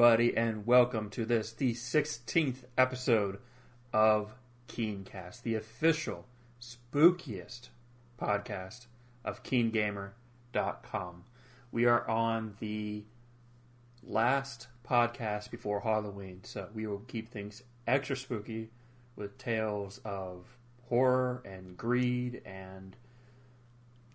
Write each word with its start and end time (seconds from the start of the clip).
everybody, 0.00 0.34
and 0.34 0.66
welcome 0.66 1.10
to 1.10 1.26
this, 1.26 1.52
the 1.52 1.74
16th 1.74 2.64
episode 2.78 3.38
of 3.92 4.32
Keencast, 4.66 5.42
the 5.42 5.54
official, 5.54 6.24
spookiest 6.58 7.68
podcast 8.18 8.86
of 9.26 9.42
KeenGamer.com. 9.42 11.24
We 11.70 11.84
are 11.84 12.08
on 12.08 12.56
the 12.60 13.04
last 14.02 14.68
podcast 14.88 15.50
before 15.50 15.80
Halloween, 15.80 16.44
so 16.44 16.70
we 16.72 16.86
will 16.86 17.00
keep 17.00 17.28
things 17.28 17.62
extra 17.86 18.16
spooky 18.16 18.70
with 19.16 19.36
tales 19.36 20.00
of 20.02 20.46
horror 20.88 21.42
and 21.44 21.76
greed 21.76 22.40
and 22.46 22.96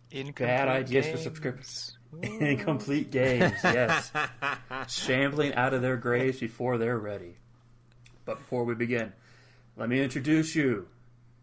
Incomplete 0.09 0.47
bad 0.47 0.67
ideas 0.67 1.05
games. 1.05 1.17
for 1.17 1.23
subscriptions. 1.23 1.99
Incomplete 2.39 3.11
games, 3.11 3.53
yes. 3.63 4.11
Shambling 4.87 5.53
out 5.53 5.73
of 5.73 5.81
their 5.81 5.97
graves 5.97 6.39
before 6.39 6.77
they're 6.77 6.97
ready. 6.97 7.35
But 8.25 8.39
before 8.39 8.63
we 8.63 8.75
begin, 8.75 9.13
let 9.77 9.89
me 9.89 10.01
introduce 10.01 10.55
you 10.55 10.87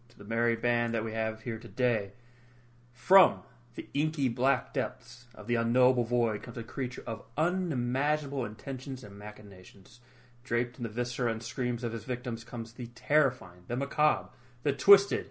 to 0.08 0.18
the 0.18 0.24
merry 0.24 0.56
band 0.56 0.94
that 0.94 1.04
we 1.04 1.12
have 1.12 1.42
here 1.42 1.58
today. 1.58 2.12
From 2.92 3.42
the 3.74 3.88
inky 3.94 4.28
black 4.28 4.74
depths 4.74 5.26
of 5.34 5.46
the 5.46 5.54
unknowable 5.54 6.04
void 6.04 6.42
comes 6.42 6.58
a 6.58 6.62
creature 6.62 7.02
of 7.06 7.22
unimaginable 7.36 8.44
intentions 8.44 9.02
and 9.02 9.18
machinations. 9.18 10.00
Draped 10.44 10.76
in 10.76 10.82
the 10.82 10.88
viscera 10.88 11.30
and 11.30 11.42
screams 11.42 11.84
of 11.84 11.92
his 11.92 12.04
victims 12.04 12.44
comes 12.44 12.72
the 12.72 12.88
terrifying, 12.88 13.62
the 13.68 13.76
macabre, 13.76 14.28
the 14.62 14.72
twisted, 14.72 15.30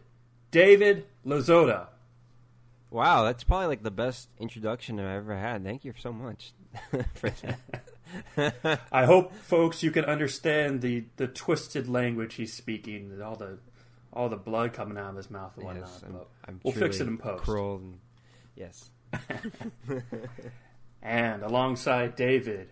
David 0.51 1.05
Lazota. 1.25 1.87
Wow, 2.91 3.23
that's 3.23 3.43
probably 3.45 3.67
like 3.67 3.83
the 3.83 3.89
best 3.91 4.29
introduction 4.39 4.99
I've 4.99 5.23
ever 5.23 5.35
had. 5.37 5.63
Thank 5.63 5.85
you 5.85 5.93
so 5.97 6.11
much 6.13 6.51
for 7.15 7.31
that. 8.35 8.79
I 8.91 9.05
hope, 9.05 9.33
folks, 9.33 9.81
you 9.81 9.91
can 9.91 10.03
understand 10.05 10.81
the, 10.81 11.05
the 11.15 11.27
twisted 11.27 11.87
language 11.87 12.33
he's 12.35 12.53
speaking, 12.53 13.19
all 13.21 13.35
the 13.37 13.57
all 14.13 14.27
the 14.27 14.35
blood 14.35 14.73
coming 14.73 14.97
out 14.97 15.11
of 15.11 15.15
his 15.15 15.31
mouth 15.31 15.55
and 15.55 15.65
whatnot. 15.65 15.89
Yes, 15.89 16.03
I'm, 16.05 16.11
but 16.11 16.27
I'm 16.45 16.59
we'll 16.63 16.73
fix 16.73 16.99
it 16.99 17.07
in 17.07 17.17
post. 17.17 17.47
and- 17.47 17.99
yes. 18.55 18.89
And 21.03 21.41
alongside 21.41 22.15
David, 22.15 22.69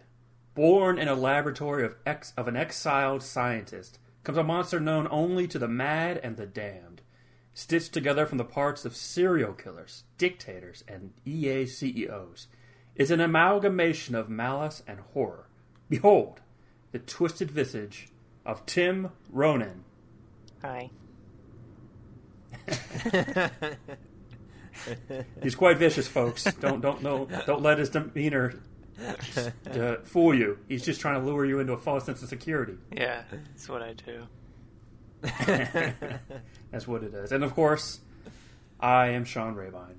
born 0.54 1.00
in 1.00 1.08
a 1.08 1.16
laboratory 1.16 1.84
of 1.84 1.96
ex 2.06 2.32
of 2.38 2.48
an 2.48 2.56
exiled 2.56 3.24
scientist, 3.24 3.98
comes 4.24 4.38
a 4.38 4.44
monster 4.44 4.80
known 4.80 5.08
only 5.10 5.48
to 5.48 5.58
the 5.58 5.68
mad 5.68 6.20
and 6.22 6.38
the 6.38 6.46
damned, 6.46 6.89
stitched 7.60 7.94
together 7.94 8.26
from 8.26 8.38
the 8.38 8.46
parts 8.46 8.86
of 8.86 8.96
serial 8.96 9.52
killers, 9.54 10.06
dictators, 10.18 10.84
and 10.88 11.12
EA 11.26 11.66
CEOs. 11.66 12.48
Is 12.96 13.12
an 13.12 13.20
amalgamation 13.22 14.16
of 14.16 14.30
malice 14.30 14.82
and 14.88 15.00
horror. 15.14 15.48
Behold, 15.90 16.42
the 16.92 17.00
twisted 17.00 17.52
visage 17.52 18.10
of 18.46 18.66
Tim 18.66 19.12
Ronan. 19.30 19.84
Hi. 20.62 20.90
He's 25.42 25.56
quite 25.56 25.78
vicious, 25.78 26.08
folks. 26.08 26.44
Don't 26.44 26.82
don't 26.82 27.02
no, 27.02 27.28
don't 27.46 27.62
let 27.62 27.78
his 27.78 27.90
demeanor 27.90 28.62
uh, 29.72 29.96
fool 30.04 30.36
you. 30.36 30.60
He's 30.68 30.84
just 30.84 31.00
trying 31.00 31.22
to 31.22 31.26
lure 31.26 31.46
you 31.46 31.60
into 31.60 31.74
a 31.74 31.78
false 31.78 32.06
sense 32.06 32.22
of 32.22 32.28
security. 32.30 32.76
Yeah, 32.92 33.24
that's 33.32 33.70
what 33.70 33.82
I 33.82 33.94
do. 33.94 34.28
That's 36.72 36.88
what 36.88 37.04
it 37.04 37.14
is. 37.14 37.32
And 37.32 37.44
of 37.44 37.56
course, 37.56 38.00
I 38.80 39.08
am 39.08 39.26
Sean 39.26 39.56
Rabine, 39.56 39.98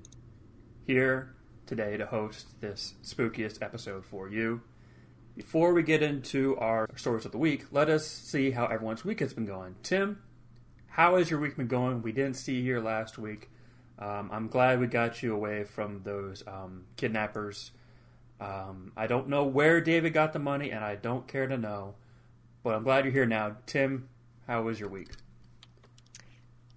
here 0.85 1.35
today 1.65 1.97
to 1.97 2.05
host 2.05 2.59
this 2.61 2.93
spookiest 3.03 3.61
episode 3.61 4.05
for 4.05 4.29
you. 4.29 4.61
Before 5.35 5.73
we 5.73 5.83
get 5.83 6.01
into 6.01 6.57
our 6.57 6.87
stories 6.95 7.25
of 7.25 7.31
the 7.31 7.37
week, 7.37 7.65
let 7.71 7.89
us 7.89 8.07
see 8.07 8.51
how 8.51 8.65
everyone's 8.65 9.05
week 9.05 9.19
has 9.19 9.33
been 9.33 9.45
going. 9.45 9.75
Tim, 9.83 10.21
how 10.87 11.17
has 11.17 11.29
your 11.29 11.39
week 11.39 11.57
been 11.57 11.67
going? 11.67 12.01
We 12.01 12.11
didn't 12.11 12.35
see 12.35 12.55
you 12.55 12.63
here 12.63 12.81
last 12.81 13.17
week. 13.17 13.49
Um, 13.99 14.29
I'm 14.31 14.47
glad 14.47 14.79
we 14.79 14.87
got 14.87 15.21
you 15.21 15.33
away 15.33 15.63
from 15.63 16.01
those 16.03 16.43
um, 16.47 16.85
kidnappers. 16.95 17.71
Um, 18.39 18.91
I 18.97 19.07
don't 19.07 19.29
know 19.29 19.43
where 19.43 19.79
David 19.79 20.13
got 20.13 20.33
the 20.33 20.39
money, 20.39 20.71
and 20.71 20.83
I 20.83 20.95
don't 20.95 21.27
care 21.27 21.47
to 21.47 21.57
know. 21.57 21.95
But 22.63 22.75
I'm 22.75 22.83
glad 22.83 23.05
you're 23.05 23.13
here 23.13 23.25
now. 23.25 23.57
Tim, 23.65 24.09
how 24.47 24.63
was 24.63 24.79
your 24.79 24.89
week? 24.89 25.09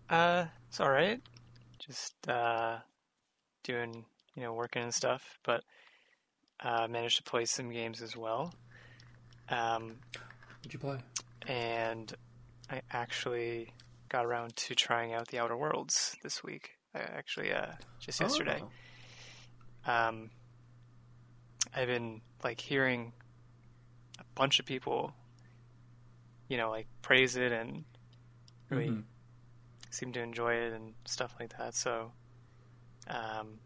Uh, 0.09 0.47
it's 0.69 0.81
all 0.81 0.91
right. 0.91 1.21
Just 1.79 2.15
uh, 2.29 2.79
doing, 3.63 4.05
you 4.35 4.43
know, 4.43 4.53
working 4.53 4.83
and 4.83 4.95
stuff, 4.95 5.39
but 5.45 5.63
uh, 6.61 6.87
managed 6.89 7.17
to 7.19 7.23
play 7.23 7.45
some 7.45 7.71
games 7.71 8.03
as 8.03 8.17
well. 8.17 8.55
Um, 9.49 9.97
What'd 10.61 10.73
you 10.73 10.79
play? 10.79 10.99
and 11.47 12.13
I 12.71 12.81
actually 12.91 13.73
got 14.09 14.25
around 14.25 14.57
to 14.57 14.75
trying 14.75 15.13
out 15.13 15.29
the 15.29 15.39
Outer 15.39 15.57
Worlds 15.57 16.17
this 16.23 16.43
week. 16.43 16.71
I 16.95 17.01
actually, 17.01 17.53
uh, 17.53 17.73
just 18.01 18.21
yesterday. 18.21 18.63
Oh. 19.87 19.93
um, 19.93 20.31
I've 21.77 21.89
been 21.89 22.23
like 22.43 22.61
hearing 22.61 23.13
a 24.19 24.25
bunch 24.35 24.61
of 24.61 24.65
people, 24.65 25.13
you 26.49 26.57
know, 26.57 26.71
like 26.71 26.87
praise 27.03 27.37
it 27.37 27.53
and 27.53 27.85
really 28.71 28.89
Mhm. 28.91 29.05
Seem 29.95 30.13
to 30.13 30.21
enjoy 30.21 30.55
it 30.55 30.73
and 30.73 30.95
stuff 31.05 31.35
like 31.39 31.57
that. 31.59 31.75
So, 31.75 32.13
um, 33.09 33.59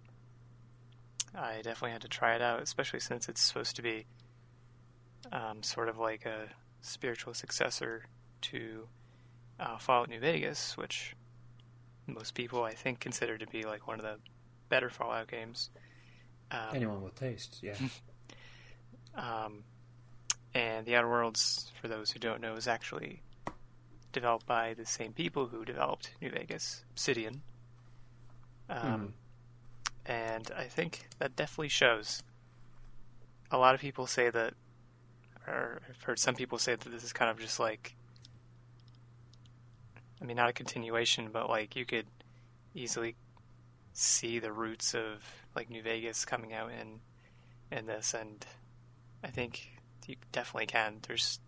I 1.34 1.56
definitely 1.56 1.92
had 1.92 2.02
to 2.02 2.08
try 2.08 2.34
it 2.34 2.42
out, 2.42 2.62
especially 2.62 3.00
since 3.00 3.28
it's 3.28 3.42
supposed 3.42 3.76
to 3.76 3.82
be 3.82 4.06
um, 5.32 5.62
sort 5.62 5.88
of 5.88 5.98
like 5.98 6.26
a 6.26 6.48
spiritual 6.80 7.34
successor 7.34 8.04
to 8.40 8.88
uh, 9.60 9.78
Fallout 9.78 10.08
New 10.08 10.20
Vegas, 10.20 10.76
which 10.76 11.14
most 12.06 12.34
people 12.34 12.62
I 12.62 12.72
think 12.72 13.00
consider 13.00 13.36
to 13.38 13.46
be 13.46 13.64
like 13.64 13.86
one 13.86 13.98
of 13.98 14.04
the 14.04 14.16
better 14.68 14.90
Fallout 14.90 15.28
games. 15.28 15.70
Um, 16.50 16.74
Anyone 16.74 17.02
with 17.02 17.14
taste, 17.14 17.58
yeah. 17.62 17.74
um, 19.14 19.64
and 20.54 20.86
The 20.86 20.96
Outer 20.96 21.08
Worlds, 21.08 21.70
for 21.80 21.88
those 21.88 22.10
who 22.10 22.18
don't 22.18 22.40
know, 22.40 22.54
is 22.54 22.66
actually 22.66 23.22
developed 24.18 24.46
by 24.46 24.74
the 24.74 24.84
same 24.86 25.12
people 25.12 25.46
who 25.46 25.64
developed 25.64 26.12
New 26.20 26.30
Vegas, 26.30 26.84
Obsidian. 26.90 27.42
Um, 28.68 29.14
And 30.06 30.50
I 30.56 30.64
think 30.64 31.08
that 31.18 31.36
definitely 31.36 31.68
shows. 31.68 32.22
A 33.50 33.58
lot 33.58 33.74
of 33.74 33.80
people 33.80 34.06
say 34.06 34.30
that, 34.30 34.54
or 35.46 35.80
I've 35.88 36.02
heard 36.02 36.18
some 36.18 36.34
people 36.34 36.58
say 36.58 36.74
that 36.74 36.90
this 36.90 37.04
is 37.04 37.12
kind 37.12 37.30
of 37.30 37.38
just 37.38 37.60
like, 37.60 37.94
I 40.20 40.24
mean, 40.24 40.36
not 40.36 40.48
a 40.50 40.52
continuation, 40.52 41.28
but 41.32 41.48
like 41.48 41.76
you 41.76 41.84
could 41.84 42.06
easily 42.74 43.16
see 43.92 44.38
the 44.38 44.52
roots 44.52 44.94
of 44.94 45.24
like 45.54 45.70
New 45.70 45.82
Vegas 45.82 46.24
coming 46.24 46.52
out 46.52 46.70
in 46.70 47.00
in 47.70 47.86
this, 47.86 48.14
and 48.14 48.46
I 49.22 49.28
think 49.28 49.70
you 50.06 50.16
definitely 50.32 50.66
can. 50.66 51.00
There's 51.06 51.38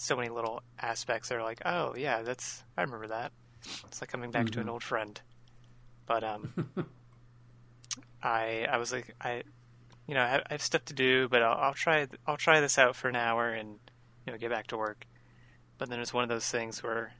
so 0.00 0.14
many 0.16 0.28
little 0.28 0.62
aspects 0.80 1.28
that 1.28 1.36
are 1.36 1.42
like, 1.42 1.60
oh 1.66 1.94
yeah, 1.96 2.22
that's 2.22 2.62
I 2.76 2.82
remember 2.82 3.08
that. 3.08 3.32
It's 3.88 4.00
like 4.00 4.08
coming 4.10 4.30
back 4.30 4.48
to 4.50 4.60
an 4.60 4.66
Mhm. 4.66 4.70
old 4.70 4.82
friend. 4.84 5.20
But 6.06 6.22
um, 6.22 6.54
I 8.22 8.66
I 8.70 8.76
was 8.78 8.92
like 8.92 9.14
I, 9.20 9.42
you 10.06 10.14
know, 10.14 10.20
I, 10.22 10.36
I 10.36 10.52
have 10.52 10.62
stuff 10.62 10.84
to 10.86 10.94
do, 10.94 11.28
but 11.28 11.42
I'll, 11.42 11.58
I'll 11.58 11.74
try 11.74 12.06
I'll 12.26 12.36
try 12.36 12.60
this 12.60 12.78
out 12.78 12.96
for 12.96 13.08
an 13.08 13.16
hour 13.16 13.48
and 13.52 13.78
you 14.24 14.32
know 14.32 14.38
get 14.38 14.50
back 14.50 14.68
to 14.68 14.76
work. 14.76 15.04
But 15.78 15.90
then 15.90 16.00
it's 16.00 16.14
one 16.14 16.22
of 16.22 16.28
those 16.30 16.48
things 16.48 16.82
where 16.82 17.12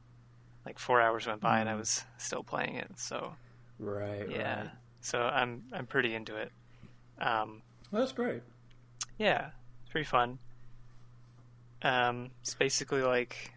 like 0.65 0.79
four 0.79 1.01
hours 1.01 1.27
went 1.27 1.41
by 1.41 1.59
and 1.59 1.69
I 1.69 1.75
Mhm. 1.75 1.79
was 1.79 2.03
still 2.17 2.43
playing 2.43 2.75
it. 2.75 2.91
So 2.97 3.33
Right, 3.79 4.29
yeah, 4.29 4.59
right. 4.61 4.69
so 5.01 5.19
I'm 5.21 5.63
I'm 5.73 5.85
pretty 5.85 6.13
into 6.15 6.35
it. 6.37 6.51
Um, 7.19 7.61
Well, 7.91 8.01
that's 8.01 8.13
great. 8.13 8.43
yeah, 9.17 9.51
it's 9.81 9.91
pretty 9.91 10.05
fun. 10.05 10.39
Um, 11.81 12.31
it's 12.41 12.53
basically 12.55 13.01
like, 13.01 13.51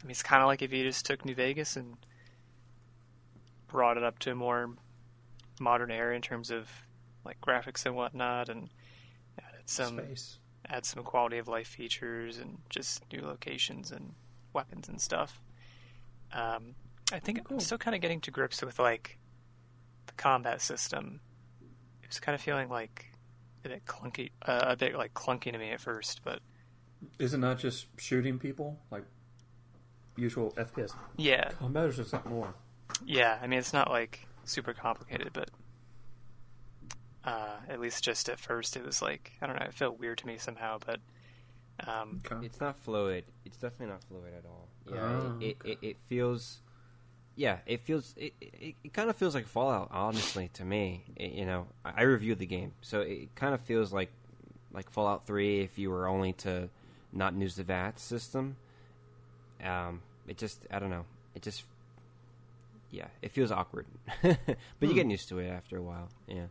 I 0.00 0.04
mean, 0.04 0.12
it's 0.12 0.22
kind 0.22 0.42
of 0.42 0.46
like 0.46 0.62
if 0.62 0.72
you 0.72 0.84
just 0.84 1.04
took 1.06 1.24
New 1.24 1.34
Vegas 1.34 1.76
and 1.76 1.96
brought 3.68 3.96
it 3.96 4.04
up 4.04 4.18
to 4.20 4.32
a 4.32 4.34
more 4.34 4.70
modern 5.60 5.90
era 5.90 6.14
in 6.14 6.22
terms 6.22 6.50
of 6.50 6.68
like 7.24 7.40
graphics 7.40 7.86
and 7.86 7.96
whatnot, 7.96 8.48
and 8.48 8.68
added 9.38 9.62
some 9.66 9.98
Space. 9.98 10.38
add 10.68 10.84
some 10.84 11.02
quality 11.02 11.38
of 11.38 11.48
life 11.48 11.66
features 11.68 12.38
and 12.38 12.58
just 12.68 13.02
new 13.12 13.22
locations 13.22 13.90
and 13.90 14.12
weapons 14.52 14.88
and 14.88 15.00
stuff. 15.00 15.40
Um, 16.32 16.74
I 17.12 17.18
think 17.18 17.44
Cool. 17.44 17.56
I'm 17.56 17.60
still 17.60 17.78
kind 17.78 17.94
of 17.94 18.00
getting 18.00 18.20
to 18.22 18.30
grips 18.30 18.62
with 18.62 18.78
like 18.78 19.18
the 20.06 20.12
combat 20.14 20.60
system. 20.60 21.20
It 22.02 22.08
was 22.08 22.20
kind 22.20 22.34
of 22.34 22.40
feeling 22.40 22.68
like 22.68 23.06
a 23.64 23.68
bit 23.70 23.86
clunky, 23.86 24.30
uh, 24.42 24.64
a 24.68 24.76
bit 24.76 24.94
like 24.96 25.14
clunky 25.14 25.50
to 25.50 25.58
me 25.58 25.70
at 25.70 25.80
first, 25.80 26.20
but 26.22 26.40
Is 27.18 27.34
it 27.34 27.38
not 27.38 27.58
just 27.58 27.86
shooting 27.98 28.38
people 28.38 28.78
like 28.90 29.04
usual 30.16 30.52
FPS? 30.56 30.94
yeah, 31.16 31.50
Combat 31.58 31.86
is 31.88 31.96
just 31.96 32.10
something 32.10 32.32
more. 32.32 32.54
yeah. 33.04 33.38
I 33.42 33.46
mean, 33.46 33.58
it's 33.58 33.72
not 33.72 33.90
like 33.90 34.26
super 34.44 34.72
complicated, 34.72 35.30
but 35.32 35.50
uh, 37.24 37.56
at 37.68 37.80
least 37.80 38.04
just 38.04 38.28
at 38.28 38.38
first, 38.38 38.76
it 38.76 38.84
was 38.84 39.00
like 39.00 39.32
I 39.40 39.46
don't 39.46 39.58
know. 39.58 39.64
It 39.66 39.74
felt 39.74 39.98
weird 39.98 40.18
to 40.18 40.26
me 40.26 40.36
somehow, 40.38 40.78
but 40.84 41.00
Um, 41.86 42.20
Okay. 42.24 42.46
It's 42.46 42.60
not 42.60 42.78
fluid. 42.78 43.24
It's 43.44 43.56
definitely 43.56 43.86
not 43.94 44.04
fluid 44.04 44.32
at 44.38 44.44
all. 44.46 44.68
Yeah, 44.86 45.00
Oh, 45.00 45.36
it, 45.40 45.56
okay. 45.58 45.70
it, 45.70 45.78
it, 45.82 45.86
it 45.88 45.96
feels. 46.06 46.60
Yeah, 47.36 47.58
it 47.66 47.80
feels. 47.80 48.14
It, 48.16 48.32
it, 48.40 48.74
it 48.84 48.92
kind 48.92 49.10
of 49.10 49.16
feels 49.16 49.34
like 49.34 49.46
Fallout, 49.48 49.88
honestly, 49.90 50.50
to 50.54 50.64
me. 50.64 51.04
It- 51.16 51.32
you 51.32 51.46
know, 51.46 51.66
I, 51.84 51.92
I 51.96 52.02
reviewed 52.02 52.38
the 52.38 52.46
game, 52.46 52.72
so 52.82 53.00
it 53.00 53.34
kind 53.34 53.54
of 53.54 53.60
feels 53.62 53.92
like 53.92 54.10
like 54.72 54.90
Fallout 54.90 55.26
Three 55.26 55.62
if 55.62 55.78
you 55.78 55.90
were 55.90 56.06
only 56.06 56.32
to 56.34 56.68
not 57.14 57.34
news 57.34 57.56
the 57.56 57.64
that 57.64 57.98
system. 57.98 58.56
Um, 59.64 60.02
it 60.28 60.36
just, 60.36 60.60
I 60.70 60.78
don't 60.78 60.90
know. 60.90 61.04
It 61.34 61.42
just, 61.42 61.64
yeah, 62.90 63.06
it 63.22 63.30
feels 63.32 63.50
awkward, 63.50 63.86
but 64.22 64.36
you 64.80 64.88
Hmm. 64.88 64.94
get 64.94 65.06
used 65.10 65.28
to 65.30 65.38
it 65.38 65.48
after 65.48 65.76
a 65.76 65.82
while. 65.82 66.08
Yeah. 66.26 66.46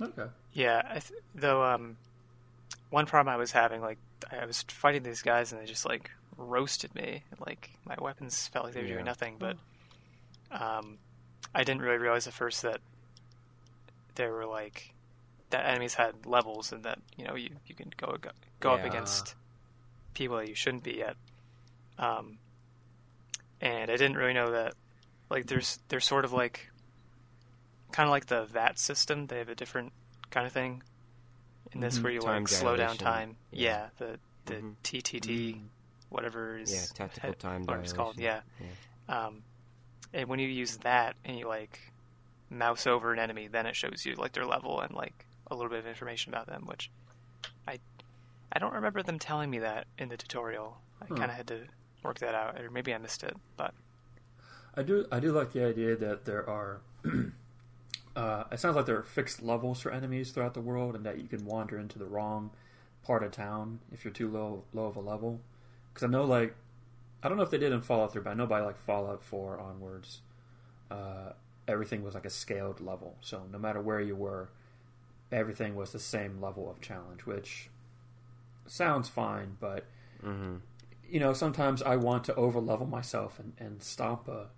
Okay. 0.00 0.26
Yeah, 0.52 0.82
I 0.88 0.98
th- 1.00 1.20
though 1.34 1.62
um, 1.62 1.96
one 2.90 3.06
problem 3.06 3.32
I 3.32 3.36
was 3.36 3.52
having, 3.52 3.80
like, 3.80 3.98
I 4.30 4.44
was 4.46 4.62
fighting 4.68 5.02
these 5.02 5.22
guys 5.22 5.52
and 5.52 5.60
they 5.60 5.66
just 5.66 5.86
like 5.86 6.10
roasted 6.36 6.94
me. 6.94 7.22
Like 7.44 7.70
my 7.84 7.94
weapons 8.00 8.48
felt 8.48 8.64
like 8.64 8.74
they 8.74 8.80
were 8.80 8.86
Yeah. 8.86 8.94
doing 8.94 9.04
nothing. 9.04 9.36
But 9.38 9.56
um, 10.50 10.98
I 11.54 11.62
didn't 11.64 11.82
really 11.82 11.98
realize 11.98 12.26
at 12.26 12.32
first 12.32 12.62
that 12.62 12.80
they 14.14 14.26
were 14.28 14.46
like 14.46 14.94
that 15.50 15.66
enemies 15.66 15.94
had 15.94 16.26
levels 16.26 16.72
and 16.72 16.84
that 16.84 16.98
you 17.16 17.24
know 17.24 17.34
you 17.36 17.50
you 17.66 17.74
can 17.74 17.92
go 17.96 18.16
go, 18.20 18.30
go 18.60 18.72
up 18.72 18.84
against 18.84 19.34
people 20.14 20.36
that 20.38 20.48
you 20.48 20.54
shouldn't 20.54 20.82
be 20.84 20.92
yet. 20.94 21.16
Um, 21.98 22.38
and 23.60 23.90
I 23.90 23.96
didn't 23.96 24.16
really 24.16 24.32
know 24.32 24.52
that 24.52 24.74
like 25.30 25.46
there's 25.46 25.78
there's 25.88 26.04
sort 26.04 26.24
of 26.24 26.32
like 26.32 26.70
kind 27.92 28.06
of 28.08 28.10
like 28.10 28.26
the 28.26 28.44
VATS 28.46 28.82
system. 28.82 29.26
They 29.26 29.38
have 29.38 29.48
a 29.48 29.54
different 29.54 29.92
kind 30.30 30.46
of 30.46 30.52
thing 30.52 30.82
in 31.72 31.80
this 31.80 31.98
Mhm. 31.98 32.02
where 32.02 32.12
you 32.12 32.20
Time 32.20 32.42
like 32.42 32.48
slow 32.48 32.76
down 32.76 32.96
time. 32.96 33.36
Yeah. 33.50 33.70
Yeah, 33.70 33.88
the 33.98 34.20
the 34.46 34.54
Mhm. 34.60 34.74
TTD, 34.82 35.54
Mm. 35.54 35.68
whatever 36.10 36.58
is 36.58 36.72
Yeah, 36.72 36.84
tactical 36.94 37.30
head- 37.30 37.38
time 37.40 37.64
it's 37.82 37.92
called. 37.94 38.18
Yeah. 38.18 38.42
dilation. 38.58 38.76
Um, 39.08 39.44
and 40.12 40.28
when 40.28 40.38
you 40.38 40.48
use 40.48 40.76
that 40.78 41.16
and 41.24 41.38
you 41.38 41.46
like 41.48 41.80
mouse 42.50 42.86
over 42.86 43.12
an 43.12 43.18
enemy, 43.18 43.46
then 43.48 43.64
it 43.66 43.74
shows 43.74 44.04
you 44.04 44.14
like 44.16 44.32
their 44.32 44.44
level 44.46 44.80
and 44.80 44.92
like 44.94 45.26
a 45.46 45.54
little 45.54 45.70
bit 45.70 45.78
of 45.78 45.86
information 45.86 46.32
about 46.34 46.46
them, 46.46 46.66
which 46.66 46.90
I 48.52 48.58
don't 48.58 48.74
remember 48.74 49.02
them 49.02 49.18
telling 49.18 49.50
me 49.50 49.58
that 49.60 49.86
in 49.98 50.08
the 50.08 50.16
tutorial. 50.16 50.78
I 51.00 51.06
Hmm. 51.08 51.14
kind 51.16 51.30
of 51.30 51.36
had 51.36 51.46
to 51.48 51.66
work 52.02 52.18
that 52.20 52.34
out, 52.34 52.60
or 52.60 52.70
maybe 52.70 52.94
I 52.94 52.98
missed 52.98 53.22
it. 53.24 53.36
But 53.56 53.74
I 54.74 54.82
do 54.82 55.06
I 55.10 55.20
do 55.20 55.32
like 55.32 55.52
the 55.52 55.64
idea 55.64 55.96
that 55.96 56.24
there 56.24 56.48
are 56.48 56.80
uh, 58.16 58.44
it 58.50 58.60
sounds 58.60 58.76
like 58.76 58.86
there 58.86 58.98
are 58.98 59.02
fixed 59.02 59.42
levels 59.42 59.80
for 59.80 59.90
enemies 59.90 60.30
throughout 60.30 60.54
the 60.54 60.60
world 60.60 60.94
and 60.94 61.04
that 61.04 61.18
you 61.18 61.28
can 61.28 61.44
wander 61.44 61.78
into 61.78 61.98
the 61.98 62.06
wrong 62.06 62.50
part 63.04 63.22
of 63.22 63.32
town 63.32 63.80
if 63.92 64.04
you're 64.04 64.12
too 64.12 64.28
low 64.28 64.64
low 64.72 64.86
of 64.86 64.96
a 64.96 65.00
level. 65.00 65.40
Because 65.92 66.04
I 66.04 66.10
know 66.10 66.24
like 66.24 66.54
I 67.22 67.28
don't 67.28 67.36
know 67.36 67.44
if 67.44 67.50
they 67.50 67.58
did 67.58 67.72
in 67.72 67.80
Fallout 67.80 68.12
3, 68.12 68.22
but 68.22 68.30
I 68.30 68.34
know 68.34 68.46
by 68.46 68.60
like 68.60 68.76
Fallout 68.78 69.22
4 69.22 69.58
onwards, 69.58 70.20
uh, 70.90 71.32
everything 71.66 72.02
was 72.02 72.12
like 72.14 72.26
a 72.26 72.30
scaled 72.30 72.80
level. 72.80 73.16
So 73.22 73.44
no 73.50 73.58
matter 73.58 73.80
where 73.80 74.00
you 74.00 74.14
were, 74.14 74.50
everything 75.32 75.74
was 75.74 75.92
the 75.92 75.98
same 75.98 76.40
level 76.42 76.70
of 76.70 76.82
challenge, 76.82 77.24
which 77.24 77.70
sounds 78.66 79.08
fine, 79.08 79.56
but 79.60 79.86
Mm-hmm. 80.24 80.56
you 81.08 81.20
know, 81.20 81.32
sometimes 81.32 81.82
I 81.82 81.96
want 81.96 82.24
to 82.24 82.32
overlevel 82.34 82.88
myself 82.88 83.38
and, 83.38 83.52
and 83.58 83.82
stomp 83.82 84.28
a, 84.28 84.48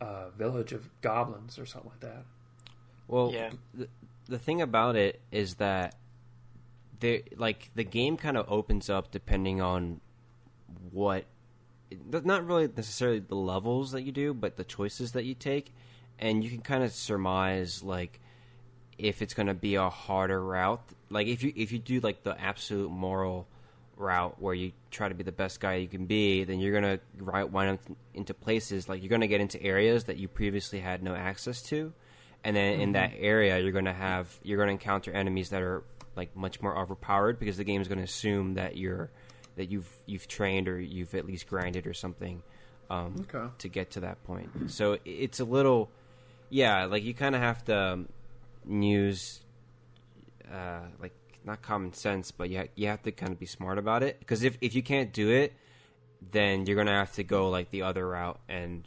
a 0.00 0.30
village 0.36 0.72
of 0.72 0.88
goblins 1.00 1.58
or 1.58 1.66
something 1.66 1.90
like 1.90 2.00
that. 2.00 2.24
Well, 3.08 3.32
Yeah. 3.32 3.50
the, 3.74 3.88
the 4.26 4.38
thing 4.38 4.60
about 4.62 4.96
it 4.96 5.20
is 5.30 5.56
that 5.56 5.96
they 7.00 7.24
like 7.36 7.70
the 7.74 7.84
game 7.84 8.16
kind 8.16 8.36
of 8.36 8.50
opens 8.50 8.88
up 8.88 9.10
depending 9.10 9.60
on 9.60 10.00
what 10.90 11.24
not 12.24 12.46
really 12.46 12.68
necessarily 12.74 13.18
the 13.18 13.34
levels 13.34 13.92
that 13.92 14.02
you 14.02 14.12
do, 14.12 14.32
but 14.32 14.56
the 14.56 14.64
choices 14.64 15.12
that 15.12 15.24
you 15.24 15.34
take, 15.34 15.72
and 16.18 16.42
you 16.42 16.50
can 16.50 16.60
kind 16.60 16.82
of 16.82 16.92
surmise 16.92 17.82
like 17.82 18.20
if 18.98 19.20
it's 19.22 19.34
going 19.34 19.48
to 19.48 19.54
be 19.54 19.74
a 19.74 19.88
harder 19.90 20.42
route. 20.42 20.82
Like 21.12 21.26
if 21.26 21.42
you 21.42 21.52
if 21.54 21.72
you 21.72 21.78
do 21.78 22.00
like 22.00 22.22
the 22.22 22.40
absolute 22.40 22.90
moral 22.90 23.46
route 23.96 24.40
where 24.40 24.54
you 24.54 24.72
try 24.90 25.08
to 25.08 25.14
be 25.14 25.22
the 25.22 25.32
best 25.32 25.60
guy 25.60 25.74
you 25.76 25.88
can 25.88 26.06
be, 26.06 26.44
then 26.44 26.58
you're 26.58 26.72
gonna 26.72 26.98
wind 27.46 27.70
up 27.70 27.96
into 28.14 28.34
places 28.34 28.88
like 28.88 29.02
you're 29.02 29.10
gonna 29.10 29.26
get 29.26 29.40
into 29.40 29.62
areas 29.62 30.04
that 30.04 30.16
you 30.16 30.28
previously 30.28 30.80
had 30.80 31.02
no 31.02 31.14
access 31.14 31.62
to, 31.62 31.92
and 32.42 32.56
then 32.56 32.80
in 32.80 32.92
that 32.92 33.12
area 33.18 33.58
you're 33.58 33.72
gonna 33.72 33.92
have 33.92 34.38
you're 34.42 34.58
gonna 34.58 34.72
encounter 34.72 35.12
enemies 35.12 35.50
that 35.50 35.62
are 35.62 35.84
like 36.16 36.34
much 36.36 36.60
more 36.60 36.76
overpowered 36.78 37.38
because 37.38 37.56
the 37.58 37.64
game 37.64 37.80
is 37.80 37.88
gonna 37.88 38.02
assume 38.02 38.54
that 38.54 38.76
you're 38.76 39.10
that 39.56 39.70
you've 39.70 39.90
you've 40.06 40.26
trained 40.26 40.66
or 40.68 40.80
you've 40.80 41.14
at 41.14 41.26
least 41.26 41.46
grinded 41.46 41.86
or 41.86 41.92
something 41.94 42.42
um, 42.90 43.26
Okay. 43.34 43.46
to 43.58 43.68
get 43.68 43.90
to 43.92 44.00
that 44.00 44.22
point. 44.24 44.50
So 44.68 44.98
it's 45.04 45.40
a 45.40 45.44
little, 45.44 45.90
yeah, 46.50 46.84
like 46.86 47.04
you 47.04 47.12
kind 47.14 47.34
of 47.34 47.40
have 47.40 47.64
to 47.66 47.76
um, 47.78 48.08
use, 48.68 49.40
uh, 50.50 50.80
like 51.00 51.12
not 51.44 51.60
common 51.62 51.92
sense, 51.92 52.30
but 52.30 52.48
you 52.50 52.58
ha- 52.58 52.68
you 52.74 52.86
have 52.88 53.02
to 53.02 53.12
kind 53.12 53.32
of 53.32 53.38
be 53.38 53.46
smart 53.46 53.78
about 53.78 54.02
it 54.02 54.18
because 54.20 54.42
if 54.42 54.56
if 54.60 54.74
you 54.74 54.82
can't 54.82 55.12
do 55.12 55.30
it, 55.30 55.52
then 56.30 56.66
you're 56.66 56.76
gonna 56.76 56.92
have 56.92 57.12
to 57.14 57.24
go 57.24 57.50
like 57.50 57.70
the 57.70 57.82
other 57.82 58.08
route, 58.08 58.38
and 58.48 58.84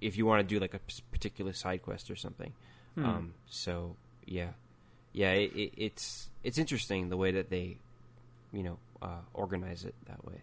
if 0.00 0.16
you 0.16 0.26
want 0.26 0.46
to 0.46 0.54
do 0.54 0.60
like 0.60 0.74
a 0.74 0.78
p- 0.78 1.02
particular 1.10 1.52
side 1.52 1.82
quest 1.82 2.10
or 2.10 2.16
something, 2.16 2.52
Hmm. 2.94 3.04
um, 3.04 3.34
so 3.46 3.96
yeah, 4.24 4.50
yeah, 5.12 5.32
it, 5.32 5.52
it, 5.56 5.72
it's 5.76 6.30
it's 6.44 6.58
interesting 6.58 7.08
the 7.08 7.16
way 7.16 7.32
that 7.32 7.50
they, 7.50 7.78
you 8.52 8.62
know, 8.62 8.78
uh, 9.02 9.20
organize 9.34 9.84
it 9.84 9.94
that 10.06 10.24
way. 10.24 10.42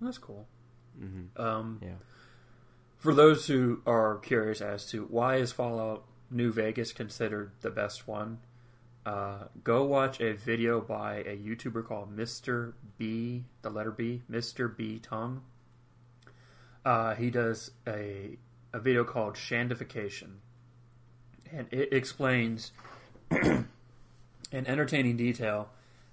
That's 0.00 0.18
cool. 0.18 0.46
hmm 0.98 1.22
Um, 1.36 1.78
Yeah. 1.82 1.94
For 2.98 3.14
those 3.14 3.46
who 3.48 3.82
are 3.86 4.18
curious 4.18 4.60
as 4.60 4.86
to 4.90 5.04
why 5.06 5.36
is 5.36 5.50
Fallout 5.52 6.04
New 6.30 6.52
Vegas 6.52 6.92
considered 6.92 7.50
the 7.60 7.70
best 7.70 8.06
one, 8.06 8.38
uh, 9.04 9.44
go 9.64 9.84
watch 9.84 10.20
a 10.20 10.32
video 10.32 10.80
by 10.80 11.16
a 11.18 11.36
YouTuber 11.36 11.86
called 11.86 12.16
Mr. 12.16 12.72
B, 12.98 13.44
the 13.62 13.70
letter 13.70 13.90
B, 13.90 14.22
Mr. 14.30 14.68
Btongue. 14.74 15.40
Uh, 16.84 17.14
he 17.14 17.30
does 17.30 17.70
a 17.86 18.38
a 18.74 18.78
video 18.80 19.04
called 19.04 19.34
Shandification, 19.34 20.36
and 21.52 21.66
it 21.70 21.92
explains 21.92 22.72
in 23.30 23.66
entertaining 24.52 25.16
detail 25.16 25.68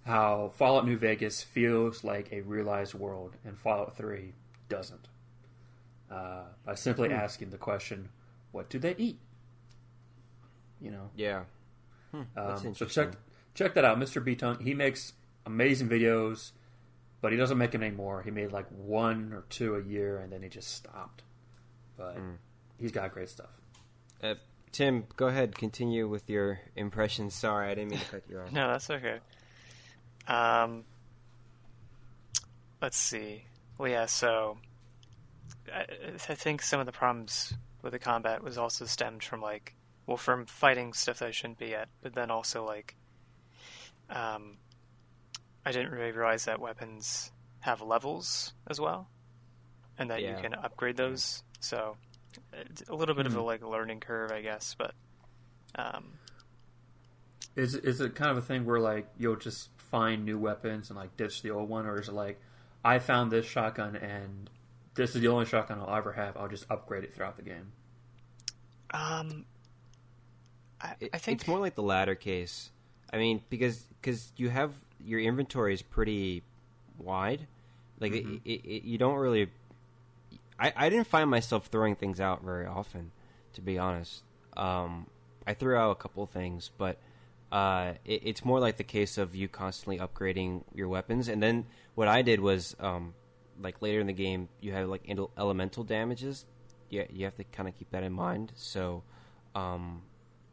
how 0.06 0.52
Fallout 0.56 0.86
New 0.86 0.98
Vegas 0.98 1.42
feels 1.42 2.04
like 2.04 2.32
a 2.34 2.42
realized 2.42 2.94
world 2.94 3.36
and 3.46 3.58
Fallout 3.58 3.96
3 3.96 4.34
doesn't. 4.68 5.08
Uh, 6.12 6.44
by 6.66 6.76
simply 6.76 7.10
Hmm. 7.10 7.16
asking 7.16 7.50
the 7.52 7.58
question, 7.58 8.10
what 8.52 8.70
do 8.70 8.78
they 8.80 8.96
eat? 8.98 9.20
You 10.82 10.92
know, 10.92 11.10
Yeah. 11.16 11.44
Hmm, 12.12 12.22
um, 12.38 12.74
so 12.76 12.86
check 12.86 13.14
check 13.54 13.74
that 13.76 13.86
out, 13.86 14.00
Mr. 14.00 14.24
Btongue. 14.24 14.62
He 14.62 14.74
makes 14.74 15.14
amazing 15.46 15.90
videos, 15.90 16.52
but 17.22 17.32
he 17.32 17.38
doesn't 17.38 17.58
make 17.58 17.72
them 17.72 17.84
anymore. 17.84 18.22
He 18.24 18.32
made 18.32 18.52
like 18.52 18.68
one 18.70 19.32
or 19.34 19.44
two 19.50 19.76
a 19.76 19.82
year, 19.84 20.20
and 20.20 20.32
then 20.32 20.42
he 20.42 20.50
just 20.50 20.74
stopped. 20.76 21.24
But 21.98 22.16
Hmm. 22.16 22.32
he's 22.80 22.92
got 22.92 23.12
great 23.14 23.30
stuff. 23.30 23.50
Uh, 24.24 24.36
Tim, 24.72 25.06
go 25.16 25.28
ahead. 25.28 25.56
Continue 25.56 26.08
with 26.08 26.30
your 26.30 26.60
impressions. 26.76 27.34
Sorry, 27.36 27.70
I 27.72 27.76
didn't 27.76 27.92
mean 27.92 28.00
to 28.00 28.06
cut 28.06 28.24
you 28.30 28.40
off. 28.40 28.52
No, 28.54 28.68
that's 28.70 28.90
okay. 28.90 29.20
Um, 30.28 30.84
let's 32.82 32.98
see. 32.98 33.46
Well, 33.78 33.90
yeah. 33.90 34.06
So, 34.06 34.58
I, 35.74 35.86
I 36.30 36.36
think 36.36 36.62
some 36.62 36.80
of 36.80 36.86
the 36.86 36.92
problems 36.92 37.54
with 37.82 37.94
the 37.94 38.00
combat 38.00 38.44
was 38.44 38.58
also 38.58 38.86
stemmed 38.86 39.24
from 39.24 39.42
like, 39.42 39.74
well, 40.10 40.18
from 40.18 40.48
fighting 40.48 40.94
stuff 40.94 41.20
that 41.20 41.28
I 41.28 41.32
shouldn't 41.32 41.60
be 41.60 41.76
at, 41.76 41.88
but 42.02 42.16
then 42.16 42.32
also 42.32 42.66
like, 42.66 42.96
um, 44.10 44.58
I 45.64 45.72
didn't 45.72 45.92
really 45.92 46.12
realize 46.12 46.46
that 46.46 46.60
weapons 46.60 47.32
have 47.60 47.82
levels 47.82 48.54
as 48.68 48.82
well, 48.82 49.08
and 50.00 50.10
that 50.10 50.24
Yeah. 50.24 50.32
you 50.32 50.36
can 50.36 50.56
upgrade 50.56 50.98
those. 50.98 51.44
So, 51.60 51.98
a 52.90 52.96
little 52.96 53.14
bit 53.14 53.28
of 53.28 53.36
a 53.36 53.42
Hmm. 53.42 53.46
like 53.46 53.62
learning 53.62 54.00
curve, 54.00 54.32
I 54.32 54.42
guess, 54.42 54.76
but. 54.78 54.96
Um, 55.76 56.20
Is 57.56 57.76
is 57.76 58.02
it 58.02 58.16
kind 58.16 58.32
of 58.32 58.38
a 58.38 58.42
thing 58.42 58.66
where 58.66 58.80
like 58.80 59.08
you'll 59.18 59.36
just 59.36 59.70
find 59.78 60.26
new 60.26 60.40
weapons 60.40 60.90
and 60.90 60.98
like 60.98 61.16
ditch 61.18 61.42
the 61.44 61.52
old 61.52 61.70
one, 61.70 61.86
or 61.86 62.00
is 62.00 62.08
it 62.08 62.14
like 62.14 62.40
I 62.84 63.00
found 63.00 63.32
this 63.32 63.46
shotgun 63.46 63.96
and 63.96 64.50
this 64.96 65.16
is 65.16 65.22
the 65.22 65.28
only 65.28 65.46
shotgun 65.46 65.80
I'll 65.80 65.96
ever 65.96 66.14
have. 66.14 66.38
I'll 66.38 66.48
just 66.48 66.66
upgrade 66.72 67.04
it 67.04 67.14
throughout 67.14 67.36
the 67.38 67.44
game. 67.44 67.74
um, 68.92 69.46
I, 70.82 70.96
I 71.14 71.18
think 71.18 71.40
it's 71.42 71.48
more 71.48 71.60
like 71.60 71.76
the 71.76 71.84
latter 71.84 72.16
case. 72.16 72.72
I 73.12 73.18
mean, 73.18 73.42
because 73.50 73.84
because 74.02 74.32
you 74.38 74.50
have 74.50 74.74
your 75.04 75.20
inventory 75.20 75.74
is 75.74 75.82
pretty 75.82 76.44
wide. 76.98 77.48
Like 78.00 78.14
Mhm. 78.14 78.42
it, 78.46 78.50
it, 78.52 78.66
it, 78.66 78.84
you 78.84 78.98
don't 78.98 79.18
really. 79.18 79.50
I 80.60 80.74
I 80.76 80.90
didn't 80.90 81.08
find 81.08 81.30
myself 81.30 81.68
throwing 81.68 81.96
things 81.96 82.20
out 82.20 82.44
very 82.44 82.66
often, 82.66 83.12
to 83.54 83.62
be 83.62 83.78
honest. 83.78 84.24
Um, 84.56 85.08
I 85.48 85.54
threw 85.54 85.76
out 85.76 85.92
a 85.92 85.96
couple 85.96 86.26
things, 86.26 86.70
but 86.78 86.98
uh, 87.52 87.94
it, 88.06 88.22
it's 88.26 88.46
more 88.46 88.60
like 88.60 88.78
the 88.78 88.84
case 88.84 89.18
of 89.18 89.36
you 89.36 89.48
constantly 89.48 89.98
upgrading 90.00 90.64
your 90.74 90.88
weapons. 90.88 91.28
And 91.28 91.42
then 91.42 91.66
what 91.96 92.08
I 92.08 92.22
did 92.22 92.40
was, 92.42 92.76
um, 92.80 93.14
like 93.62 93.82
later 93.82 94.00
in 94.00 94.08
the 94.08 94.14
game, 94.14 94.50
you 94.62 94.74
have 94.74 94.88
like 94.88 95.04
ele- 95.10 95.32
elemental 95.38 95.84
damages. 95.84 96.46
Yeah, 96.90 97.04
you 97.12 97.26
have 97.26 97.36
to 97.38 97.44
kind 97.46 97.68
of 97.70 97.78
keep 97.78 97.90
that 97.92 98.04
in 98.04 98.12
mind. 98.14 98.52
So, 98.56 99.04
um, 99.56 100.02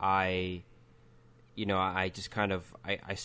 I, 0.00 0.62
you 1.54 1.66
know, 1.66 1.78
I 1.78 2.10
just 2.10 2.30
kind 2.30 2.52
of 2.52 2.74
I, 2.84 2.98
I 3.08 3.16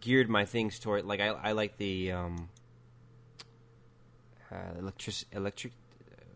geared 0.00 0.28
my 0.28 0.44
things 0.44 0.78
toward 0.78 1.04
like 1.04 1.20
I 1.20 1.28
I 1.28 1.52
like 1.52 1.76
the 1.76 2.12
um, 2.12 2.48
uh, 4.50 4.78
electric 4.78 5.16
electric 5.32 5.72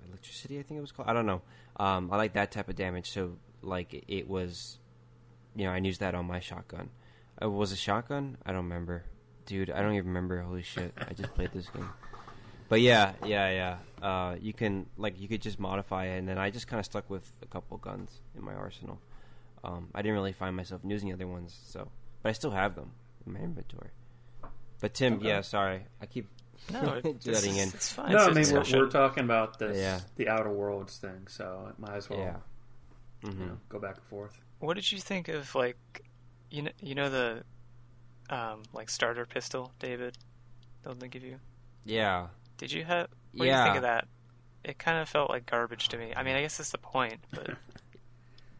electricity. 0.08 0.58
I 0.58 0.62
think 0.62 0.78
it 0.78 0.80
was 0.80 0.92
called. 0.92 1.08
I 1.08 1.12
don't 1.12 1.26
know. 1.26 1.42
Um, 1.78 2.10
I 2.12 2.16
like 2.16 2.32
that 2.34 2.52
type 2.52 2.68
of 2.68 2.76
damage. 2.76 3.10
So 3.10 3.36
like 3.62 3.92
it, 3.94 4.04
it 4.08 4.28
was, 4.28 4.78
you 5.54 5.64
know, 5.64 5.72
I 5.72 5.78
used 5.78 6.00
that 6.00 6.14
on 6.14 6.26
my 6.26 6.40
shotgun. 6.40 6.90
Uh, 7.42 7.50
was 7.50 7.72
a 7.72 7.76
shotgun? 7.76 8.38
I 8.46 8.52
don't 8.52 8.64
remember, 8.64 9.04
dude. 9.44 9.70
I 9.70 9.82
don't 9.82 9.94
even 9.94 10.08
remember. 10.08 10.40
Holy 10.40 10.62
shit! 10.62 10.94
I 10.96 11.12
just 11.12 11.34
played 11.34 11.50
this 11.52 11.68
game. 11.68 11.90
But 12.68 12.80
yeah, 12.80 13.12
yeah, 13.24 13.76
yeah. 14.00 14.06
Uh, 14.06 14.36
you 14.40 14.52
can 14.52 14.86
like 14.96 15.20
you 15.20 15.28
could 15.28 15.42
just 15.42 15.60
modify 15.60 16.06
it, 16.06 16.18
and 16.18 16.28
then 16.28 16.38
I 16.38 16.50
just 16.50 16.66
kind 16.66 16.80
of 16.80 16.86
stuck 16.86 17.08
with 17.10 17.30
a 17.42 17.46
couple 17.46 17.76
guns 17.76 18.20
in 18.36 18.44
my 18.44 18.54
arsenal. 18.54 18.98
Um, 19.64 19.88
I 19.94 20.02
didn't 20.02 20.14
really 20.14 20.32
find 20.32 20.54
myself 20.56 20.80
using 20.84 21.08
the 21.08 21.14
other 21.14 21.26
ones, 21.26 21.58
so 21.68 21.88
but 22.22 22.30
I 22.30 22.32
still 22.32 22.50
have 22.52 22.74
them 22.74 22.92
in 23.26 23.32
my 23.32 23.40
inventory. 23.40 23.90
But 24.80 24.94
Tim, 24.94 25.14
Okay. 25.14 25.28
yeah, 25.28 25.40
sorry, 25.40 25.86
I 26.00 26.06
keep 26.06 26.28
No, 26.72 26.94
it, 27.04 27.22
this 27.22 27.34
Letting 27.34 27.56
is, 27.56 27.62
in. 27.68 27.68
it's 27.74 27.92
fine. 27.92 28.12
no, 28.12 28.18
It's 28.18 28.26
I 28.26 28.30
a 28.30 28.34
mean 28.34 28.52
we're, 28.72 28.80
we're 28.84 28.90
talking 28.90 29.24
about 29.24 29.58
this 29.58 29.76
Yeah. 29.78 30.00
the 30.16 30.28
Outer 30.28 30.50
Worlds 30.50 30.98
thing, 30.98 31.26
so 31.28 31.66
it 31.70 31.78
might 31.78 31.96
as 31.96 32.08
well 32.10 32.18
yeah. 32.20 32.36
hmm 33.30 33.40
you 33.40 33.46
know, 33.46 33.58
go 33.68 33.78
back 33.78 33.96
and 33.96 34.04
forth. 34.04 34.38
What 34.60 34.74
did 34.74 34.90
you 34.92 34.98
think 34.98 35.28
of 35.28 35.54
like, 35.54 35.76
you 36.50 36.62
know, 36.62 36.70
you 36.80 36.94
know 36.94 37.08
the, 37.10 37.42
um, 38.30 38.62
like 38.72 38.88
starter 38.90 39.26
pistol, 39.26 39.72
David? 39.78 40.16
Don't 40.84 41.00
they 41.00 41.08
give 41.08 41.22
you? 41.24 41.38
Yeah, 41.84 42.28
Did 42.58 42.72
you 42.72 42.84
have? 42.84 43.08
What 43.32 43.40
do 43.40 43.44
you 43.44 43.50
yeah. 43.50 43.64
think 43.64 43.76
of 43.76 43.82
that? 43.82 44.06
It 44.64 44.78
kind 44.78 44.98
of 44.98 45.08
felt 45.08 45.30
like 45.30 45.46
garbage 45.46 45.88
to 45.88 45.96
me. 45.98 46.12
I 46.16 46.22
mean, 46.24 46.34
I 46.36 46.40
guess 46.42 46.56
that's 46.58 46.70
the 46.70 46.78
point, 46.78 47.20
but 47.32 47.50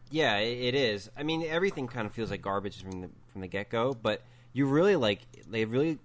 Yeah, 0.09 0.37
it, 0.37 0.73
is. 0.73 1.09
I 1.17 1.23
mean, 1.23 1.43
everything 1.43 1.87
kind 1.87 2.07
of 2.07 2.13
feels 2.13 2.31
like 2.31 2.41
garbage 2.41 2.81
from 2.81 3.01
the 3.01 3.09
from 3.31 3.41
the 3.41 3.47
get 3.47 3.69
go, 3.69 3.93
but 3.93 4.21
you 4.53 4.65
really 4.65 4.95
like 4.95 5.19
they 5.49 5.65
really 5.65 5.99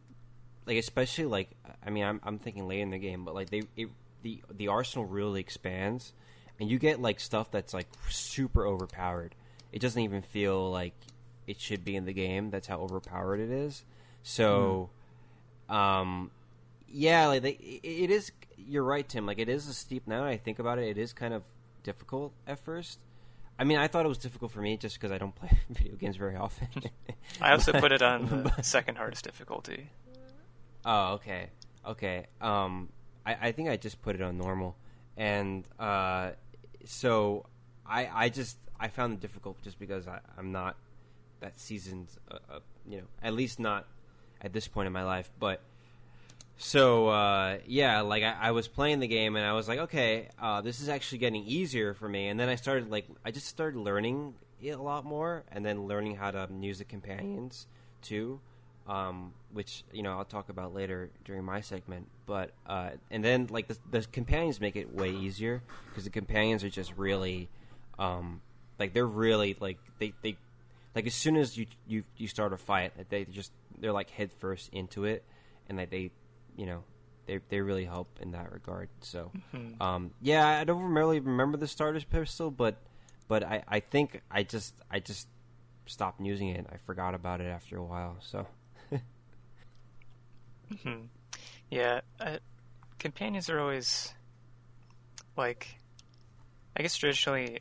like 0.66 0.76
especially 0.76 1.26
like 1.26 1.50
I 1.85 1.90
mean 1.90 2.04
I'm 2.04 2.21
I'm 2.25 2.38
thinking 2.38 2.66
late 2.66 2.80
in 2.80 2.90
the 2.90 2.99
game, 2.99 3.25
but 3.25 3.35
like 3.35 3.50
they 3.50 3.62
it, 3.76 3.88
the 4.23 4.42
the 4.50 4.68
arsenal 4.68 5.06
really 5.06 5.40
expands, 5.40 6.12
and 6.59 6.71
you 6.71 6.78
get 6.78 7.00
like 7.00 7.21
stuff 7.21 7.50
that's 7.50 7.73
like 7.73 7.87
super 8.09 8.66
overpowered. 8.66 9.35
It 9.73 9.80
doesn't 9.80 10.02
even 10.02 10.23
feel 10.23 10.71
like 10.71 10.94
it 11.47 11.61
should 11.61 11.85
be 11.85 11.97
in 11.97 12.04
the 12.04 12.12
game. 12.12 12.50
That's 12.50 12.66
how 12.66 12.80
overpowered 12.80 13.40
it 13.40 13.50
is. 13.50 13.85
So, 14.23 14.90
um, 15.68 16.30
yeah, 16.88 17.26
like 17.26 17.42
they, 17.42 17.52
it, 17.52 17.80
it 17.85 18.11
is. 18.11 18.32
You're 18.56 18.85
right, 18.85 19.09
Tim. 19.09 19.26
Like 19.26 19.38
it 19.38 19.49
is 19.49 19.66
a 19.68 19.75
steep. 19.75 20.06
Now 20.06 20.23
that 20.23 20.28
I 20.28 20.37
think 20.37 20.59
about 20.59 20.78
it, 20.78 20.88
it 20.88 20.99
is 20.99 21.12
kind 21.12 21.35
of 21.35 21.42
difficult 21.82 22.32
at 22.47 22.59
first. 22.64 22.99
I 23.59 23.64
mean, 23.64 23.78
I 23.78 23.87
thought 23.87 24.04
it 24.04 24.09
was 24.09 24.18
difficult 24.18 24.50
for 24.50 24.61
me 24.61 24.76
just 24.76 24.97
because 24.97 25.12
I 25.12 25.18
don't 25.18 25.35
play 25.35 25.50
video 25.71 25.94
games 25.97 26.16
very 26.16 26.37
often. 26.37 26.68
I 27.40 27.52
also 27.52 27.73
put 27.80 27.92
it 27.92 28.02
on 28.02 28.44
the 28.44 28.62
second 28.62 28.97
hardest 28.97 29.25
difficulty. 29.25 29.88
Oh, 30.85 31.14
okay, 31.14 31.50
okay. 31.87 32.26
Um, 32.40 32.88
I, 33.25 33.49
I 33.49 33.52
think 33.52 33.68
I 33.68 33.76
just 33.76 34.02
put 34.02 34.14
it 34.16 34.23
on 34.23 34.37
normal, 34.37 34.76
and 35.16 35.64
uh, 35.78 36.30
so 36.85 37.47
I 37.87 38.09
I 38.12 38.28
just 38.30 38.59
I 38.80 38.88
found 38.88 39.12
it 39.14 39.21
difficult 39.21 39.62
just 39.62 39.78
because 39.78 40.09
I, 40.09 40.21
I'm 40.37 40.50
not 40.50 40.76
that 41.40 41.61
seasoned, 41.61 42.09
uh, 42.30 42.38
uh, 42.50 42.59
you 42.87 42.99
know, 42.99 43.04
at 43.23 43.35
least 43.35 43.61
not 43.61 43.87
at 44.40 44.52
this 44.52 44.66
point 44.66 44.87
in 44.87 44.92
my 44.92 45.04
life. 45.04 45.30
But 45.38 45.61
so 46.62 47.09
uh, 47.09 47.59
yeah, 47.66 48.00
like 48.00 48.23
I, 48.23 48.37
I 48.40 48.50
was 48.52 48.69
playing 48.69 49.00
the 49.00 49.09
game 49.09 49.37
and 49.37 49.45
I 49.45 49.52
was 49.52 49.69
like, 49.69 49.81
okay, 49.81 50.28
uh, 50.40 50.61
this 50.61 50.81
is 50.81 50.88
actually 50.88 51.19
getting 51.19 51.45
easier 51.45 51.95
for 51.95 52.09
me. 52.09 52.28
And 52.28 52.38
then 52.38 52.49
I 52.49 52.54
started 52.54 52.90
like 52.90 53.07
I 53.25 53.31
just 53.31 53.47
started 53.47 53.78
learning 53.78 54.35
it 54.61 54.71
a 54.71 54.83
lot 54.83 55.04
more, 55.04 55.45
and 55.50 55.64
then 55.64 55.87
learning 55.88 56.16
how 56.16 56.31
to 56.31 56.49
use 56.61 56.78
the 56.78 56.85
companions 56.85 57.66
too 58.00 58.40
um, 58.87 59.33
which 59.52 59.85
you 59.92 60.02
know 60.02 60.12
I'll 60.19 60.25
talk 60.25 60.49
about 60.49 60.75
later 60.75 61.11
during 61.25 61.45
my 61.45 61.61
segment. 61.61 62.09
But 62.26 62.50
uh, 62.66 62.90
and 63.11 63.25
then 63.25 63.49
like 63.50 63.69
the, 63.69 63.76
the 63.90 64.02
companions 64.12 64.61
make 64.61 64.76
it 64.76 64.95
way 64.95 65.11
easier 65.11 65.62
because 65.88 66.04
the 66.04 66.11
companions 66.11 66.64
are 66.64 66.71
just 66.71 66.92
really, 66.97 67.49
um, 67.99 68.40
like 68.78 68.92
they're 68.92 69.07
really 69.07 69.57
like 69.61 69.78
they, 69.99 70.12
they 70.23 70.37
like 70.95 71.07
as 71.07 71.14
soon 71.14 71.37
as 71.37 71.57
you 71.57 71.66
you 71.87 72.04
you 72.16 72.28
start 72.28 72.52
a 72.52 72.57
fight, 72.57 72.92
they 73.09 73.25
just 73.25 73.52
they're 73.78 73.92
like 73.92 74.11
head 74.11 74.31
first 74.33 74.71
into 74.73 75.04
it, 75.04 75.25
and 75.69 75.78
like 75.78 75.90
they, 75.90 76.11
you 76.56 76.66
know. 76.66 76.85
They, 77.26 77.38
they 77.50 77.61
really 77.61 77.85
help 77.85 78.18
in 78.21 78.32
that 78.32 78.50
regard. 78.52 78.88
So, 79.00 79.30
Mhm. 79.54 79.80
um, 79.80 80.11
yeah, 80.21 80.44
I 80.61 80.64
don't 80.64 80.82
really 80.82 81.21
remember 81.21 81.56
the 81.56 81.68
starter's 81.68 82.02
pistol, 82.04 82.50
but 82.50 82.78
but 83.28 83.44
I, 83.44 83.62
I 83.68 83.78
think 83.78 84.21
I 84.28 84.42
just 84.42 84.75
I 84.90 84.99
just 84.99 85.28
stopped 85.87 86.21
using 86.21 86.49
it. 86.49 86.66
I 86.73 86.78
forgot 86.78 87.14
about 87.14 87.40
it 87.40 87.44
after 87.47 87.76
a 87.76 87.85
while. 87.85 88.16
So 88.21 88.47
Mhm. 90.73 91.09
Yeah, 91.71 92.00
uh, 92.21 92.38
companions 92.99 93.49
are 93.49 93.61
always 93.61 94.12
like. 95.37 95.78
I 96.76 96.82
guess 96.82 96.97
traditionally, 96.97 97.61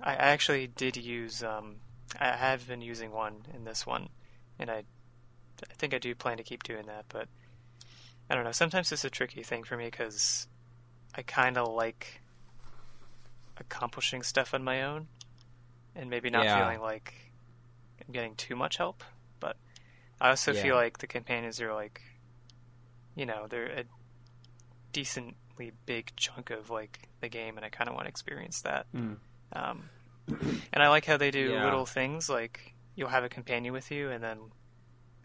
I 0.00 0.12
I 0.12 0.30
actually 0.32 0.66
did 0.66 0.96
use. 0.96 1.42
Um, 1.42 1.76
I 2.18 2.32
have 2.36 2.66
been 2.66 2.82
using 2.82 3.12
one 3.12 3.46
in 3.54 3.64
this 3.64 3.86
one, 3.86 4.08
and 4.58 4.70
I, 4.70 4.78
I 5.70 5.74
think 5.78 5.94
I 5.94 5.98
do 5.98 6.14
plan 6.14 6.36
to 6.38 6.42
keep 6.42 6.62
doing 6.62 6.86
that. 6.86 7.04
But 7.08 7.28
I 8.30 8.34
don't 8.34 8.44
know. 8.44 8.52
Sometimes 8.52 8.90
it's 8.92 9.04
a 9.04 9.10
tricky 9.10 9.42
thing 9.42 9.64
for 9.64 9.76
me 9.76 9.86
because 9.86 10.46
I 11.14 11.22
kind 11.22 11.58
of 11.58 11.68
like 11.68 12.20
accomplishing 13.58 14.22
stuff 14.22 14.54
on 14.54 14.64
my 14.64 14.82
own, 14.82 15.08
and 15.94 16.08
maybe 16.08 16.30
not 16.30 16.44
Yeah. 16.44 16.58
feeling 16.58 16.80
like 16.80 17.14
I'm 18.06 18.12
getting 18.12 18.34
too 18.34 18.56
much 18.56 18.78
help. 18.78 19.04
But 19.40 19.56
I 20.20 20.30
also 20.30 20.52
Yeah. 20.52 20.62
feel 20.62 20.74
like 20.76 20.98
the 20.98 21.06
companions 21.06 21.60
are 21.60 21.74
like, 21.74 22.00
you 23.14 23.26
know, 23.26 23.46
they're 23.48 23.66
a 23.66 23.84
decently 24.92 25.72
big 25.86 26.12
chunk 26.16 26.50
of 26.50 26.70
like 26.70 27.08
the 27.20 27.28
game, 27.28 27.56
and 27.56 27.64
I 27.66 27.68
kind 27.68 27.88
of 27.88 27.94
want 27.94 28.06
to 28.06 28.10
experience 28.10 28.60
that. 28.62 28.86
Mm. 28.94 29.16
Um, 29.52 29.90
and 30.72 30.82
I 30.82 30.88
like 30.88 31.04
how 31.04 31.16
they 31.16 31.30
do 31.30 31.52
Yeah. 31.52 31.64
little 31.64 31.86
things 31.86 32.28
like 32.28 32.74
you'll 32.94 33.08
have 33.08 33.24
a 33.24 33.28
companion 33.28 33.72
with 33.74 33.90
you, 33.90 34.10
and 34.10 34.22
then 34.24 34.38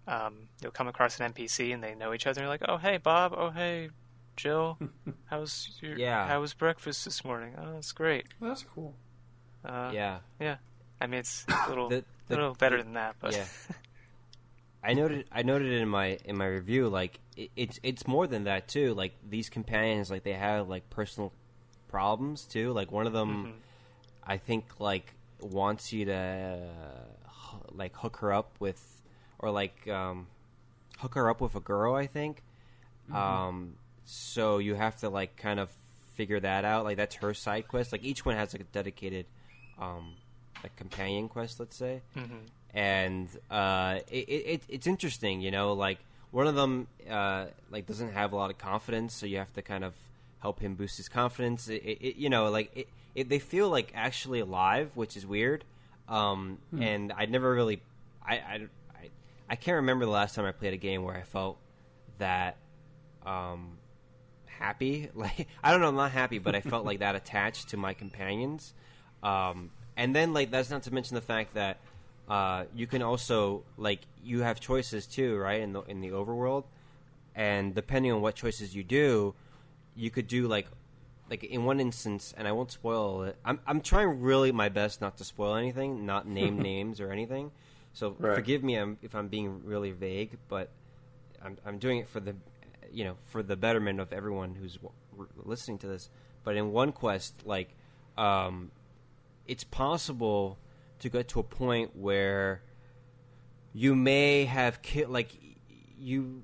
um, 0.08 0.48
you'll 0.62 0.72
come 0.72 0.88
across 0.88 1.20
an 1.20 1.34
NPC, 1.34 1.74
and 1.74 1.84
they 1.84 1.94
know 1.96 2.14
each 2.14 2.26
other. 2.28 2.42
And 2.42 2.46
you're 2.46 2.50
like, 2.54 2.66
oh 2.68 2.78
hey 2.78 2.98
Bob, 2.98 3.34
oh 3.38 3.50
hey 3.52 3.90
Jill, 4.36 4.78
how's 5.26 5.78
your 5.82 5.98
Yeah. 5.98 6.28
how 6.28 6.40
was 6.42 6.54
breakfast 6.54 7.06
this 7.06 7.24
morning? 7.26 7.56
Oh, 7.58 7.78
it's 7.78 7.92
great. 7.92 8.26
Well, 8.40 8.52
that's 8.52 8.64
cool. 8.64 8.96
Uh, 9.66 9.92
yeah, 9.94 10.20
I 11.02 11.08
mean 11.08 11.20
it's 11.20 11.46
a 11.66 11.70
little 11.70 11.90
The- 11.90 12.06
the- 12.28 12.36
little 12.36 12.54
better 12.56 12.82
than 12.82 12.94
that, 12.94 13.16
but 13.20 13.34
yeah. 13.36 13.46
I 14.84 14.94
noted 14.94 15.26
I 15.32 15.42
noted 15.44 15.72
it 15.72 15.82
in 15.82 15.90
my 15.90 16.18
in 16.24 16.38
my 16.38 16.46
review. 16.46 16.88
Like 16.88 17.20
it, 17.36 17.50
it's 17.56 17.80
it's 17.84 18.08
more 18.08 18.28
than 18.28 18.46
that 18.46 18.68
too. 18.68 18.94
Like 18.94 19.14
these 19.28 19.50
companions, 19.50 20.10
like 20.12 20.24
they 20.24 20.34
have 20.34 20.70
like 20.70 20.90
personal 20.90 21.34
problems 21.90 22.44
too. 22.44 22.72
Like 22.74 22.92
one 22.92 23.08
of 23.08 23.14
them, 23.14 23.46
Mhm. 23.48 23.54
I 24.24 24.38
think 24.38 24.80
like 24.80 25.14
wants 25.42 25.92
you 25.92 26.06
to 26.06 26.14
uh, 26.14 27.58
like 27.72 27.96
hook 27.96 28.18
her 28.18 28.32
up 28.32 28.52
with, 28.60 28.97
or 29.40 29.52
like 29.52 29.88
um, 29.88 30.28
hook 31.00 31.16
her 31.16 31.30
up 31.30 31.42
with 31.42 31.56
a 31.56 31.60
girl. 31.60 31.96
I 31.96 32.08
think. 32.08 32.42
Um, 33.14 33.74
so 34.06 34.58
you 34.58 34.76
have 34.76 34.98
to 34.98 35.10
like 35.10 35.38
kind 35.38 35.60
of 35.60 35.70
figure 36.16 36.40
that 36.40 36.66
out. 36.66 36.84
Like 36.84 36.98
that's 36.98 37.16
her 37.16 37.34
side 37.34 37.68
quest. 37.68 37.92
Like 37.92 38.04
each 38.04 38.26
one 38.26 38.36
has 38.36 38.54
like 38.54 38.62
a 38.62 38.66
dedicated, 38.66 39.26
um, 39.80 40.14
like 40.64 40.76
companion 40.76 41.30
quest. 41.30 41.60
Let's 41.60 41.76
say 41.78 42.02
Mhm. 42.16 42.48
and 42.74 43.30
uh, 43.50 44.00
it, 44.12 44.28
it, 44.30 44.64
it's 44.68 44.88
interesting, 44.88 45.42
you 45.42 45.52
know. 45.52 45.74
Like 45.74 46.00
one 46.32 46.48
of 46.48 46.56
them, 46.56 46.88
uh, 47.10 47.46
like 47.72 47.86
doesn't 47.86 48.12
have 48.14 48.34
a 48.34 48.36
lot 48.36 48.50
of 48.50 48.58
confidence, 48.58 49.14
so 49.14 49.26
you 49.26 49.38
have 49.38 49.54
to 49.54 49.62
kind 49.62 49.84
of 49.86 49.94
help 50.40 50.60
him 50.60 50.76
boost 50.76 50.98
his 50.98 51.08
confidence. 51.10 51.70
It, 51.70 51.82
it, 51.84 51.98
it- 52.02 52.16
you 52.18 52.30
know, 52.30 52.50
like 52.50 52.72
it, 52.76 52.88
it, 53.16 53.30
they 53.30 53.40
feel 53.40 53.70
like 53.70 53.92
actually 53.96 54.40
alive, 54.42 54.92
which 54.96 55.16
is 55.18 55.26
weird. 55.26 55.64
Um, 56.10 56.60
And 56.80 57.12
I 57.12 57.26
never 57.26 57.52
really, 57.54 57.82
I, 58.26 58.36
I, 58.36 58.68
I, 59.50 59.56
can't 59.56 59.76
remember 59.76 60.06
the 60.06 60.12
last 60.12 60.36
time 60.36 60.46
I 60.46 60.52
played 60.52 60.74
a 60.74 60.78
game 60.78 61.04
where 61.04 61.16
I 61.16 61.24
felt 61.24 61.58
that 62.18 62.58
um, 63.26 63.78
happy. 64.46 65.10
Like 65.16 65.48
I 65.64 65.72
don't 65.72 65.82
know, 65.82 65.90
I'm 65.90 65.96
not 65.96 66.12
happy, 66.12 66.40
but 66.40 66.56
I 66.56 66.62
felt 66.62 66.86
like 66.86 67.00
that 67.00 67.16
attached 67.16 67.70
to 67.70 67.78
my 67.78 67.94
companions. 67.94 68.74
Um, 69.24 69.72
and 69.96 70.16
then 70.16 70.34
like 70.34 70.52
that's 70.52 70.70
not 70.70 70.84
to 70.84 70.94
mention 70.94 71.16
the 71.16 71.22
fact 71.22 71.56
that 71.56 71.80
uh, 72.30 72.66
you 72.76 72.88
can 72.88 73.02
also 73.02 73.64
like 73.78 74.02
you 74.24 74.42
have 74.42 74.60
choices 74.60 75.08
too, 75.08 75.38
right? 75.38 75.62
In 75.62 75.74
the 75.74 75.82
in 75.84 76.02
the 76.02 76.10
overworld, 76.10 76.66
and 77.36 77.74
depending 77.74 78.12
on 78.12 78.22
what 78.22 78.36
choices 78.36 78.76
you 78.76 78.84
do, 78.84 79.34
you 79.96 80.10
could 80.12 80.28
do 80.28 80.48
like 80.48 80.68
like 81.30 81.44
in 81.44 81.66
one 81.66 81.80
instance, 81.80 82.34
and 82.38 82.48
I 82.48 82.52
won't 82.52 82.72
spoil 82.72 83.24
it. 83.24 83.38
I'm 83.44 83.60
I'm 83.66 83.82
trying 83.82 84.22
really 84.22 84.52
my 84.52 84.70
best 84.70 85.02
not 85.02 85.18
to 85.18 85.24
spoil 85.24 85.56
anything, 85.56 86.06
not 86.06 86.28
name 86.28 86.60
names 86.72 87.00
or 87.02 87.12
anything. 87.12 87.52
So 87.98 88.16
Right. 88.20 88.36
forgive 88.36 88.64
me 88.64 88.78
if 89.02 89.16
I'm 89.16 89.28
being 89.28 89.64
really 89.66 89.90
vague, 89.90 90.38
but 90.50 90.70
I'm 91.42 91.58
I'm 91.66 91.80
doing 91.80 91.98
it 91.98 92.08
for 92.08 92.20
the 92.20 92.36
you 92.92 93.04
know 93.06 93.16
for 93.26 93.42
the 93.42 93.56
betterment 93.56 94.00
of 94.00 94.14
everyone 94.14 94.54
who's 94.54 94.76
w- 94.76 94.94
listening 95.36 95.80
to 95.80 95.88
this. 95.88 96.08
But 96.44 96.56
in 96.58 96.72
one 96.72 96.92
quest, 96.92 97.34
like 97.44 97.76
um, 98.16 98.70
it's 99.48 99.64
possible 99.64 100.60
to 101.00 101.10
get 101.10 101.28
to 101.30 101.40
a 101.40 101.44
point 101.44 101.96
where 101.96 102.62
you 103.74 103.96
may 103.96 104.46
have 104.46 104.84
killed 104.84 105.10
like 105.10 105.30
you. 105.98 106.44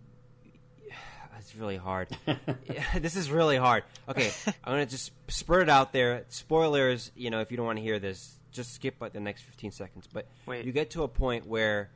It's 1.38 1.56
really 1.56 1.78
hard. 1.78 2.08
This 3.00 3.16
is 3.16 3.30
really 3.30 3.58
hard. 3.58 3.84
Okay, 4.10 4.32
I'm 4.64 4.74
gonna 4.74 4.88
just 4.88 5.12
spurt 5.28 5.62
it 5.64 5.70
out 5.70 5.94
there. 5.94 6.26
Spoilers, 6.30 7.12
you 7.16 7.30
know, 7.30 7.42
if 7.42 7.52
you 7.52 7.58
don't 7.58 7.66
want 7.68 7.78
to 7.78 7.84
hear 7.84 8.00
this, 8.00 8.40
just 8.54 8.74
skip 8.74 8.96
like 9.02 9.14
the 9.14 9.20
next 9.20 9.42
15 9.42 9.72
seconds. 9.72 10.08
But 10.12 10.28
Wait. 10.46 10.66
you 10.66 10.72
get 10.72 10.92
to 10.92 11.04
a 11.04 11.08
point 11.08 11.46
where, 11.46 11.90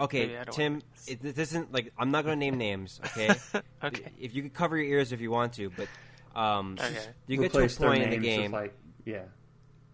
okay, 0.00 0.20
Maybe 0.20 0.38
I 0.38 0.44
don't 0.44 0.54
Tim, 0.54 0.82
this. 0.94 1.08
it, 1.08 1.22
this 1.22 1.50
isn't 1.50 1.72
like 1.72 1.92
I'm 1.98 2.10
not 2.10 2.24
gonna 2.24 2.36
name 2.36 2.56
names. 2.56 3.00
Okay, 3.04 3.34
Okay. 3.82 4.12
If 4.18 4.34
you 4.34 4.42
could 4.42 4.54
cover 4.54 4.76
your 4.76 4.86
ears 4.86 5.12
if 5.12 5.20
you 5.20 5.30
want 5.30 5.52
to, 5.54 5.70
but 5.70 5.88
um, 6.34 6.76
Okay. 6.80 6.98
you 7.26 7.36
get 7.36 7.52
to 7.52 7.58
a 7.58 7.60
Replace 7.62 7.76
their 7.76 7.88
point 7.90 8.02
in 8.04 8.10
the 8.10 8.18
game 8.18 8.52
like 8.52 8.74
yeah. 9.04 9.22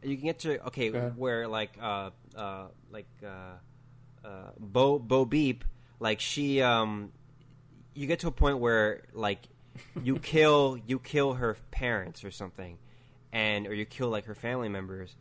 you 0.02 0.16
can 0.16 0.26
get 0.26 0.38
to 0.40 0.66
okay 0.66 0.90
where 0.90 1.46
like 1.48 1.76
uh 1.80 2.10
uh 2.36 2.66
like 2.90 3.06
uh 3.24 4.26
uh 4.26 4.50
bo 4.58 4.98
bo 4.98 5.24
beep 5.24 5.64
like 6.00 6.18
she 6.20 6.60
um 6.62 7.12
you 7.94 8.06
get 8.06 8.18
to 8.20 8.28
a 8.28 8.32
point 8.32 8.58
where 8.58 9.02
like 9.12 9.40
you 10.02 10.16
kill 10.32 10.78
you 10.86 10.98
kill 10.98 11.34
her 11.34 11.56
parents 11.70 12.24
or 12.24 12.30
something 12.30 12.78
and 13.32 13.66
or 13.66 13.74
you 13.74 13.84
kill 13.84 14.08
like 14.08 14.24
her 14.24 14.34
family 14.34 14.68
members 14.68 15.14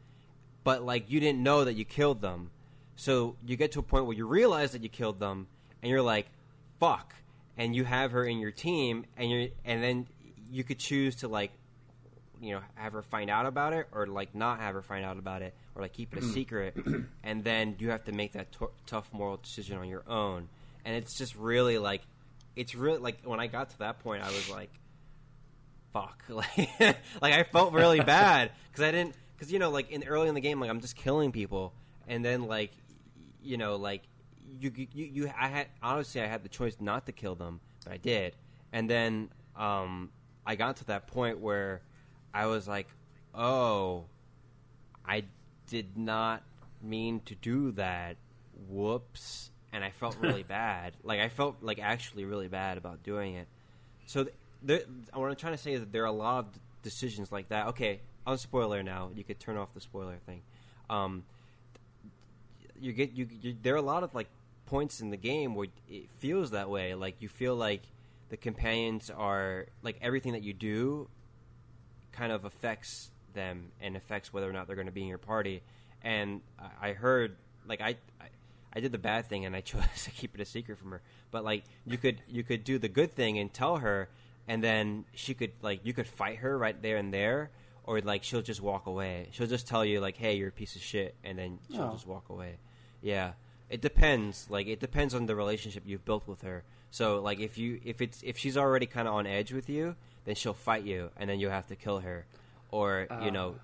but 0.63 0.83
like 0.83 1.09
you 1.09 1.19
didn't 1.19 1.41
know 1.41 1.65
that 1.65 1.73
you 1.73 1.85
killed 1.85 2.21
them. 2.21 2.51
So 2.95 3.35
you 3.45 3.55
get 3.55 3.71
to 3.73 3.79
a 3.79 3.83
point 3.83 4.05
where 4.05 4.15
you 4.15 4.27
realize 4.27 4.71
that 4.73 4.83
you 4.83 4.89
killed 4.89 5.19
them 5.19 5.47
and 5.81 5.89
you're 5.89 6.01
like 6.01 6.27
fuck. 6.79 7.15
And 7.57 7.75
you 7.75 7.83
have 7.83 8.11
her 8.11 8.25
in 8.25 8.39
your 8.39 8.51
team 8.51 9.05
and 9.17 9.29
you 9.29 9.51
and 9.65 9.83
then 9.83 10.07
you 10.49 10.63
could 10.63 10.79
choose 10.79 11.17
to 11.17 11.27
like 11.27 11.51
you 12.41 12.53
know 12.53 12.61
have 12.75 12.93
her 12.93 13.03
find 13.03 13.29
out 13.29 13.45
about 13.45 13.73
it 13.73 13.87
or 13.91 14.07
like 14.07 14.33
not 14.33 14.59
have 14.59 14.73
her 14.73 14.81
find 14.81 15.05
out 15.05 15.17
about 15.17 15.41
it 15.41 15.53
or 15.75 15.81
like 15.81 15.93
keep 15.93 16.15
it 16.15 16.23
a 16.23 16.25
mm. 16.25 16.33
secret. 16.33 16.75
And 17.23 17.43
then 17.43 17.75
you 17.77 17.91
have 17.91 18.03
to 18.05 18.11
make 18.11 18.33
that 18.33 18.51
t- 18.51 18.65
tough 18.87 19.07
moral 19.13 19.37
decision 19.37 19.77
on 19.77 19.87
your 19.87 20.03
own. 20.07 20.49
And 20.83 20.95
it's 20.95 21.17
just 21.17 21.35
really 21.35 21.77
like 21.77 22.01
it's 22.55 22.75
really 22.75 22.99
like 22.99 23.19
when 23.23 23.39
i 23.39 23.47
got 23.47 23.69
to 23.69 23.79
that 23.79 23.99
point 23.99 24.23
i 24.23 24.27
was 24.27 24.49
like 24.49 24.69
fuck. 25.93 26.23
Like 26.29 26.69
like 27.21 27.33
i 27.33 27.43
felt 27.43 27.73
really 27.73 27.99
bad 28.19 28.51
because 28.71 28.83
i 28.83 28.91
didn't 28.91 29.15
because 29.41 29.51
you 29.51 29.57
know 29.57 29.71
like 29.71 29.89
in 29.89 30.03
early 30.03 30.29
in 30.29 30.35
the 30.35 30.41
game 30.41 30.59
like 30.59 30.69
i'm 30.69 30.79
just 30.81 30.95
killing 30.95 31.31
people 31.31 31.73
and 32.07 32.23
then 32.23 32.43
like 32.43 32.69
you 33.41 33.57
know 33.57 33.75
like 33.75 34.03
you, 34.59 34.71
you 34.75 34.87
you 34.93 35.31
i 35.35 35.47
had 35.47 35.65
honestly 35.81 36.21
i 36.21 36.27
had 36.27 36.43
the 36.43 36.49
choice 36.49 36.75
not 36.79 37.07
to 37.07 37.11
kill 37.11 37.33
them 37.33 37.59
but 37.83 37.93
i 37.93 37.97
did. 37.97 38.35
And 38.71 38.87
then 38.87 39.29
um 39.55 40.11
i 40.45 40.53
got 40.55 40.77
to 40.77 40.85
that 40.85 41.07
point 41.07 41.39
where 41.39 41.81
i 42.35 42.45
was 42.45 42.67
like 42.67 42.87
oh 43.33 44.05
i 45.07 45.23
did 45.65 45.97
not 45.97 46.43
mean 46.83 47.19
to 47.25 47.33
do 47.33 47.71
that. 47.71 48.17
Whoops. 48.69 49.49
And 49.73 49.83
i 49.83 49.89
felt 49.89 50.17
really 50.21 50.43
bad. 50.47 50.93
Like 51.03 51.19
i 51.19 51.29
felt 51.29 51.63
like 51.63 51.79
actually 51.79 52.25
really 52.25 52.47
bad 52.47 52.77
about 52.77 53.01
doing 53.01 53.33
it. 53.33 53.47
So 54.05 54.25
th- 54.25 54.35
there, 54.61 54.81
what 55.15 55.31
i'm 55.31 55.35
trying 55.35 55.53
to 55.53 55.63
say 55.63 55.73
is 55.73 55.79
that 55.79 55.91
there 55.91 56.03
are 56.03 56.05
a 56.05 56.11
lot 56.11 56.45
of 56.45 56.59
decisions 56.83 57.31
like 57.31 57.49
that. 57.49 57.69
Okay 57.69 58.01
on 58.25 58.37
spoiler 58.37 58.83
now 58.83 59.09
you 59.15 59.23
could 59.23 59.39
turn 59.39 59.57
off 59.57 59.73
the 59.73 59.81
spoiler 59.81 60.17
thing. 60.25 60.41
Um, 60.89 61.23
you 62.79 62.93
get 62.93 63.13
you, 63.13 63.27
you 63.41 63.55
there 63.61 63.73
are 63.73 63.77
a 63.77 63.81
lot 63.81 64.03
of 64.03 64.13
like 64.13 64.27
points 64.65 65.01
in 65.01 65.09
the 65.09 65.17
game 65.17 65.55
where 65.55 65.67
it 65.89 66.09
feels 66.19 66.51
that 66.51 66.69
way. 66.69 66.95
Like 66.95 67.15
you 67.19 67.29
feel 67.29 67.55
like 67.55 67.81
the 68.29 68.37
companions 68.37 69.09
are 69.09 69.67
like 69.83 69.97
everything 70.01 70.33
that 70.33 70.43
you 70.43 70.53
do 70.53 71.07
kind 72.11 72.31
of 72.31 72.45
affects 72.45 73.11
them 73.33 73.71
and 73.81 73.95
affects 73.95 74.33
whether 74.33 74.49
or 74.49 74.53
not 74.53 74.67
they're 74.67 74.75
going 74.75 74.87
to 74.87 74.93
be 74.93 75.01
in 75.01 75.07
your 75.07 75.17
party. 75.17 75.61
And 76.03 76.41
I, 76.59 76.89
I 76.89 76.93
heard 76.93 77.35
like 77.67 77.81
I, 77.81 77.95
I 78.19 78.27
I 78.73 78.79
did 78.79 78.91
the 78.91 78.97
bad 78.97 79.27
thing 79.27 79.45
and 79.45 79.55
I 79.55 79.61
chose 79.71 79.83
to 80.03 80.11
keep 80.11 80.35
it 80.35 80.41
a 80.41 80.45
secret 80.45 80.77
from 80.77 80.91
her. 80.91 81.01
But 81.31 81.43
like 81.43 81.63
you 81.85 81.97
could 81.97 82.21
you 82.27 82.43
could 82.43 82.63
do 82.63 82.77
the 82.77 82.89
good 82.89 83.13
thing 83.13 83.37
and 83.37 83.53
tell 83.53 83.77
her 83.77 84.09
and 84.47 84.63
then 84.63 85.05
she 85.13 85.33
could 85.33 85.51
like 85.61 85.81
you 85.83 85.93
could 85.93 86.07
fight 86.07 86.37
her 86.37 86.57
right 86.57 86.81
there 86.81 86.97
and 86.97 87.13
there 87.13 87.51
or 87.91 87.99
like 88.01 88.23
she'll 88.23 88.41
just 88.41 88.61
walk 88.61 88.85
away. 88.87 89.27
She'll 89.31 89.47
just 89.57 89.67
tell 89.67 89.83
you 89.83 89.99
like 89.99 90.15
hey 90.17 90.33
you're 90.37 90.47
a 90.49 90.51
piece 90.51 90.75
of 90.77 90.81
shit 90.81 91.13
and 91.23 91.37
then 91.37 91.59
she'll 91.71 91.89
Oh. 91.89 91.93
just 91.93 92.07
walk 92.07 92.29
away. 92.29 92.53
Yeah. 93.01 93.33
It 93.69 93.81
depends. 93.81 94.47
Like 94.49 94.67
it 94.67 94.79
depends 94.79 95.13
on 95.13 95.25
the 95.25 95.35
relationship 95.35 95.83
you've 95.85 96.05
built 96.05 96.25
with 96.27 96.41
her. 96.43 96.63
So 96.91 97.21
like 97.21 97.39
if 97.39 97.57
you 97.57 97.81
if 97.83 98.01
it's 98.01 98.21
if 98.23 98.37
she's 98.37 98.55
already 98.57 98.85
kind 98.85 99.07
of 99.07 99.13
on 99.13 99.27
edge 99.27 99.51
with 99.51 99.69
you 99.69 99.95
then 100.25 100.35
she'll 100.35 100.53
fight 100.53 100.83
you 100.83 101.09
and 101.17 101.29
then 101.29 101.39
you 101.39 101.49
have 101.49 101.67
to 101.67 101.75
kill 101.75 101.99
her. 101.99 102.25
Or 102.71 103.07
you 103.09 103.29
Ah. 103.29 103.29
know 103.29 103.55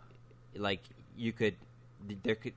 like 0.55 0.81
you 1.17 1.31
could 1.31 1.55
there 2.23 2.35
could 2.35 2.53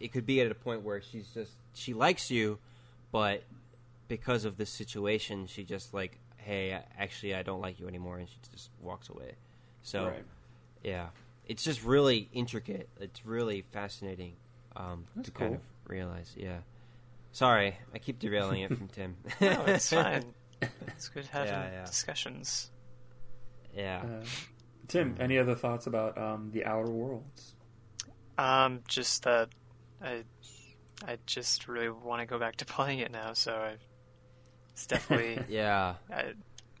it 0.00 0.12
could 0.12 0.26
be 0.26 0.40
at 0.42 0.50
a 0.50 0.54
point 0.54 0.82
where 0.82 1.00
she's 1.00 1.28
just 1.34 1.52
she 1.74 1.92
likes 1.94 2.30
you 2.30 2.58
but 3.12 3.42
because 4.08 4.44
of 4.44 4.56
this 4.56 4.70
situation 4.70 5.46
she 5.46 5.64
just 5.64 5.92
like 5.92 6.18
hey 6.36 6.78
actually 6.98 7.34
i 7.34 7.42
don't 7.42 7.60
like 7.60 7.78
you 7.80 7.86
anymore 7.88 8.16
and 8.18 8.28
she 8.28 8.36
just 8.52 8.70
walks 8.82 9.08
away. 9.08 9.32
So 9.82 10.06
right. 10.06 10.24
Yeah 10.88 11.06
it's 11.46 11.62
just 11.64 11.82
really 11.84 12.28
intricate 12.32 12.88
it's 13.00 13.24
really 13.24 13.62
fascinating 13.72 14.34
um, 14.76 15.04
That's 15.16 15.28
to 15.28 15.34
kind 15.34 15.54
of 15.54 15.60
realize 15.86 16.34
yeah 16.36 16.58
sorry 17.32 17.76
i 17.94 17.98
keep 17.98 18.18
derailing 18.18 18.62
it 18.62 18.76
from 18.76 18.88
tim 18.88 19.16
No, 19.40 19.64
it's 19.66 19.90
fine. 19.90 20.34
It's 20.88 21.08
good 21.08 21.26
having 21.26 21.52
Yeah, 21.52 21.70
yeah. 21.70 21.84
discussions. 21.84 22.70
yeah 23.74 24.02
Uh, 24.04 24.24
Tim, 24.88 25.14
any 25.20 25.38
other 25.38 25.54
thoughts 25.54 25.86
about 25.86 26.16
um, 26.18 26.50
the 26.52 26.64
Outer 26.64 26.90
Worlds? 26.90 27.54
Um, 28.38 28.80
just 28.88 29.22
that 29.24 29.50
I, 30.02 30.24
I 31.06 31.18
just 31.26 31.68
really 31.68 31.90
want 31.90 32.20
to 32.22 32.26
go 32.26 32.38
back 32.38 32.56
to 32.56 32.64
playing 32.76 33.00
it 33.00 33.12
now. 33.12 33.34
So 33.34 33.52
I, 33.54 33.76
it's 34.72 34.86
definitely 34.86 35.44
yeah 35.48 35.94
I, 36.10 36.32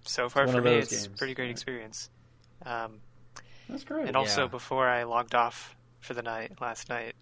so 0.04 0.28
far 0.28 0.48
for 0.48 0.62
me. 0.62 0.70
those 0.80 0.90
It's 0.92 1.06
a 1.06 1.10
pretty 1.10 1.34
great 1.34 1.46
yeah. 1.48 1.52
experience. 1.52 2.10
Um, 2.64 3.00
That's 3.68 3.84
great. 3.84 4.06
and 4.06 4.16
also 4.16 4.42
Yeah. 4.42 4.48
before 4.48 4.88
I 4.88 5.02
logged 5.04 5.34
off 5.34 5.76
for 6.00 6.14
the 6.14 6.22
night 6.22 6.60
last 6.60 6.88
night, 6.88 7.14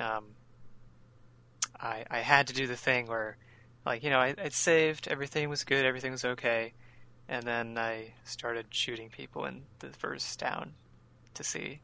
um, 0.00 0.24
I 1.80 2.04
I 2.10 2.18
had 2.20 2.46
to 2.48 2.54
do 2.54 2.66
the 2.66 2.76
thing 2.76 3.06
where, 3.06 3.36
like 3.86 4.02
you 4.02 4.10
know, 4.10 4.18
I 4.18 4.34
I'd 4.38 4.52
saved, 4.52 5.08
everything 5.08 5.48
was 5.48 5.64
good, 5.64 5.84
everything 5.84 6.12
was 6.12 6.24
okay, 6.24 6.72
and 7.28 7.42
then 7.46 7.78
I 7.78 8.12
started 8.24 8.66
shooting 8.70 9.08
people 9.10 9.44
in 9.46 9.62
the 9.78 9.88
first 9.90 10.38
town 10.38 10.74
to 11.34 11.44
see 11.44 11.80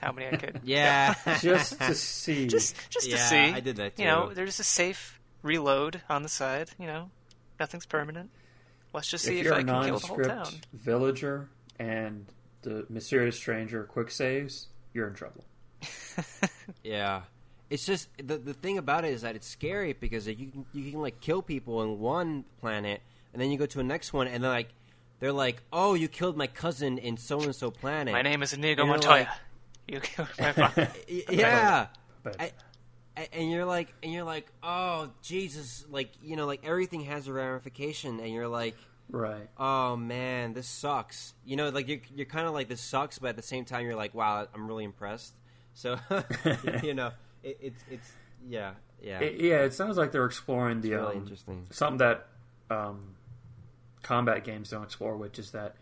how 0.00 0.12
many 0.12 0.28
I 0.28 0.36
could. 0.36 0.60
yeah 0.64 1.14
just 1.40 1.78
to 1.80 1.94
see. 1.94 2.46
just 2.46 2.74
just 2.90 3.06
to 3.10 3.16
Yeah, 3.16 3.28
see. 3.28 3.52
I 3.52 3.60
did 3.60 3.76
that 3.76 3.96
Too. 3.96 4.02
You 4.02 4.08
know, 4.08 4.30
there's 4.34 4.58
a 4.60 4.64
safe 4.64 5.20
reload 5.42 6.02
on 6.08 6.22
the 6.22 6.28
side. 6.28 6.70
You 6.78 6.86
know, 6.86 7.10
nothing's 7.58 7.86
permanent. 7.86 8.30
Let's 8.92 9.08
just 9.08 9.24
see 9.24 9.34
if 9.34 9.40
if, 9.40 9.44
you're 9.46 9.54
I 9.54 9.60
a 9.60 9.64
can 9.64 9.84
kill 9.84 9.98
the 10.00 10.06
whole 10.08 10.16
town. 10.24 10.52
villager 10.72 11.48
and 11.78 12.26
the 12.62 12.86
mysterious 12.88 13.36
stranger 13.36 13.84
quick 13.84 14.10
saves, 14.10 14.68
you're 14.94 15.08
in 15.08 15.14
trouble. 15.14 15.44
Yeah, 16.82 17.22
it's 17.68 17.84
just 17.84 18.08
the 18.18 18.36
the 18.38 18.54
thing 18.54 18.78
about 18.78 19.04
it 19.04 19.12
is 19.12 19.22
that 19.22 19.36
it's 19.36 19.46
scary 19.46 19.92
because 19.92 20.26
you 20.26 20.34
can 20.50 20.64
you 20.72 20.90
can 20.90 21.00
like 21.00 21.20
kill 21.20 21.42
people 21.42 21.82
in 21.82 21.98
one 21.98 22.44
planet 22.60 23.00
and 23.32 23.40
then 23.42 23.50
you 23.50 23.58
go 23.58 23.66
to 23.66 23.80
a 23.80 23.82
next 23.82 24.12
one 24.12 24.26
and 24.28 24.42
they're 24.42 24.50
like 24.50 24.68
they're 25.18 25.32
like 25.32 25.62
oh 25.72 25.94
you 25.94 26.08
killed 26.08 26.36
my 26.36 26.46
cousin 26.46 26.96
in 26.98 27.16
so 27.16 27.40
and 27.42 27.54
so 27.54 27.70
planet. 27.70 28.12
My 28.12 28.22
name 28.22 28.42
is 28.42 28.52
Inigo 28.52 28.86
Montoya. 28.86 29.10
like- 29.10 29.28
you 29.88 30.00
killed 30.00 30.28
my 30.38 30.52
father. 30.52 30.88
Yeah. 31.30 31.86
But 32.22 32.36
I- 32.40 32.52
A- 33.16 33.34
and 33.34 33.50
you're 33.50 33.64
like 33.66 33.92
and 34.02 34.12
you're 34.12 34.24
like 34.24 34.46
oh 34.62 35.10
jesus 35.22 35.84
like 35.90 36.10
you 36.22 36.36
know 36.36 36.46
like 36.46 36.60
everything 36.64 37.02
has 37.02 37.26
a 37.26 37.32
ramification 37.32 38.20
and 38.20 38.32
you're 38.32 38.48
like 38.48 38.76
right. 39.10 39.48
oh 39.58 39.96
man 39.96 40.52
this 40.52 40.66
sucks 40.68 41.34
you 41.44 41.56
know 41.56 41.68
like 41.70 41.88
you're, 41.88 42.00
you're 42.14 42.26
kind 42.26 42.46
of 42.46 42.54
like 42.54 42.68
this 42.68 42.80
sucks 42.80 43.18
but 43.18 43.28
at 43.30 43.36
the 43.36 43.42
same 43.42 43.64
time 43.64 43.84
you're 43.84 43.96
like 43.96 44.14
wow 44.14 44.46
i'm 44.54 44.66
really 44.68 44.84
impressed 44.84 45.34
so 45.74 45.96
you 46.82 46.94
know 46.94 47.10
it, 47.42 47.58
it's 47.60 47.84
it's 47.90 48.12
yeah 48.48 48.72
yeah 49.02 49.20
It- 49.20 49.40
yeah, 49.40 49.60
it 49.62 49.72
sounds 49.74 49.96
like 49.96 50.12
they're 50.12 50.26
exploring 50.26 50.80
the 50.82 50.92
really 50.94 51.16
um, 51.16 51.22
interesting. 51.22 51.66
something 51.70 51.98
that 51.98 52.26
um, 52.70 53.14
combat 54.02 54.44
games 54.44 54.70
don't 54.70 54.82
explore, 54.84 55.16
which 55.16 55.38
is 55.38 55.50
that 55.52 55.74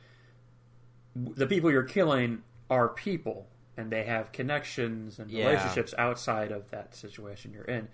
the 1.14 1.46
people 1.46 1.70
you're 1.70 1.82
killing 1.82 2.42
are 2.70 2.88
people, 2.88 3.46
and 3.76 3.90
they 3.90 4.04
have 4.04 4.30
connections 4.32 5.18
and 5.18 5.30
Yeah. 5.30 5.48
relationships 5.48 5.94
outside 5.98 6.52
of 6.52 6.70
that 6.70 6.94
situation 6.94 7.52
you're 7.52 7.64
in. 7.64 7.88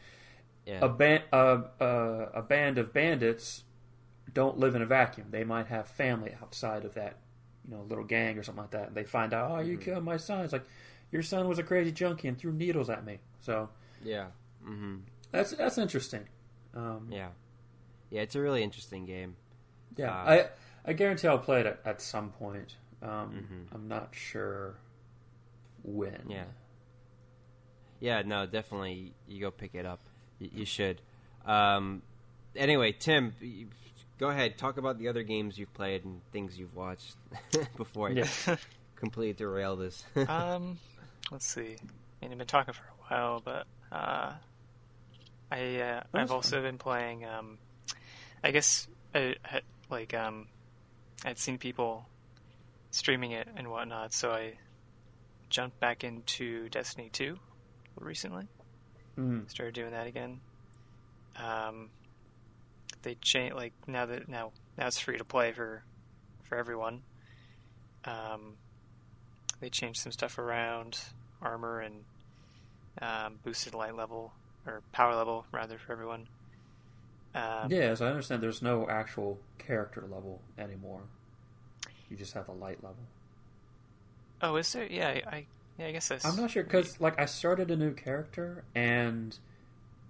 yeah 0.66 0.80
A 0.84 0.88
uh, 1.32 1.62
uh, 1.80 2.28
a 2.34 2.42
band 2.42 2.78
of 2.78 2.92
bandits 2.92 3.64
don't 4.32 4.58
live 4.58 4.74
in 4.74 4.82
a 4.82 4.86
vacuum. 4.86 5.28
They 5.30 5.44
might 5.44 5.66
have 5.66 5.86
family 5.88 6.34
outside 6.42 6.84
of 6.84 6.94
that, 6.94 7.18
you 7.68 7.74
know, 7.76 7.82
little 7.82 8.04
gang 8.04 8.38
or 8.38 8.42
something 8.42 8.62
like 8.62 8.70
that. 8.72 8.88
And 8.88 8.96
they 8.96 9.04
find 9.04 9.32
out, 9.34 9.50
oh, 9.50 9.60
you 9.60 9.74
Mm-hmm. 9.76 9.82
killed 9.84 10.04
my 10.04 10.16
son. 10.16 10.40
It's 10.44 10.52
like 10.52 10.66
your 11.12 11.22
son 11.22 11.48
was 11.48 11.58
a 11.58 11.62
crazy 11.62 11.92
junkie 11.92 12.28
and 12.28 12.38
threw 12.38 12.52
needles 12.52 12.88
at 12.90 13.04
me. 13.04 13.18
So 13.40 13.68
yeah 14.02 14.26
mm-hmm 14.66 14.96
That's 15.30 15.52
that's 15.52 15.78
interesting. 15.78 16.24
Um, 16.74 17.08
Yeah, 17.10 17.28
yeah, 18.10 18.22
it's 18.22 18.34
a 18.34 18.40
really 18.40 18.62
interesting 18.62 19.04
game. 19.06 19.36
Yeah, 19.96 20.10
Uh, 20.12 20.30
I 20.84 20.90
I 20.90 20.92
guarantee 20.94 21.28
I'll 21.28 21.38
play 21.38 21.60
it 21.60 21.66
at, 21.66 21.80
at 21.84 22.00
some 22.00 22.30
point. 22.30 22.76
Um, 23.02 23.46
Mhm. 23.70 23.74
I'm 23.74 23.86
not 23.88 24.08
sure 24.14 24.76
when. 25.82 26.24
Yeah. 26.28 26.44
Yeah, 28.00 28.22
no, 28.22 28.46
definitely. 28.46 29.14
You 29.28 29.40
go 29.40 29.50
pick 29.50 29.74
it 29.74 29.86
up. 29.86 30.00
You, 30.38 30.50
you 30.54 30.64
should. 30.64 31.00
Um, 31.46 32.02
anyway, 32.56 32.92
Tim, 32.92 33.34
go 34.18 34.28
ahead. 34.28 34.58
Talk 34.58 34.76
about 34.76 34.98
the 34.98 35.08
other 35.08 35.22
games 35.22 35.58
you've 35.58 35.72
played 35.74 36.04
and 36.04 36.20
things 36.32 36.58
you've 36.58 36.74
watched 36.74 37.16
before 37.76 38.08
I 38.08 38.12
Yeah. 38.12 38.28
completely 38.96 39.32
derail 39.34 39.76
this. 39.76 40.04
um, 40.28 40.78
let's 41.30 41.46
see. 41.46 41.76
I 41.80 42.24
mean, 42.24 42.32
I've 42.32 42.38
been 42.38 42.46
talking 42.46 42.74
for 42.74 42.82
a 42.84 43.14
while, 43.14 43.42
but 43.44 43.66
uh, 43.92 44.32
I 45.50 45.80
uh, 45.80 46.02
I've 46.14 46.30
also 46.32 46.62
been 46.62 46.78
playing. 46.78 47.24
Um, 47.24 47.58
I 48.42 48.50
guess 48.50 48.86
I, 49.14 49.34
I 49.44 49.60
like 49.90 50.14
um, 50.14 50.46
I'd 51.24 51.38
seen 51.38 51.58
people 51.58 52.06
streaming 52.90 53.32
it 53.32 53.48
and 53.56 53.70
whatnot, 53.70 54.12
so 54.12 54.30
I 54.30 54.54
jumped 55.50 55.78
back 55.80 56.04
into 56.04 56.68
Destiny 56.70 57.10
2 57.12 57.36
recently. 58.00 58.46
Mhm. 59.18 59.48
Started 59.50 59.74
doing 59.74 59.90
that 59.92 60.06
again. 60.06 60.40
Um, 61.36 61.90
they 63.04 63.14
change 63.20 63.54
like 63.54 63.72
now 63.86 64.06
that 64.06 64.28
now 64.28 64.50
now 64.76 64.88
it's 64.88 64.98
free 64.98 65.18
to 65.18 65.24
play 65.24 65.52
for 65.52 65.84
for 66.42 66.58
everyone. 66.58 67.02
Um, 68.04 68.56
they 69.60 69.70
changed 69.70 70.00
some 70.00 70.12
stuff 70.12 70.38
around, 70.38 70.98
armor 71.40 71.80
and 71.80 71.94
um, 73.00 73.38
boosted 73.44 73.74
light 73.74 73.96
level 73.96 74.32
or 74.66 74.82
power 74.92 75.14
level 75.14 75.46
rather 75.52 75.78
for 75.78 75.92
everyone. 75.92 76.26
Um, 77.34 77.70
Yeah, 77.70 77.90
as 77.90 78.00
I 78.00 78.08
understand, 78.08 78.42
there's 78.42 78.62
no 78.62 78.88
actual 78.88 79.38
character 79.58 80.02
level 80.02 80.40
anymore. 80.58 81.02
You 82.10 82.16
just 82.16 82.34
have 82.34 82.46
the 82.46 82.52
light 82.52 82.82
level. 82.82 83.04
Oh, 84.42 84.56
is 84.56 84.72
there? 84.72 84.86
Yeah, 84.86 85.08
I, 85.08 85.22
I 85.36 85.46
yeah, 85.78 85.86
I 85.86 85.92
guess 85.92 86.08
that's. 86.08 86.24
I'm 86.24 86.36
not 86.36 86.50
sure 86.50 86.62
because 86.62 87.00
like 87.00 87.18
I 87.18 87.26
started 87.26 87.70
a 87.70 87.76
new 87.76 87.92
character 87.92 88.64
and 88.74 89.36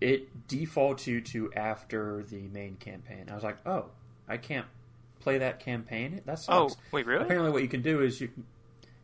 it 0.00 0.48
defaults 0.48 1.07
you 1.07 1.20
to 1.20 1.52
after 1.54 2.22
the 2.28 2.42
main 2.48 2.76
campaign. 2.76 3.26
I 3.30 3.35
was 3.35 3.44
like, 3.44 3.59
oh, 3.66 3.87
I 4.28 4.37
can't 4.37 4.66
play 5.20 5.38
that 5.38 5.61
campaign. 5.61 6.20
That 6.26 6.33
oh, 6.48 6.68
sucks. 6.68 6.74
Oh, 6.74 6.76
wait, 6.92 7.07
really? 7.07 7.24
Apparently, 7.24 7.50
what 7.50 7.62
you 7.62 7.68
can 7.68 7.83
do 7.83 8.02
is 8.02 8.20
you, 8.20 8.28
can, 8.28 8.44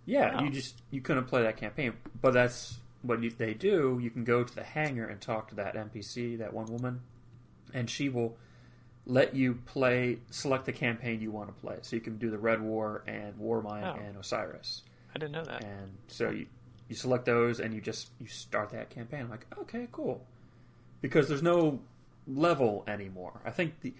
yeah, 0.05 0.35
Wow. 0.35 0.42
you 0.42 0.48
oh. 0.48 0.50
just 0.50 0.83
you 0.90 1.00
couldn't 1.00 1.24
play 1.24 1.42
that 1.42 1.57
campaign, 1.57 1.94
but 2.20 2.33
that's 2.33 2.79
what 3.03 3.22
you, 3.22 3.31
they 3.31 3.55
do. 3.55 3.98
You 4.03 4.11
can 4.11 4.24
go 4.24 4.44
to 4.44 4.55
the 4.55 4.62
hangar 4.62 5.07
and 5.07 5.20
talk 5.20 5.48
to 5.48 5.55
that 5.57 5.74
NPC, 5.74 6.38
that 6.38 6.53
one 6.53 6.66
woman, 6.66 7.00
and 7.72 7.88
she 7.88 8.09
will 8.09 8.37
let 9.07 9.35
you 9.35 9.55
play, 9.55 10.18
select 10.31 10.66
the 10.66 10.72
campaign 10.72 11.20
you 11.22 11.31
want 11.31 11.48
to 11.48 11.61
play. 11.61 11.79
So 11.83 11.96
you 11.96 12.03
can 12.03 12.18
do 12.18 12.31
the 12.31 12.38
Red 12.38 12.61
War 12.61 13.03
and 13.07 13.35
Warmind 13.38 13.85
Oh. 13.85 13.98
and 13.98 14.16
Osiris, 14.18 14.83
I 15.14 15.18
didn't 15.18 15.33
know 15.33 15.44
that. 15.44 15.64
and 15.64 15.96
so 16.09 16.31
you 16.31 16.46
you 16.88 16.96
select 16.96 17.24
those 17.24 17.61
and 17.61 17.72
you 17.72 17.81
just 17.81 18.11
you 18.20 18.26
start 18.26 18.70
that 18.70 18.90
campaign. 18.90 19.22
I'm 19.22 19.31
like, 19.31 19.46
okay, 19.61 19.88
cool, 19.92 20.26
because 21.00 21.28
there's 21.28 21.42
no 21.42 21.80
level 22.26 22.84
anymore. 22.86 23.40
I 23.44 23.50
think 23.50 23.80
the 23.80 23.94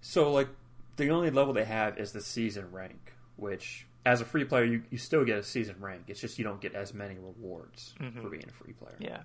so 0.00 0.32
like 0.32 0.48
the 0.96 1.08
only 1.10 1.30
level 1.30 1.52
they 1.52 1.64
have 1.64 1.98
is 1.98 2.12
the 2.12 2.20
season 2.20 2.70
rank, 2.72 3.12
which 3.36 3.86
as 4.04 4.20
a 4.20 4.24
free 4.24 4.44
player 4.44 4.64
you, 4.64 4.82
you 4.90 4.98
still 4.98 5.24
get 5.24 5.38
a 5.38 5.42
season 5.42 5.76
rank. 5.80 6.04
It's 6.08 6.20
just 6.20 6.38
you 6.38 6.44
don't 6.44 6.60
get 6.60 6.74
as 6.74 6.94
many 6.94 7.14
rewards 7.16 7.94
Mhm. 8.00 8.22
for 8.22 8.28
being 8.28 8.44
a 8.48 8.52
free 8.52 8.72
player. 8.72 8.94
Yeah, 9.00 9.22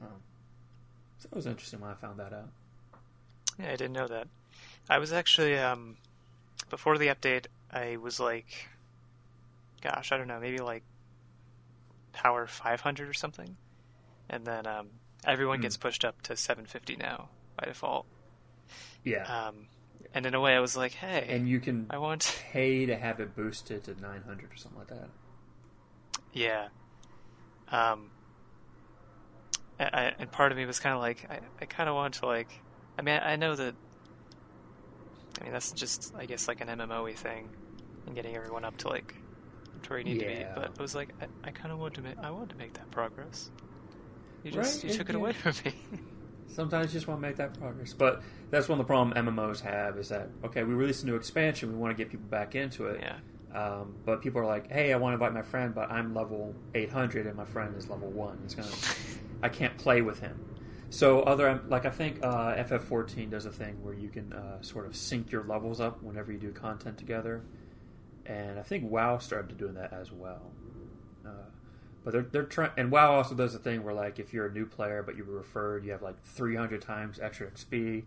Um, 0.00 0.22
so 1.18 1.28
it 1.32 1.34
was 1.34 1.46
interesting 1.46 1.80
when 1.80 1.90
I 1.90 1.94
found 1.94 2.18
that 2.20 2.32
out. 2.32 2.48
yeah, 3.58 3.68
I 3.68 3.76
didn't 3.76 3.92
know 3.92 4.06
that. 4.08 4.28
I 4.88 4.98
was 4.98 5.12
actually 5.12 5.58
um, 5.58 5.96
before 6.70 6.98
the 6.98 7.08
update, 7.08 7.46
I 7.72 7.96
was 7.96 8.20
like, 8.20 8.68
gosh, 9.80 10.12
I 10.12 10.16
don't 10.18 10.28
know, 10.28 10.38
maybe 10.40 10.58
like 10.58 10.82
power 12.12 12.46
500 12.46 13.08
or 13.08 13.12
something, 13.14 13.56
and 14.28 14.46
then 14.46 14.66
um, 14.66 14.88
everyone 15.26 15.58
Hmm. 15.58 15.62
gets 15.62 15.76
pushed 15.76 16.04
up 16.04 16.22
to 16.22 16.36
750 16.36 16.96
now 16.96 17.30
by 17.56 17.66
default. 17.66 18.06
Yeah, 19.04 19.26
Um, 19.26 19.68
and 20.14 20.26
in 20.26 20.34
a 20.34 20.40
way, 20.40 20.54
I 20.56 20.60
was 20.60 20.76
like, 20.76 20.92
hey, 20.94 21.26
and 21.28 21.48
you 21.48 21.60
can 21.60 21.86
I 21.90 21.98
want, 21.98 22.42
pay 22.52 22.86
to 22.86 22.96
have 22.96 23.20
it 23.20 23.34
boosted 23.36 23.84
to 23.84 23.94
900 24.00 24.52
or 24.52 24.56
something 24.56 24.78
like 24.78 24.88
that. 24.88 25.10
yeah. 26.32 26.68
Um, 27.68 28.12
I, 29.78 29.84
I, 29.92 30.14
and 30.18 30.30
part 30.30 30.52
of 30.52 30.58
me 30.58 30.66
was 30.66 30.78
kind 30.80 30.94
of 30.94 31.00
like, 31.00 31.26
I, 31.30 31.40
I 31.60 31.66
kind 31.66 31.88
of 31.88 31.94
want 31.94 32.14
to 32.14 32.26
like, 32.26 32.64
I 32.98 33.02
mean, 33.02 33.20
I 33.22 33.36
know 33.36 33.54
that. 33.56 33.76
I 35.40 35.44
mean, 35.44 35.52
that's 35.52 35.72
just, 35.72 36.12
I 36.14 36.26
guess, 36.26 36.46
like 36.46 36.60
an 36.60 36.68
MMO-y 36.68 37.14
thing, 37.14 37.50
and 38.06 38.14
getting 38.14 38.36
everyone 38.36 38.64
up 38.64 38.76
to 38.78 38.88
like 38.88 39.14
to 39.82 39.90
where 39.90 39.98
you 39.98 40.04
need 40.04 40.20
to 40.20 40.24
be. 40.24 40.46
But 40.54 40.72
it 40.76 40.80
was 40.82 40.94
like, 40.94 41.12
I, 41.20 41.26
I 41.42 41.50
kind 41.50 41.72
of 41.72 41.78
want 41.78 41.94
to 41.94 42.02
make, 42.02 42.16
I 42.22 42.30
wanted 42.30 42.50
to 42.50 42.56
make 42.56 42.74
that 42.74 42.90
progress. 42.90 43.50
You 44.44 44.50
just, 44.50 44.84
Right, 44.84 44.92
you 44.92 44.98
took 44.98 45.08
it 45.08 45.16
away 45.16 45.32
from 45.32 45.54
me. 45.64 45.74
Sometimes 46.48 46.92
you 46.92 46.98
just 46.98 47.08
want 47.08 47.20
to 47.20 47.26
make 47.26 47.36
that 47.36 47.58
progress, 47.58 47.92
but 47.94 48.22
that's 48.50 48.68
one 48.68 48.78
of 48.78 48.86
the 48.86 48.88
problem 48.88 49.26
MMOs 49.26 49.60
have 49.62 49.96
is 49.98 50.10
that 50.10 50.28
okay, 50.44 50.62
we 50.62 50.74
release 50.74 51.02
a 51.02 51.06
new 51.06 51.16
expansion, 51.16 51.72
we 51.72 51.78
want 51.78 51.96
to 51.96 52.00
get 52.00 52.10
people 52.12 52.28
back 52.28 52.54
into 52.54 52.86
it, 52.86 53.00
yeah, 53.00 53.16
Um, 53.58 53.94
but 54.04 54.20
people 54.22 54.40
are 54.40 54.46
like, 54.46 54.70
"Hey, 54.70 54.92
I 54.92 54.96
want 54.98 55.12
to 55.12 55.14
invite 55.14 55.32
my 55.32 55.42
friend, 55.42 55.74
but 55.74 55.90
I'm 55.90 56.14
level 56.14 56.54
800 56.74 57.26
and 57.26 57.36
my 57.36 57.44
friend 57.46 57.74
is 57.76 57.88
level 57.88 58.08
one. 58.10 58.38
It's 58.44 58.54
gonna, 58.54 58.68
I 59.42 59.48
can't 59.48 59.76
play 59.78 60.02
with 60.02 60.20
him." 60.20 60.38
So 60.90 61.20
other 61.22 61.60
like 61.68 61.86
I 61.86 61.90
think 61.90 62.22
uh, 62.22 62.54
FF14 62.54 63.30
does 63.30 63.46
a 63.46 63.50
thing 63.50 63.82
where 63.82 63.94
you 63.94 64.08
can 64.10 64.32
uh, 64.32 64.62
sort 64.62 64.86
of 64.86 64.94
sync 64.94 65.32
your 65.32 65.42
levels 65.42 65.80
up 65.80 66.02
whenever 66.04 66.30
you 66.30 66.38
do 66.38 66.52
content 66.52 66.98
together, 66.98 67.42
and 68.26 68.58
I 68.60 68.62
think 68.62 68.88
WoW 68.88 69.18
started 69.18 69.56
doing 69.58 69.74
that 69.74 69.92
as 69.92 70.12
well. 70.12 70.52
Uh, 71.26 71.30
but 72.04 72.12
they're 72.12 72.22
they're 72.22 72.42
trying, 72.44 72.70
and 72.76 72.90
WoW 72.90 73.12
also 73.12 73.34
does 73.34 73.54
a 73.54 73.58
thing 73.58 73.82
where 73.82 73.94
like 73.94 74.18
if 74.18 74.32
you're 74.32 74.46
a 74.46 74.52
new 74.52 74.66
player 74.66 75.02
but 75.02 75.16
you 75.16 75.24
were 75.24 75.34
referred, 75.34 75.84
you 75.84 75.92
have 75.92 76.02
like 76.02 76.22
300 76.22 76.80
times 76.82 77.18
extra 77.18 77.50
XP, 77.50 78.04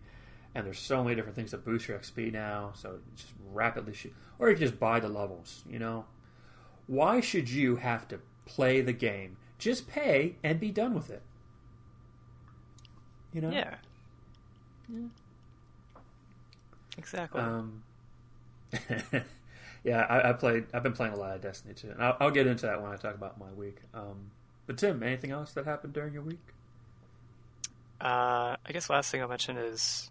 and 0.54 0.66
there's 0.66 0.78
so 0.78 1.02
many 1.02 1.16
different 1.16 1.36
things 1.36 1.50
that 1.50 1.64
boost 1.64 1.88
your 1.88 1.98
XP 1.98 2.32
now. 2.32 2.72
So 2.74 3.00
just 3.16 3.32
rapidly 3.52 3.92
shoot, 3.94 4.14
or 4.38 4.48
you 4.48 4.56
can 4.56 4.66
just 4.66 4.78
buy 4.80 5.00
the 5.00 5.08
levels. 5.08 5.64
You 5.68 5.78
know, 5.80 6.04
why 6.86 7.20
should 7.20 7.50
you 7.50 7.76
have 7.76 8.06
to 8.08 8.20
play 8.46 8.80
the 8.80 8.92
game? 8.92 9.36
Just 9.58 9.88
pay 9.88 10.36
and 10.44 10.60
be 10.60 10.70
done 10.70 10.94
with 10.94 11.10
it. 11.10 11.22
You 13.32 13.42
know. 13.42 13.50
yeah, 13.50 13.74
Yeah. 14.88 15.08
exactly. 16.96 17.40
Um, 17.40 17.82
yeah, 19.84 20.06
I, 20.08 20.30
I 20.30 20.32
played. 20.32 20.66
I've 20.72 20.82
been 20.82 20.92
playing 20.92 21.14
a 21.14 21.16
lot 21.16 21.34
of 21.34 21.40
Destiny 21.40 21.74
2, 21.74 21.90
and 21.90 22.02
I'll, 22.02 22.16
I'll 22.20 22.30
get 22.30 22.46
into 22.46 22.66
that 22.66 22.82
when 22.82 22.90
I 22.92 22.96
talk 22.96 23.14
about 23.14 23.38
my 23.38 23.50
week. 23.56 23.78
Um, 23.94 24.30
but 24.66 24.76
Tim, 24.78 25.02
anything 25.02 25.30
else 25.30 25.52
that 25.52 25.64
happened 25.64 25.92
during 25.92 26.12
your 26.12 26.22
week? 26.22 26.40
Uh, 28.00 28.56
I 28.64 28.72
guess 28.72 28.88
last 28.90 29.10
thing 29.10 29.20
I'll 29.22 29.28
mention 29.28 29.56
is 29.56 30.10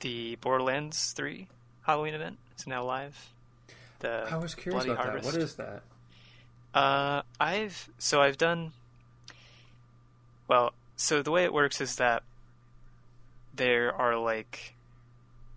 the 0.00 0.36
Borderlands 0.36 1.12
3 1.12 1.46
Halloween 1.82 2.14
event 2.14 2.38
is 2.58 2.66
now 2.66 2.84
live. 2.84 3.30
The 4.00 4.26
I 4.30 4.36
was 4.36 4.54
curious 4.54 4.84
Bloody 4.84 4.98
about 4.98 5.04
Harvest. 5.06 5.24
that. 5.24 5.32
What 5.34 5.42
is 5.42 5.54
that? 5.54 5.82
Uh, 6.74 7.22
I've 7.40 7.88
so 7.98 8.20
I've 8.20 8.36
done. 8.36 8.72
Well, 10.48 10.74
so 10.96 11.22
the 11.22 11.30
way 11.30 11.44
it 11.44 11.52
works 11.52 11.80
is 11.80 11.96
that 11.96 12.22
there 13.54 13.94
are 13.94 14.18
like 14.18 14.74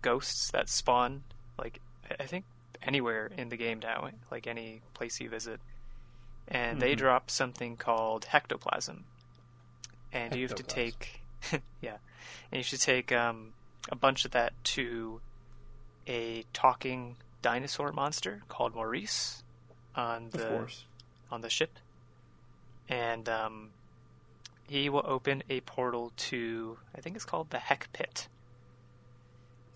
ghosts 0.02 0.50
that 0.52 0.68
spawn, 0.68 1.22
I- 2.18 2.26
think 2.26 2.44
anywhere 2.82 3.26
in 3.36 3.48
the 3.50 3.56
game 3.56 3.78
now, 3.80 4.10
like 4.30 4.46
any 4.46 4.80
place 4.94 5.20
you 5.20 5.28
visit, 5.28 5.60
and 6.48 6.80
they 6.80 6.94
Mhm. 6.94 6.98
drop 6.98 7.30
something 7.30 7.76
called 7.76 8.24
hectoplasm, 8.26 9.04
and 10.12 10.34
you 10.34 10.46
have 10.48 10.56
to 10.56 10.62
take, 10.62 11.20
yeah, 11.80 11.98
and 12.50 12.58
you 12.58 12.62
should 12.62 12.80
take 12.80 13.12
um, 13.12 13.52
a 13.90 13.94
bunch 13.96 14.24
of 14.24 14.30
that 14.32 14.52
to 14.64 15.20
a 16.06 16.44
talking 16.52 17.16
dinosaur 17.42 17.92
monster 17.92 18.42
called 18.48 18.74
Maurice 18.74 19.42
on 19.94 20.30
the 20.30 20.38
on 21.30 21.40
the 21.42 21.50
ship, 21.50 21.78
and 22.88 23.28
um, 23.28 23.70
he 24.68 24.88
will 24.88 25.04
open 25.04 25.42
a 25.50 25.60
portal 25.60 26.12
to 26.16 26.78
I 26.96 27.00
think 27.00 27.16
it's 27.16 27.24
called 27.24 27.50
the 27.50 27.58
Heck 27.58 27.92
Pit. 27.92 28.28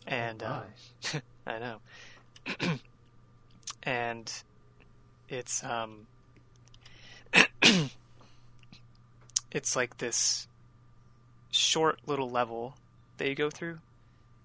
And 0.07 0.42
uh, 0.42 0.62
Nice. 1.03 1.23
I 1.47 1.59
know, 1.59 1.81
and 3.83 4.33
it's 5.28 5.62
um, 5.64 6.07
it's 9.52 9.76
like 9.76 9.98
this 9.98 10.46
short 11.50 12.00
little 12.07 12.30
level 12.30 12.74
that 13.18 13.28
you 13.28 13.35
go 13.35 13.50
through. 13.50 13.78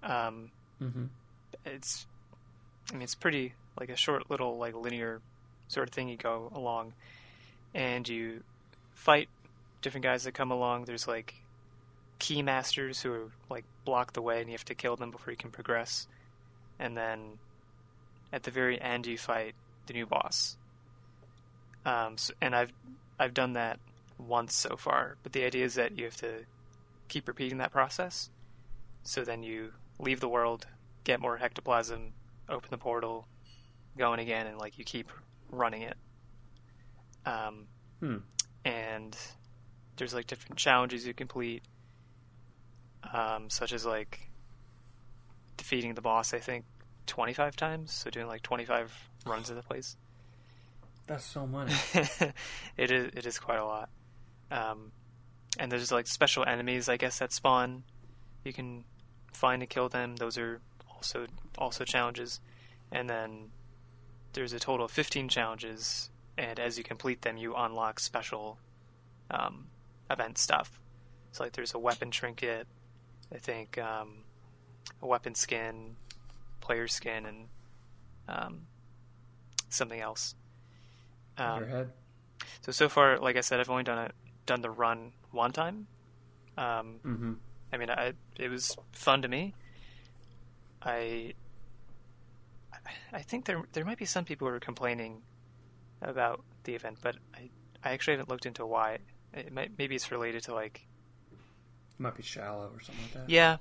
Um, 0.02 0.50
Mm-hmm. 0.82 1.04
it's 1.66 2.06
I 2.88 2.94
mean 2.94 3.02
it's 3.02 3.14
pretty 3.14 3.52
like 3.78 3.90
a 3.90 3.96
short 3.96 4.30
little 4.30 4.56
like 4.56 4.74
linear 4.74 5.20
sort 5.68 5.86
of 5.88 5.92
thing 5.92 6.08
you 6.08 6.16
go 6.16 6.50
along 6.54 6.94
and 7.74 8.08
you 8.08 8.42
fight 8.94 9.28
different 9.82 10.04
guys 10.04 10.24
that 10.24 10.32
come 10.32 10.50
along. 10.50 10.86
There's 10.86 11.06
like 11.06 11.34
key 12.18 12.40
masters 12.40 13.02
who 13.02 13.12
are 13.12 13.26
like 13.50 13.64
block 13.84 14.14
the 14.14 14.22
way, 14.22 14.40
and 14.40 14.48
you 14.48 14.54
have 14.54 14.64
to 14.66 14.74
kill 14.74 14.96
them 14.96 15.10
before 15.10 15.30
you 15.32 15.36
can 15.36 15.50
progress. 15.50 16.06
And 16.78 16.96
then 16.96 17.38
at 18.32 18.42
the 18.44 18.50
very 18.50 18.80
end, 18.80 19.06
you 19.06 19.18
fight 19.18 19.54
the 19.86 19.92
new 19.92 20.06
boss. 20.06 20.56
Um, 21.84 22.16
so, 22.18 22.32
and 22.40 22.54
I've 22.54 22.72
I've 23.18 23.34
done 23.34 23.54
that 23.54 23.78
once 24.18 24.54
so 24.54 24.76
far, 24.76 25.16
but 25.22 25.32
the 25.32 25.44
idea 25.44 25.64
is 25.64 25.74
that 25.74 25.96
you 25.96 26.04
have 26.04 26.16
to 26.18 26.44
keep 27.08 27.26
repeating 27.28 27.58
that 27.58 27.72
process. 27.72 28.30
So 29.02 29.24
then 29.24 29.42
you 29.42 29.72
leave 29.98 30.20
the 30.20 30.28
world, 30.28 30.66
get 31.04 31.20
more 31.20 31.38
hectoplasm, 31.38 32.12
open 32.48 32.68
the 32.70 32.78
portal, 32.78 33.26
going 33.96 34.20
again, 34.20 34.46
and 34.46 34.58
like 34.58 34.78
you 34.78 34.84
keep 34.84 35.10
running 35.50 35.82
it. 35.82 35.96
Um, 37.26 37.66
Hmm. 38.00 38.16
and 38.64 39.16
there's 39.96 40.14
like 40.14 40.26
different 40.26 40.58
challenges 40.58 41.06
you 41.06 41.12
complete, 41.12 41.62
um, 43.12 43.50
such 43.50 43.72
as 43.74 43.84
like 43.84 44.20
defeating 45.58 45.94
the 45.94 46.00
boss. 46.00 46.32
I 46.32 46.38
think 46.38 46.64
25 47.10 47.56
times, 47.56 47.92
so 47.92 48.08
doing 48.08 48.28
like 48.28 48.40
25 48.42 49.10
runs 49.26 49.50
of 49.50 49.56
the 49.56 49.62
place. 49.62 49.96
That's 51.08 51.24
so 51.24 51.44
money. 51.44 51.74
it 52.76 52.90
is 52.90 53.10
it 53.14 53.26
is 53.26 53.38
quite 53.38 53.58
a 53.58 53.64
lot. 53.64 53.90
Um, 54.50 54.92
and 55.58 55.70
there's 55.70 55.90
like 55.90 56.06
special 56.06 56.44
enemies, 56.46 56.88
I 56.88 56.96
guess, 56.96 57.18
that 57.18 57.32
spawn. 57.32 57.82
You 58.44 58.52
can 58.52 58.84
find 59.32 59.60
and 59.60 59.68
kill 59.68 59.88
them. 59.88 60.16
Those 60.16 60.38
are 60.38 60.60
also 60.88 61.26
also 61.58 61.84
challenges. 61.84 62.40
And 62.92 63.10
then 63.10 63.50
there's 64.32 64.52
a 64.52 64.60
total 64.60 64.86
of 64.86 64.92
15 64.92 65.28
challenges, 65.28 66.10
and 66.38 66.60
as 66.60 66.78
you 66.78 66.84
complete 66.84 67.22
them, 67.22 67.36
you 67.36 67.56
unlock 67.56 67.98
special 67.98 68.58
um, 69.32 69.66
event 70.08 70.38
stuff. 70.38 70.80
So 71.32 71.42
like 71.42 71.52
there's 71.52 71.74
a 71.74 71.78
weapon 71.78 72.12
trinket, 72.12 72.68
I 73.34 73.38
think 73.38 73.78
um, 73.78 74.24
a 75.02 75.06
weapon 75.08 75.34
skin, 75.34 75.96
player 76.60 76.86
skin, 76.88 77.26
and 77.26 77.48
um, 78.28 78.60
something 79.68 80.00
else. 80.00 80.34
Um, 81.38 81.58
Your 81.60 81.68
head. 81.68 81.90
so 82.62 82.72
so 82.72 82.88
far, 82.88 83.18
like 83.18 83.36
I 83.36 83.40
said, 83.40 83.60
I've 83.60 83.70
only 83.70 83.82
done 83.84 83.98
it 84.06 84.12
done 84.46 84.60
the 84.60 84.70
run 84.70 85.12
one 85.30 85.52
time. 85.52 85.86
Um, 86.56 87.00
Mm-hmm. 87.04 87.32
I 87.72 87.76
mean, 87.76 87.90
I 87.90 88.12
it 88.36 88.48
was 88.48 88.76
fun 88.92 89.22
to 89.22 89.28
me. 89.28 89.54
I 90.82 91.34
I 93.12 93.22
think 93.22 93.44
there 93.44 93.62
there 93.72 93.84
might 93.84 93.98
be 93.98 94.04
some 94.06 94.24
people 94.24 94.48
who 94.48 94.54
are 94.54 94.60
complaining 94.60 95.22
about 96.02 96.42
the 96.64 96.74
event, 96.74 96.98
but 97.02 97.16
I 97.34 97.50
I 97.84 97.92
actually 97.92 98.14
haven't 98.14 98.28
looked 98.28 98.46
into 98.46 98.66
why. 98.66 98.98
It 99.32 99.52
might 99.52 99.78
maybe 99.78 99.94
it's 99.94 100.10
related 100.10 100.42
to 100.44 100.54
like 100.54 100.86
It 101.32 102.00
might 102.00 102.16
be 102.16 102.22
shallow 102.22 102.70
or 102.74 102.80
something 102.80 103.04
like 103.04 103.12
that. 103.14 103.30
yeah, 103.30 103.58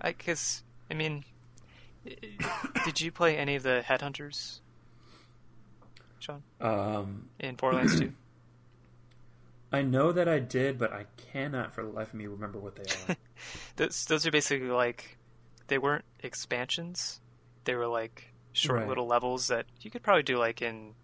I 0.00 0.12
because 0.12 0.62
I 0.90 0.94
mean, 0.94 1.24
did 2.04 3.00
you 3.00 3.10
play 3.12 3.36
any 3.36 3.56
of 3.56 3.62
the 3.62 3.82
headhunters, 3.86 4.60
Sean, 6.18 6.42
Um, 6.60 7.28
in 7.38 7.54
Borderlands 7.56 7.98
Two? 7.98 8.12
I 9.72 9.82
know 9.82 10.10
that 10.12 10.28
I 10.28 10.40
did, 10.40 10.78
but 10.78 10.92
I 10.92 11.04
cannot 11.32 11.72
for 11.72 11.82
the 11.84 11.90
life 11.90 12.08
of 12.08 12.14
me 12.14 12.26
remember 12.26 12.58
what 12.58 12.74
they 12.76 12.82
are. 13.12 13.16
those 13.76 14.04
those 14.06 14.26
are 14.26 14.30
basically 14.32 14.68
like 14.68 15.16
they 15.68 15.78
weren't 15.78 16.04
expansions. 16.22 17.20
They 17.64 17.74
were 17.74 17.86
like 17.86 18.32
short 18.52 18.78
Right. 18.80 18.88
little 18.88 19.06
levels 19.06 19.46
that 19.46 19.66
you 19.80 19.90
could 19.90 20.02
probably 20.02 20.24
do 20.24 20.38
like 20.38 20.60
in 20.60 20.94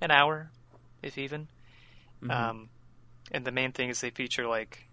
an 0.00 0.10
hour, 0.12 0.50
if 1.02 1.18
even. 1.18 1.48
Mhm. 2.22 2.30
Um, 2.30 2.68
and 3.32 3.44
the 3.44 3.50
main 3.52 3.72
thing 3.72 3.88
is 3.88 4.00
they 4.00 4.10
feature 4.10 4.46
like 4.46 4.88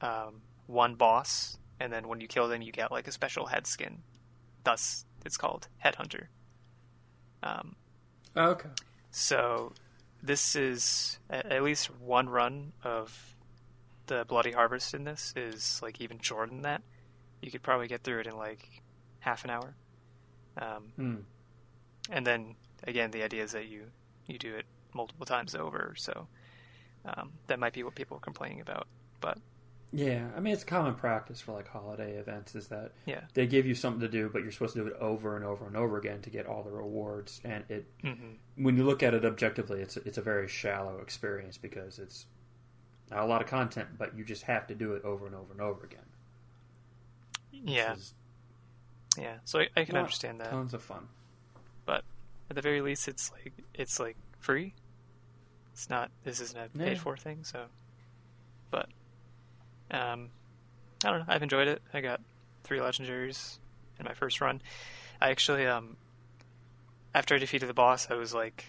um, 0.00 0.40
one 0.66 0.94
boss, 0.94 1.58
and 1.80 1.92
then 1.92 2.08
when 2.08 2.20
you 2.20 2.28
kill 2.28 2.48
them, 2.48 2.62
you 2.62 2.72
get 2.72 2.90
like 2.92 3.08
a 3.08 3.12
special 3.12 3.46
head 3.46 3.66
skin. 3.66 4.02
Thus, 4.64 5.04
it's 5.24 5.36
called 5.36 5.68
Headhunter. 5.84 6.26
Um, 7.42 7.76
Oh, 8.36 8.50
okay. 8.50 8.70
so 9.10 9.72
this 10.22 10.56
is 10.56 11.18
at 11.30 11.62
least 11.62 11.90
one 12.00 12.28
run 12.28 12.72
of 12.82 13.36
the 14.06 14.24
Bloody 14.26 14.52
Harvest 14.52 14.94
in 14.94 15.04
this 15.04 15.32
is 15.36 15.80
like 15.82 16.00
even 16.00 16.18
shorter 16.20 16.50
than 16.50 16.62
that. 16.62 16.82
You 17.42 17.50
could 17.50 17.62
probably 17.62 17.88
get 17.88 18.02
through 18.02 18.20
it 18.20 18.26
in 18.26 18.36
like 18.36 18.82
half 19.20 19.44
an 19.44 19.50
hour. 19.50 19.74
Um, 20.58 20.92
Hmm. 20.96 21.16
and 22.10 22.26
then 22.26 22.56
again, 22.84 23.10
the 23.10 23.22
idea 23.22 23.42
is 23.42 23.52
that 23.52 23.66
you 23.66 23.84
you 24.26 24.38
do 24.38 24.54
it 24.54 24.64
multiple 24.94 25.26
times 25.26 25.54
over. 25.54 25.94
So 25.96 26.26
um, 27.04 27.32
that 27.46 27.58
might 27.58 27.72
be 27.72 27.82
what 27.82 27.94
people 27.94 28.16
are 28.16 28.20
complaining 28.20 28.60
about. 28.60 28.86
But 29.20 29.38
Yeah, 29.96 30.26
I 30.36 30.40
mean 30.40 30.52
it's 30.52 30.64
common 30.64 30.94
practice 30.96 31.40
for 31.40 31.52
like 31.52 31.68
holiday 31.68 32.16
events 32.16 32.56
is 32.56 32.66
that 32.68 32.92
yeah, 33.06 33.20
they 33.34 33.46
give 33.46 33.64
you 33.64 33.74
something 33.76 34.00
to 34.00 34.08
do, 34.08 34.28
but 34.28 34.42
you're 34.42 34.50
supposed 34.50 34.74
to 34.74 34.80
do 34.82 34.88
it 34.88 34.96
over 35.00 35.36
and 35.36 35.44
over 35.44 35.66
and 35.66 35.76
over 35.76 35.96
again 35.98 36.20
to 36.22 36.30
get 36.30 36.46
all 36.46 36.64
the 36.64 36.70
rewards. 36.70 37.40
And 37.44 37.64
it, 37.68 37.86
hmm 38.02 38.34
when 38.56 38.76
you 38.76 38.84
look 38.84 39.02
at 39.02 39.14
it 39.14 39.24
objectively, 39.24 39.80
it's 39.80 39.96
it's 39.98 40.18
a 40.18 40.22
very 40.22 40.48
shallow 40.48 40.98
experience 40.98 41.58
because 41.58 41.98
it's 42.00 42.26
not 43.10 43.20
a 43.20 43.26
lot 43.26 43.40
of 43.42 43.46
content, 43.48 43.90
but 43.98 44.16
you 44.16 44.24
just 44.24 44.42
have 44.44 44.66
to 44.68 44.74
do 44.74 44.94
it 44.94 45.04
over 45.04 45.26
and 45.26 45.34
over 45.34 45.52
and 45.52 45.60
over 45.60 45.84
again. 45.84 46.00
yeah, 47.52 47.94
yeah. 49.18 49.36
So 49.44 49.60
I, 49.60 49.68
I 49.76 49.84
can 49.84 49.96
understand 49.96 50.40
that. 50.40 50.50
Tons 50.50 50.74
of 50.74 50.82
fun. 50.82 51.08
But 51.86 52.04
at 52.50 52.56
the 52.56 52.62
very 52.62 52.80
least, 52.80 53.08
it's 53.08 53.30
like 53.32 53.52
it's 53.74 54.00
like 54.00 54.16
free. 54.40 54.74
It's 55.72 55.88
not. 55.90 56.10
This 56.24 56.40
isn't 56.40 56.58
a 56.58 56.68
Yeah. 56.76 56.86
paid 56.86 56.98
for 56.98 57.16
thing. 57.16 57.44
So, 57.44 57.66
um, 59.94 60.30
I 61.04 61.10
don't 61.10 61.20
know. 61.20 61.24
I've 61.28 61.42
enjoyed 61.42 61.68
it. 61.68 61.82
I 61.92 62.00
got 62.00 62.20
three 62.64 62.78
legendaries 62.78 63.58
in 63.98 64.04
my 64.04 64.14
first 64.14 64.40
run. 64.40 64.60
I 65.20 65.30
actually 65.30 65.66
um, 65.66 65.96
after 67.14 67.34
I 67.34 67.38
defeated 67.38 67.68
the 67.68 67.74
boss, 67.74 68.10
I 68.10 68.14
was 68.14 68.34
like 68.34 68.64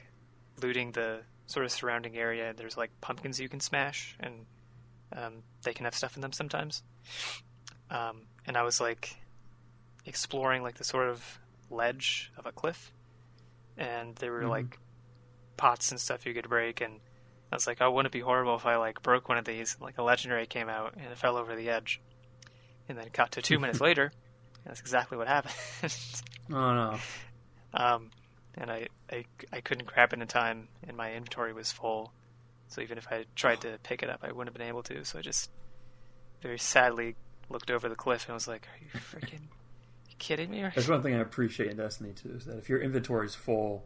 looting 0.61 0.91
the 0.91 1.21
sort 1.47 1.65
of 1.65 1.71
surrounding 1.71 2.17
area. 2.17 2.53
There's 2.55 2.77
like 2.77 2.91
pumpkins 3.01 3.39
you 3.39 3.49
can 3.49 3.59
smash, 3.59 4.15
and 4.19 4.45
um, 5.15 5.33
they 5.63 5.73
can 5.73 5.85
have 5.85 5.95
stuff 5.95 6.15
in 6.15 6.21
them 6.21 6.31
sometimes. 6.33 6.83
Um, 7.89 8.23
and 8.45 8.57
I 8.57 8.63
was 8.63 8.79
like 8.81 9.15
exploring 10.05 10.61
like 10.63 10.75
the 10.75 10.83
sort 10.83 11.07
of 11.09 11.39
ledge 11.69 12.31
of 12.37 12.45
a 12.45 12.51
cliff, 12.51 12.91
and 13.77 14.15
there 14.17 14.31
were 14.31 14.43
Mhm. 14.43 14.49
like 14.49 14.79
pots 15.57 15.91
and 15.91 15.99
stuff 15.99 16.25
you 16.25 16.33
could 16.33 16.49
break, 16.49 16.81
and 16.81 16.99
I 17.55 17.57
was 17.57 17.67
like, 17.67 17.77
oh, 17.79 17.89
wouldn't 17.89 18.13
it 18.13 18.17
be 18.17 18.21
horrible 18.21 18.55
if 18.55 18.65
I 18.65 18.75
like 18.75 19.01
broke 19.01 19.29
one 19.29 19.37
of 19.37 19.45
these? 19.45 19.75
And, 19.75 19.81
like 19.81 19.97
a 19.97 20.03
legendary 20.03 20.45
came 20.45 20.67
out 20.67 20.95
and 20.97 21.05
it 21.05 21.17
fell 21.17 21.37
over 21.37 21.55
the 21.55 21.69
edge, 21.69 22.01
and 22.89 22.97
then 22.97 23.07
cut 23.13 23.31
to 23.31 23.41
two 23.41 23.59
minutes 23.59 23.79
later, 23.87 24.03
and 24.03 24.65
that's 24.65 24.81
exactly 24.81 25.17
what 25.17 25.27
happened. 25.27 25.53
Oh 26.51 26.73
no. 26.73 26.97
Um, 27.77 28.11
and 28.57 28.71
I, 28.71 28.87
I, 29.11 29.25
I 29.51 29.59
couldn't 29.59 29.85
grab 29.85 30.13
it 30.13 30.21
in 30.21 30.27
time, 30.29 30.69
and 30.87 30.95
my 30.95 31.11
inventory 31.13 31.51
was 31.51 31.73
full. 31.73 32.13
So 32.69 32.79
even 32.79 32.97
if 32.97 33.05
I 33.11 33.25
tried 33.35 33.59
to 33.61 33.77
pick 33.83 34.01
it 34.01 34.09
up, 34.09 34.21
I 34.23 34.31
wouldn't 34.31 34.47
have 34.47 34.53
been 34.57 34.69
able 34.69 34.81
to. 34.83 35.03
So 35.03 35.19
I 35.19 35.21
just 35.21 35.49
very 36.41 36.57
sadly 36.57 37.17
looked 37.49 37.69
over 37.69 37.89
the 37.89 37.95
cliff 37.95 38.27
and 38.27 38.33
was 38.33 38.47
like, 38.47 38.65
"Are 38.73 38.79
you 38.81 38.99
freaking 38.99 39.41
you 40.09 40.15
kidding 40.19 40.51
me?" 40.51 40.61
That's 40.73 40.87
one 40.87 41.01
thing 41.03 41.15
I 41.15 41.19
appreciate 41.19 41.69
in 41.69 41.75
Destiny 41.75 42.13
2 42.15 42.29
is 42.29 42.45
that 42.45 42.57
if 42.57 42.69
your 42.69 42.79
inventory 42.79 43.25
is 43.25 43.35
full, 43.35 43.83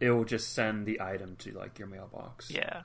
it 0.00 0.10
will 0.10 0.24
just 0.24 0.52
send 0.52 0.84
the 0.84 1.00
item 1.00 1.36
to 1.36 1.52
like 1.52 1.78
your 1.78 1.86
mailbox. 1.86 2.50
Yeah, 2.50 2.82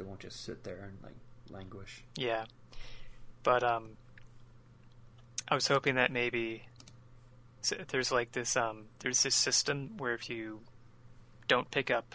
It 0.00 0.06
won't 0.06 0.20
just 0.20 0.42
sit 0.44 0.64
there 0.64 0.78
and 0.82 0.98
like 1.02 1.14
languish. 1.50 2.02
yeah. 2.16 2.46
But 3.42 3.62
um, 3.62 3.90
I 5.48 5.54
was 5.54 5.66
hoping 5.68 5.94
that 5.94 6.10
maybe 6.10 6.64
so 7.62 7.76
there's 7.88 8.10
like 8.10 8.32
this 8.32 8.56
um, 8.56 8.84
there's 9.00 9.22
this 9.22 9.34
system 9.34 9.96
where 9.98 10.14
if 10.14 10.28
you 10.30 10.60
don't 11.48 11.70
pick 11.70 11.90
up 11.90 12.14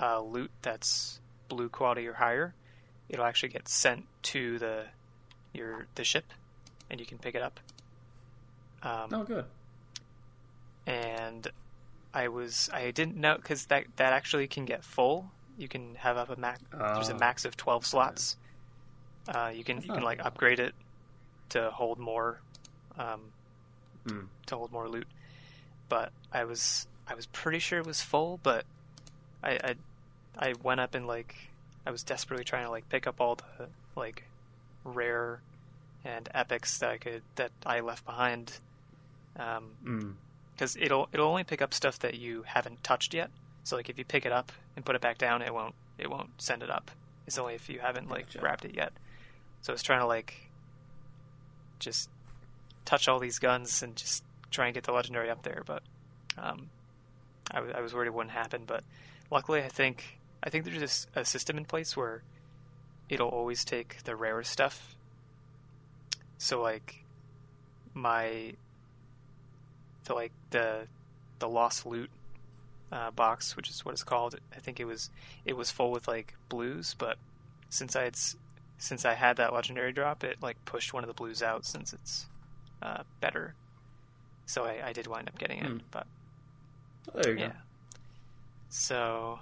uh, 0.00 0.20
loot 0.20 0.50
that's 0.62 1.20
blue 1.48 1.68
quality 1.68 2.06
or 2.06 2.14
higher, 2.14 2.54
it'll 3.08 3.24
actually 3.24 3.48
get 3.50 3.68
sent 3.68 4.04
to 4.22 4.58
the 4.58 4.84
your 5.52 5.86
the 5.96 6.04
ship, 6.04 6.26
and 6.88 7.00
you 7.00 7.06
can 7.06 7.18
pick 7.18 7.34
it 7.34 7.42
up. 7.42 7.58
Um, 8.82 9.10
Oh, 9.12 9.24
good. 9.24 9.44
and 10.86 11.48
I 12.14 12.28
was 12.28 12.70
I 12.72 12.90
didn't 12.90 13.16
know 13.16 13.36
because 13.36 13.66
that 13.66 13.84
that 13.96 14.12
actually 14.12 14.46
can 14.46 14.64
get 14.64 14.84
full. 14.84 15.30
You 15.60 15.68
can 15.68 15.94
have 15.96 16.16
up 16.16 16.30
a 16.30 16.36
max. 16.36 16.60
there's 16.72 17.10
a 17.10 17.14
Ah. 17.14 17.18
max 17.18 17.44
of 17.44 17.56
twelve 17.56 17.84
slots. 17.84 18.36
Uh, 19.28 19.52
you 19.54 19.62
can 19.62 19.82
you 19.82 19.92
can 19.92 20.02
like 20.02 20.18
upgrade 20.24 20.58
it 20.58 20.74
to 21.50 21.70
hold 21.70 21.98
more, 21.98 22.40
um, 22.96 23.20
Hmm. 24.08 24.24
to 24.46 24.56
hold 24.56 24.72
more 24.72 24.88
loot. 24.88 25.06
But 25.90 26.12
I 26.32 26.44
was 26.44 26.86
I 27.06 27.14
was 27.14 27.26
pretty 27.26 27.58
sure 27.58 27.78
it 27.78 27.86
was 27.86 28.00
full, 28.00 28.40
but 28.42 28.64
I 29.42 29.50
I, 29.52 29.74
I 30.50 30.54
went 30.62 30.80
up 30.80 30.94
and 30.94 31.06
like 31.06 31.36
I 31.84 31.90
was 31.90 32.02
desperately 32.02 32.44
trying 32.44 32.64
to 32.64 32.70
like 32.70 32.88
pick 32.88 33.06
up 33.06 33.20
all 33.20 33.34
the 33.36 33.68
like 33.96 34.24
rare 34.84 35.42
and 36.04 36.26
epics 36.32 36.78
that 36.78 36.88
I 36.90 36.96
could 36.96 37.22
that 37.34 37.52
I 37.66 37.80
left 37.80 38.06
behind. 38.06 38.58
Um, 39.36 39.76
Mm. 39.84 40.14
because 40.54 40.74
it'll 40.76 41.08
it'll 41.12 41.28
only 41.28 41.44
pick 41.44 41.60
up 41.60 41.74
stuff 41.74 41.98
that 41.98 42.14
you 42.14 42.44
haven't 42.44 42.82
touched 42.82 43.12
yet. 43.12 43.30
So 43.64 43.76
like 43.76 43.88
if 43.88 43.98
you 43.98 44.04
pick 44.04 44.26
it 44.26 44.32
up 44.32 44.52
and 44.76 44.84
put 44.84 44.94
it 44.96 45.00
back 45.00 45.18
down, 45.18 45.42
it 45.42 45.52
won't 45.52 45.74
it 45.98 46.10
won't 46.10 46.30
send 46.40 46.62
it 46.62 46.70
up. 46.70 46.90
It's 47.26 47.38
only 47.38 47.54
if 47.54 47.68
you 47.68 47.78
haven't 47.80 48.08
like 48.08 48.26
Gotcha. 48.26 48.38
grabbed 48.38 48.64
it 48.64 48.74
yet. 48.74 48.92
So 49.62 49.72
I 49.72 49.74
was 49.74 49.82
trying 49.82 50.00
to 50.00 50.06
like 50.06 50.34
just 51.78 52.08
touch 52.84 53.08
all 53.08 53.18
these 53.18 53.38
guns 53.38 53.82
and 53.82 53.94
just 53.96 54.24
try 54.50 54.66
and 54.66 54.74
get 54.74 54.84
the 54.84 54.92
legendary 54.92 55.30
up 55.30 55.42
there, 55.42 55.62
but 55.64 55.82
um, 56.38 56.70
I, 57.50 57.56
w- 57.56 57.74
I 57.76 57.80
was 57.80 57.94
worried 57.94 58.06
it 58.08 58.14
wouldn't 58.14 58.32
happen. 58.34 58.62
But 58.66 58.82
luckily, 59.30 59.62
I 59.62 59.68
think 59.68 60.18
I 60.42 60.50
think 60.50 60.64
there's 60.64 60.80
this, 60.80 61.06
a 61.14 61.24
system 61.24 61.56
in 61.58 61.64
place 61.64 61.96
where 61.96 62.22
it'll 63.08 63.28
always 63.28 63.64
take 63.64 64.02
the 64.04 64.16
rarest 64.16 64.50
stuff. 64.50 64.96
So 66.38 66.62
like 66.62 67.04
my 67.94 68.54
the 70.04 70.14
like 70.14 70.32
the 70.50 70.86
the 71.38 71.48
lost 71.48 71.86
loot 71.86 72.10
uh, 72.92 73.10
box, 73.12 73.56
which 73.56 73.68
is 73.70 73.84
what 73.84 73.92
it's 73.92 74.04
called. 74.04 74.36
I 74.54 74.60
think 74.60 74.80
it 74.80 74.84
was 74.84 75.10
it 75.44 75.56
was 75.56 75.70
full 75.70 75.90
with 75.90 76.08
like 76.08 76.34
blues, 76.48 76.94
but 76.98 77.16
since 77.68 77.94
I 77.96 78.02
had 78.04 78.16
since 78.78 79.04
I 79.04 79.14
had 79.14 79.36
that 79.36 79.52
legendary 79.52 79.92
drop, 79.92 80.24
it 80.24 80.38
like 80.42 80.62
pushed 80.64 80.92
one 80.92 81.02
of 81.04 81.08
the 81.08 81.14
blues 81.14 81.42
out 81.42 81.64
since 81.64 81.92
it's 81.92 82.26
uh, 82.82 83.02
better. 83.20 83.54
So 84.46 84.64
I, 84.64 84.88
I 84.88 84.92
did 84.92 85.06
wind 85.06 85.28
up 85.28 85.38
getting 85.38 85.58
it, 85.58 85.66
Hmm. 85.66 85.78
but 85.90 86.06
Oh, 87.14 87.22
there 87.22 87.32
you 87.34 87.38
yeah. 87.40 87.48
go. 87.48 87.54
So 88.68 89.38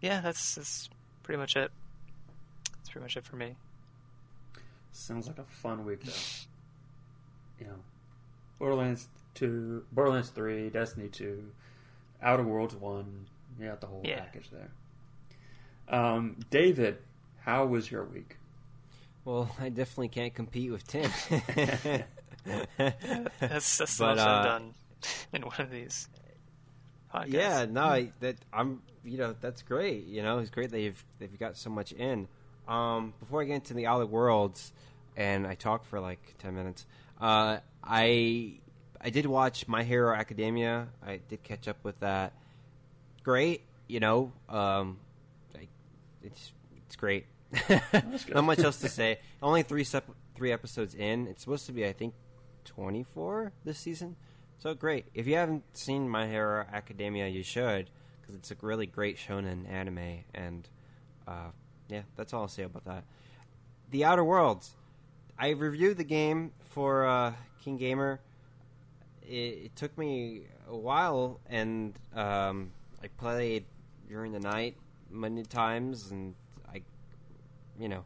yeah, 0.00 0.20
that's 0.20 0.54
that's 0.56 0.88
pretty 1.22 1.38
much 1.38 1.56
it. 1.56 1.70
That's 2.76 2.90
pretty 2.90 3.04
much 3.04 3.16
it 3.16 3.24
for 3.24 3.36
me. 3.36 3.56
Sounds 4.92 5.26
like 5.26 5.38
a 5.38 5.44
fun 5.44 5.84
week, 5.84 6.04
though. 6.04 6.12
you 7.60 7.66
know, 7.66 7.76
Borderlands 8.58 9.08
two, 9.34 9.84
Borderlands 9.92 10.30
three, 10.30 10.70
Destiny 10.70 11.08
two, 11.08 11.50
Outer 12.22 12.44
Worlds 12.44 12.74
one. 12.74 13.26
You 13.58 13.66
got 13.66 13.80
the 13.80 13.86
whole 13.86 14.02
Yeah. 14.04 14.20
package 14.20 14.50
there. 14.50 14.70
Um, 15.88 16.36
David, 16.50 16.98
how 17.40 17.66
was 17.66 17.90
your 17.90 18.04
week? 18.04 18.38
Well, 19.24 19.50
I 19.60 19.68
definitely 19.68 20.08
can't 20.08 20.34
compete 20.34 20.70
with 20.72 20.86
Tim. 20.86 21.10
That's 23.40 23.78
that's 23.78 23.96
the 23.98 24.04
But, 24.04 24.16
most 24.16 24.26
I've 24.26 24.40
uh, 24.40 24.42
done 24.42 24.74
in 25.32 25.42
one 25.42 25.60
of 25.60 25.70
these. 25.70 26.08
Podcasts. 27.12 27.28
yeah, 27.32 27.66
no, 27.70 27.82
I, 27.82 28.12
that 28.20 28.36
I'm. 28.52 28.82
You 29.04 29.18
know, 29.18 29.34
that's 29.38 29.62
great. 29.62 30.06
You 30.06 30.22
know, 30.22 30.38
it's 30.38 30.50
great 30.50 30.70
that 30.70 30.80
you've 30.80 31.04
that 31.18 31.30
you've 31.30 31.40
got 31.40 31.56
so 31.56 31.70
much 31.70 31.92
in. 31.92 32.26
Um, 32.66 33.12
before 33.20 33.42
I 33.42 33.44
get 33.44 33.54
into 33.56 33.74
the 33.74 33.86
Outer 33.86 34.06
Worlds, 34.06 34.72
and 35.16 35.46
I 35.46 35.54
talk 35.54 35.84
for 35.84 36.00
like 36.00 36.34
ten 36.38 36.54
minutes, 36.54 36.86
uh, 37.20 37.58
I 37.82 38.54
I 39.04 39.10
did 39.10 39.26
watch 39.26 39.68
My 39.68 39.82
Hero 39.82 40.16
Academia. 40.16 40.88
I 41.06 41.20
did 41.28 41.42
catch 41.42 41.68
up 41.68 41.76
with 41.82 42.00
that. 42.00 42.32
Great, 43.22 43.60
you 43.86 44.00
know, 44.00 44.32
um, 44.48 44.98
like, 45.54 45.68
it's 46.22 46.52
it's 46.86 46.96
great. 46.96 47.26
Not 48.32 48.44
much 48.44 48.60
else 48.60 48.80
to 48.80 48.88
say. 48.88 49.18
Only 49.42 49.62
three 49.62 49.84
sep- 49.84 50.08
three 50.34 50.52
episodes 50.52 50.94
in. 50.94 51.26
It's 51.26 51.42
supposed 51.42 51.66
to 51.66 51.72
be, 51.72 51.86
I 51.86 51.92
think, 51.92 52.14
twenty 52.64 53.02
four 53.02 53.52
this 53.64 53.78
season. 53.78 54.16
So 54.58 54.72
great. 54.72 55.04
If 55.12 55.26
you 55.26 55.34
haven't 55.34 55.64
seen 55.76 56.08
My 56.08 56.26
Hero 56.26 56.64
Academia, 56.72 57.28
you 57.28 57.42
should 57.42 57.90
because 58.20 58.34
it's 58.34 58.50
a 58.50 58.56
really 58.62 58.86
great 58.86 59.18
shonen 59.18 59.70
anime. 59.70 60.24
And 60.32 60.66
uh, 61.28 61.50
yeah, 61.88 62.02
that's 62.16 62.32
all 62.32 62.42
I'll 62.42 62.48
say 62.48 62.62
about 62.62 62.86
that. 62.86 63.04
The 63.90 64.04
Outer 64.06 64.24
Worlds. 64.24 64.74
I 65.38 65.50
reviewed 65.50 65.98
the 65.98 66.04
game 66.04 66.52
for 66.70 67.06
uh, 67.06 67.32
KeenGamer. 67.66 68.18
It, 69.28 69.32
it 69.64 69.76
took 69.76 69.96
me 69.96 70.42
a 70.68 70.76
while, 70.76 71.40
and 71.46 71.98
um, 72.14 72.72
I 73.02 73.08
played 73.08 73.64
during 74.08 74.32
the 74.32 74.40
night 74.40 74.76
many 75.10 75.42
times, 75.44 76.10
and 76.10 76.34
I, 76.68 76.82
you 77.78 77.88
know, 77.88 78.04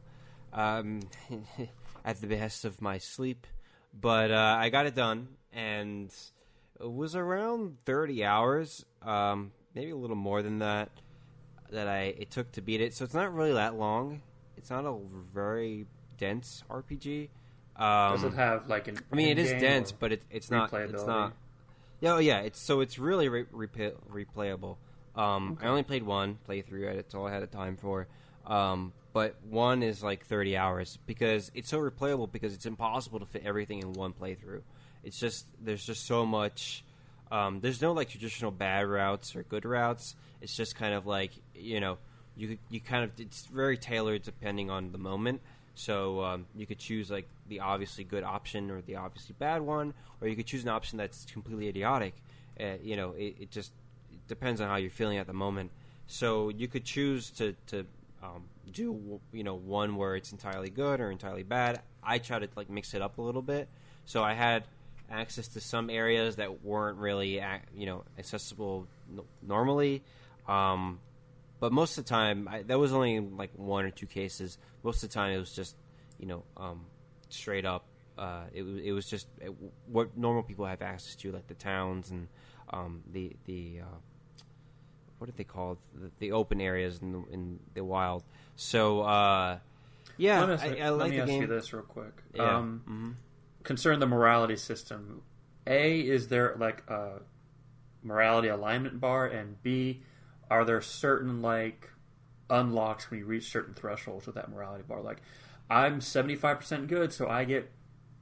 um, 0.52 1.00
at 2.04 2.20
the 2.20 2.26
behest 2.26 2.64
of 2.64 2.80
my 2.80 2.98
sleep. 2.98 3.46
But 3.98 4.30
uh, 4.30 4.56
I 4.58 4.68
got 4.68 4.86
it 4.86 4.94
done, 4.94 5.28
and 5.52 6.12
it 6.80 6.92
was 6.92 7.16
around 7.16 7.78
thirty 7.84 8.24
hours, 8.24 8.84
um, 9.02 9.52
maybe 9.74 9.90
a 9.90 9.96
little 9.96 10.16
more 10.16 10.42
than 10.42 10.58
that. 10.60 10.90
That 11.70 11.86
I 11.86 12.14
it 12.18 12.30
took 12.30 12.52
to 12.52 12.62
beat 12.62 12.80
it, 12.80 12.94
so 12.94 13.04
it's 13.04 13.14
not 13.14 13.34
really 13.34 13.52
that 13.52 13.74
long. 13.74 14.22
It's 14.56 14.70
not 14.70 14.84
a 14.84 14.96
very 15.34 15.86
dense 16.16 16.64
RPG. 16.70 17.28
Um, 17.78 18.14
Does 18.14 18.24
it 18.24 18.34
have 18.34 18.68
like 18.68 18.88
an? 18.88 18.98
I 19.12 19.14
mean, 19.14 19.28
it 19.28 19.38
is 19.38 19.50
dense, 19.60 19.92
but 19.92 20.12
it, 20.12 20.22
it's 20.30 20.50
not. 20.50 20.72
It's 20.72 21.06
not. 21.06 21.34
Yeah, 22.00 22.14
oh, 22.14 22.18
yeah. 22.18 22.40
It's 22.40 22.60
so 22.60 22.80
it's 22.80 22.98
really 22.98 23.28
re- 23.28 23.44
replay, 23.44 23.92
replayable. 24.12 24.76
Um, 25.16 25.58
I 25.62 25.66
only 25.66 25.82
played 25.82 26.02
one 26.02 26.38
playthrough. 26.48 26.94
That's 26.94 27.14
all 27.14 27.26
I 27.26 27.32
had 27.32 27.50
time 27.50 27.76
for. 27.76 28.06
Um, 28.46 28.92
but 29.12 29.36
one 29.48 29.82
is 29.82 30.02
like 30.02 30.26
thirty 30.26 30.56
hours 30.56 30.98
because 31.06 31.50
it's 31.54 31.68
so 31.68 31.78
replayable 31.78 32.30
because 32.30 32.54
it's 32.54 32.66
impossible 32.66 33.20
to 33.20 33.26
fit 33.26 33.42
everything 33.44 33.80
in 33.80 33.92
one 33.92 34.12
playthrough. 34.12 34.62
It's 35.04 35.18
just 35.18 35.46
there's 35.60 35.84
just 35.84 36.06
so 36.06 36.26
much. 36.26 36.84
Um, 37.30 37.60
there's 37.60 37.82
no 37.82 37.92
like 37.92 38.08
traditional 38.08 38.50
bad 38.50 38.86
routes 38.86 39.36
or 39.36 39.42
good 39.42 39.64
routes. 39.64 40.14
It's 40.40 40.56
just 40.56 40.76
kind 40.76 40.94
of 40.94 41.06
like 41.06 41.32
you 41.54 41.80
know 41.80 41.98
you 42.36 42.58
you 42.70 42.80
kind 42.80 43.04
of 43.04 43.10
it's 43.18 43.46
very 43.46 43.76
tailored 43.76 44.22
depending 44.22 44.70
on 44.70 44.92
the 44.92 44.98
moment. 44.98 45.40
So 45.74 46.22
um, 46.22 46.46
you 46.56 46.66
could 46.66 46.78
choose 46.78 47.10
like 47.10 47.28
the 47.48 47.60
obviously 47.60 48.04
good 48.04 48.24
option 48.24 48.70
or 48.70 48.80
the 48.82 48.96
obviously 48.96 49.34
bad 49.38 49.62
one, 49.62 49.94
or 50.20 50.28
you 50.28 50.36
could 50.36 50.46
choose 50.46 50.62
an 50.62 50.68
option 50.68 50.98
that's 50.98 51.24
completely 51.26 51.68
idiotic. 51.68 52.14
Uh, 52.60 52.74
you 52.82 52.96
know, 52.96 53.12
it, 53.12 53.36
it 53.40 53.50
just 53.50 53.72
it 54.12 54.26
depends 54.28 54.60
on 54.60 54.68
how 54.68 54.76
you're 54.76 54.90
feeling 54.90 55.18
at 55.18 55.26
the 55.26 55.32
moment. 55.32 55.70
So 56.06 56.48
you 56.48 56.68
could 56.68 56.84
choose 56.84 57.30
to 57.32 57.54
to 57.68 57.86
um, 58.22 58.44
do 58.72 59.20
you 59.32 59.44
know 59.44 59.54
one 59.54 59.96
where 59.96 60.16
it's 60.16 60.32
entirely 60.32 60.70
good 60.70 61.00
or 61.00 61.10
entirely 61.10 61.42
bad. 61.42 61.80
I 62.02 62.18
try 62.18 62.38
to 62.38 62.48
like 62.56 62.70
mix 62.70 62.94
it 62.94 63.02
up 63.02 63.18
a 63.18 63.22
little 63.22 63.42
bit. 63.42 63.68
So 64.04 64.22
I 64.22 64.34
had 64.34 64.64
access 65.10 65.48
to 65.48 65.60
some 65.60 65.90
areas 65.90 66.36
that 66.36 66.64
weren't 66.64 66.98
really 66.98 67.42
you 67.74 67.86
know 67.86 68.04
accessible 68.18 68.86
normally. 69.42 70.02
Um, 70.46 71.00
but 71.60 71.72
most 71.72 71.98
of 71.98 72.04
the 72.04 72.08
time, 72.08 72.48
I, 72.48 72.62
that 72.62 72.78
was 72.78 72.92
only 72.92 73.20
like 73.20 73.50
one 73.56 73.84
or 73.84 73.90
two 73.90 74.06
cases. 74.06 74.58
Most 74.82 75.02
of 75.02 75.10
the 75.10 75.14
time, 75.14 75.32
it 75.32 75.38
was 75.38 75.52
just, 75.52 75.74
you 76.18 76.26
know, 76.26 76.44
um, 76.56 76.86
straight 77.28 77.64
up. 77.64 77.84
Uh, 78.16 78.44
it 78.52 78.62
was 78.62 78.76
it 78.82 78.92
was 78.92 79.06
just 79.06 79.28
uh, 79.42 79.50
what 79.86 80.16
normal 80.16 80.42
people 80.42 80.66
have 80.66 80.82
access 80.82 81.14
to, 81.16 81.30
like 81.32 81.46
the 81.46 81.54
towns 81.54 82.10
and 82.10 82.28
um, 82.70 83.02
the 83.12 83.32
the 83.44 83.80
uh, 83.82 83.96
what 85.18 85.28
are 85.30 85.34
they 85.36 85.44
called? 85.44 85.78
The, 85.94 86.10
the 86.18 86.32
open 86.32 86.60
areas 86.60 87.00
in 87.00 87.12
the, 87.12 87.24
in 87.30 87.60
the 87.74 87.84
wild. 87.84 88.24
So 88.56 89.02
uh, 89.02 89.58
yeah, 90.16 90.40
Let 90.40 90.48
me, 90.48 90.54
ask, 90.54 90.64
I, 90.64 90.68
I 90.86 90.88
let 90.90 90.98
like 90.98 91.10
me 91.10 91.18
ask 91.18 91.28
game. 91.28 91.42
you 91.42 91.46
this 91.46 91.72
real 91.72 91.82
quick. 91.82 92.22
Yeah. 92.34 92.56
Um, 92.56 92.82
Mhm. 92.88 93.14
concern 93.62 94.00
the 94.00 94.06
morality 94.06 94.56
system. 94.56 95.22
A, 95.66 96.00
is 96.00 96.28
there 96.28 96.56
like 96.58 96.82
a 96.88 97.20
morality 98.02 98.48
alignment 98.48 99.00
bar, 99.00 99.26
and 99.26 99.62
B, 99.62 100.02
are 100.50 100.64
there 100.64 100.80
certain 100.80 101.42
like 101.42 101.90
unlocks 102.50 103.10
when 103.10 103.20
you 103.20 103.26
reach 103.26 103.50
certain 103.50 103.74
thresholds 103.74 104.26
with 104.26 104.34
that 104.36 104.50
morality 104.50 104.84
bar? 104.88 105.02
Like, 105.02 105.20
I'm 105.70 106.00
seventy 106.00 106.36
five 106.36 106.58
percent 106.60 106.88
good, 106.88 107.12
so 107.12 107.28
I 107.28 107.44
get 107.44 107.70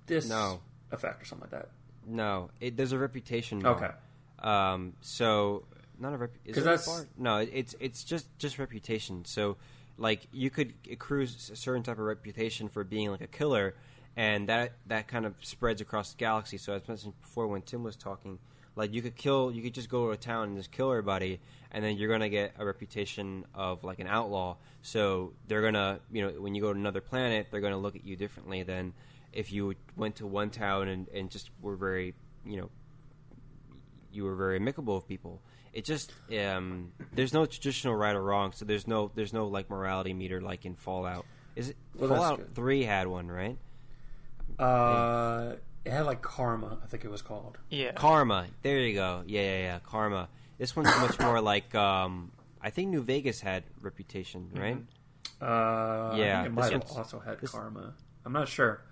this 0.06 0.28
No. 0.28 0.60
effect 0.90 1.22
or 1.22 1.24
something 1.24 1.48
like 1.50 1.62
that. 1.62 1.68
No, 2.06 2.50
it, 2.60 2.76
there's 2.76 2.92
a 2.92 2.98
reputation. 2.98 3.64
Okay. 3.66 3.90
Um. 4.40 4.94
So 5.00 5.64
not 5.98 6.12
a 6.12 6.16
reputation. 6.16 6.54
'Cause 6.54 6.64
that's- 6.86 7.06
no. 7.16 7.38
it- 7.38 7.50
It's 7.52 7.74
it's 7.80 8.04
just 8.04 8.26
just 8.38 8.58
reputation. 8.58 9.24
So 9.24 9.56
like 9.98 10.26
you 10.32 10.50
could 10.50 10.74
accrue 10.90 11.22
a 11.22 11.26
certain 11.28 11.82
type 11.82 11.98
of 11.98 12.04
reputation 12.04 12.68
for 12.68 12.84
being 12.84 13.10
like 13.10 13.22
a 13.22 13.26
killer, 13.26 13.74
and 14.16 14.48
that 14.48 14.72
that 14.86 15.08
kind 15.08 15.24
of 15.24 15.34
spreads 15.44 15.80
across 15.80 16.12
the 16.12 16.18
galaxy. 16.18 16.58
So 16.58 16.74
as 16.74 16.86
mentioned 16.86 17.14
before 17.20 17.46
when 17.46 17.62
Tim 17.62 17.82
was 17.82 17.96
talking, 17.96 18.38
like 18.76 18.92
you 18.92 19.02
could 19.02 19.16
kill, 19.16 19.50
you 19.50 19.62
could 19.62 19.74
just 19.74 19.88
go 19.88 20.06
to 20.06 20.12
a 20.12 20.16
town 20.16 20.48
and 20.48 20.56
just 20.56 20.70
kill 20.70 20.90
everybody, 20.90 21.40
and 21.72 21.82
then 21.82 21.96
you're 21.96 22.10
gonna 22.10 22.28
get 22.28 22.52
a 22.58 22.64
reputation 22.64 23.44
of 23.54 23.82
like 23.82 23.98
an 23.98 24.06
outlaw. 24.06 24.56
So 24.82 25.32
they're 25.48 25.62
gonna, 25.62 26.00
you 26.12 26.22
know, 26.22 26.40
when 26.40 26.54
you 26.54 26.62
go 26.62 26.72
to 26.72 26.78
another 26.78 27.00
planet, 27.00 27.48
they're 27.50 27.62
gonna 27.62 27.78
look 27.78 27.96
at 27.96 28.04
you 28.04 28.16
differently 28.16 28.62
than 28.62 28.92
if 29.32 29.50
you 29.50 29.74
went 29.96 30.16
to 30.16 30.26
one 30.26 30.50
town 30.50 30.88
and, 30.88 31.08
and 31.08 31.30
just 31.30 31.50
were 31.60 31.76
very, 31.76 32.14
you 32.44 32.58
know, 32.58 32.70
you 34.12 34.24
were 34.24 34.36
very 34.36 34.56
amicable 34.56 34.94
with 34.94 35.08
people. 35.08 35.42
It 35.72 35.84
just 35.84 36.12
um, 36.38 36.92
there's 37.12 37.34
no 37.34 37.44
traditional 37.44 37.94
right 37.94 38.14
or 38.14 38.22
wrong, 38.22 38.52
so 38.52 38.64
there's 38.64 38.86
no 38.86 39.10
there's 39.14 39.32
no 39.32 39.46
like 39.48 39.68
morality 39.68 40.14
meter 40.14 40.40
like 40.40 40.64
in 40.64 40.74
Fallout. 40.74 41.26
Is 41.54 41.70
it 41.70 41.76
Well, 41.94 42.08
Fallout. 42.08 42.54
Three 42.54 42.84
had 42.84 43.08
one, 43.08 43.28
right? 43.28 43.58
Uh, 44.58 45.56
it 45.86 45.92
had 45.92 46.04
like 46.06 46.20
karma, 46.20 46.78
I 46.82 46.86
think 46.86 47.04
it 47.04 47.10
was 47.10 47.22
called. 47.22 47.58
Yeah. 47.70 47.92
Karma. 47.92 48.46
There 48.62 48.78
you 48.80 48.94
go. 48.94 49.22
Yeah, 49.26 49.40
yeah, 49.42 49.58
yeah. 49.58 49.78
Karma. 49.78 50.28
This 50.58 50.74
one's 50.74 50.88
much 51.00 51.18
more 51.20 51.40
like 51.52 51.74
um, 51.74 52.32
I 52.60 52.70
think 52.70 52.90
New 52.90 53.02
Vegas 53.02 53.40
had 53.40 53.64
reputation, 53.80 54.50
right? 54.54 54.78
Uh, 55.40 56.14
Yeah, 56.16 56.40
I 56.40 56.44
think 56.44 56.46
it 56.46 56.48
this 56.48 56.54
might 56.56 56.72
have 56.72 56.90
also 56.90 57.18
had 57.20 57.40
this- 57.40 57.50
karma. 57.52 57.94
I'm 58.24 58.32
not 58.32 58.48
sure. 58.48 58.82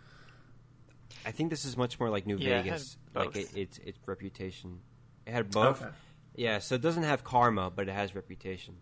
I 1.26 1.30
think 1.32 1.50
this 1.50 1.64
is 1.64 1.76
much 1.76 1.98
more 1.98 2.10
like 2.10 2.26
New 2.26 2.36
Yeah, 2.36 2.60
it 2.60 2.62
Vegas, 2.64 2.96
had 3.14 3.20
like 3.24 3.32
both. 3.34 3.36
it, 3.36 3.48
it's 3.58 3.78
it's 3.78 3.98
reputation. 4.06 4.80
It 5.26 5.32
had 5.32 5.50
both. 5.50 5.82
Okay, 5.82 5.90
Yeah, 6.36 6.58
so 6.60 6.74
it 6.76 6.82
doesn't 6.82 7.02
have 7.04 7.24
karma, 7.24 7.70
but 7.74 7.88
it 7.88 7.92
has 7.92 8.14
reputation. 8.14 8.74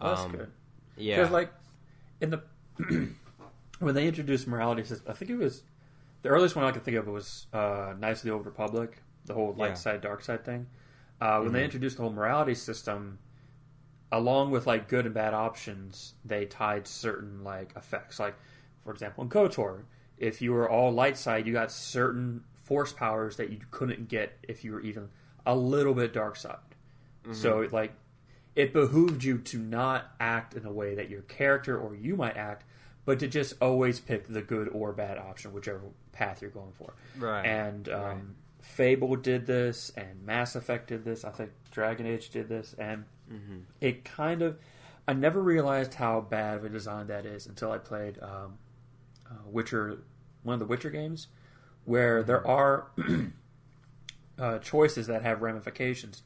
Well, 0.00 0.10
that's 0.14 0.24
Um, 0.26 0.32
good. 0.32 0.50
Yeah, 0.96 1.16
Because 1.16 1.30
like 1.32 1.52
in 2.20 2.30
the 2.30 2.42
when 3.78 3.94
they 3.94 4.06
introduced 4.06 4.46
morality 4.46 4.84
system, 4.84 5.06
I 5.10 5.14
think 5.14 5.30
it 5.30 5.36
was 5.38 5.62
the 6.24 6.30
earliest 6.30 6.56
one 6.56 6.64
I 6.64 6.72
could 6.72 6.82
think 6.82 6.96
of 6.96 7.06
was 7.06 7.46
uh, 7.52 7.92
Knights 7.98 8.20
of 8.20 8.24
the 8.24 8.32
Old 8.32 8.46
Republic, 8.46 9.02
the 9.26 9.34
whole 9.34 9.52
light 9.52 9.68
Yeah. 9.68 9.74
side, 9.74 10.00
dark 10.00 10.22
side 10.22 10.42
thing. 10.42 10.66
Uh, 11.20 11.40
when 11.40 11.52
they 11.52 11.60
Mhm. 11.60 11.64
introduced 11.66 11.96
the 11.98 12.02
whole 12.02 12.12
morality 12.12 12.54
system, 12.54 13.18
along 14.10 14.50
with 14.50 14.66
like 14.66 14.88
good 14.88 15.04
and 15.04 15.14
bad 15.14 15.34
options, 15.34 16.14
they 16.24 16.46
tied 16.46 16.86
certain 16.86 17.44
like 17.44 17.76
effects. 17.76 18.18
Like, 18.18 18.36
for 18.82 18.90
example, 18.90 19.22
in 19.22 19.28
KOTOR, 19.28 19.84
if 20.16 20.40
you 20.40 20.52
were 20.54 20.68
all 20.68 20.90
light 20.92 21.18
side, 21.18 21.46
you 21.46 21.52
got 21.52 21.70
certain 21.70 22.44
force 22.54 22.94
powers 22.94 23.36
that 23.36 23.50
you 23.50 23.60
couldn't 23.70 24.08
get 24.08 24.38
if 24.44 24.64
you 24.64 24.72
were 24.72 24.80
even 24.80 25.10
a 25.44 25.54
little 25.54 25.92
bit 25.92 26.14
dark 26.14 26.36
side. 26.36 26.56
So 27.32 27.66
like 27.70 27.92
it 28.54 28.72
behooved 28.72 29.24
you 29.24 29.36
to 29.38 29.58
not 29.58 30.12
act 30.20 30.54
in 30.54 30.64
a 30.64 30.72
way 30.72 30.94
that 30.94 31.10
your 31.10 31.22
character 31.22 31.78
or 31.78 31.94
you 31.94 32.16
might 32.16 32.36
act, 32.36 32.64
but 33.04 33.18
to 33.20 33.28
just 33.28 33.54
always 33.60 34.00
pick 34.00 34.26
the 34.28 34.42
good 34.42 34.68
or 34.68 34.92
bad 34.92 35.18
option, 35.18 35.52
whichever 35.52 35.80
path 36.12 36.40
you're 36.42 36.50
going 36.50 36.72
for. 36.72 36.94
Right. 37.18 37.44
And 37.44 37.88
um, 37.88 38.02
Right. 38.02 38.18
Fable 38.60 39.16
did 39.16 39.46
this, 39.46 39.92
and 39.94 40.24
Mass 40.24 40.56
Effect 40.56 40.88
did 40.88 41.04
this. 41.04 41.22
I 41.24 41.30
think 41.30 41.50
Dragon 41.70 42.06
Age 42.06 42.30
did 42.30 42.48
this, 42.48 42.74
and 42.78 43.04
hmm 43.28 43.58
it 43.80 44.04
kind 44.04 44.42
of. 44.42 44.58
I 45.06 45.12
never 45.12 45.42
realized 45.42 45.92
how 45.94 46.22
bad 46.22 46.56
of 46.56 46.64
a 46.64 46.70
design 46.70 47.08
that 47.08 47.26
is 47.26 47.46
until 47.46 47.70
I 47.70 47.76
played 47.76 48.18
um, 48.22 48.56
uh, 49.30 49.34
Witcher, 49.44 49.98
one 50.42 50.54
of 50.54 50.60
the 50.60 50.66
Witcher 50.66 50.88
games, 50.88 51.26
where 51.84 52.22
there 52.22 52.46
are 52.46 52.86
uh, 54.38 54.58
choices 54.60 55.06
that 55.08 55.22
have 55.22 55.42
ramifications, 55.42 56.22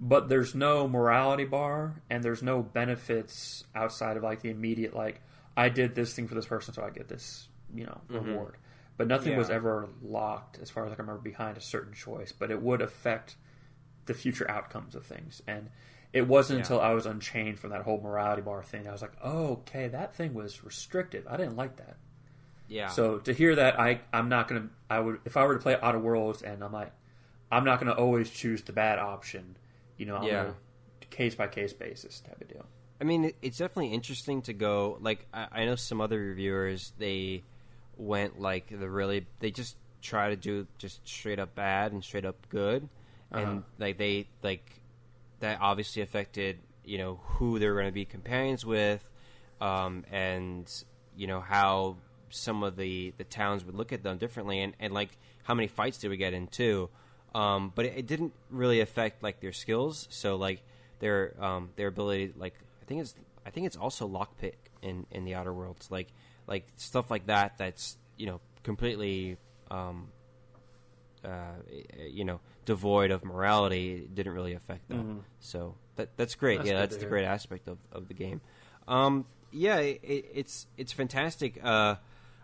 but 0.00 0.28
there's 0.30 0.54
no 0.54 0.88
morality 0.88 1.44
bar 1.44 2.02
and 2.10 2.24
there's 2.24 2.42
no 2.42 2.62
benefits 2.62 3.64
outside 3.74 4.16
of 4.16 4.22
like 4.22 4.40
the 4.40 4.50
immediate 4.50 4.94
like 4.96 5.20
I 5.56 5.68
did 5.68 5.94
this 5.94 6.14
thing 6.14 6.26
for 6.28 6.34
this 6.34 6.46
person, 6.46 6.74
so 6.74 6.82
I 6.82 6.90
get 6.90 7.08
this 7.08 7.48
you 7.74 7.84
know 7.86 8.00
Mhm. 8.08 8.26
reward. 8.26 8.56
But 8.96 9.08
nothing 9.08 9.36
was 9.36 9.50
ever 9.50 9.88
locked, 10.02 10.58
as 10.58 10.70
far 10.70 10.86
as 10.86 10.92
I 10.92 10.94
can 10.94 11.06
remember, 11.06 11.22
behind 11.22 11.56
a 11.56 11.60
certain 11.60 11.92
choice. 11.94 12.30
But 12.30 12.52
it 12.52 12.62
would 12.62 12.80
affect 12.80 13.36
the 14.06 14.14
future 14.14 14.48
outcomes 14.48 14.94
of 14.94 15.04
things. 15.04 15.42
And 15.48 15.70
it 16.12 16.28
wasn't 16.28 16.58
Yeah. 16.58 16.62
until 16.62 16.80
I 16.80 16.92
was 16.94 17.04
unchained 17.06 17.58
from 17.58 17.70
that 17.70 17.82
whole 17.82 18.00
morality 18.00 18.42
bar 18.42 18.62
thing, 18.62 18.86
I 18.86 18.92
was 18.92 19.02
like, 19.02 19.16
oh, 19.20 19.46
okay, 19.54 19.88
that 19.88 20.14
thing 20.14 20.32
was 20.32 20.62
restrictive. 20.62 21.26
I 21.28 21.36
didn't 21.36 21.56
like 21.56 21.76
that. 21.78 21.96
Yeah. 22.68 22.86
So 22.88 23.18
to 23.18 23.32
hear 23.32 23.56
that, 23.56 23.80
I 23.80 24.02
I'm 24.12 24.28
not 24.28 24.46
gonna. 24.46 24.68
I 24.88 25.00
would 25.00 25.20
if 25.24 25.36
I 25.36 25.44
were 25.44 25.54
to 25.54 25.60
play 25.60 25.76
Outer 25.82 25.98
Worlds, 25.98 26.42
and 26.42 26.62
I'm 26.62 26.72
like, 26.72 26.92
I'm 27.50 27.64
not 27.64 27.80
gonna 27.80 27.92
always 27.92 28.30
choose 28.30 28.62
the 28.62 28.72
bad 28.72 28.98
option. 29.00 29.56
You 29.96 30.06
know, 30.06 30.16
I'm 30.16 30.24
Yeah. 30.26 30.52
case 31.10 31.34
by 31.34 31.48
case 31.48 31.72
basis 31.72 32.20
type 32.20 32.40
of 32.40 32.48
deal. 32.48 32.66
I 33.00 33.04
mean, 33.04 33.32
it's 33.42 33.58
definitely 33.58 33.92
interesting 33.92 34.42
to 34.42 34.52
go. 34.52 34.98
Like, 35.00 35.26
I, 35.32 35.48
I 35.52 35.64
know 35.64 35.74
some 35.76 36.00
other 36.00 36.18
reviewers, 36.18 36.92
they 36.98 37.42
went 37.96 38.40
like 38.40 38.68
the 38.68 38.88
really, 38.88 39.26
they 39.40 39.50
just 39.50 39.76
try 40.00 40.30
to 40.30 40.36
do 40.36 40.66
just 40.78 41.06
straight 41.06 41.38
up 41.38 41.54
bad 41.54 41.92
and 41.92 42.02
straight 42.04 42.24
up 42.24 42.36
good, 42.48 42.88
Uh-huh. 43.32 43.40
and 43.42 43.64
like 43.78 43.98
they 43.98 44.26
like 44.42 44.64
that 45.40 45.58
obviously 45.60 46.02
affected 46.02 46.58
you 46.84 46.98
know 46.98 47.20
who 47.24 47.58
they're 47.58 47.74
going 47.74 47.86
to 47.86 47.92
be 47.92 48.04
companions 48.04 48.64
with, 48.66 49.02
um, 49.60 50.04
and 50.12 50.70
you 51.16 51.26
know 51.26 51.40
how 51.40 51.96
some 52.30 52.62
of 52.62 52.76
the 52.76 53.12
the 53.16 53.24
towns 53.24 53.64
would 53.64 53.74
look 53.74 53.92
at 53.92 54.02
them 54.02 54.18
differently, 54.18 54.60
and 54.60 54.74
and 54.78 54.92
like 54.92 55.10
how 55.44 55.54
many 55.54 55.68
fights 55.68 55.98
did 55.98 56.10
we 56.10 56.16
get 56.16 56.32
in 56.34 56.46
too. 56.46 56.90
Um, 57.34 57.72
but 57.74 57.86
it, 57.86 57.94
it 57.96 58.06
didn't 58.06 58.32
really 58.50 58.80
affect 58.80 59.22
like 59.22 59.40
their 59.40 59.52
skills. 59.52 60.06
So 60.10 60.36
like 60.36 60.62
their 61.00 61.34
um, 61.42 61.70
their 61.76 61.88
ability, 61.88 62.32
like 62.36 62.54
I 62.84 62.86
think 62.86 63.00
it's 63.00 63.14
I 63.46 63.50
think 63.50 63.66
it's 63.66 63.76
also 63.76 64.06
lockpick 64.06 64.56
in 64.82 65.06
in 65.10 65.24
the 65.24 65.34
Outer 65.34 65.52
Worlds, 65.52 65.90
like 65.90 66.08
like 66.46 66.66
stuff 66.76 67.10
like 67.10 67.26
that. 67.26 67.56
That's 67.56 67.96
you 68.18 68.26
know 68.26 68.40
completely 68.62 69.38
um, 69.70 70.08
uh, 71.24 71.54
you 72.06 72.24
know 72.24 72.40
devoid 72.66 73.10
of 73.10 73.24
morality. 73.24 73.94
It 73.94 74.14
didn't 74.14 74.34
really 74.34 74.52
affect 74.52 74.88
them. 74.88 75.04
Mhm. 75.04 75.22
So 75.40 75.76
that 75.96 76.10
that's 76.18 76.34
great. 76.34 76.58
That's 76.58 76.68
yeah, 76.68 76.78
that's 76.78 76.96
the 76.96 77.00
hear. 77.02 77.08
great 77.08 77.24
aspect 77.24 77.68
of, 77.68 77.78
of 77.90 78.08
the 78.08 78.14
game. 78.14 78.42
Um, 78.86 79.24
yeah, 79.50 79.78
it, 79.78 80.00
it, 80.02 80.26
it's 80.34 80.66
it's 80.76 80.92
fantastic. 80.92 81.58
Uh, 81.64 81.96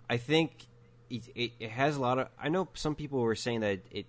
I 0.08 0.16
think 0.16 0.66
it, 1.10 1.28
it, 1.34 1.52
it 1.60 1.70
has 1.70 1.96
a 1.96 2.00
lot 2.00 2.18
of. 2.18 2.28
I 2.38 2.48
know 2.48 2.68
some 2.72 2.94
people 2.94 3.20
were 3.20 3.34
saying 3.34 3.60
that 3.60 3.80
it 3.90 4.06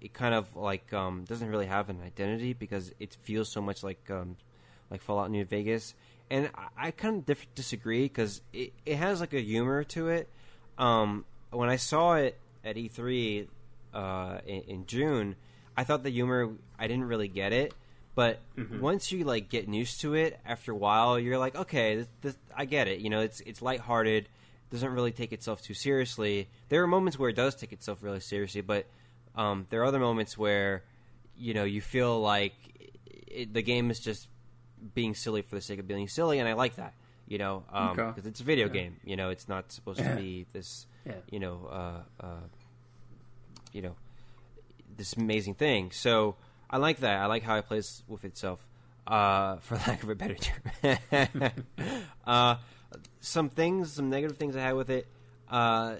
it 0.00 0.14
kind 0.14 0.34
of 0.34 0.56
like 0.56 0.90
um, 0.94 1.24
doesn't 1.24 1.48
really 1.50 1.66
have 1.66 1.90
an 1.90 2.00
identity 2.02 2.54
because 2.54 2.92
it 2.98 3.14
feels 3.22 3.50
so 3.52 3.60
much 3.60 3.82
like 3.82 4.10
um, 4.10 4.36
like 4.90 5.02
Fallout 5.02 5.30
New 5.30 5.44
Vegas, 5.44 5.94
and 6.30 6.50
I, 6.54 6.88
I 6.88 6.90
kind 6.90 7.18
of 7.18 7.26
dif- 7.26 7.54
disagree 7.54 8.02
because 8.04 8.40
it, 8.52 8.72
it 8.84 8.96
has 8.96 9.20
like 9.20 9.32
a 9.34 9.40
humor 9.40 9.84
to 9.84 10.08
it. 10.08 10.28
Um, 10.78 11.24
when 11.50 11.68
I 11.68 11.76
saw 11.76 12.14
it 12.14 12.38
at 12.64 12.76
E3 12.76 13.46
uh, 13.94 14.38
in, 14.46 14.60
in 14.62 14.86
June, 14.86 15.36
I 15.76 15.84
thought 15.84 16.02
the 16.02 16.10
humor 16.10 16.50
I 16.78 16.86
didn't 16.86 17.04
really 17.04 17.28
get 17.28 17.52
it, 17.52 17.74
but 18.14 18.40
Mhm. 18.58 18.80
once 18.80 19.12
you 19.12 19.24
like 19.24 19.48
get 19.48 19.68
used 19.68 20.00
to 20.02 20.14
it, 20.14 20.38
after 20.44 20.72
a 20.72 20.76
while, 20.76 21.18
you're 21.18 21.38
like, 21.38 21.54
okay, 21.56 21.96
this, 21.96 22.08
this, 22.22 22.36
I 22.56 22.64
get 22.64 22.88
it. 22.88 23.00
You 23.00 23.10
know, 23.10 23.20
it's 23.20 23.40
it's 23.40 23.60
lighthearted, 23.62 24.28
doesn't 24.70 24.90
really 24.90 25.12
take 25.12 25.32
itself 25.32 25.62
too 25.62 25.74
seriously. 25.74 26.48
There 26.68 26.82
are 26.82 26.86
moments 26.86 27.18
where 27.18 27.30
it 27.30 27.36
does 27.36 27.54
take 27.54 27.72
itself 27.72 28.02
really 28.02 28.20
seriously, 28.20 28.60
but 28.62 28.86
um, 29.36 29.66
there 29.70 29.80
are 29.82 29.84
other 29.84 30.00
moments 30.00 30.36
where 30.38 30.82
you 31.38 31.52
know 31.54 31.64
you 31.64 31.80
feel 31.80 32.20
like 32.20 32.54
it, 33.26 33.52
the 33.54 33.62
game 33.62 33.90
is 33.90 34.00
just 34.00 34.28
being 34.94 35.14
silly 35.14 35.42
for 35.42 35.54
the 35.54 35.60
sake 35.60 35.78
of 35.78 35.86
being 35.88 36.08
silly, 36.08 36.38
and 36.38 36.48
I 36.48 36.52
like 36.54 36.76
that. 36.76 36.94
You 37.28 37.38
know, 37.38 37.64
because 37.66 37.98
Okay. 38.18 38.28
it's 38.28 38.40
a 38.40 38.44
video 38.44 38.66
Yeah. 38.68 38.72
game. 38.72 38.96
You 39.04 39.16
know, 39.16 39.30
it's 39.30 39.48
not 39.48 39.72
supposed 39.72 39.98
to 40.00 40.14
be 40.14 40.46
this. 40.52 40.86
You 41.30 41.40
know, 41.40 41.66
uh, 41.70 42.24
uh, 42.24 42.40
you 43.72 43.82
know, 43.82 43.96
this 44.96 45.14
amazing 45.14 45.54
thing. 45.54 45.90
So 45.90 46.36
I 46.70 46.76
like 46.78 46.98
that. 46.98 47.18
I 47.20 47.26
like 47.26 47.42
how 47.42 47.56
it 47.56 47.66
plays 47.66 48.02
with 48.08 48.24
itself, 48.24 48.64
uh, 49.06 49.56
for 49.60 49.74
lack 49.76 50.02
of 50.02 50.08
a 50.08 50.14
better 50.14 50.34
term. 50.36 51.52
uh, 52.26 52.56
some 53.20 53.48
things, 53.50 53.92
some 53.92 54.08
negative 54.10 54.36
things 54.36 54.56
I 54.56 54.60
had 54.60 54.74
with 54.74 54.90
it. 54.90 55.06
Uh, 55.48 55.96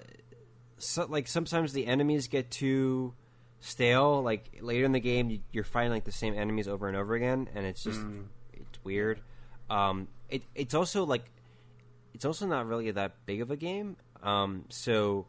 so, 0.77 1.05
like 1.09 1.27
sometimes 1.27 1.73
the 1.73 1.87
enemies 1.87 2.27
get 2.27 2.49
too 2.51 3.13
stale. 3.59 4.21
Like 4.21 4.59
later 4.61 4.85
in 4.85 4.91
the 4.91 4.99
game, 4.99 5.29
you, 5.29 5.39
you're 5.51 5.63
fighting 5.63 5.91
like 5.91 6.03
the 6.05 6.11
same 6.11 6.33
enemies 6.35 6.67
over 6.67 6.87
and 6.87 6.95
over 6.97 7.15
again, 7.15 7.49
and 7.55 7.65
it's 7.65 7.83
just 7.83 7.99
Mm. 7.99 8.25
Weird. 8.87 9.19
Um, 9.69 10.07
it 10.29 10.43
it's 10.55 10.73
also 10.73 11.05
like 11.05 11.25
it's 12.13 12.25
also 12.25 12.45
not 12.47 12.65
really 12.67 12.89
that 12.91 13.11
big 13.25 13.41
of 13.41 13.51
a 13.51 13.57
game. 13.57 13.95
Um, 14.23 14.65
so 14.69 15.25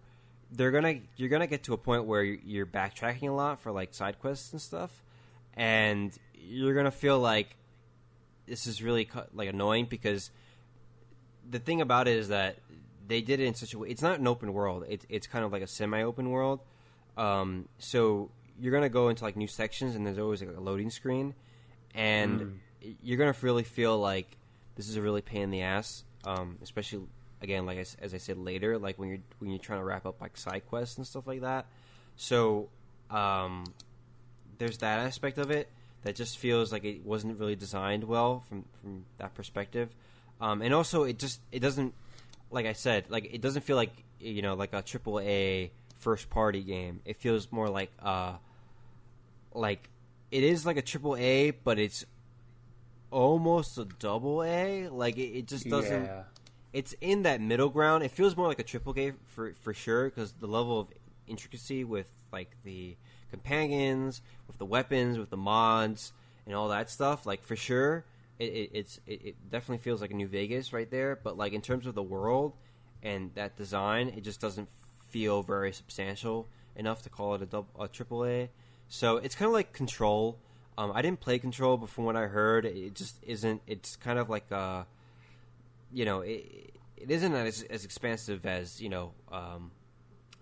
they're 0.50 0.70
gonna 0.70 0.94
you're 1.16 1.28
gonna 1.28 1.46
get 1.54 1.62
to 1.64 1.72
a 1.74 1.76
point 1.88 2.04
where 2.06 2.22
you're, 2.22 2.38
you're 2.52 2.66
backtracking 2.66 3.28
a 3.28 3.32
lot 3.32 3.60
for 3.60 3.70
like 3.72 3.94
side 3.94 4.16
quests 4.20 4.52
and 4.52 4.60
stuff, 4.62 4.92
and 5.54 6.16
you're 6.34 6.74
gonna 6.74 6.90
feel 7.04 7.18
like 7.18 7.56
this 8.46 8.66
is 8.66 8.82
really 8.82 9.08
like 9.34 9.48
annoying 9.48 9.86
because 9.86 10.30
the 11.50 11.58
thing 11.58 11.80
about 11.80 12.08
it 12.08 12.16
is 12.16 12.28
that 12.28 12.56
they 13.06 13.20
did 13.20 13.40
it 13.40 13.46
in 13.46 13.54
such 13.54 13.74
a 13.74 13.78
way. 13.78 13.88
It's 13.88 14.02
not 14.02 14.18
an 14.20 14.26
open 14.26 14.52
world. 14.52 14.84
It's 14.88 15.04
it's 15.08 15.26
kind 15.26 15.44
of 15.44 15.52
like 15.52 15.62
a 15.62 15.66
semi-open 15.66 16.30
world. 16.30 16.60
Um, 17.16 17.68
so 17.78 18.30
you're 18.60 18.72
gonna 18.72 18.88
go 18.88 19.08
into 19.10 19.24
like 19.24 19.36
new 19.36 19.46
sections, 19.48 19.94
and 19.96 20.06
there's 20.06 20.18
always 20.18 20.40
like 20.42 20.56
a 20.56 20.60
loading 20.60 20.90
screen, 20.90 21.34
and 21.94 22.40
Mm. 22.40 22.52
You're 23.02 23.18
gonna 23.18 23.34
really 23.42 23.64
feel 23.64 23.98
like 23.98 24.36
this 24.76 24.88
is 24.88 24.96
a 24.96 25.02
really 25.02 25.22
pain 25.22 25.42
in 25.42 25.50
the 25.50 25.62
ass. 25.62 26.04
Um, 26.24 26.58
especially 26.62 27.02
again, 27.42 27.66
like 27.66 27.78
I 27.78 27.84
as 28.00 28.14
I 28.14 28.18
said 28.18 28.38
later, 28.38 28.78
like 28.78 28.98
when 28.98 29.08
you're 29.08 29.18
when 29.38 29.50
you're 29.50 29.58
trying 29.58 29.80
to 29.80 29.84
wrap 29.84 30.06
up 30.06 30.20
like 30.20 30.36
side 30.36 30.62
quests 30.68 30.98
and 30.98 31.06
stuff 31.06 31.26
like 31.26 31.40
that. 31.42 31.66
So 32.16 32.68
um, 33.10 33.64
there's 34.58 34.78
that 34.78 35.00
aspect 35.00 35.38
of 35.38 35.50
it 35.50 35.68
that 36.02 36.14
just 36.14 36.38
feels 36.38 36.72
like 36.72 36.84
it 36.84 37.04
wasn't 37.04 37.38
really 37.38 37.56
designed 37.56 38.04
well 38.04 38.44
from 38.48 38.64
from 38.80 39.04
that 39.18 39.34
perspective. 39.34 39.90
Um, 40.40 40.62
and 40.62 40.72
also, 40.72 41.04
it 41.04 41.18
just 41.18 41.40
it 41.50 41.60
doesn't 41.60 41.94
like 42.50 42.66
I 42.66 42.72
said, 42.72 43.06
like 43.08 43.32
it 43.32 43.40
doesn't 43.40 43.62
feel 43.62 43.76
like 43.76 43.92
you 44.20 44.42
know 44.42 44.54
like 44.54 44.72
a 44.72 44.82
triple 44.82 45.20
A 45.20 45.70
first 45.98 46.30
party 46.30 46.62
game. 46.62 47.00
It 47.04 47.16
feels 47.16 47.50
more 47.50 47.68
like 47.68 47.90
uh 48.02 48.34
like 49.54 49.88
it 50.30 50.44
is 50.44 50.66
like 50.66 50.76
a 50.76 50.82
triple 50.82 51.16
A, 51.16 51.50
but 51.50 51.78
it's 51.78 52.04
almost 53.10 53.78
a 53.78 53.84
double 53.84 54.42
A. 54.42 54.88
Like 54.88 55.16
it, 55.16 55.38
it 55.38 55.46
just 55.46 55.68
doesn't. 55.68 56.04
Yeah. 56.04 56.22
It's 56.72 56.94
in 57.00 57.22
that 57.22 57.40
middle 57.40 57.70
ground. 57.70 58.04
It 58.04 58.10
feels 58.10 58.36
more 58.36 58.46
like 58.46 58.58
a 58.58 58.64
triple 58.64 58.94
A 58.96 59.12
for 59.26 59.52
for 59.54 59.72
sure 59.74 60.04
because 60.04 60.32
the 60.32 60.46
level 60.46 60.80
of 60.80 60.88
intricacy 61.26 61.84
with 61.84 62.08
like 62.32 62.50
the 62.64 62.96
companions, 63.30 64.22
with 64.46 64.58
the 64.58 64.64
weapons, 64.64 65.18
with 65.18 65.30
the 65.30 65.36
mods, 65.36 66.12
and 66.46 66.54
all 66.54 66.68
that 66.68 66.90
stuff. 66.90 67.26
Like 67.26 67.42
for 67.42 67.56
sure, 67.56 68.04
it, 68.38 68.44
it 68.44 68.70
it's 68.72 69.00
it, 69.06 69.20
it 69.24 69.50
definitely 69.50 69.82
feels 69.82 70.00
like 70.00 70.10
a 70.10 70.14
New 70.14 70.28
Vegas 70.28 70.72
right 70.72 70.90
there. 70.90 71.18
But 71.22 71.36
like 71.36 71.52
in 71.52 71.60
terms 71.60 71.86
of 71.86 71.94
the 71.94 72.02
world 72.02 72.54
and 73.02 73.30
that 73.34 73.56
design, 73.56 74.08
it 74.16 74.24
just 74.24 74.40
doesn't 74.40 74.68
feel 75.08 75.42
very 75.42 75.72
substantial 75.72 76.46
enough 76.76 77.02
to 77.02 77.08
call 77.08 77.34
it 77.34 77.42
a, 77.42 77.46
double, 77.46 77.68
a 77.80 77.88
triple 77.88 78.24
A. 78.24 78.50
So 78.88 79.16
it's 79.18 79.34
kind 79.34 79.46
of 79.46 79.52
like 79.52 79.72
Control. 79.72 80.38
Um, 80.78 80.92
I 80.94 81.02
didn't 81.02 81.18
play 81.18 81.40
Control, 81.40 81.76
but 81.76 81.88
from 81.88 82.04
what 82.04 82.14
I 82.14 82.28
heard, 82.28 82.64
it 82.64 82.94
just 82.94 83.16
isn't. 83.24 83.62
It's 83.66 83.96
kind 83.96 84.16
of 84.16 84.30
like 84.30 84.48
a, 84.52 84.86
you 85.92 86.04
know, 86.04 86.20
it, 86.20 86.72
it 86.96 87.10
isn't 87.10 87.34
as, 87.34 87.64
as 87.64 87.84
expansive 87.84 88.46
as 88.46 88.80
you 88.80 88.88
know. 88.88 89.10
Um, 89.32 89.72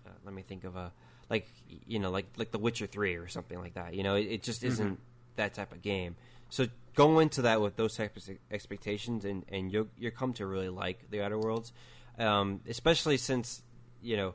uh, 0.05 0.11
let 0.23 0.35
me 0.35 0.43
think 0.43 0.63
of 0.63 0.75
a 0.75 0.91
like 1.31 1.47
you 1.87 1.97
know 1.97 2.11
like 2.11 2.27
like 2.37 2.51
The 2.51 2.59
Witcher 2.59 2.85
Three 2.85 3.15
or 3.15 3.27
something 3.27 3.57
like 3.57 3.73
that. 3.73 3.95
You 3.95 4.03
know, 4.03 4.13
it, 4.13 4.27
it 4.27 4.43
just 4.43 4.63
isn't 4.63 4.99
that 5.37 5.55
type 5.55 5.71
of 5.71 5.81
game. 5.81 6.15
So 6.49 6.67
go 6.93 7.17
into 7.17 7.41
that 7.41 7.59
with 7.59 7.75
those 7.75 7.97
types 7.97 8.27
of 8.27 8.37
expectations, 8.51 9.25
and 9.25 9.43
and 9.49 9.71
you'll 9.71 9.87
you 9.97 10.11
will 10.11 10.17
come 10.17 10.33
to 10.33 10.45
really 10.45 10.69
like 10.69 11.09
the 11.09 11.23
Outer 11.23 11.39
Worlds, 11.39 11.73
um, 12.19 12.61
especially 12.69 13.17
since 13.17 13.63
you 14.03 14.17
know 14.17 14.33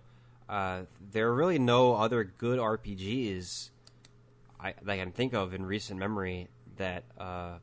uh, 0.48 0.82
there 1.12 1.28
are 1.28 1.34
really 1.34 1.61
no 1.61 1.94
other 1.94 2.24
good 2.24 2.59
RPGs 2.59 3.70
I, 4.62 4.74
that 4.82 4.92
I 4.92 4.96
can 4.96 5.12
think 5.12 5.34
of 5.34 5.54
in 5.54 5.66
recent 5.66 5.98
memory 5.98 6.48
that 6.76 7.04
uh, 7.18 7.54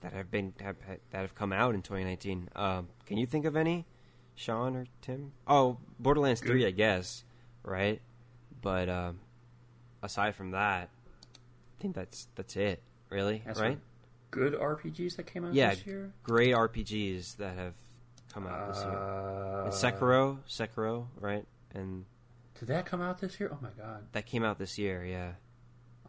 that 0.00 0.12
have 0.12 0.30
been 0.30 0.52
have 0.60 0.76
that 1.10 1.20
have 1.20 1.34
come 1.34 1.52
out 1.52 1.74
in 1.74 1.82
2019. 1.82 2.48
Um, 2.56 2.88
can 3.06 3.18
you 3.18 3.26
think 3.26 3.44
of 3.44 3.56
any, 3.56 3.86
Sean 4.34 4.76
or 4.76 4.86
Tim? 5.00 5.32
Oh, 5.46 5.78
Borderlands 5.98 6.40
Good. 6.40 6.48
Three, 6.48 6.66
I 6.66 6.72
guess, 6.72 7.24
right? 7.62 8.00
But 8.60 8.88
um, 8.88 9.20
aside 10.02 10.34
from 10.34 10.50
that, 10.52 10.90
I 11.34 11.82
think 11.82 11.94
that's 11.94 12.28
that's 12.34 12.56
it. 12.56 12.82
Really, 13.10 13.42
that's 13.46 13.60
right? 13.60 13.78
Good 14.30 14.54
RPGs 14.54 15.16
that 15.16 15.26
came 15.26 15.44
out 15.44 15.54
yeah, 15.54 15.70
this 15.70 15.86
year. 15.86 16.12
great 16.24 16.54
RPGs 16.54 17.36
that 17.36 17.56
have 17.56 17.74
come 18.32 18.48
out 18.48 18.74
this 18.74 18.82
year. 18.82 18.90
Uh, 18.90 19.64
and 19.64 19.72
Sekiro, 19.72 20.38
Sekiro, 20.48 21.06
right? 21.20 21.44
And 21.72 22.04
did 22.58 22.68
that 22.68 22.86
come 22.86 23.00
out 23.00 23.18
this 23.20 23.38
year? 23.38 23.50
Oh 23.52 23.58
my 23.62 23.68
god, 23.78 24.06
that 24.12 24.26
came 24.26 24.42
out 24.42 24.58
this 24.58 24.76
year. 24.76 25.04
Yeah. 25.04 25.32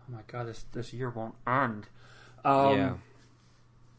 Oh 0.07 0.13
my 0.13 0.21
god, 0.27 0.47
this 0.47 0.65
this 0.71 0.93
year 0.93 1.09
won't 1.09 1.35
end. 1.47 1.87
Um, 2.43 2.77
yeah. 2.77 2.93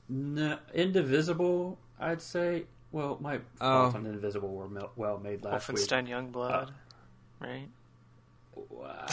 N- 0.08 0.58
Indivisible, 0.74 1.78
I'd 1.98 2.22
say. 2.22 2.64
Well, 2.92 3.18
my 3.20 3.38
thoughts 3.56 3.94
oh. 3.94 3.98
on 3.98 4.06
Indivisible 4.06 4.48
were 4.48 4.68
well 4.96 5.18
made 5.18 5.42
last 5.44 5.68
Wolfenstein 5.68 6.04
week. 6.04 6.12
Youngblood, 6.12 6.68
uh, 6.68 6.70
right? 7.40 7.68
Wow. 8.70 9.06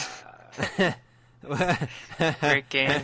Great 2.40 2.68
game. 2.68 3.02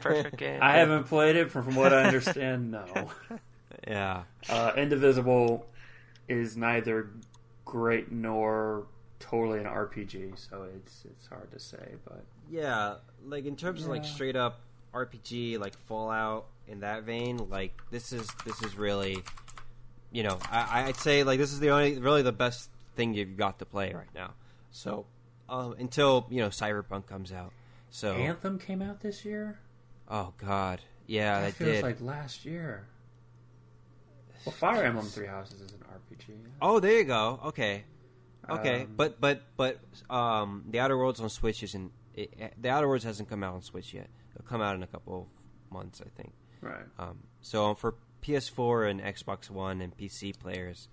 Perfect 0.00 0.36
game. 0.36 0.60
I 0.62 0.76
haven't 0.76 1.04
played 1.04 1.36
it, 1.36 1.50
from, 1.50 1.64
from 1.64 1.74
what 1.74 1.92
I 1.92 2.04
understand, 2.04 2.70
no. 2.70 3.10
yeah. 3.86 4.22
Uh, 4.48 4.72
Indivisible 4.76 5.66
is 6.28 6.56
neither 6.56 7.10
great 7.64 8.12
nor 8.12 8.86
totally 9.18 9.58
an 9.58 9.66
RPG, 9.66 10.38
so 10.38 10.66
it's 10.76 11.04
it's 11.04 11.26
hard 11.26 11.50
to 11.52 11.58
say. 11.58 11.94
But 12.04 12.24
yeah, 12.50 12.96
like 13.26 13.46
in 13.46 13.56
terms 13.56 13.80
yeah. 13.80 13.86
of 13.86 13.90
like 13.90 14.04
straight 14.04 14.36
up 14.36 14.60
RPG, 14.94 15.58
like 15.58 15.76
Fallout 15.86 16.46
in 16.68 16.80
that 16.80 17.04
vein, 17.04 17.48
like 17.48 17.80
this 17.90 18.12
is 18.12 18.28
this 18.44 18.62
is 18.62 18.76
really, 18.76 19.22
you 20.10 20.22
know, 20.22 20.38
I, 20.50 20.84
I'd 20.88 20.96
say 20.96 21.22
like 21.22 21.38
this 21.38 21.52
is 21.52 21.60
the 21.60 21.70
only 21.70 21.98
really 21.98 22.22
the 22.22 22.32
best 22.32 22.70
thing 22.94 23.14
you've 23.14 23.36
got 23.36 23.58
to 23.58 23.64
play 23.64 23.92
right 23.92 24.14
now. 24.14 24.34
So 24.70 25.06
uh, 25.48 25.72
until 25.78 26.26
you 26.30 26.40
know 26.40 26.48
Cyberpunk 26.48 27.06
comes 27.06 27.32
out. 27.32 27.52
So 27.90 28.14
Anthem 28.14 28.58
came 28.58 28.82
out 28.82 29.00
this 29.00 29.24
year. 29.24 29.58
Oh 30.08 30.32
God, 30.38 30.80
yeah, 31.06 31.42
that, 31.42 31.52
feels 31.54 31.76
did. 31.76 31.82
like 31.82 32.00
last 32.00 32.44
year. 32.44 32.86
Well, 34.44 34.54
Fire 34.54 34.82
Emblem 34.82 35.06
Three 35.06 35.26
Houses 35.26 35.60
is 35.60 35.72
an 35.72 35.80
RPG. 35.80 36.34
Oh, 36.60 36.80
there 36.80 36.98
you 36.98 37.04
go. 37.04 37.38
Okay, 37.46 37.84
okay, 38.48 38.82
um, 38.82 38.94
but 38.96 39.20
but 39.20 39.42
but 39.56 39.78
um, 40.10 40.64
the 40.70 40.80
Outer 40.80 40.96
Worlds 40.96 41.20
on 41.20 41.28
Switch 41.28 41.62
isn't. 41.62 41.92
It, 42.14 42.54
the 42.60 42.68
Outer 42.68 42.88
Worlds 42.88 43.04
hasn't 43.04 43.28
come 43.28 43.42
out 43.42 43.54
on 43.54 43.62
Switch 43.62 43.94
yet. 43.94 44.08
It'll 44.34 44.46
come 44.46 44.60
out 44.60 44.74
in 44.74 44.82
a 44.82 44.86
couple 44.86 45.22
of 45.22 45.72
months, 45.72 46.00
I 46.04 46.08
think. 46.20 46.32
Right. 46.60 46.84
Um, 46.98 47.18
so 47.40 47.74
for 47.74 47.94
PS4 48.22 48.90
and 48.90 49.00
Xbox 49.00 49.50
One 49.50 49.80
and 49.80 49.96
PC 49.96 50.38
players, 50.38 50.88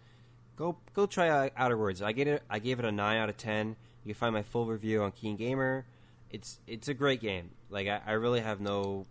go 0.56 0.78
go 0.94 1.06
try 1.06 1.52
Outer 1.56 1.78
Worlds. 1.78 2.02
I 2.02 2.12
gave 2.12 2.28
it 2.28 2.44
I 2.50 2.60
gave 2.60 2.80
it 2.80 2.86
a 2.86 2.92
nine 2.92 3.18
out 3.18 3.30
of 3.30 3.38
ten. 3.38 3.76
You 4.04 4.14
can 4.14 4.20
find 4.20 4.34
my 4.34 4.44
full 4.44 4.66
review 4.66 5.04
on 5.04 5.12
Keen 5.12 5.36
Gamer. 5.36 5.86
It's 6.30 6.60
it's 6.68 6.88
a 6.88 6.94
great 6.94 7.22
game. 7.22 7.52
Like 7.70 7.88
I, 7.88 8.02
I 8.06 8.12
really 8.14 8.42
have 8.42 8.60
no 8.60 9.06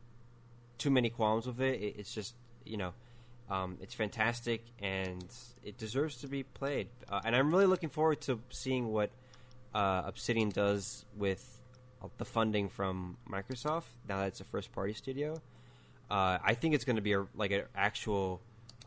too 0.78 0.90
many 0.90 1.10
qualms 1.10 1.46
with 1.46 1.60
it. 1.60 1.80
it 1.80 1.94
it's 1.98 2.12
just 2.12 2.34
you 2.64 2.76
know, 2.76 2.92
um, 3.48 3.78
it's 3.80 3.94
fantastic 3.94 4.62
and 4.80 5.24
it 5.64 5.78
deserves 5.78 6.16
to 6.18 6.28
be 6.28 6.42
played. 6.42 6.88
Uh, 7.08 7.20
and 7.24 7.34
I'm 7.34 7.50
really 7.50 7.66
looking 7.66 7.88
forward 7.88 8.20
to 8.22 8.40
seeing 8.50 8.88
what 8.88 9.10
uh, 9.74 10.02
Obsidian 10.06 10.50
does 10.50 11.04
with 11.16 11.60
the 12.18 12.24
funding 12.24 12.68
from 12.68 13.16
Microsoft 13.30 13.84
now 14.08 14.18
that 14.18 14.28
it's 14.28 14.40
a 14.40 14.44
first 14.44 14.72
party 14.72 14.92
studio. 14.92 15.40
Uh, 16.10 16.38
I 16.42 16.54
think 16.54 16.74
it's 16.74 16.84
going 16.84 16.96
to 16.96 17.02
be 17.02 17.12
a, 17.12 17.26
like 17.36 17.50
an 17.50 17.62
actual 17.76 18.40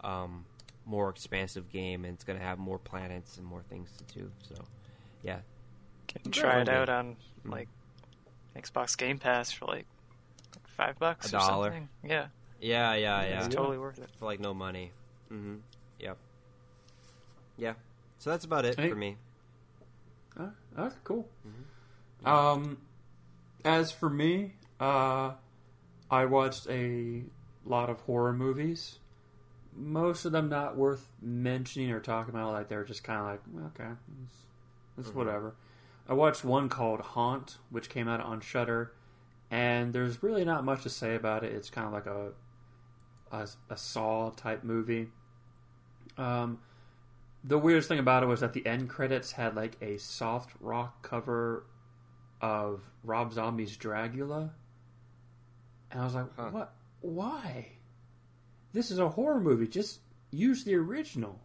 um, 0.03 0.45
more 0.85 1.09
expansive 1.09 1.69
game, 1.71 2.05
and 2.05 2.13
it's 2.13 2.23
going 2.23 2.39
to 2.39 2.43
have 2.43 2.57
more 2.57 2.79
planets 2.79 3.37
and 3.37 3.45
more 3.45 3.61
things 3.69 3.89
to 3.97 4.19
do. 4.19 4.31
So, 4.47 4.55
yeah, 5.23 5.39
can 6.07 6.31
try 6.31 6.61
it 6.61 6.69
out 6.69 6.89
on 6.89 7.15
mm-hmm. 7.15 7.51
like 7.51 7.67
Xbox 8.55 8.97
Game 8.97 9.19
Pass 9.19 9.51
for 9.51 9.65
like 9.65 9.85
five 10.65 10.97
bucks, 10.97 11.27
a 11.29 11.31
dollar. 11.31 11.69
Something. 11.69 11.89
Yeah, 12.03 12.27
yeah, 12.59 12.95
yeah, 12.95 13.23
yeah. 13.23 13.45
It's 13.45 13.53
totally 13.53 13.77
worth 13.77 13.99
it 13.99 14.09
for 14.17 14.25
like 14.25 14.39
no 14.39 14.53
money. 14.53 14.91
Mm-hmm. 15.31 15.55
Yep. 15.99 16.17
Yeah. 17.57 17.73
So 18.19 18.29
that's 18.31 18.45
about 18.45 18.65
it 18.65 18.79
hey. 18.79 18.89
for 18.89 18.95
me. 18.95 19.17
Uh, 20.39 20.47
that's 20.75 20.95
cool. 21.03 21.27
Mm-hmm. 21.47 22.27
Um, 22.27 22.77
as 23.65 23.91
for 23.91 24.09
me, 24.09 24.53
uh, 24.79 25.33
I 26.09 26.25
watched 26.25 26.67
a 26.69 27.23
lot 27.65 27.89
of 27.89 28.01
horror 28.01 28.33
movies. 28.33 28.99
Most 29.73 30.25
of 30.25 30.31
them 30.31 30.49
not 30.49 30.75
worth 30.75 31.11
mentioning 31.21 31.91
or 31.91 31.99
talking 31.99 32.33
about. 32.33 32.51
Like 32.51 32.67
they're 32.67 32.83
just 32.83 33.03
kind 33.03 33.19
of 33.19 33.25
like 33.25 33.41
okay, 33.73 33.91
it's, 34.23 34.35
it's 34.97 35.07
mm-hmm. 35.09 35.17
whatever. 35.17 35.55
I 36.09 36.13
watched 36.13 36.43
one 36.43 36.67
called 36.67 36.99
Haunt, 36.99 37.57
which 37.69 37.89
came 37.89 38.07
out 38.07 38.19
on 38.19 38.41
Shudder, 38.41 38.91
and 39.49 39.93
there's 39.93 40.21
really 40.21 40.43
not 40.43 40.65
much 40.65 40.83
to 40.83 40.89
say 40.89 41.15
about 41.15 41.43
it. 41.43 41.53
It's 41.53 41.69
kind 41.69 41.87
of 41.87 41.93
like 41.93 42.05
a 42.05 42.31
a, 43.31 43.47
a 43.69 43.77
Saw 43.77 44.31
type 44.31 44.63
movie. 44.63 45.07
Um, 46.17 46.59
the 47.43 47.57
weirdest 47.57 47.87
thing 47.87 47.99
about 47.99 48.23
it 48.23 48.27
was 48.27 48.41
that 48.41 48.53
the 48.53 48.65
end 48.65 48.89
credits 48.89 49.33
had 49.33 49.55
like 49.55 49.77
a 49.81 49.97
soft 49.97 50.51
rock 50.59 51.01
cover 51.01 51.63
of 52.41 52.83
Rob 53.03 53.33
Zombie's 53.33 53.77
Dragula, 53.77 54.51
and 55.91 56.01
I 56.01 56.03
was 56.03 56.15
like, 56.15 56.27
huh. 56.35 56.49
"What? 56.51 56.73
Why? 57.01 57.67
This 58.73 58.91
is 58.91 58.99
a 58.99 59.09
horror 59.09 59.39
movie. 59.39 59.67
Just 59.67 59.99
use 60.31 60.63
the 60.63 60.75
original. 60.75 61.39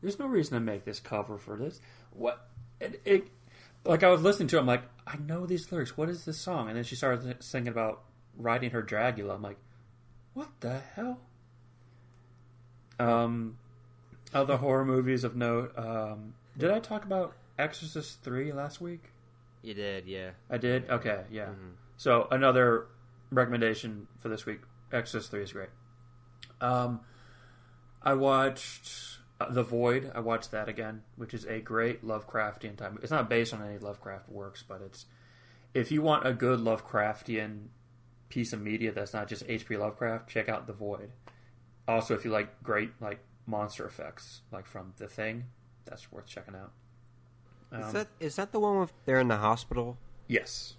There's 0.00 0.18
no 0.18 0.26
reason 0.26 0.54
to 0.54 0.60
make 0.60 0.84
this 0.84 1.00
cover 1.00 1.38
for 1.38 1.56
this. 1.56 1.80
What? 2.10 2.48
It, 2.80 3.00
it 3.04 3.28
like 3.84 4.02
I 4.02 4.10
was 4.10 4.22
listening 4.22 4.48
to 4.48 4.56
it, 4.56 4.60
I'm 4.60 4.66
like, 4.66 4.82
I 5.06 5.16
know 5.16 5.46
these 5.46 5.70
lyrics. 5.70 5.96
What 5.96 6.08
is 6.08 6.24
this 6.24 6.38
song? 6.38 6.68
And 6.68 6.76
then 6.76 6.84
she 6.84 6.96
started 6.96 7.42
singing 7.42 7.68
about 7.68 8.02
riding 8.36 8.70
her 8.70 8.82
Dragula. 8.82 9.34
I'm 9.34 9.42
like, 9.42 9.58
what 10.34 10.48
the 10.60 10.80
hell? 10.94 11.20
Um, 12.98 13.58
other 14.32 14.56
horror 14.56 14.84
movies 14.84 15.24
of 15.24 15.36
note. 15.36 15.76
Um, 15.76 16.34
did 16.56 16.70
I 16.70 16.78
talk 16.78 17.04
about 17.04 17.34
Exorcist 17.58 18.22
three 18.22 18.52
last 18.52 18.80
week? 18.80 19.11
You 19.62 19.74
did, 19.74 20.06
yeah. 20.06 20.30
I 20.50 20.58
did. 20.58 20.90
Okay, 20.90 21.22
yeah. 21.30 21.46
Mm-hmm. 21.46 21.70
So 21.96 22.28
another 22.30 22.86
recommendation 23.30 24.08
for 24.18 24.28
this 24.28 24.44
week. 24.44 24.60
Exorcist 24.92 25.30
three 25.30 25.42
is 25.42 25.52
great. 25.52 25.70
Um, 26.60 27.00
I 28.02 28.14
watched 28.14 29.18
the 29.50 29.62
Void, 29.62 30.10
I 30.14 30.20
watched 30.20 30.50
that 30.52 30.68
again, 30.68 31.02
which 31.16 31.34
is 31.34 31.44
a 31.46 31.60
great 31.60 32.04
Lovecraftian 32.04 32.76
time. 32.76 32.98
It's 33.02 33.10
not 33.10 33.28
based 33.28 33.52
on 33.54 33.62
any 33.62 33.78
Lovecraft 33.78 34.28
works, 34.28 34.62
but 34.66 34.80
it's 34.82 35.06
if 35.74 35.90
you 35.90 36.02
want 36.02 36.26
a 36.26 36.32
good 36.32 36.60
Lovecraftian 36.60 37.68
piece 38.28 38.52
of 38.52 38.60
media 38.60 38.92
that's 38.92 39.12
not 39.12 39.28
just 39.28 39.44
H.P. 39.48 39.76
Lovecraft, 39.76 40.28
check 40.28 40.48
out 40.48 40.66
The 40.66 40.72
Void. 40.72 41.12
Also, 41.88 42.14
if 42.14 42.24
you 42.24 42.30
like 42.30 42.62
great 42.62 42.92
like 43.00 43.20
monster 43.46 43.86
effects, 43.86 44.42
like 44.52 44.66
from 44.66 44.94
The 44.98 45.08
Thing, 45.08 45.44
that's 45.84 46.12
worth 46.12 46.26
checking 46.26 46.54
out. 46.54 46.72
Um, 47.72 47.82
is 47.82 47.92
that 47.92 48.08
is 48.20 48.36
that 48.36 48.52
the 48.52 48.60
one 48.60 48.80
with 48.80 48.92
they're 49.06 49.20
in 49.20 49.28
the 49.28 49.38
hospital? 49.38 49.96
Yes. 50.28 50.74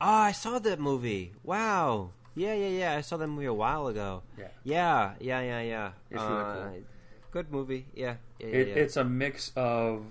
Oh, 0.00 0.06
I 0.06 0.32
saw 0.32 0.58
that 0.58 0.80
movie. 0.80 1.32
Wow. 1.42 2.10
Yeah, 2.34 2.54
yeah, 2.54 2.68
yeah. 2.68 2.96
I 2.96 3.00
saw 3.00 3.16
that 3.16 3.26
movie 3.26 3.46
a 3.46 3.54
while 3.54 3.88
ago. 3.88 4.22
Yeah. 4.38 4.46
Yeah, 4.64 5.12
yeah, 5.20 5.40
yeah, 5.40 5.60
yeah. 5.60 5.90
It's 6.10 6.22
really 6.22 6.40
uh, 6.40 6.54
cool 6.54 6.82
good 7.30 7.50
movie. 7.50 7.86
Yeah, 7.94 8.16
yeah, 8.38 8.46
yeah, 8.46 8.54
it, 8.54 8.68
yeah, 8.68 8.74
It's 8.74 8.96
a 8.96 9.04
mix 9.04 9.52
of 9.56 10.04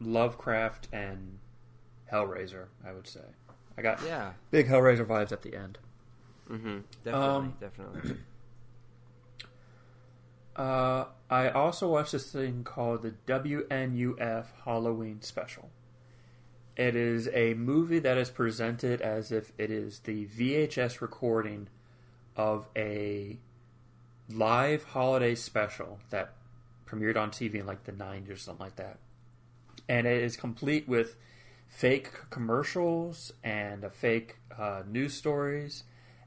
Lovecraft 0.00 0.88
and 0.92 1.38
Hellraiser. 2.12 2.66
I 2.84 2.92
would 2.92 3.06
say. 3.06 3.20
I 3.78 3.82
got 3.82 4.00
yeah 4.06 4.32
big 4.50 4.68
Hellraiser 4.68 5.04
vibes 5.04 5.32
at 5.32 5.42
the 5.42 5.54
end. 5.54 5.78
Mm-hmm. 6.50 6.78
Definitely, 7.04 7.28
um, 7.28 7.54
definitely. 7.60 8.16
Uh, 10.56 11.04
I 11.28 11.50
also 11.50 11.88
watched 11.88 12.12
this 12.12 12.32
thing 12.32 12.64
called 12.64 13.02
the 13.02 13.14
WNUF 13.26 14.46
Halloween 14.64 15.20
Special. 15.20 15.70
It 16.76 16.96
is 16.96 17.28
a 17.32 17.54
movie 17.54 17.98
that 17.98 18.16
is 18.16 18.30
presented 18.30 19.02
as 19.02 19.30
if 19.30 19.52
it 19.58 19.70
is 19.70 20.00
the 20.00 20.26
VHS 20.26 21.00
recording 21.00 21.68
of 22.36 22.68
a 22.74 23.38
live 24.30 24.84
holiday 24.84 25.34
special 25.34 26.00
that 26.10 26.34
premiered 26.86 27.16
on 27.16 27.30
TV 27.30 27.56
in 27.56 27.66
like 27.66 27.84
the 27.84 27.92
90s 27.92 28.30
or 28.30 28.36
something 28.36 28.64
like 28.64 28.76
that. 28.76 28.98
And 29.88 30.06
it 30.06 30.22
is 30.22 30.36
complete 30.36 30.88
with 30.88 31.16
fake 31.68 32.10
commercials 32.30 33.32
and 33.44 33.84
uh, 33.84 33.90
fake 33.90 34.36
uh, 34.56 34.82
news 34.86 35.14
stories. 35.14 35.84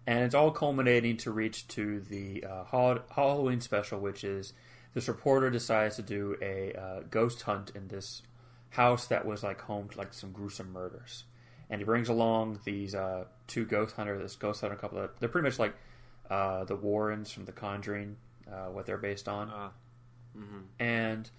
And 0.07 0.23
it's 0.23 0.35
all 0.35 0.51
culminating 0.51 1.17
to 1.17 1.31
reach 1.31 1.67
to 1.69 1.99
the 1.99 2.43
uh, 2.43 2.63
Halloween 3.11 3.61
special, 3.61 3.99
which 3.99 4.23
is 4.23 4.53
this 4.93 5.07
reporter 5.07 5.49
decides 5.49 5.97
to 5.97 6.01
do 6.01 6.35
a 6.41 6.73
uh, 6.73 6.99
ghost 7.11 7.43
hunt 7.43 7.71
in 7.75 7.87
this 7.89 8.23
house 8.71 9.07
that 9.07 9.25
was 9.25 9.43
like 9.43 9.61
home 9.61 9.89
to 9.89 9.97
like 9.97 10.13
some 10.13 10.31
gruesome 10.31 10.71
murders. 10.73 11.25
And 11.69 11.79
he 11.79 11.85
brings 11.85 12.09
along 12.09 12.59
these 12.65 12.95
uh, 12.95 13.25
two 13.45 13.65
ghost 13.65 13.95
hunters, 13.95 14.21
this 14.21 14.35
ghost 14.35 14.61
hunter 14.61 14.75
couple. 14.75 14.99
That, 14.99 15.19
they're 15.19 15.29
pretty 15.29 15.47
much 15.47 15.59
like 15.59 15.75
uh, 16.29 16.63
the 16.63 16.75
Warrens 16.75 17.31
from 17.31 17.45
The 17.45 17.51
Conjuring, 17.51 18.17
uh, 18.51 18.67
what 18.71 18.87
they're 18.87 18.97
based 18.97 19.27
on, 19.27 19.49
Uh, 19.49 19.69
mhm. 20.35 20.63
and 20.79 21.29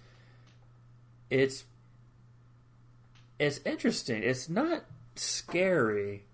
it's 1.29 1.65
it's 3.39 3.59
interesting. 3.65 4.21
It's 4.23 4.47
not 4.47 4.85
scary 5.15 6.25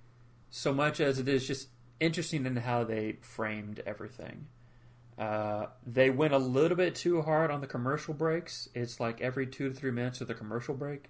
so 0.50 0.74
much 0.74 1.00
as 1.00 1.20
it 1.20 1.28
is 1.28 1.48
just 1.48 1.70
interesting 2.00 2.46
in 2.46 2.58
how 2.58 2.84
they 2.84 3.18
framed 3.22 3.82
everything. 3.86 4.48
Uh, 5.18 5.68
they 5.86 6.10
went 6.10 6.34
a 6.34 6.38
little 6.38 6.78
bit 6.78 6.94
too 6.94 7.22
hard 7.24 7.50
on 7.50 7.62
the 7.62 7.68
commercial 7.68 8.14
breaks. 8.14 8.70
It's 8.76 9.00
like 9.00 9.20
every 9.20 9.48
two 9.48 9.70
to 9.70 9.76
three 9.76 9.92
minutes 9.92 10.22
of 10.22 10.28
the 10.28 10.36
commercial 10.36 10.76
break, 10.76 11.10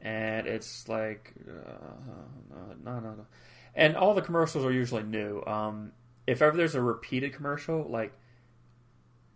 and 0.00 0.46
it's 0.46 0.88
like 0.88 1.34
uh, 1.48 2.74
no, 2.84 3.00
no, 3.00 3.10
no. 3.10 3.26
And 3.74 3.96
all 3.96 4.14
the 4.14 4.22
commercials 4.22 4.64
are 4.64 4.72
usually 4.72 5.02
new. 5.02 5.42
Um, 5.44 5.92
if 6.26 6.40
ever 6.40 6.56
there's 6.56 6.76
a 6.76 6.80
repeated 6.80 7.32
commercial, 7.34 7.84
like 7.88 8.12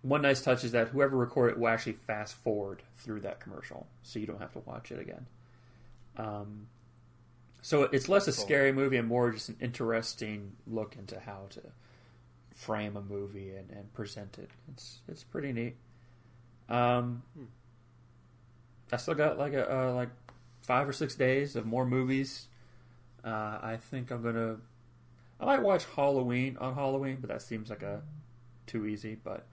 one 0.03 0.23
nice 0.23 0.41
touch 0.41 0.64
is 0.64 0.73
that 0.73 0.89
whoever 0.89 1.16
recorded 1.16 1.55
it 1.55 1.61
will 1.61 1.68
actually 1.68 1.93
fast 2.07 2.35
forward 2.35 2.83
through 2.97 3.21
that 3.21 3.41
commercial, 3.41 3.89
so 4.03 4.18
you 4.18 4.27
don't 4.27 4.41
have 4.41 4.53
to 4.53 4.61
watch 4.61 4.93
it 4.93 5.01
again. 5.01 5.27
Um, 6.16 6.68
so 7.63 7.85
it's 7.85 8.09
less 8.09 8.27
a 8.27 8.33
scary 8.33 8.73
movie 8.73 8.97
and 8.97 9.09
more 9.09 9.31
just 9.31 9.49
an 9.49 9.57
interesting 9.61 10.53
look 10.67 10.97
into 10.97 11.21
how 11.21 11.47
to 11.51 11.61
frame 12.55 12.97
a 12.97 13.03
movie 13.03 13.51
and, 13.51 13.71
and 13.71 13.93
present 13.95 14.39
it. 14.39 14.51
It's 14.73 15.01
it's 15.09 15.25
pretty 15.25 15.53
neat. 15.53 15.77
Um, 16.69 17.23
I 18.93 18.97
still 18.97 19.15
got 19.15 19.39
like 19.39 19.53
a 19.53 19.73
uh, 19.73 19.93
like 19.93 20.11
five 20.63 20.89
or 20.89 20.93
six 20.93 21.15
days 21.15 21.57
of 21.57 21.67
more 21.67 21.85
movies. 21.85 22.49
Uh, 23.25 23.59
I 23.63 23.79
think 23.81 24.11
I'm 24.11 24.23
gonna. 24.23 24.57
I 25.41 25.47
might 25.47 25.63
watch 25.63 25.85
Halloween 25.97 26.57
on 26.61 26.75
Halloween, 26.75 27.19
but 27.21 27.31
that 27.31 27.43
seems 27.43 27.71
like 27.71 27.83
a 27.83 28.03
too 28.67 28.87
easy. 28.87 29.17
But 29.23 29.47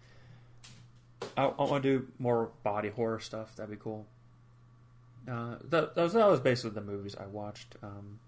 I, 1.35 1.45
I 1.45 1.63
want 1.63 1.83
to 1.83 1.99
do 1.99 2.07
more 2.19 2.51
body 2.63 2.89
horror 2.89 3.19
stuff. 3.19 3.55
That'd 3.55 3.71
be 3.71 3.81
cool. 3.81 4.05
Uh, 5.29 5.55
that, 5.69 5.95
that 5.95 6.03
was 6.03 6.13
that 6.13 6.27
was 6.27 6.39
basically 6.39 6.71
the 6.71 6.81
movies 6.81 7.15
I 7.19 7.25
watched. 7.25 7.75
Um, 7.83 8.19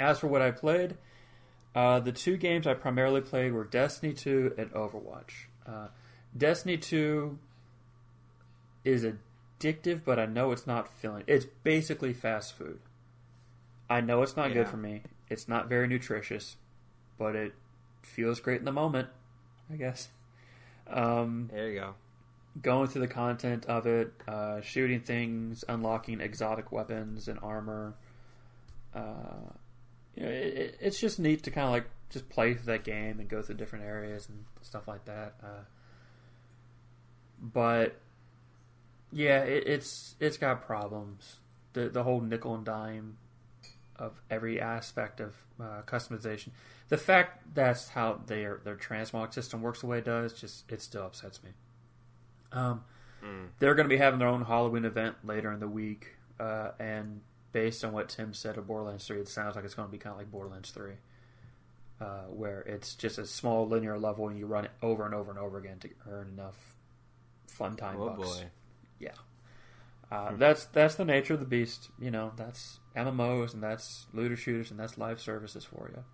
as 0.00 0.18
for 0.18 0.26
what 0.26 0.42
I 0.42 0.50
played, 0.50 0.96
uh, 1.74 2.00
the 2.00 2.12
two 2.12 2.36
games 2.36 2.66
I 2.66 2.74
primarily 2.74 3.20
played 3.20 3.52
were 3.52 3.64
Destiny 3.64 4.12
2 4.12 4.54
and 4.58 4.70
Overwatch. 4.72 5.46
Uh, 5.66 5.88
Destiny 6.36 6.76
2 6.76 7.38
is 8.84 9.04
addictive, 9.04 10.02
but 10.04 10.18
I 10.18 10.26
know 10.26 10.52
it's 10.52 10.66
not 10.66 10.92
filling. 10.92 11.24
It's 11.26 11.46
basically 11.62 12.12
fast 12.12 12.54
food. 12.54 12.80
I 13.88 14.00
know 14.00 14.22
it's 14.22 14.36
not 14.36 14.52
good 14.52 14.68
for 14.68 14.76
me. 14.76 15.02
It's 15.28 15.48
not 15.48 15.68
very 15.68 15.86
nutritious, 15.86 16.56
but 17.18 17.36
it 17.36 17.52
feels 18.02 18.40
great 18.40 18.58
in 18.58 18.64
the 18.64 18.72
moment. 18.72 19.08
I 19.72 19.76
guess. 19.76 20.08
Um, 20.88 21.50
There 21.52 21.68
you 21.68 21.80
go. 21.80 21.94
Going 22.62 22.88
through 22.88 23.02
the 23.02 23.08
content 23.08 23.66
of 23.66 23.86
it, 23.86 24.12
uh, 24.26 24.60
shooting 24.60 25.00
things, 25.00 25.64
unlocking 25.68 26.20
exotic 26.20 26.72
weapons 26.72 27.28
and 27.28 27.38
armor. 27.42 27.94
Uh, 28.94 29.50
you 30.14 30.22
know, 30.22 30.30
it, 30.30 30.54
it, 30.54 30.78
it's 30.80 30.98
just 30.98 31.18
neat 31.18 31.42
to 31.42 31.50
kind 31.50 31.66
of 31.66 31.72
like 31.72 31.86
just 32.10 32.28
play 32.28 32.54
through 32.54 32.72
that 32.72 32.84
game 32.84 33.20
and 33.20 33.28
go 33.28 33.42
through 33.42 33.56
different 33.56 33.84
areas 33.84 34.28
and 34.28 34.44
stuff 34.62 34.88
like 34.88 35.04
that. 35.04 35.34
Uh, 35.42 35.64
but 37.40 38.00
yeah, 39.12 39.40
it, 39.40 39.64
it's 39.66 40.14
it's 40.20 40.38
got 40.38 40.66
problems. 40.66 41.36
The 41.74 41.88
the 41.88 42.02
whole 42.02 42.20
nickel 42.20 42.54
and 42.54 42.64
dime 42.64 43.18
of 43.96 44.20
every 44.30 44.60
aspect 44.60 45.20
of 45.20 45.34
uh, 45.60 45.82
customization. 45.86 46.50
The 46.88 46.98
fact 46.98 47.54
that's 47.54 47.88
how 47.88 48.20
their 48.26 48.60
their 48.64 48.76
transmog 48.76 49.34
system 49.34 49.62
works 49.62 49.80
the 49.80 49.86
way 49.86 49.98
it 49.98 50.04
does, 50.04 50.32
just 50.32 50.70
it 50.70 50.80
still 50.80 51.04
upsets 51.04 51.42
me. 51.42 51.50
Um, 52.52 52.84
Mm. 53.22 53.48
they're 53.58 53.74
going 53.74 53.88
to 53.88 53.94
be 53.94 53.96
having 53.96 54.18
their 54.18 54.28
own 54.28 54.42
Halloween 54.44 54.84
event 54.84 55.16
later 55.24 55.50
in 55.50 55.58
the 55.58 55.66
week, 55.68 56.16
uh, 56.38 56.72
and 56.78 57.22
based 57.52 57.82
on 57.84 57.92
what 57.92 58.08
Tim 58.10 58.34
said 58.34 58.56
of 58.58 58.66
Borderlands 58.66 59.06
Three, 59.06 59.18
it 59.20 59.28
sounds 59.28 59.56
like 59.56 59.64
it's 59.64 59.74
going 59.74 59.88
to 59.88 59.92
be 59.92 59.98
kind 59.98 60.12
of 60.12 60.18
like 60.18 60.30
Borderlands 60.30 60.70
Three, 60.70 60.92
uh, 62.00 62.24
where 62.24 62.60
it's 62.60 62.94
just 62.94 63.18
a 63.18 63.26
small 63.26 63.66
linear 63.66 63.98
level 63.98 64.28
and 64.28 64.38
you 64.38 64.46
run 64.46 64.66
it 64.66 64.70
over 64.82 65.04
and 65.06 65.14
over 65.14 65.30
and 65.30 65.40
over 65.40 65.56
again 65.58 65.78
to 65.80 65.88
earn 66.08 66.28
enough 66.28 66.76
fun 67.48 67.74
time 67.74 67.96
Oh 68.00 68.10
bucks. 68.10 68.38
boy. 68.38 68.50
Uh, 70.08 70.36
That's 70.36 70.66
that's 70.66 70.94
the 70.94 71.04
nature 71.04 71.34
of 71.34 71.40
the 71.40 71.46
beast. 71.46 71.88
You 71.98 72.12
know, 72.12 72.30
that's 72.36 72.78
MMOs 72.94 73.54
and 73.54 73.60
that's 73.62 74.06
looter 74.12 74.36
shooters 74.36 74.70
and 74.70 74.78
that's 74.78 74.96
live 74.96 75.20
services 75.20 75.64
for 75.64 75.90
you. 75.92 76.04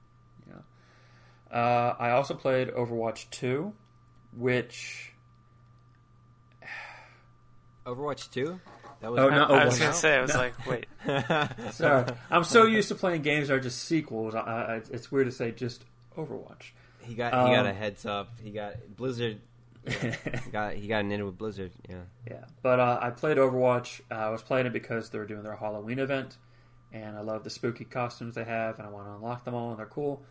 You 0.46 0.54
know. 0.54 1.54
Uh, 1.58 1.94
I 1.98 2.10
also 2.12 2.32
played 2.32 2.68
Overwatch 2.68 3.28
Two, 3.28 3.74
which 4.34 5.11
Overwatch 7.86 8.30
2? 8.32 8.60
That 9.00 9.10
was 9.10 9.20
Oh, 9.20 9.28
I, 9.30 9.34
not 9.36 9.50
I 9.50 9.64
was 9.64 9.78
gonna 9.78 9.92
say, 9.92 10.16
I 10.16 10.22
was 10.22 10.32
No. 10.32 10.38
like, 10.38 10.66
wait, 10.66 10.86
sorry, 11.72 12.04
I'm 12.30 12.44
so 12.44 12.64
used 12.64 12.88
to 12.88 12.94
playing 12.94 13.22
games 13.22 13.48
that 13.48 13.54
are 13.54 13.60
just 13.60 13.80
sequels. 13.84 14.34
I, 14.34 14.40
I, 14.40 14.74
it's 14.92 15.10
weird 15.10 15.26
to 15.26 15.32
say 15.32 15.50
just 15.50 15.84
Overwatch. 16.16 16.70
he 17.00 17.14
got 17.14 17.32
he 17.32 17.54
got 17.54 17.60
Um, 17.60 17.66
a 17.66 17.72
heads 17.72 18.06
up. 18.06 18.28
He 18.42 18.50
got 18.50 18.74
Blizzard. 18.96 19.40
He 19.90 20.50
got 20.52 20.74
he 20.74 20.86
got 20.86 21.00
an 21.00 21.10
in 21.10 21.24
with 21.24 21.36
Blizzard. 21.36 21.72
Yeah. 21.88 21.96
Yeah, 22.30 22.44
but 22.62 22.78
uh, 22.78 23.00
I 23.02 23.10
played 23.10 23.38
Overwatch. 23.38 24.00
Uh, 24.08 24.14
I 24.14 24.28
was 24.30 24.40
playing 24.42 24.66
it 24.66 24.72
because 24.72 25.10
they're 25.10 25.26
doing 25.26 25.42
their 25.42 25.56
Halloween 25.56 25.98
event, 25.98 26.36
and 26.92 27.16
I 27.16 27.22
love 27.22 27.42
the 27.42 27.50
spooky 27.50 27.84
costumes 27.84 28.36
they 28.36 28.44
have, 28.44 28.78
and 28.78 28.86
I 28.86 28.90
want 28.92 29.08
to 29.08 29.14
unlock 29.14 29.44
them 29.44 29.54
all, 29.54 29.70
and 29.70 29.78
they're 29.80 29.86
cool. 29.86 30.22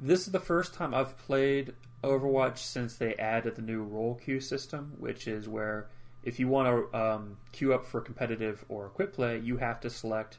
This 0.00 0.26
is 0.26 0.32
the 0.32 0.40
first 0.40 0.74
time 0.74 0.92
I've 0.92 1.16
played 1.18 1.74
Overwatch 2.02 2.58
since 2.58 2.96
they 2.96 3.14
added 3.14 3.54
the 3.54 3.62
new 3.62 3.84
role 3.84 4.16
queue 4.16 4.40
system, 4.40 4.94
which 4.98 5.28
is 5.28 5.48
where 5.48 5.86
if 6.24 6.40
you 6.40 6.48
want 6.48 6.90
to 6.90 6.98
um, 6.98 7.36
queue 7.52 7.74
up 7.74 7.84
for 7.84 8.00
competitive 8.00 8.64
or 8.68 8.88
quick 8.88 9.12
play, 9.12 9.38
you 9.38 9.58
have 9.58 9.80
to 9.80 9.90
select 9.90 10.38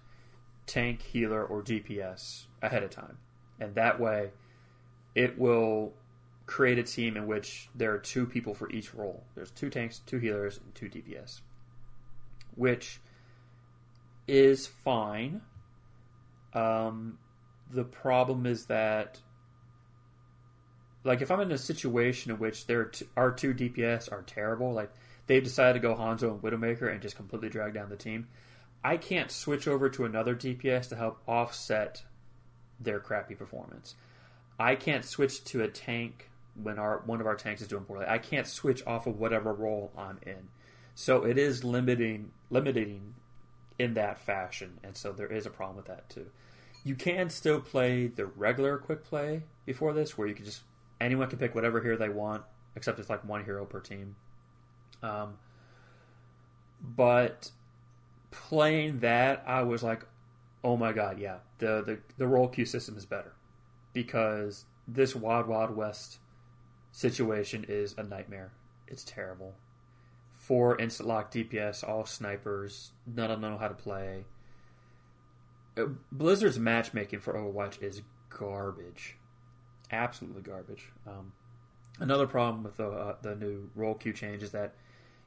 tank, 0.66 1.02
healer, 1.02 1.46
or 1.46 1.62
DPS 1.62 2.46
ahead 2.62 2.84
of 2.84 2.90
time, 2.90 3.20
and 3.60 3.76
that 3.76 4.00
way 4.00 4.32
it 5.14 5.38
will 5.38 5.94
create 6.48 6.78
a 6.78 6.84
team 6.84 7.16
in 7.18 7.28
which 7.28 7.70
there 7.76 7.94
are 7.94 8.00
two 8.00 8.26
people 8.26 8.54
for 8.54 8.70
each 8.72 8.94
role. 8.94 9.24
There's 9.36 9.52
two 9.52 9.70
tanks, 9.70 10.02
two 10.06 10.18
healers, 10.18 10.60
and 10.64 10.74
two 10.76 10.90
DPS, 10.90 11.42
which 12.56 13.00
is 14.28 14.68
fine. 14.68 15.42
Um, 16.54 17.20
the 17.70 17.84
problem 17.84 18.46
is 18.46 18.66
that, 18.66 19.22
like, 21.04 21.22
if 21.22 21.30
I'm 21.30 21.42
in 21.42 21.52
a 21.52 21.58
situation 21.58 22.32
in 22.32 22.40
which 22.40 22.66
there 22.66 22.92
are 23.16 23.32
two, 23.32 23.54
two 23.54 23.70
DPS 23.70 24.12
are 24.12 24.24
terrible, 24.24 24.74
like 24.74 24.92
they've 25.28 25.44
decided 25.44 25.74
to 25.74 25.88
go 25.88 25.96
Hanzo 25.96 26.32
and 26.32 26.42
Widowmaker 26.42 26.92
and 26.92 27.02
just 27.02 27.16
completely 27.16 27.50
drag 27.50 27.74
down 27.74 27.90
the 27.90 27.96
team, 27.96 28.28
I 28.84 28.98
can't 28.98 29.32
switch 29.32 29.68
over 29.68 29.90
to 29.90 30.06
another 30.06 30.36
DPS 30.36 30.90
to 30.90 30.96
help 30.96 31.22
offset 31.28 32.04
their 32.80 33.00
crappy 33.00 33.36
performance. 33.36 33.96
I 34.60 34.76
can't 34.76 35.04
switch 35.04 35.44
to 35.46 35.64
a 35.64 35.68
tank 35.68 36.30
when 36.62 36.80
our 36.80 37.02
one 37.06 37.20
of 37.20 37.28
our 37.28 37.36
tanks 37.36 37.62
is 37.62 37.68
doing 37.68 37.84
poorly. 37.84 38.06
I 38.08 38.18
can't 38.18 38.48
switch 38.48 38.86
off 38.86 39.08
of 39.08 39.20
whatever 39.20 39.54
role 39.54 39.92
I'm 39.98 40.20
in. 40.26 40.50
So 40.94 41.26
it 41.26 41.38
is 41.38 41.64
limiting 41.64 42.32
limiting 42.50 43.16
in 43.78 43.96
that 43.96 44.20
fashion, 44.20 44.80
and 44.84 44.96
so 44.96 45.12
there 45.12 45.28
is 45.28 45.46
a 45.46 45.50
problem 45.50 45.78
with 45.78 45.88
that 45.88 46.10
too. 46.10 46.28
You 46.84 46.96
can 46.96 47.30
still 47.30 47.60
play 47.60 48.08
the 48.08 48.26
regular 48.26 48.78
quick 48.78 49.04
play 49.04 49.44
before 49.66 49.94
this, 49.94 50.18
where 50.18 50.28
you 50.28 50.36
can 50.36 50.46
just 50.46 50.62
anyone 51.02 51.30
can 51.30 51.40
pick 51.40 51.56
whatever 51.56 51.82
hero 51.82 51.98
they 51.98 52.10
want, 52.10 52.44
except 52.76 53.00
it's 53.00 53.10
like 53.10 53.26
one 53.26 53.44
hero 53.44 53.66
per 53.66 53.82
team. 53.82 54.16
Um, 55.04 55.38
but 56.82 57.52
playing 58.32 59.00
that, 59.00 59.44
I 59.48 59.64
was 59.64 59.84
like, 59.84 60.06
"Oh 60.64 60.78
my 60.78 60.94
god, 60.94 61.20
yeah, 61.20 61.38
the 61.60 61.82
the 61.82 62.00
the 62.18 62.28
role 62.28 62.48
queue 62.48 62.66
system 62.66 62.98
is 62.98 63.06
better." 63.06 63.34
because 63.96 64.66
this 64.86 65.16
Wild 65.16 65.48
Wild 65.48 65.76
West 65.76 66.20
situation 66.92 67.66
is 67.68 67.96
a 67.98 68.04
nightmare. 68.04 68.52
It's 68.88 69.06
terrible. 69.06 69.56
Four 70.30 70.78
instant 70.80 71.08
lock 71.08 71.32
DPS, 71.32 71.88
all 71.88 72.06
snipers, 72.06 72.92
none 73.08 73.32
of 73.32 73.42
them 73.42 73.50
know 73.50 73.58
how 73.58 73.70
to 73.70 73.74
play. 73.74 74.26
Uh, 75.76 75.86
Blizzard's 76.12 76.60
matchmaking 76.60 77.22
for 77.22 77.34
Overwatch 77.34 77.82
is 77.82 78.02
garbage, 78.30 79.16
absolutely 79.90 80.42
garbage. 80.42 80.92
Um, 81.08 81.32
another 82.00 82.28
problem 82.28 82.64
with 82.64 82.78
the 82.78 82.90
uh, 82.90 83.16
the 83.22 83.36
new 83.36 83.70
role 83.76 83.96
queue 83.96 84.14
change 84.14 84.44
is 84.44 84.52
that 84.52 84.76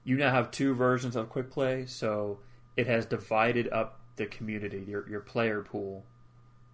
you 0.05 0.17
now 0.17 0.31
have 0.31 0.51
two 0.51 0.75
versions 0.75 1.17
of 1.17 1.29
quick 1.29 1.51
play, 1.51 1.87
so 1.87 2.39
it 2.77 2.87
has 2.87 3.07
divided 3.07 3.69
up 3.73 4.01
the 4.17 4.27
community, 4.27 4.85
your 4.87 5.09
your 5.09 5.21
player 5.21 5.63
pool, 5.63 6.05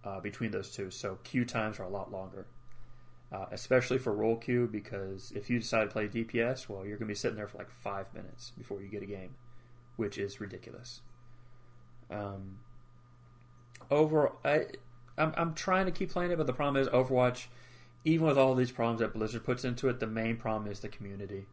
uh, 0.03 0.19
between 0.19 0.51
those 0.51 0.71
two. 0.71 0.91
So 0.91 1.19
queue 1.23 1.45
times 1.45 1.79
are 1.79 1.83
a 1.83 1.89
lot 1.89 2.11
longer, 2.11 2.45
uh, 3.31 3.45
especially 3.51 3.97
for 3.97 4.13
role 4.13 4.37
queue 4.37 4.69
because 4.71 5.31
if 5.35 5.49
you 5.49 5.59
decide 5.59 5.85
to 5.85 5.89
play 5.89 6.07
DPS, 6.07 6.69
well, 6.69 6.85
you're 6.85 6.97
going 6.97 7.07
to 7.07 7.13
be 7.13 7.15
sitting 7.15 7.37
there 7.37 7.47
for 7.47 7.57
like 7.57 7.71
five 7.71 8.13
minutes 8.13 8.51
before 8.57 8.81
you 8.81 8.87
get 8.87 9.03
a 9.03 9.07
game, 9.07 9.35
which 9.95 10.17
is 10.17 10.39
ridiculous. 10.39 11.01
Um, 12.11 12.59
over, 13.89 14.33
I, 14.43 14.65
I'm 15.17 15.33
I'm 15.35 15.53
trying 15.53 15.85
to 15.85 15.91
keep 15.91 16.11
playing 16.11 16.31
it, 16.31 16.37
but 16.37 16.47
the 16.47 16.53
problem 16.53 16.81
is 16.81 16.89
Overwatch. 16.89 17.47
Even 18.07 18.27
with 18.27 18.37
all 18.37 18.53
these 18.53 18.71
problems 18.71 18.99
that 18.99 19.13
Blizzard 19.13 19.43
puts 19.43 19.65
into 19.65 19.89
it, 19.89 19.99
the 19.99 20.05
main 20.05 20.37
problem 20.37 20.71
is 20.71 20.81
the 20.81 20.87
community. 20.87 21.47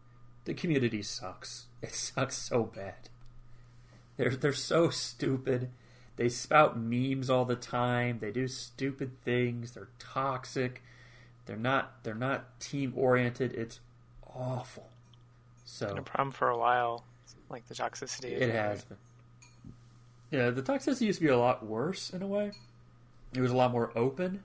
The 0.44 0.54
community 0.54 1.02
sucks. 1.02 1.66
It 1.82 1.94
sucks 1.94 2.36
so 2.36 2.62
bad. 2.62 3.08
They're 4.16 4.36
they're 4.36 4.52
so 4.52 4.88
stupid. 4.90 5.70
They 6.14 6.28
spout 6.28 6.78
memes 6.78 7.28
all 7.28 7.44
the 7.44 7.56
time. 7.56 8.20
They 8.20 8.30
do 8.30 8.46
stupid 8.46 9.20
things. 9.24 9.72
They're 9.72 9.88
toxic. 9.98 10.80
They're 11.46 11.56
not 11.56 12.04
they're 12.04 12.14
not 12.14 12.60
team 12.60 12.92
oriented. 12.94 13.52
It's 13.54 13.80
awful. 14.32 14.90
So 15.64 15.88
Been 15.88 15.98
a 15.98 16.02
problem 16.02 16.30
for 16.30 16.50
a 16.50 16.56
while, 16.58 17.04
like 17.50 17.66
the 17.66 17.74
toxicity. 17.74 18.30
it 18.30 18.52
has 18.54 18.84
been. 18.84 18.98
Yeah, 20.30 20.50
the 20.50 20.62
toxicity 20.62 21.02
used 21.06 21.18
to 21.18 21.24
be 21.24 21.30
a 21.30 21.38
lot 21.38 21.66
worse 21.66 22.10
in 22.10 22.22
a 22.22 22.26
way. 22.28 22.52
It 23.34 23.40
was 23.40 23.50
a 23.50 23.56
lot 23.56 23.72
more 23.72 23.90
open, 23.96 24.44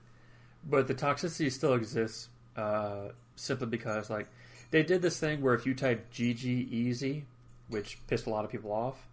but 0.68 0.88
the 0.88 0.94
toxicity 0.94 1.52
still 1.52 1.74
exists 1.74 2.28
uh, 2.56 3.10
simply 3.36 3.66
because, 3.68 4.10
like, 4.10 4.26
they 4.70 4.82
did 4.82 5.02
this 5.02 5.18
thing 5.18 5.40
where 5.40 5.54
if 5.54 5.66
you 5.66 5.74
type 5.74 6.12
GG 6.12 6.44
easy, 6.44 7.24
which 7.68 7.98
pissed 8.06 8.26
a 8.26 8.30
lot 8.30 8.44
of 8.44 8.50
people 8.50 8.72
off, 8.72 9.06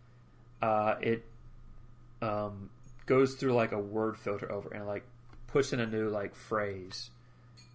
uh, 0.61 0.95
it 1.01 1.25
um, 2.21 2.69
goes 3.05 3.35
through 3.35 3.53
like 3.53 3.71
a 3.71 3.79
word 3.79 4.17
filter 4.17 4.51
over 4.51 4.69
and 4.69 4.85
like 4.85 5.03
puts 5.47 5.71
in 5.71 5.79
a 5.79 5.85
new 5.85 6.09
like 6.09 6.35
phrase 6.35 7.09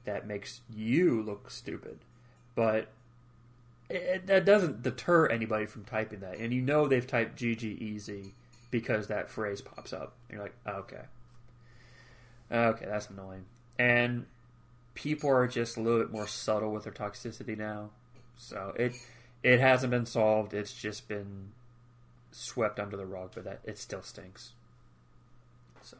that 0.04 0.26
makes 0.26 0.60
you 0.74 1.22
look 1.22 1.50
stupid, 1.50 1.98
but 2.54 2.88
it, 3.88 4.26
that 4.26 4.44
doesn't 4.44 4.82
deter 4.82 5.26
anybody 5.26 5.66
from 5.66 5.84
typing 5.84 6.20
that. 6.20 6.38
And 6.38 6.52
you 6.52 6.62
know 6.62 6.86
they've 6.86 7.06
typed 7.06 7.38
GG 7.38 7.62
easy 7.62 8.32
because 8.70 9.08
that 9.08 9.30
phrase 9.30 9.60
pops 9.60 9.92
up. 9.92 10.14
And 10.28 10.36
you're 10.36 10.42
like, 10.42 10.54
okay, 10.66 11.02
okay, 12.50 12.86
that's 12.86 13.10
annoying. 13.10 13.44
And 13.78 14.26
people 15.00 15.30
are 15.30 15.48
just 15.48 15.78
a 15.78 15.80
little 15.80 15.98
bit 15.98 16.12
more 16.12 16.26
subtle 16.26 16.72
with 16.72 16.84
their 16.84 16.92
toxicity 16.92 17.56
now, 17.56 17.90
so 18.36 18.74
it 18.76 18.92
it 19.42 19.58
hasn't 19.58 19.90
been 19.90 20.04
solved. 20.04 20.52
It's 20.52 20.74
just 20.74 21.08
been 21.08 21.52
swept 22.30 22.78
under 22.78 22.96
the 22.96 23.06
rug, 23.06 23.32
but 23.34 23.44
that 23.44 23.60
it 23.64 23.78
still 23.78 24.02
stinks. 24.02 24.52
So, 25.80 25.96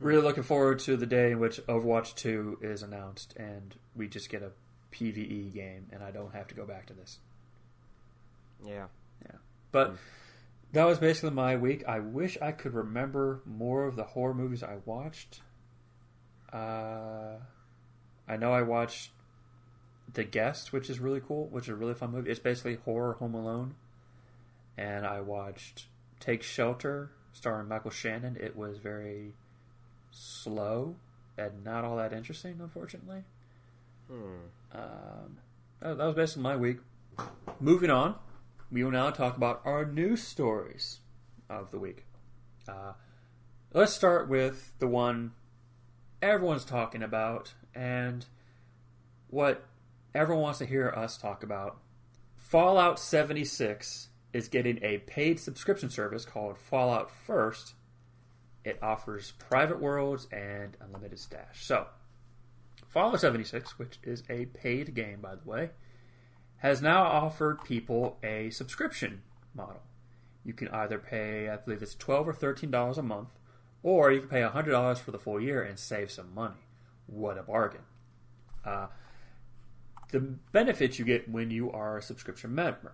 really 0.00 0.22
looking 0.22 0.42
forward 0.42 0.80
to 0.80 0.96
the 0.96 1.06
day 1.06 1.30
in 1.30 1.38
which 1.38 1.60
Overwatch 1.66 2.16
2 2.16 2.58
is 2.60 2.82
announced 2.82 3.34
and 3.36 3.76
we 3.94 4.08
just 4.08 4.28
get 4.28 4.42
a 4.42 4.50
PVE 4.92 5.54
game 5.54 5.86
and 5.92 6.02
I 6.02 6.10
don't 6.10 6.34
have 6.34 6.48
to 6.48 6.54
go 6.54 6.66
back 6.66 6.86
to 6.86 6.94
this. 6.94 7.18
Yeah. 8.66 8.86
Yeah. 9.24 9.38
But 9.70 9.94
that 10.72 10.84
was 10.84 10.98
basically 10.98 11.30
my 11.30 11.56
week. 11.56 11.84
I 11.86 12.00
wish 12.00 12.36
I 12.42 12.50
could 12.52 12.74
remember 12.74 13.40
more 13.46 13.86
of 13.86 13.94
the 13.94 14.04
horror 14.04 14.34
movies 14.34 14.62
I 14.62 14.78
watched. 14.84 15.40
Uh, 16.52 17.36
I 18.28 18.36
know 18.36 18.52
I 18.52 18.62
watched 18.62 19.10
The 20.12 20.24
Guest, 20.24 20.72
which 20.72 20.90
is 20.90 21.00
really 21.00 21.20
cool, 21.20 21.46
which 21.46 21.64
is 21.64 21.70
a 21.70 21.74
really 21.74 21.94
fun 21.94 22.12
movie. 22.12 22.30
It's 22.30 22.38
basically 22.38 22.78
horror 22.84 23.14
Home 23.14 23.34
Alone. 23.34 23.74
And 24.76 25.06
I 25.06 25.20
watched 25.20 25.86
Take 26.20 26.42
Shelter, 26.42 27.10
starring 27.32 27.68
Michael 27.68 27.90
Shannon. 27.90 28.36
It 28.38 28.56
was 28.56 28.78
very 28.78 29.34
slow 30.10 30.96
and 31.36 31.64
not 31.64 31.84
all 31.84 31.96
that 31.96 32.12
interesting, 32.12 32.58
unfortunately. 32.60 33.22
Hmm. 34.08 34.48
Um, 34.72 35.38
that 35.80 35.98
that 35.98 36.04
was 36.04 36.14
basically 36.14 36.42
my 36.42 36.56
week. 36.56 36.78
Moving 37.60 37.90
on, 37.90 38.16
we 38.70 38.84
will 38.84 38.90
now 38.90 39.10
talk 39.10 39.36
about 39.36 39.62
our 39.64 39.84
news 39.84 40.22
stories 40.22 41.00
of 41.48 41.70
the 41.70 41.78
week. 41.78 42.04
Uh, 42.68 42.92
let's 43.72 43.92
start 43.92 44.28
with 44.28 44.72
the 44.78 44.86
one 44.86 45.32
everyone's 46.20 46.64
talking 46.64 47.02
about 47.02 47.54
and 47.74 48.26
what 49.28 49.66
everyone 50.14 50.42
wants 50.42 50.58
to 50.58 50.66
hear 50.66 50.88
us 50.90 51.16
talk 51.16 51.42
about. 51.42 51.78
Fallout 52.34 52.98
76 52.98 54.08
is 54.32 54.48
getting 54.48 54.82
a 54.82 54.98
paid 54.98 55.38
subscription 55.40 55.90
service 55.90 56.24
called 56.24 56.58
Fallout 56.58 57.10
First. 57.10 57.74
It 58.64 58.78
offers 58.82 59.32
private 59.38 59.80
worlds 59.80 60.26
and 60.32 60.76
unlimited 60.80 61.18
stash. 61.18 61.64
So, 61.64 61.86
Fallout 62.86 63.20
76, 63.20 63.78
which 63.78 63.98
is 64.02 64.22
a 64.28 64.46
paid 64.46 64.94
game, 64.94 65.20
by 65.20 65.34
the 65.34 65.48
way, 65.48 65.70
has 66.58 66.82
now 66.82 67.04
offered 67.04 67.64
people 67.64 68.18
a 68.22 68.50
subscription 68.50 69.22
model. 69.54 69.82
You 70.44 70.52
can 70.52 70.68
either 70.68 70.98
pay, 70.98 71.48
I 71.48 71.56
believe 71.56 71.82
it's 71.82 71.94
12 71.94 72.28
or 72.28 72.32
thirteen 72.32 72.70
dollars 72.70 72.98
a 72.98 73.02
month, 73.02 73.28
or 73.82 74.10
you 74.10 74.20
can 74.20 74.28
pay 74.28 74.42
hundred 74.42 74.72
dollars 74.72 74.98
for 74.98 75.10
the 75.10 75.18
full 75.18 75.40
year 75.40 75.62
and 75.62 75.78
save 75.78 76.10
some 76.10 76.34
money. 76.34 76.67
What 77.08 77.36
a 77.36 77.42
bargain! 77.42 77.80
Uh, 78.64 78.86
the 80.12 80.20
benefits 80.20 80.98
you 80.98 81.04
get 81.04 81.28
when 81.28 81.50
you 81.50 81.72
are 81.72 81.98
a 81.98 82.02
subscription 82.02 82.54
member: 82.54 82.92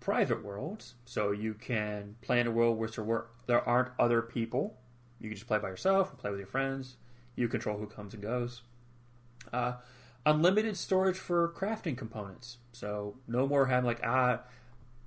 private 0.00 0.42
worlds, 0.42 0.94
so 1.04 1.32
you 1.32 1.52
can 1.52 2.16
play 2.22 2.40
in 2.40 2.46
a 2.46 2.50
world 2.50 2.78
where 2.78 3.26
there, 3.46 3.68
aren't 3.68 3.90
other 3.98 4.22
people. 4.22 4.78
You 5.20 5.28
can 5.28 5.36
just 5.36 5.46
play 5.46 5.58
by 5.58 5.68
yourself, 5.68 6.12
or 6.12 6.16
play 6.16 6.30
with 6.30 6.38
your 6.40 6.48
friends. 6.48 6.96
You 7.34 7.48
control 7.48 7.78
who 7.78 7.86
comes 7.86 8.14
and 8.14 8.22
goes. 8.22 8.62
Uh, 9.52 9.74
unlimited 10.24 10.76
storage 10.76 11.18
for 11.18 11.48
crafting 11.56 11.96
components. 11.96 12.58
So 12.72 13.16
no 13.28 13.46
more 13.46 13.66
having 13.66 13.86
like 13.86 14.00
ah, 14.04 14.40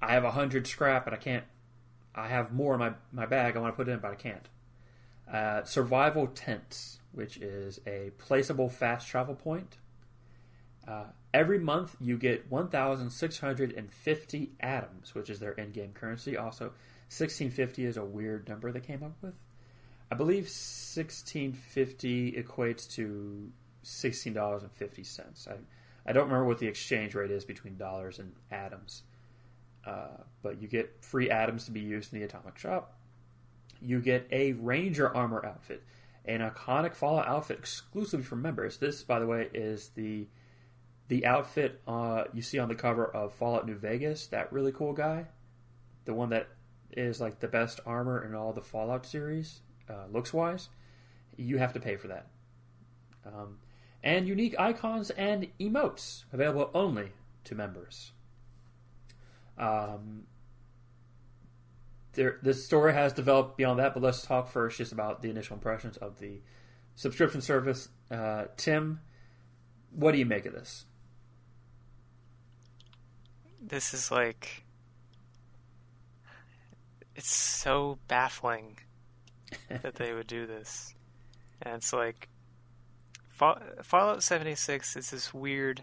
I 0.01 0.13
have 0.13 0.23
a 0.23 0.31
hundred 0.31 0.67
scrap 0.67 1.05
and 1.05 1.15
I 1.15 1.19
can't. 1.19 1.45
I 2.15 2.27
have 2.27 2.51
more 2.53 2.73
in 2.73 2.79
my 2.79 2.93
my 3.11 3.25
bag. 3.25 3.55
I 3.55 3.59
want 3.59 3.73
to 3.73 3.77
put 3.77 3.87
it 3.87 3.91
in, 3.91 3.99
but 3.99 4.11
I 4.11 4.15
can't. 4.15 4.47
Uh, 5.31 5.63
survival 5.63 6.27
tents, 6.27 6.98
which 7.11 7.37
is 7.37 7.79
a 7.85 8.11
placeable 8.17 8.71
fast 8.71 9.07
travel 9.07 9.35
point. 9.35 9.77
Uh, 10.87 11.05
every 11.33 11.59
month 11.59 11.95
you 11.99 12.17
get 12.17 12.49
1,650 12.51 14.51
atoms, 14.59 15.13
which 15.13 15.29
is 15.29 15.39
their 15.39 15.51
in-game 15.51 15.91
currency. 15.93 16.37
Also, 16.37 16.65
1650 17.09 17.85
is 17.85 17.97
a 17.97 18.05
weird 18.05 18.47
number 18.47 18.71
they 18.71 18.79
came 18.79 19.03
up 19.03 19.17
with. 19.21 19.33
I 20.11 20.15
believe 20.15 20.45
1650 20.45 22.31
equates 22.31 22.89
to 22.95 23.51
sixteen 23.83 24.33
dollars 24.33 24.63
and 24.63 24.71
fifty 24.71 25.03
cents. 25.03 25.47
I 25.49 25.55
I 26.05 26.13
don't 26.13 26.25
remember 26.25 26.45
what 26.45 26.59
the 26.59 26.67
exchange 26.67 27.15
rate 27.15 27.31
is 27.31 27.45
between 27.45 27.77
dollars 27.77 28.19
and 28.19 28.33
atoms, 28.51 29.03
uh, 29.85 30.23
but 30.41 30.61
you 30.61 30.67
get 30.67 31.03
free 31.03 31.29
atoms 31.29 31.65
to 31.65 31.71
be 31.71 31.81
used 31.81 32.13
in 32.13 32.19
the 32.19 32.25
atomic 32.25 32.57
shop. 32.57 32.95
You 33.81 34.01
get 34.01 34.27
a 34.31 34.53
ranger 34.53 35.15
armor 35.15 35.45
outfit, 35.45 35.83
an 36.25 36.41
iconic 36.41 36.95
Fallout 36.95 37.27
outfit 37.27 37.59
exclusively 37.59 38.25
for 38.25 38.35
members. 38.35 38.77
This, 38.77 39.03
by 39.03 39.19
the 39.19 39.27
way, 39.27 39.49
is 39.53 39.89
the 39.95 40.27
the 41.07 41.25
outfit 41.25 41.81
uh, 41.87 42.25
you 42.33 42.41
see 42.41 42.59
on 42.59 42.69
the 42.69 42.75
cover 42.75 43.05
of 43.05 43.33
Fallout 43.33 43.65
New 43.65 43.75
Vegas. 43.75 44.27
That 44.27 44.53
really 44.53 44.71
cool 44.71 44.93
guy, 44.93 45.25
the 46.05 46.13
one 46.13 46.29
that 46.29 46.47
is 46.91 47.19
like 47.19 47.39
the 47.39 47.47
best 47.47 47.79
armor 47.85 48.23
in 48.23 48.35
all 48.35 48.53
the 48.53 48.61
Fallout 48.61 49.05
series, 49.05 49.61
uh, 49.89 50.05
looks 50.11 50.31
wise. 50.31 50.69
You 51.35 51.57
have 51.57 51.73
to 51.73 51.79
pay 51.79 51.95
for 51.95 52.09
that. 52.09 52.27
Um, 53.25 53.57
and 54.03 54.27
unique 54.27 54.55
icons 54.59 55.09
and 55.11 55.47
emotes 55.59 56.23
available 56.31 56.69
only 56.73 57.11
to 57.45 57.55
members. 57.55 58.11
Um, 59.57 60.23
there, 62.13 62.39
this 62.41 62.65
story 62.65 62.93
has 62.93 63.13
developed 63.13 63.57
beyond 63.57 63.79
that, 63.79 63.93
but 63.93 64.01
let's 64.01 64.23
talk 64.23 64.49
first 64.49 64.77
just 64.77 64.91
about 64.91 65.21
the 65.21 65.29
initial 65.29 65.55
impressions 65.55 65.97
of 65.97 66.19
the 66.19 66.41
subscription 66.95 67.41
service. 67.41 67.89
Uh, 68.09 68.45
Tim, 68.57 69.01
what 69.91 70.11
do 70.11 70.17
you 70.17 70.25
make 70.25 70.45
of 70.45 70.53
this? 70.53 70.85
This 73.61 73.93
is 73.93 74.11
like. 74.11 74.63
It's 77.15 77.29
so 77.29 77.99
baffling 78.07 78.79
that 79.69 79.95
they 79.95 80.13
would 80.13 80.27
do 80.27 80.47
this. 80.47 80.93
And 81.61 81.75
it's 81.75 81.93
like. 81.93 82.29
Fall- 83.29 83.61
Fallout 83.83 84.21
76 84.21 84.97
is 84.97 85.11
this 85.11 85.33
weird, 85.33 85.81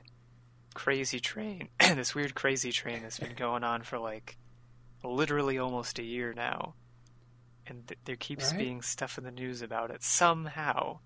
crazy 0.75 1.21
train. 1.21 1.69
this 1.81 2.15
weird, 2.15 2.35
crazy 2.35 2.73
train 2.73 3.03
that's 3.03 3.19
been 3.19 3.35
going 3.35 3.65
on 3.65 3.83
for 3.83 3.99
like 3.99 4.37
literally 5.05 5.59
almost 5.59 5.99
a 5.99 6.03
year 6.03 6.33
now. 6.35 6.75
And 7.67 7.87
th- 7.89 7.99
there 8.05 8.17
keeps 8.17 8.51
Right. 8.53 8.59
being 8.59 8.83
stuff 8.83 9.19
in 9.19 9.25
the 9.25 9.31
news 9.31 9.61
about 9.63 9.91
it 9.91 10.03
somehow. 10.03 11.01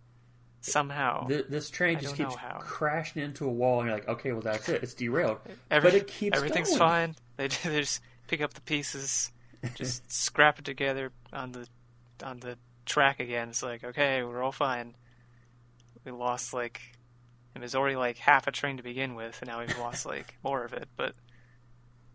Somehow. 0.60 1.26
Th- 1.26 1.46
this 1.48 1.70
train 1.70 1.96
I 1.96 2.00
just 2.00 2.16
keeps 2.16 2.36
crashing 2.60 3.22
into 3.22 3.46
a 3.46 3.50
wall, 3.52 3.80
and 3.80 3.88
you're 3.88 3.96
like, 3.98 4.08
okay, 4.08 4.32
well, 4.32 4.42
that's 4.42 4.68
it. 4.68 4.82
It's 4.82 4.92
derailed. 4.92 5.38
Every- 5.70 5.90
but 5.90 5.96
it 5.96 6.06
keeps 6.06 6.36
everything's 6.36 6.68
going. 6.68 6.78
fine. 6.78 7.16
They, 7.36 7.48
just 7.48 8.02
pick 8.26 8.42
up 8.42 8.52
the 8.52 8.60
pieces, 8.60 9.32
just 9.74 10.12
scrap 10.12 10.58
it 10.58 10.66
together 10.66 11.10
on 11.32 11.52
the 11.52 11.66
on 12.22 12.40
the 12.40 12.58
track 12.84 13.18
again. 13.20 13.48
It's 13.48 13.62
like, 13.62 13.82
okay, 13.82 14.22
we're 14.22 14.42
all 14.42 14.52
fine. 14.52 14.94
We 16.04 16.12
lost 16.12 16.52
like 16.52 16.82
it 17.56 17.62
was 17.62 17.74
already 17.74 17.96
like 17.96 18.18
half 18.18 18.46
a 18.46 18.52
train 18.52 18.76
to 18.76 18.82
begin 18.82 19.14
with, 19.14 19.40
and 19.40 19.48
now 19.48 19.60
we've 19.60 19.78
lost 19.78 20.04
like 20.04 20.36
more 20.44 20.64
of 20.64 20.74
it, 20.74 20.86
but 20.98 21.14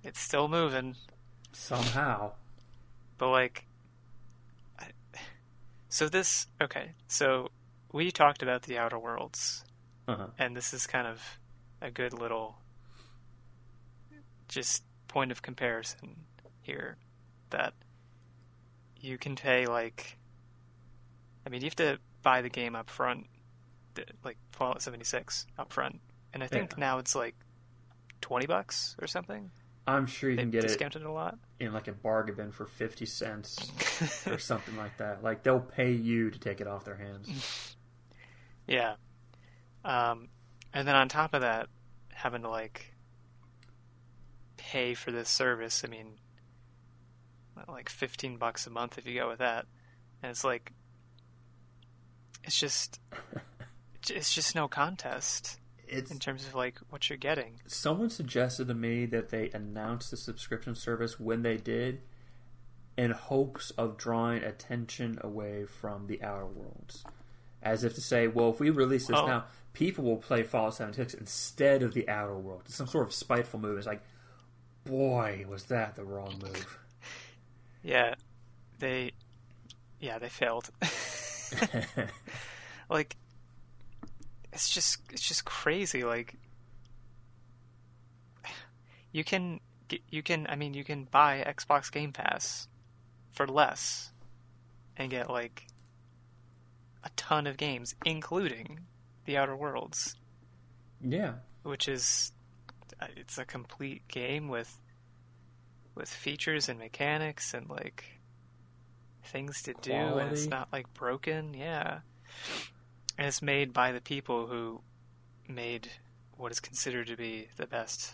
it's 0.04 0.20
still 0.20 0.48
moving. 0.48 0.96
Somehow. 1.56 2.32
But 3.18 3.30
like, 3.30 3.66
I, 4.80 4.88
so 5.90 6.10
this 6.10 6.48
okay. 6.62 6.92
So 7.08 7.50
we 7.92 8.12
talked 8.12 8.44
about 8.44 8.64
the 8.64 8.78
Outer 8.78 9.00
Worlds, 9.00 9.64
Uh-huh. 10.08 10.28
and 10.38 10.56
this 10.56 10.74
is 10.74 10.86
kind 10.86 11.08
of 11.08 11.22
a 11.82 11.90
good 11.90 12.14
little 12.14 12.58
just 14.48 14.84
point 15.08 15.32
of 15.32 15.42
comparison 15.42 16.16
here 16.62 16.98
that 17.50 17.74
you 19.00 19.18
can 19.18 19.36
pay 19.36 19.66
like 19.66 20.18
I 21.46 21.50
mean 21.50 21.62
you 21.62 21.66
have 21.68 21.76
to 21.78 22.00
buy 22.22 22.42
the 22.42 22.50
game 22.50 22.76
up 22.76 22.90
front 22.90 23.28
like 24.24 24.38
Fallout 24.52 24.82
76 24.82 25.46
up 25.58 25.72
front 25.72 26.00
and 26.34 26.44
I 26.44 26.48
think 26.48 26.72
Yeah. 26.72 26.80
now 26.80 26.98
it's 27.00 27.16
like 27.16 27.36
20 28.22 28.46
bucks 28.46 28.96
or 29.02 29.08
something 29.08 29.52
I'm 29.88 30.08
sure 30.08 30.30
you 30.30 30.36
they 30.36 30.44
can 30.44 30.52
get 30.52 30.64
it 30.64 30.68
discounted 30.68 31.04
a 31.04 31.12
lot 31.12 31.38
in 31.60 31.72
like 31.72 31.88
a 31.88 31.92
bargain 31.92 32.36
bin 32.36 32.52
for 32.52 32.66
50 32.66 33.06
cents 33.06 33.72
or 34.28 34.40
something 34.40 34.76
like 34.78 34.98
that. 34.98 35.24
Like 35.24 35.44
they'll 35.44 35.60
pay 35.60 35.92
you 35.92 36.32
to 36.32 36.40
take 36.40 36.60
it 36.60 36.68
off 36.68 36.86
their 36.86 36.98
hands. 36.98 37.76
Yeah. 38.68 38.96
Um, 39.84 40.30
and 40.74 40.88
then 40.88 40.96
on 40.96 41.08
top 41.08 41.36
of 41.36 41.42
that, 41.42 41.68
having 42.12 42.42
to 42.42 42.50
like 42.50 42.96
pay 44.58 44.96
for 44.96 45.12
this 45.12 45.30
service, 45.30 45.84
I 45.86 45.88
mean, 45.88 46.14
like 47.68 47.90
15 47.90 48.38
bucks 48.38 48.66
a 48.66 48.72
month 48.72 48.98
if 48.98 49.06
you 49.06 49.14
go 49.14 49.28
with 49.30 49.38
that. 49.38 49.68
And 50.24 50.32
it's 50.32 50.44
like, 50.44 50.72
it's 52.44 52.60
just, 52.60 53.00
it's 54.10 54.34
just 54.34 54.56
no 54.56 54.68
contest 54.68 55.60
It's 55.88 56.12
in 56.12 56.20
terms 56.20 56.46
of 56.48 56.56
like 56.56 56.80
what 56.90 57.10
you're 57.10 57.18
getting. 57.18 57.60
someone 57.68 58.10
suggested 58.10 58.68
to 58.68 58.74
me 58.74 59.06
that 59.08 59.30
they 59.30 59.50
announced 59.52 60.12
the 60.12 60.18
subscription 60.18 60.76
service 60.76 61.20
when 61.20 61.42
they 61.42 61.58
did 61.58 62.02
in 62.98 63.12
hopes 63.12 63.72
of 63.72 63.98
drawing 63.98 64.44
attention 64.44 65.18
away 65.22 65.66
from 65.66 66.08
the 66.08 66.22
outer 66.24 66.46
worlds 66.46 67.04
as 67.62 67.84
if 67.84 67.94
to 67.96 68.02
say 68.02 68.28
well 68.28 68.50
if 68.52 68.60
we 68.60 68.70
release 68.70 69.08
this 69.08 69.18
Oh. 69.18 69.26
now 69.28 69.46
people 69.74 70.04
will 70.06 70.18
play 70.18 70.44
fallout 70.44 70.76
76 70.76 71.14
instead 71.16 71.84
of 71.84 71.94
the 71.94 72.08
outer 72.08 72.38
world 72.38 72.62
it's 72.66 72.76
some 72.76 72.88
sort 72.88 73.06
of 73.08 73.14
spiteful 73.14 73.60
move 73.60 73.78
it's 73.78 73.86
like 73.88 74.02
boy 74.86 75.46
was 75.50 75.66
that 75.66 75.96
the 75.96 76.04
wrong 76.04 76.40
move 76.42 76.80
Yeah. 77.84 78.16
They, 78.80 79.12
yeah, 80.00 80.18
they 80.18 80.28
failed. 80.30 80.72
like 82.90 83.16
it's 84.56 84.70
just 84.70 85.00
it's 85.12 85.22
just 85.22 85.44
crazy 85.44 86.04
like 86.06 86.36
you 89.12 89.24
can 89.24 89.60
you 90.10 90.24
can 90.24 90.48
I 90.50 90.56
mean 90.56 90.74
you 90.74 90.86
can 90.86 91.04
buy 91.04 91.44
Xbox 91.46 91.92
Game 91.92 92.14
Pass 92.14 92.68
for 93.34 93.46
less 93.46 94.12
and 94.96 95.12
get 95.12 95.30
like 95.30 95.68
a 97.04 97.10
ton 97.18 97.48
of 97.48 97.58
games 97.58 97.96
including 98.06 98.80
The 99.26 99.38
Outer 99.38 99.56
Worlds. 99.56 100.16
Yeah. 101.02 101.34
Which 101.64 101.90
is 101.90 102.32
it's 103.18 103.38
a 103.38 103.46
complete 103.46 104.08
game 104.08 104.48
with 104.48 104.82
with 105.96 106.10
features 106.10 106.70
and 106.70 106.80
mechanics 106.80 107.54
and 107.54 107.70
like 107.70 108.06
things 109.26 109.62
to 109.64 109.74
do 109.82 109.92
and 109.92 110.32
it's 110.32 110.48
not 110.48 110.70
like 110.72 110.94
broken. 110.94 111.54
Yeah 111.54 112.00
and 113.18 113.28
it's 113.28 113.42
made 113.42 113.74
by 113.74 113.92
the 113.92 114.02
people 114.02 114.48
who 114.48 114.82
made 115.48 115.90
what 116.38 116.52
is 116.52 116.60
considered 116.60 117.08
to 117.08 117.16
be 117.16 117.48
the 117.58 117.68
best 117.68 118.14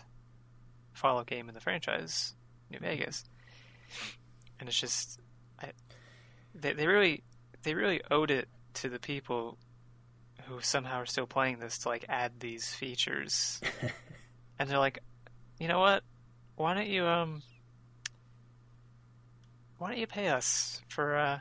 Fallout 0.92 1.26
game 1.26 1.48
in 1.48 1.54
the 1.54 1.60
franchise 1.60 2.34
New 2.70 2.78
Vegas 2.78 3.24
and 4.60 4.68
it's 4.68 4.78
just 4.78 5.18
I, 5.60 5.70
they, 6.54 6.72
they 6.74 6.86
really 6.86 7.22
they 7.62 7.74
really 7.74 8.00
owed 8.10 8.30
it 8.30 8.48
to 8.74 8.88
the 8.88 8.98
people 8.98 9.58
who 10.46 10.60
somehow 10.60 10.98
are 10.98 11.06
still 11.06 11.26
playing 11.26 11.58
this 11.58 11.78
to 11.78 11.88
like 11.88 12.04
add 12.08 12.32
these 12.40 12.68
features 12.74 13.60
and 14.58 14.68
they're 14.68 14.78
like 14.78 14.98
you 15.58 15.68
know 15.68 15.78
what 15.80 16.02
why 16.56 16.74
don't 16.74 16.88
you 16.88 17.06
um 17.06 17.42
why 19.78 19.88
don't 19.90 19.98
you 19.98 20.06
pay 20.06 20.28
us 20.28 20.80
for 20.88 21.16
uh 21.16 21.38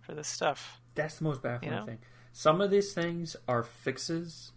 for 0.00 0.14
this 0.14 0.28
stuff 0.28 0.80
That's 0.94 1.18
the 1.18 1.24
most 1.24 1.42
baffling 1.42 1.72
You 1.72 1.78
know? 1.78 1.86
thing. 1.86 1.98
Some 2.36 2.60
of 2.60 2.70
these 2.70 2.92
things 2.92 3.36
are 3.46 3.62
fixes, 3.62 4.50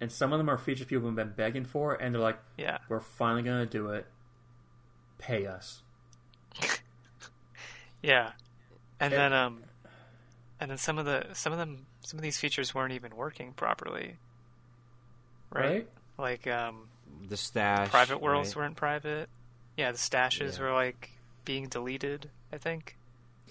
and 0.00 0.12
some 0.12 0.32
of 0.32 0.38
them 0.38 0.48
are 0.48 0.56
features 0.56 0.86
people 0.86 1.06
have 1.08 1.16
been 1.16 1.32
begging 1.32 1.64
for, 1.64 1.94
and 1.94 2.14
they're 2.14 2.22
like, 2.22 2.38
yeah 2.56 2.78
"We're 2.88 3.00
finally 3.00 3.42
going 3.42 3.66
to 3.66 3.70
do 3.70 3.90
it. 3.90 4.06
Pay 5.18 5.44
us." 5.46 5.82
yeah 8.02 8.32
and 9.00 9.12
And- 9.12 9.12
then 9.12 9.32
um 9.32 9.62
and 10.60 10.70
then 10.70 10.78
some 10.78 10.98
of 10.98 11.04
the 11.04 11.26
some 11.34 11.52
of 11.52 11.58
them 11.58 11.86
some 12.02 12.18
of 12.18 12.22
these 12.22 12.38
features 12.38 12.74
weren't 12.74 12.92
even 12.92 13.14
working 13.16 13.52
properly 13.52 14.16
right, 15.50 15.64
Right? 15.64 15.88
like 16.18 16.46
um 16.46 16.88
The 17.28 17.36
stash. 17.36 17.90
private 17.90 18.20
worlds 18.22 18.54
right? 18.54 18.62
weren't 18.62 18.76
private 18.76 19.28
yeah 19.76 19.92
the 19.92 19.98
stashes 19.98 20.58
Yeah. 20.58 20.64
were 20.64 20.72
like 20.72 21.10
being 21.44 21.68
deleted 21.68 22.30
i 22.52 22.58
think 22.58 22.96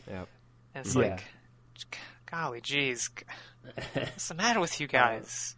Yeah. 0.08 0.26
and 0.74 0.86
it's 0.86 0.96
Yeah. 0.96 1.02
like 1.02 1.24
golly 2.36 2.62
jeez 2.62 3.10
what's 3.94 4.28
the 4.28 4.36
matter 4.36 4.60
with 4.60 4.80
you 4.80 4.88
guys 4.88 5.56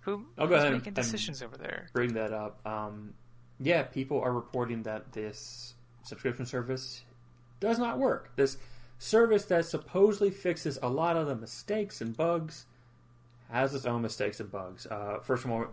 who 0.00 0.24
I'll 0.38 0.46
go 0.46 0.54
ahead 0.56 0.72
making 0.72 0.88
and- 0.88 0.96
decisions 0.96 1.42
over 1.42 1.56
there 1.56 1.88
Bring 1.92 2.14
that 2.14 2.32
up. 2.32 2.60
Um, 2.66 3.14
yeah, 3.58 3.82
people 3.82 4.20
are 4.20 4.32
reporting 4.32 4.82
that 4.84 5.12
this 5.12 5.74
subscription 6.02 6.46
service 6.46 7.02
does 7.58 7.78
not 7.78 7.98
work. 7.98 8.30
This 8.36 8.58
service 8.98 9.46
that 9.46 9.64
supposedly 9.64 10.30
fixes 10.30 10.78
a 10.82 10.88
lot 10.88 11.16
of 11.16 11.26
the 11.26 11.34
mistakes 11.34 12.00
and 12.00 12.16
bugs 12.16 12.66
has 13.50 13.74
its 13.74 13.86
own 13.86 14.02
mistakes 14.02 14.40
and 14.40 14.50
bugs. 14.50 14.86
Uh, 14.86 15.18
first 15.22 15.44
of 15.44 15.50
all, 15.50 15.66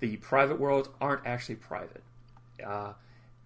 the 0.00 0.16
private 0.16 0.58
worlds 0.58 0.88
aren't 1.00 1.26
actually 1.26 1.54
private. 1.56 2.02
Uh, 2.64 2.92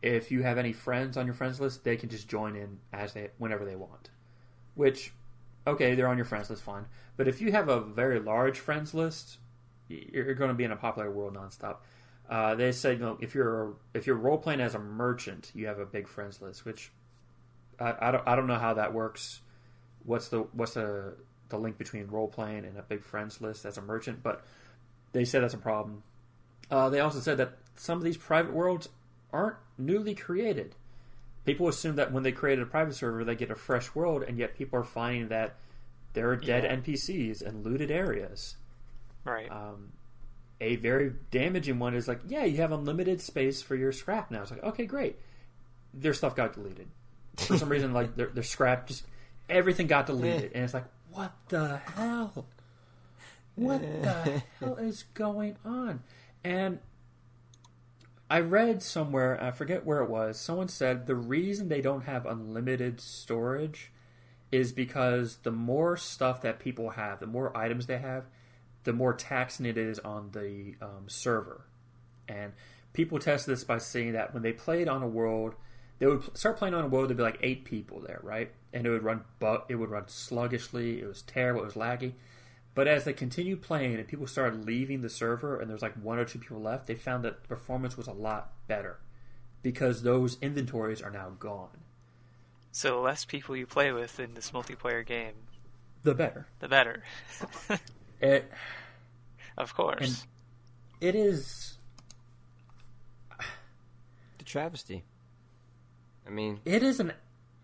if 0.01 0.31
you 0.31 0.43
have 0.43 0.59
any 0.59 0.73
friends 0.73 1.17
on 1.17 1.27
your 1.27 1.35
friends 1.35 1.61
list, 1.61 1.85
they 1.85 1.97
can 1.97 2.09
just 2.09 2.29
join 2.29 2.57
in 2.57 2.79
as 2.93 3.13
they 3.13 3.29
whenever 3.39 3.65
they 3.65 3.77
want. 3.77 4.11
Which, 4.75 5.13
okay, 5.67 5.95
they're 5.95 6.09
on 6.09 6.17
your 6.17 6.25
friends 6.25 6.51
list, 6.51 6.63
fine. 6.63 6.87
But 7.17 7.29
if 7.29 7.41
you 7.41 7.53
have 7.53 7.69
a 7.69 7.81
very 7.81 8.21
large 8.21 8.59
friends 8.59 8.95
list, 8.95 9.39
you're 9.89 10.35
going 10.35 10.49
to 10.49 10.55
be 10.55 10.65
in 10.65 10.73
a 10.73 10.77
popular 10.77 11.11
world 11.11 11.35
nonstop. 11.35 11.77
Uh, 12.29 12.55
they 12.55 12.73
say, 12.73 12.95
you 12.95 12.99
know, 12.99 13.19
if 13.21 13.35
you're 13.35 13.75
if 13.95 14.07
you're 14.07 14.17
role 14.17 14.39
playing 14.39 14.61
as 14.61 14.75
a 14.75 14.79
merchant, 14.79 15.51
you 15.55 15.67
have 15.67 15.79
a 15.79 15.87
big 15.87 16.09
friends 16.09 16.41
list, 16.41 16.65
which 16.65 16.91
I, 17.79 17.95
I 18.01 18.11
don't 18.11 18.27
I 18.27 18.37
don't 18.37 18.47
know 18.47 18.59
how 18.59 18.75
that 18.75 18.95
works. 18.95 19.41
What's 20.05 20.29
the 20.29 20.41
what's 20.53 20.75
the 20.75 21.15
the 21.49 21.59
link 21.59 21.79
between 21.79 22.07
role 22.07 22.29
playing 22.29 22.65
and 22.65 22.79
a 22.79 22.83
big 22.83 23.03
friends 23.03 23.41
list 23.41 23.65
as 23.65 23.77
a 23.77 23.83
merchant? 23.83 24.23
But 24.23 24.45
they 25.13 25.25
said 25.25 25.43
that's 25.43 25.55
a 25.55 25.59
problem. 25.59 26.03
Uh, 26.71 26.89
they 26.89 27.01
also 27.01 27.21
said 27.21 27.37
that 27.37 27.59
some 27.77 27.99
of 27.99 28.05
these 28.05 28.17
private 28.17 28.53
worlds 28.53 28.89
aren't 29.33 29.57
newly 29.77 30.15
created. 30.15 30.75
People 31.45 31.69
assume 31.69 31.97
that 31.97 32.13
when 32.13 32.23
they 32.23 32.33
create 32.33 32.59
a 32.61 32.67
private 32.67 32.95
server, 32.95 33.25
they 33.25 33.35
get 33.35 33.51
a 33.51 33.55
fresh 33.57 33.95
world, 33.95 34.23
and 34.23 34.39
yet 34.39 34.57
people 34.57 34.79
are 34.79 34.85
finding 34.85 35.29
that 35.29 35.57
there 36.13 36.29
are 36.31 36.37
dead 36.37 36.65
Yeah. 36.65 36.77
NPCs 36.77 37.43
and 37.43 37.65
looted 37.65 37.91
areas. 37.91 38.57
right 39.25 39.51
Um, 39.51 39.93
a 40.61 40.77
very 40.77 41.13
damaging 41.33 41.79
one 41.81 41.95
is 41.95 42.07
like, 42.07 42.21
yeah, 42.29 42.45
you 42.45 42.59
have 42.59 42.71
unlimited 42.71 43.21
space 43.21 43.61
for 43.63 43.75
your 43.75 43.91
scrap 43.93 44.31
now. 44.31 44.43
It's 44.43 44.51
like, 44.53 44.63
okay, 44.63 44.87
great. 44.87 45.17
Their 45.95 46.15
stuff 46.15 46.37
got 46.37 46.53
deleted 46.55 46.87
for 47.37 47.59
some 47.59 47.69
reason. 47.69 47.93
Like 47.93 48.15
their, 48.15 48.29
their 48.29 48.43
scrap, 48.45 48.87
just 48.87 49.05
everything 49.49 49.89
got 49.89 50.07
deleted, 50.07 50.53
and 50.55 50.65
it's 50.65 50.75
like, 50.75 50.85
what 51.11 51.33
the 51.49 51.79
hell? 51.79 52.47
What 53.57 53.81
the 53.81 54.43
hell 54.61 54.77
is 54.77 55.03
going 55.15 55.57
on? 55.65 56.03
And 56.45 56.79
I 58.33 58.41
read 58.41 58.83
somewhere, 58.83 59.39
I 59.45 59.51
forget 59.51 59.85
where 59.85 60.01
it 60.01 60.09
was. 60.09 60.41
Someone 60.41 60.69
said 60.69 61.07
the 61.07 61.15
reason 61.15 61.69
they 61.69 61.83
don't 61.83 62.05
have 62.05 62.25
unlimited 62.25 62.99
storage 62.99 63.93
is 64.51 64.73
because 64.73 65.37
the 65.43 65.51
more 65.51 65.99
stuff 65.99 66.41
that 66.41 66.59
people 66.59 66.89
have, 66.89 67.21
the 67.21 67.27
more 67.27 67.55
items 67.55 67.85
they 67.85 67.99
have, 67.99 68.25
the 68.85 68.95
more 68.95 69.13
taxing 69.13 69.67
it 69.67 69.77
is 69.77 69.99
on 69.99 70.31
the 70.33 70.77
um, 70.81 71.05
server. 71.09 71.67
And 72.27 72.55
people 72.95 73.19
test 73.19 73.47
this 73.47 73.65
by 73.65 73.77
saying 73.77 74.15
that 74.15 74.33
when 74.33 74.43
they 74.43 74.55
played 74.55 74.89
on 74.89 75.03
a 75.03 75.09
world, 75.09 75.55
they 75.99 76.07
would 76.07 76.35
start 76.35 76.57
playing 76.57 76.73
on 76.73 76.85
a 76.85 76.89
world. 76.89 77.11
There'd 77.11 77.19
be 77.19 77.23
like 77.23 77.39
eight 77.43 77.67
people 77.67 78.01
there, 78.01 78.21
right? 78.23 78.51
And 78.73 78.87
it 78.87 78.91
would 78.91 79.03
run, 79.03 79.25
bu- 79.41 79.67
it 79.69 79.75
would 79.75 79.91
run 79.91 80.09
sluggishly. 80.09 81.03
It 81.03 81.07
was 81.07 81.21
terrible. 81.21 81.61
It 81.61 81.67
was 81.67 81.75
laggy. 81.75 82.15
But 82.75 82.89
as 82.89 83.05
they 83.05 83.13
continued 83.13 83.61
playing 83.61 83.95
and 83.97 84.09
people 84.09 84.27
started 84.27 84.65
leaving 84.67 85.03
the 85.03 85.11
server, 85.11 85.59
and 85.61 85.69
there 85.69 85.75
was 85.75 85.83
like 85.83 85.95
one 85.95 86.19
or 86.19 86.25
two 86.25 86.39
people 86.39 86.61
left, 86.61 86.87
they 86.87 86.95
found 86.95 87.23
that 87.25 87.43
the 87.43 87.49
performance 87.49 87.97
was 87.97 88.07
a 88.07 88.13
lot 88.13 88.53
better. 88.67 88.99
because 89.63 90.03
those 90.03 90.39
inventories 90.43 91.01
are 91.01 91.11
now 91.11 91.31
gone. 91.39 91.69
So 92.73 92.91
the 92.97 92.97
less 93.01 93.25
people 93.25 93.55
you 93.57 93.65
play 93.67 93.93
with 93.93 94.19
in 94.19 94.35
this 94.35 94.51
multiplayer 94.51 95.07
game, 95.07 95.35
The 96.03 96.15
better. 96.15 96.47
the 96.59 96.69
better. 96.69 97.03
It 98.21 98.51
of 99.59 99.75
course. 99.75 100.27
It 101.01 101.15
is 101.15 101.77
The 104.39 104.45
travesty. 104.45 105.05
I 106.27 106.31
mean, 106.31 106.61
it 106.65 106.83
is 106.83 106.99
an 107.01 107.13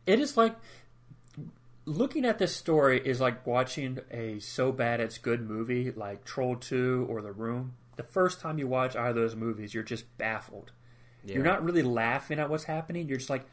it 0.06 0.20
is 0.20 0.36
like 0.36 0.54
looking 1.88 2.24
at 2.24 2.38
this 2.38 2.54
story 2.54 3.00
is 3.04 3.20
like 3.20 3.46
watching 3.46 3.98
a 4.10 4.38
so 4.40 4.70
bad 4.70 5.00
it's 5.00 5.18
good 5.18 5.48
movie 5.48 5.90
like 5.90 6.24
Troll 6.24 6.56
2 6.56 7.06
or 7.08 7.22
The 7.22 7.32
Room. 7.32 7.74
The 7.96 8.02
first 8.02 8.40
time 8.40 8.58
you 8.58 8.68
watch 8.68 8.94
either 8.94 9.08
of 9.08 9.14
those 9.16 9.36
movies, 9.36 9.74
you're 9.74 9.82
just 9.82 10.16
baffled. 10.18 10.70
yeah. 11.24 11.34
You're 11.34 11.44
not 11.44 11.64
really 11.64 11.82
laughing 11.82 12.38
at 12.38 12.50
what's 12.50 12.64
happening. 12.64 13.08
You're 13.08 13.18
just 13.18 13.30
like, 13.30 13.46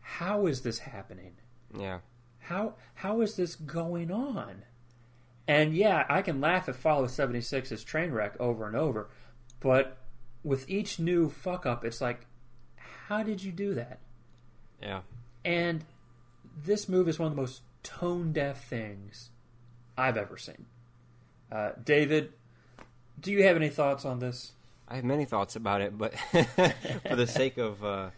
how 0.00 0.46
is 0.46 0.62
this 0.62 0.78
happening? 0.78 1.34
Yeah. 1.76 1.98
How 2.38 2.74
how 2.94 3.20
is 3.20 3.36
this 3.36 3.54
going 3.54 4.10
on? 4.10 4.62
And 5.46 5.74
yeah, 5.74 6.06
I 6.08 6.22
can 6.22 6.40
laugh 6.40 6.68
at 6.68 6.76
Fallout 6.76 7.10
76's 7.10 7.82
train 7.84 8.12
wreck 8.12 8.36
over 8.40 8.66
and 8.66 8.76
over, 8.76 9.10
but 9.58 9.98
with 10.42 10.68
each 10.70 10.98
new 10.98 11.28
fuck 11.28 11.66
up, 11.66 11.84
it's 11.84 12.00
like, 12.00 12.26
how 13.08 13.22
did 13.22 13.42
you 13.42 13.52
do 13.52 13.74
that? 13.74 13.98
Yeah. 14.80 15.00
And 15.44 15.84
this 16.64 16.88
move 16.88 17.08
is 17.08 17.18
one 17.18 17.26
of 17.30 17.36
the 17.36 17.40
most 17.42 17.62
tone 17.82 18.32
deaf 18.32 18.64
things 18.64 19.30
I've 19.96 20.16
ever 20.16 20.36
seen. 20.36 20.66
Uh, 21.50 21.70
David, 21.82 22.32
do 23.18 23.30
you 23.32 23.42
have 23.44 23.56
any 23.56 23.68
thoughts 23.68 24.04
on 24.04 24.18
this? 24.18 24.52
I 24.88 24.96
have 24.96 25.04
many 25.04 25.24
thoughts 25.24 25.56
about 25.56 25.80
it, 25.82 25.96
but 25.96 26.18
for 26.18 27.16
the 27.16 27.26
sake 27.26 27.58
of 27.58 27.84
uh, 27.84 28.10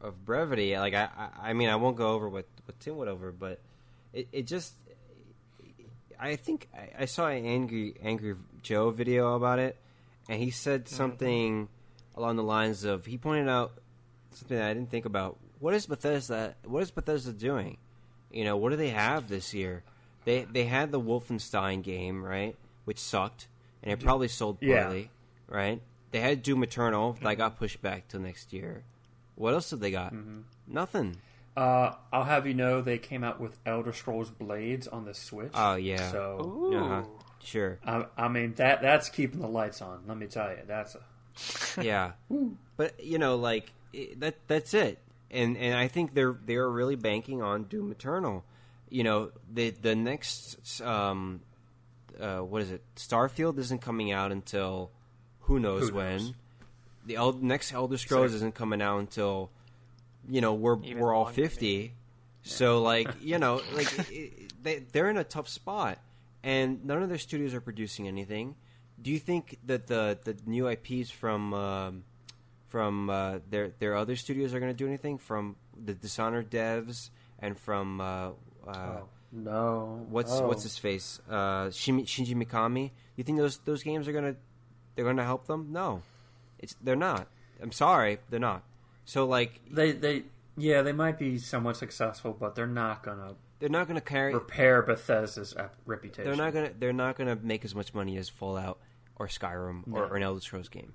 of 0.00 0.24
brevity, 0.24 0.76
like 0.76 0.94
I, 0.94 1.08
I, 1.16 1.50
I 1.50 1.52
mean, 1.54 1.68
I 1.68 1.76
won't 1.76 1.96
go 1.96 2.12
over 2.12 2.28
what, 2.28 2.46
what 2.66 2.78
Tim 2.80 2.96
went 2.96 3.10
over, 3.10 3.32
but 3.32 3.60
it, 4.12 4.28
it 4.30 4.46
just, 4.46 4.74
I 6.20 6.36
think 6.36 6.68
I, 6.74 7.02
I 7.02 7.04
saw 7.06 7.28
an 7.28 7.46
angry 7.46 7.94
angry 8.02 8.34
Joe 8.62 8.90
video 8.90 9.34
about 9.34 9.58
it, 9.58 9.78
and 10.28 10.40
he 10.40 10.50
said 10.50 10.88
something 10.88 11.68
along 12.14 12.36
the 12.36 12.42
lines 12.42 12.84
of 12.84 13.06
he 13.06 13.16
pointed 13.16 13.48
out 13.48 13.72
something 14.32 14.56
that 14.56 14.70
I 14.70 14.74
didn't 14.74 14.90
think 14.90 15.06
about. 15.06 15.38
What 15.58 15.72
is 15.72 15.86
Bethesda? 15.86 16.54
What 16.64 16.82
is 16.82 16.90
Bethesda 16.90 17.32
doing? 17.32 17.78
You 18.34 18.44
know, 18.44 18.56
what 18.56 18.70
do 18.70 18.76
they 18.76 18.90
have 18.90 19.28
this 19.28 19.54
year? 19.54 19.84
They 20.24 20.44
they 20.44 20.64
had 20.64 20.90
the 20.90 21.00
Wolfenstein 21.00 21.82
game, 21.82 22.24
right, 22.24 22.56
which 22.84 22.98
sucked, 22.98 23.46
and 23.82 23.92
it 23.92 24.00
probably 24.00 24.28
sold 24.28 24.58
Yeah. 24.60 24.84
poorly, 24.86 25.10
right? 25.48 25.80
They 26.10 26.20
had 26.20 26.42
Doom 26.42 26.62
Eternal 26.64 27.16
that 27.22 27.36
got 27.36 27.58
pushed 27.58 27.80
back 27.80 28.08
till 28.08 28.20
next 28.20 28.52
year. 28.52 28.82
What 29.36 29.54
else 29.54 29.70
did 29.70 29.80
they 29.80 29.90
got? 29.90 30.14
Nothing. 30.66 31.16
Uh, 31.56 31.94
I'll 32.12 32.24
have 32.24 32.46
you 32.46 32.54
know 32.54 32.80
they 32.80 32.98
came 32.98 33.22
out 33.22 33.40
with 33.40 33.58
Elder 33.64 33.92
Scrolls 33.92 34.30
Blades 34.30 34.88
on 34.88 35.04
the 35.04 35.14
Switch. 35.14 35.52
Oh 35.54 35.76
yeah, 35.76 36.10
So 36.10 36.72
uh-huh. 36.74 37.02
sure, 37.42 37.78
I, 37.86 38.06
I 38.16 38.26
mean 38.26 38.54
that 38.54 38.82
that's 38.82 39.08
keeping 39.08 39.40
the 39.40 39.46
lights 39.48 39.80
on. 39.80 40.02
Let 40.08 40.16
me 40.18 40.26
tell 40.26 40.50
you, 40.50 40.58
that's 40.66 40.96
a 40.96 41.82
yeah. 41.84 42.12
But 42.76 43.04
you 43.04 43.18
know, 43.18 43.36
like 43.36 43.70
it, 43.92 44.18
that 44.18 44.34
that's 44.48 44.74
it. 44.74 44.98
And 45.34 45.56
and 45.56 45.74
I 45.74 45.88
think 45.88 46.14
they're 46.14 46.36
they're 46.46 46.70
really 46.70 46.96
banking 46.96 47.42
on 47.42 47.64
Doom 47.64 47.90
Eternal. 47.90 48.44
You 48.88 49.02
know, 49.02 49.30
the 49.52 49.70
the 49.70 49.94
next 49.96 50.80
um 50.80 51.40
uh 52.20 52.38
what 52.38 52.62
is 52.62 52.70
it? 52.70 52.82
Starfield 52.96 53.58
isn't 53.58 53.80
coming 53.82 54.12
out 54.12 54.30
until 54.32 54.90
who 55.40 55.58
knows 55.58 55.88
Who 55.90 55.96
when. 55.96 56.16
knows? 56.18 56.32
The 57.06 57.16
El- 57.16 57.32
next 57.34 57.72
Elder 57.72 57.98
Scrolls 57.98 58.26
Six. 58.30 58.36
isn't 58.36 58.54
coming 58.54 58.80
out 58.80 59.00
until 59.00 59.50
you 60.28 60.40
know, 60.40 60.54
we're 60.54 60.78
Even 60.84 60.98
we're 61.02 61.12
all 61.12 61.24
longer, 61.24 61.34
50. 61.42 61.92
So 62.44 62.80
like, 62.80 63.08
you 63.20 63.38
know, 63.38 63.60
like 63.74 63.92
it, 63.98 64.08
it- 64.12 64.62
they 64.62 64.78
they're 64.78 65.10
in 65.10 65.16
a 65.18 65.24
tough 65.24 65.48
spot 65.48 65.98
and 66.42 66.84
none 66.84 67.02
of 67.02 67.08
their 67.08 67.18
studios 67.18 67.52
are 67.54 67.60
producing 67.60 68.06
anything. 68.08 68.54
Do 69.02 69.10
you 69.10 69.18
think 69.18 69.58
that 69.66 69.88
the 69.88 70.16
the 70.22 70.36
new 70.46 70.68
IPs 70.68 71.10
from 71.10 71.52
um, 71.52 72.04
from 72.74 73.08
uh, 73.08 73.38
their 73.48 73.68
their 73.78 73.94
other 73.94 74.16
studios 74.16 74.52
are 74.52 74.58
going 74.58 74.72
to 74.72 74.76
do 74.76 74.88
anything 74.88 75.16
from 75.16 75.54
the 75.80 75.94
Dishonored 75.94 76.50
devs 76.50 77.10
and 77.38 77.56
from 77.56 78.00
uh, 78.00 78.30
uh, 78.66 78.72
oh, 78.74 79.08
no. 79.30 80.04
what's 80.10 80.32
Oh. 80.32 80.48
what's 80.48 80.64
his 80.64 80.76
face 80.76 81.20
uh, 81.30 81.66
Shinji 81.66 82.34
Mikami? 82.34 82.90
You 83.14 83.22
think 83.22 83.38
those 83.38 83.58
those 83.58 83.84
games 83.84 84.08
are 84.08 84.12
gonna 84.12 84.34
they're 84.96 85.04
gonna 85.04 85.22
help 85.22 85.46
them? 85.46 85.68
No, 85.70 86.02
it's 86.58 86.74
they're 86.82 86.96
not. 86.96 87.28
I'm 87.62 87.70
sorry, 87.70 88.18
they're 88.28 88.40
not. 88.40 88.64
So 89.04 89.24
like 89.24 89.60
They 89.70 89.92
they 89.92 90.24
yeah 90.56 90.82
they 90.82 90.92
might 90.92 91.16
be 91.16 91.38
somewhat 91.38 91.76
successful, 91.76 92.36
but 92.36 92.56
they're 92.56 92.66
not 92.66 93.04
gonna 93.04 93.36
they're 93.60 93.68
not 93.68 93.86
gonna 93.86 94.00
carry. 94.00 94.34
repair 94.34 94.82
Bethesda's 94.82 95.54
reputation. 95.86 96.24
They're 96.24 96.44
not 96.44 96.52
gonna 96.52 96.70
they're 96.76 96.92
not 96.92 97.16
gonna 97.16 97.36
make 97.40 97.64
as 97.64 97.72
much 97.72 97.94
money 97.94 98.16
as 98.16 98.28
Fallout 98.28 98.80
or 99.14 99.28
Skyrim 99.28 99.86
or, 99.92 100.00
No. 100.00 100.06
or 100.08 100.16
an 100.16 100.24
Elder 100.24 100.40
Scrolls 100.40 100.68
game. 100.68 100.92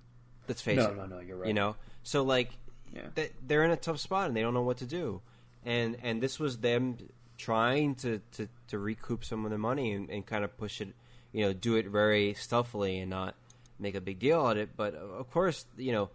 Let's 0.49 0.61
face 0.61 0.75
No, 0.77 0.87
it. 0.89 0.97
no, 0.97 1.05
no. 1.05 1.19
You're 1.19 1.37
right. 1.37 1.47
You 1.47 1.53
know, 1.53 1.77
so 2.03 2.23
like 2.23 2.49
Yeah. 2.93 3.07
they, 3.15 3.29
they're 3.47 3.63
in 3.63 3.71
a 3.71 3.77
tough 3.77 3.99
spot 3.99 4.27
and 4.27 4.35
they 4.35 4.41
don't 4.41 4.53
know 4.53 4.63
what 4.63 4.77
to 4.79 4.85
do, 4.85 5.21
and 5.63 5.95
and 6.03 6.21
this 6.21 6.39
was 6.39 6.57
them 6.57 6.97
trying 7.37 7.95
to 7.95 8.19
to, 8.33 8.49
to 8.67 8.77
recoup 8.77 9.23
some 9.23 9.45
of 9.45 9.49
their 9.51 9.57
money 9.59 9.93
and, 9.93 10.09
and 10.09 10.25
kind 10.25 10.43
of 10.43 10.57
push 10.57 10.81
it, 10.81 10.89
you 11.31 11.45
know, 11.45 11.53
do 11.53 11.75
it 11.77 11.87
very 11.87 12.33
stealthily 12.33 12.99
and 12.99 13.09
not 13.09 13.35
make 13.79 13.95
a 13.95 14.01
big 14.01 14.19
deal 14.19 14.41
out 14.45 14.57
of 14.57 14.63
it. 14.63 14.69
But 14.75 14.93
of 14.95 15.31
course, 15.31 15.65
you 15.77 15.93
know, 15.93 16.09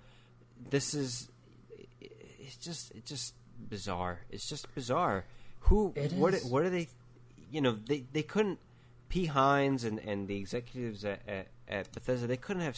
this 0.70 0.92
is 0.92 1.28
it's 2.00 2.56
just 2.56 2.90
it's 2.94 3.08
just 3.08 3.34
bizarre. 3.70 4.20
It's 4.30 4.48
just 4.48 4.72
bizarre. 4.74 5.24
Who 5.60 5.92
It 5.96 6.12
what 6.12 6.34
is. 6.34 6.44
what 6.44 6.62
are 6.62 6.70
they? 6.70 6.88
You 7.50 7.60
know, 7.60 7.72
they 7.86 8.04
they 8.12 8.22
couldn't. 8.22 8.58
Pete 9.10 9.28
Hines 9.28 9.84
and, 9.84 10.00
and 10.00 10.26
the 10.26 10.36
executives 10.36 11.04
at, 11.04 11.20
at, 11.28 11.46
at 11.68 11.92
Bethesda, 11.92 12.26
they 12.26 12.36
couldn't 12.36 12.62
have 12.62 12.76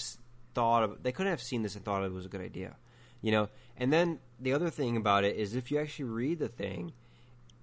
thought 0.56 0.82
of, 0.82 1.02
they 1.02 1.12
couldn't 1.12 1.30
have 1.30 1.42
seen 1.42 1.62
this 1.62 1.76
and 1.76 1.84
thought 1.84 2.02
it 2.02 2.10
was 2.10 2.24
a 2.24 2.30
good 2.30 2.40
idea, 2.40 2.76
you 3.20 3.30
know. 3.30 3.50
And 3.76 3.92
then 3.92 4.18
the 4.40 4.54
other 4.54 4.70
thing 4.70 4.96
about 4.96 5.22
it 5.22 5.36
is, 5.36 5.54
if 5.54 5.70
you 5.70 5.78
actually 5.78 6.06
read 6.06 6.38
the 6.38 6.48
thing, 6.48 6.92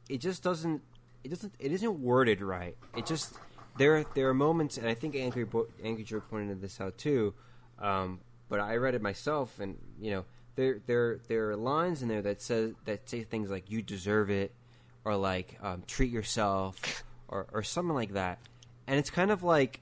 it 0.08 0.20
just 0.22 0.44
doesn't, 0.44 0.84
it 1.24 1.30
doesn't, 1.30 1.56
it 1.58 1.72
isn't 1.72 2.00
worded 2.00 2.39
right. 2.39 2.78
It 2.96 3.08
just 3.08 3.34
there 3.78 4.06
there 4.14 4.30
are 4.30 4.34
moments, 4.36 4.78
and 4.78 4.88
I 4.88 4.94
think 4.94 5.16
Angry 5.16 5.48
Angry 5.84 6.22
pointed 6.22 6.62
this 6.62 6.80
out 6.80 7.00
too. 7.00 7.34
Um, 7.80 8.20
but 8.48 8.60
I 8.60 8.76
read 8.76 8.94
it 8.94 9.02
myself, 9.02 9.60
and 9.60 9.76
you 10.00 10.12
know, 10.12 10.26
there 10.56 10.80
there 10.86 11.20
there 11.28 11.50
are 11.50 11.56
lines 11.56 12.04
in 12.04 12.10
there 12.10 12.22
that 12.22 12.44
says 12.44 12.74
that 12.86 13.10
say 13.10 13.24
things 13.24 13.50
like 13.50 13.72
"you 13.72 13.82
deserve 13.82 14.30
it," 14.30 14.54
or 15.04 15.16
like 15.16 15.58
um, 15.64 15.82
"treat 15.88 16.12
yourself," 16.12 17.04
or 17.28 17.48
or 17.52 17.64
something 17.64 17.96
like 17.96 18.14
that. 18.14 18.38
And 18.86 19.00
it's 19.00 19.10
kind 19.10 19.32
of 19.32 19.41
like 19.41 19.82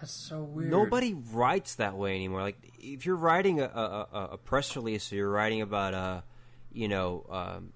That's 0.00 0.12
so 0.12 0.42
weird. 0.42 0.70
nobody 0.70 1.14
writes 1.32 1.74
that 1.76 1.96
way 1.96 2.14
anymore. 2.14 2.40
Like 2.42 2.56
if 2.78 3.04
you're 3.06 3.16
writing 3.16 3.60
a, 3.60 3.64
a, 3.64 4.06
a- 4.12 4.28
a 4.32 4.38
press 4.38 4.74
release 4.76 5.12
or 5.12 5.16
you're 5.16 5.30
writing 5.30 5.60
about 5.62 5.94
uh 5.94 6.20
you 6.72 6.86
know, 6.88 7.26
um, 7.30 7.72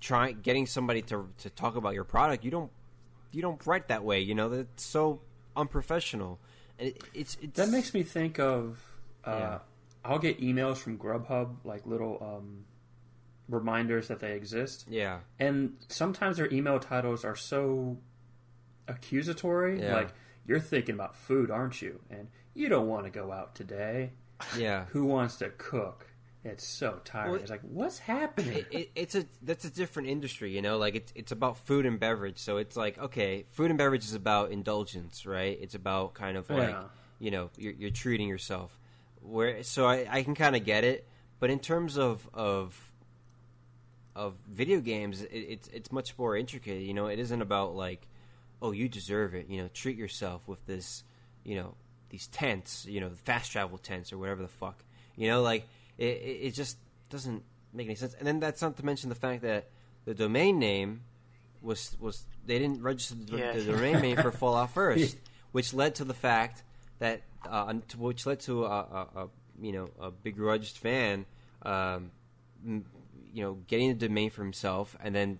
trying 0.00 0.40
getting 0.42 0.66
somebody 0.66 1.02
to 1.02 1.28
to 1.38 1.50
talk 1.50 1.76
about 1.76 1.94
your 1.94 2.04
product, 2.04 2.44
you 2.44 2.50
don't 2.50 2.70
you 3.32 3.42
don't 3.42 3.64
write 3.66 3.88
that 3.88 4.04
way. 4.04 4.20
You 4.20 4.34
know, 4.34 4.48
that's 4.48 4.84
so 4.84 5.20
unprofessional. 5.56 6.38
And 6.78 6.88
it, 6.88 7.02
it's, 7.12 7.36
it's 7.42 7.56
That 7.58 7.68
makes 7.70 7.92
me 7.92 8.02
think 8.04 8.38
of. 8.38 8.78
Uh, 9.24 9.30
Yeah. 9.38 9.58
I'll 10.04 10.20
get 10.20 10.40
emails 10.40 10.76
from 10.78 10.96
Grubhub, 10.96 11.56
like 11.64 11.84
little 11.84 12.16
um, 12.22 12.64
reminders 13.48 14.08
that 14.08 14.20
they 14.20 14.32
exist, 14.34 14.86
yeah 14.88 15.18
and 15.38 15.76
sometimes 15.88 16.36
their 16.36 16.50
email 16.52 16.78
titles 16.78 17.24
are 17.24 17.34
so 17.36 17.98
accusatory. 18.86 19.80
Yeah. 19.80 19.94
Like 19.94 20.08
you're 20.48 20.58
thinking 20.58 20.96
about 20.96 21.14
food, 21.14 21.50
aren't 21.52 21.80
you? 21.80 22.00
And 22.10 22.26
you 22.54 22.68
don't 22.68 22.88
want 22.88 23.04
to 23.04 23.10
go 23.10 23.30
out 23.30 23.54
today. 23.54 24.10
yeah. 24.58 24.86
Who 24.86 25.04
wants 25.04 25.36
to 25.36 25.50
cook? 25.50 26.06
It's 26.44 26.64
so 26.66 27.00
tiring. 27.04 27.32
Well, 27.32 27.40
it's 27.40 27.50
like, 27.50 27.60
what's 27.62 27.98
happening? 27.98 28.58
it, 28.58 28.66
it, 28.70 28.90
it's 28.94 29.14
a 29.14 29.26
that's 29.42 29.64
a 29.64 29.70
different 29.70 30.08
industry, 30.08 30.54
you 30.54 30.62
know. 30.62 30.78
Like 30.78 30.94
it's 30.94 31.12
it's 31.14 31.32
about 31.32 31.58
food 31.58 31.84
and 31.84 31.98
beverage, 32.00 32.38
so 32.38 32.56
it's 32.56 32.76
like 32.76 32.96
okay, 32.98 33.44
food 33.50 33.70
and 33.70 33.76
beverage 33.78 34.04
is 34.04 34.14
about 34.14 34.50
indulgence, 34.52 35.26
right? 35.26 35.58
It's 35.60 35.74
about 35.74 36.14
kind 36.14 36.36
of 36.36 36.48
like 36.48 36.70
Yeah. 36.70 36.84
you 37.18 37.30
know 37.32 37.50
you're, 37.58 37.72
you're 37.74 37.90
treating 37.90 38.28
yourself. 38.28 38.78
Where 39.20 39.62
so 39.64 39.86
I, 39.86 40.06
I 40.08 40.22
can 40.22 40.34
kind 40.36 40.54
of 40.56 40.64
get 40.64 40.84
it, 40.84 41.06
but 41.40 41.50
in 41.50 41.58
terms 41.58 41.98
of 41.98 42.26
of 42.32 42.92
of 44.14 44.34
video 44.48 44.80
games, 44.80 45.22
it, 45.22 45.28
it's 45.32 45.68
it's 45.68 45.92
much 45.92 46.16
more 46.16 46.36
intricate. 46.36 46.82
You 46.82 46.94
know, 46.94 47.08
it 47.08 47.18
isn't 47.18 47.42
about 47.42 47.74
like 47.74 48.06
oh 48.62 48.72
you 48.72 48.88
deserve 48.88 49.34
it. 49.34 49.48
You 49.48 49.62
know, 49.62 49.68
treat 49.72 49.96
yourself 49.96 50.46
with 50.46 50.64
this. 50.66 51.04
You 51.44 51.56
know, 51.56 51.74
these 52.10 52.26
tents. 52.28 52.86
You 52.86 53.00
know, 53.00 53.10
fast 53.24 53.52
travel 53.52 53.78
tents 53.78 54.12
or 54.12 54.18
whatever 54.18 54.42
the 54.42 54.48
fuck. 54.48 54.84
You 55.16 55.28
know, 55.28 55.42
like 55.42 55.66
it, 55.96 56.04
it, 56.04 56.54
just 56.54 56.78
doesn't 57.10 57.42
make 57.72 57.86
any 57.86 57.96
sense. 57.96 58.14
And 58.14 58.26
then 58.26 58.40
that's 58.40 58.62
not 58.62 58.76
to 58.76 58.84
mention 58.84 59.08
the 59.08 59.14
fact 59.14 59.42
that 59.42 59.68
the 60.04 60.14
domain 60.14 60.58
name 60.58 61.02
was 61.62 61.96
was 62.00 62.24
they 62.46 62.58
didn't 62.58 62.82
register 62.82 63.14
the, 63.14 63.38
Yeah. 63.38 63.52
the 63.52 63.64
domain 63.64 64.00
name 64.00 64.16
for 64.16 64.30
Fallout 64.42 64.70
First, 64.70 65.16
which 65.52 65.74
led 65.74 65.96
to 65.96 66.04
the 66.04 66.14
fact 66.14 66.62
that 66.98 67.22
uh, 67.48 67.72
which 67.96 68.26
led 68.26 68.40
to 68.40 68.64
a, 68.64 68.68
a, 68.68 69.06
a 69.16 69.28
you 69.60 69.72
know 69.72 69.90
a 70.00 70.10
begrudged 70.10 70.78
fan 70.78 71.26
um, 71.62 72.10
you 72.64 73.42
know, 73.42 73.54
getting 73.66 73.88
the 73.88 74.08
domain 74.08 74.30
for 74.30 74.42
himself 74.42 74.96
and 75.02 75.14
then 75.14 75.38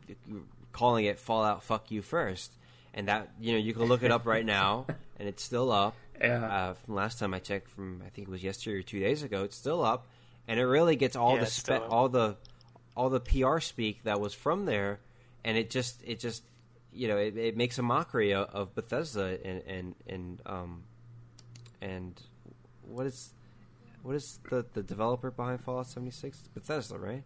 calling 0.73 1.05
it 1.05 1.19
Fallout 1.19 1.63
Fuck 1.63 1.91
You 1.91 2.03
First. 2.03 2.53
And 2.95 3.09
that, 3.09 3.31
you 3.41 3.53
know, 3.53 3.59
you 3.59 3.75
can 3.75 3.85
look 3.85 4.03
it 4.03 4.11
up 4.11 4.27
right 4.27 4.45
now, 4.45 4.87
and 5.19 5.29
it's 5.29 5.43
still 5.43 5.71
up. 5.73 5.95
Yeah. 6.21 6.45
Uh, 6.45 6.75
from 6.75 6.97
last 6.97 7.21
time 7.21 7.33
I 7.33 7.39
checked, 7.39 7.69
from 7.71 8.03
I 8.05 8.09
think 8.09 8.27
it 8.27 8.31
was 8.33 8.43
yesterday 8.43 8.79
or 8.79 8.83
two 8.83 8.99
days 8.99 9.23
ago, 9.23 9.45
it's 9.45 9.55
still 9.57 9.85
up, 9.85 10.09
and 10.49 10.59
it 10.59 10.65
really 10.65 10.97
gets 10.97 11.15
all 11.15 11.35
Yeah, 11.37 11.45
the 11.45 11.47
spe- 11.47 11.71
all 11.89 12.09
the 12.09 12.35
all 12.97 13.09
the 13.09 13.21
PR 13.21 13.61
speak 13.61 14.03
that 14.03 14.19
was 14.21 14.35
from 14.35 14.65
there, 14.65 14.99
and 15.45 15.57
it 15.57 15.71
just 15.71 16.03
it 16.05 16.19
just 16.19 16.43
you 16.93 17.07
know 17.07 17.19
it, 17.19 17.37
it 17.37 17.57
makes 17.57 17.79
a 17.79 17.83
mockery 17.83 18.35
of, 18.35 18.49
of 18.53 18.75
Bethesda 18.75 19.39
and 19.45 19.63
and 19.69 19.95
and 20.09 20.43
um 20.45 20.83
and 21.81 22.21
what 22.83 23.07
is 23.07 23.33
what 24.03 24.17
is 24.17 24.41
the 24.51 24.67
the 24.75 24.83
developer 24.83 25.31
behind 25.31 25.61
Fallout 25.61 25.87
seventy 25.87 26.11
six 26.11 26.39
Bethesda 26.53 26.99
right 26.99 27.23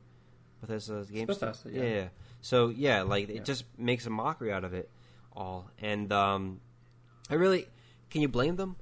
Bethesda 0.61 1.05
games 1.11 1.29
Bethesda, 1.29 1.71
yeah. 1.73 1.83
yeah 1.83 2.09
so 2.43 2.69
yeah 2.69 3.01
like 3.03 3.31
it 3.31 3.37
Yeah. 3.37 3.43
just 3.43 3.65
makes 3.79 4.05
a 4.05 4.11
mockery 4.11 4.53
out 4.53 4.65
of 4.65 4.75
it 4.75 4.91
all. 5.37 5.71
And 5.81 6.13
um 6.13 6.61
I 7.31 7.35
really 7.35 7.67
can 8.11 8.21
you 8.23 8.29
blame 8.29 8.57
them? 8.57 8.77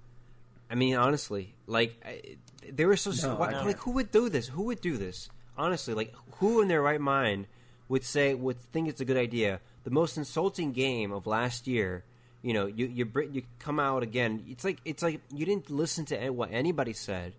I 0.70 0.74
mean 0.74 0.96
honestly 0.96 1.54
like 1.66 2.00
I, 2.04 2.36
they 2.70 2.84
were 2.84 2.96
so 2.96 3.10
No, 3.28 3.36
why- 3.36 3.52
like 3.64 3.78
who 3.78 3.92
would 3.92 4.10
do 4.10 4.28
this? 4.28 4.48
Who 4.48 4.64
would 4.64 4.80
do 4.80 4.96
this? 4.96 5.28
Honestly 5.56 5.94
like 5.94 6.14
who 6.38 6.60
in 6.62 6.68
their 6.68 6.82
right 6.82 7.00
mind 7.00 7.46
would 7.88 8.04
say 8.04 8.34
would 8.34 8.58
think 8.58 8.88
it's 8.88 9.00
a 9.00 9.04
good 9.04 9.16
idea? 9.16 9.60
The 9.84 9.90
most 9.90 10.16
insulting 10.16 10.72
game 10.72 11.12
of 11.12 11.26
last 11.26 11.66
year 11.66 12.04
you 12.42 12.54
know 12.54 12.66
you 12.66 12.86
you 12.86 13.04
you 13.32 13.42
come 13.58 13.78
out 13.78 14.02
again. 14.02 14.44
It's 14.48 14.64
like 14.64 14.78
it's 14.84 15.02
like 15.02 15.20
you 15.34 15.44
didn't 15.44 15.68
listen 15.70 16.06
to 16.06 16.30
what 16.30 16.50
anybody 16.52 16.94
said. 16.94 17.34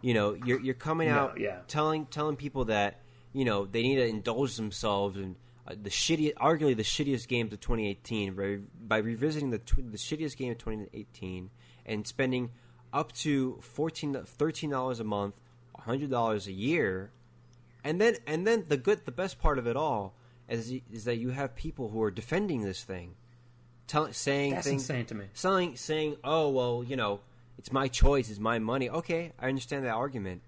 You 0.00 0.14
know 0.14 0.34
you're 0.34 0.60
you're 0.60 0.74
coming 0.78 1.08
No, 1.08 1.14
out 1.18 1.40
yeah. 1.40 1.58
telling 1.66 2.06
telling 2.06 2.36
people 2.36 2.66
that 2.66 3.00
you 3.32 3.44
know 3.44 3.64
they 3.66 3.82
need 3.82 3.96
to 3.96 4.06
indulge 4.06 4.54
themselves 4.56 5.16
in 5.16 5.34
uh, 5.70 5.74
the 5.80 5.90
shitty 5.90 6.32
arguably 6.34 6.76
the 6.76 6.82
shittiest 6.82 7.28
games 7.28 7.52
of 7.52 7.60
2018 7.60 8.34
by, 8.34 8.58
by 8.86 8.96
revisiting 8.98 9.50
the 9.50 9.58
tw- 9.58 9.90
the 9.92 9.98
shittiest 9.98 10.36
game 10.36 10.52
of 10.52 10.58
2018 10.58 11.50
and 11.86 12.06
spending 12.06 12.50
up 12.92 13.12
to 13.12 13.58
14 13.60 14.22
13 14.24 14.70
dollars 14.70 14.98
a 15.00 15.04
month 15.04 15.34
100 15.72 16.10
dollars 16.10 16.46
a 16.46 16.52
year 16.52 17.10
and 17.84 18.00
then 18.00 18.16
and 18.26 18.46
then 18.46 18.64
the 18.68 18.76
good 18.76 19.04
the 19.04 19.12
best 19.12 19.38
part 19.38 19.58
of 19.58 19.66
it 19.66 19.76
all 19.76 20.14
is 20.48 20.72
is 20.90 21.04
that 21.04 21.16
you 21.16 21.30
have 21.30 21.54
people 21.54 21.90
who 21.90 22.02
are 22.02 22.10
defending 22.10 22.62
this 22.62 22.82
thing 22.82 23.14
telling 23.86 24.12
saying 24.12 24.54
That's 24.54 24.66
things 24.66 24.82
insane 24.82 25.04
to 25.06 25.14
me. 25.14 25.24
saying 25.34 25.76
saying 25.76 26.16
oh 26.24 26.48
well 26.50 26.82
you 26.86 26.96
know 26.96 27.20
it's 27.58 27.70
my 27.72 27.88
choice 27.88 28.30
it's 28.30 28.38
my 28.38 28.58
money 28.58 28.88
okay 28.88 29.32
i 29.38 29.48
understand 29.48 29.84
that 29.84 29.94
argument 29.94 30.40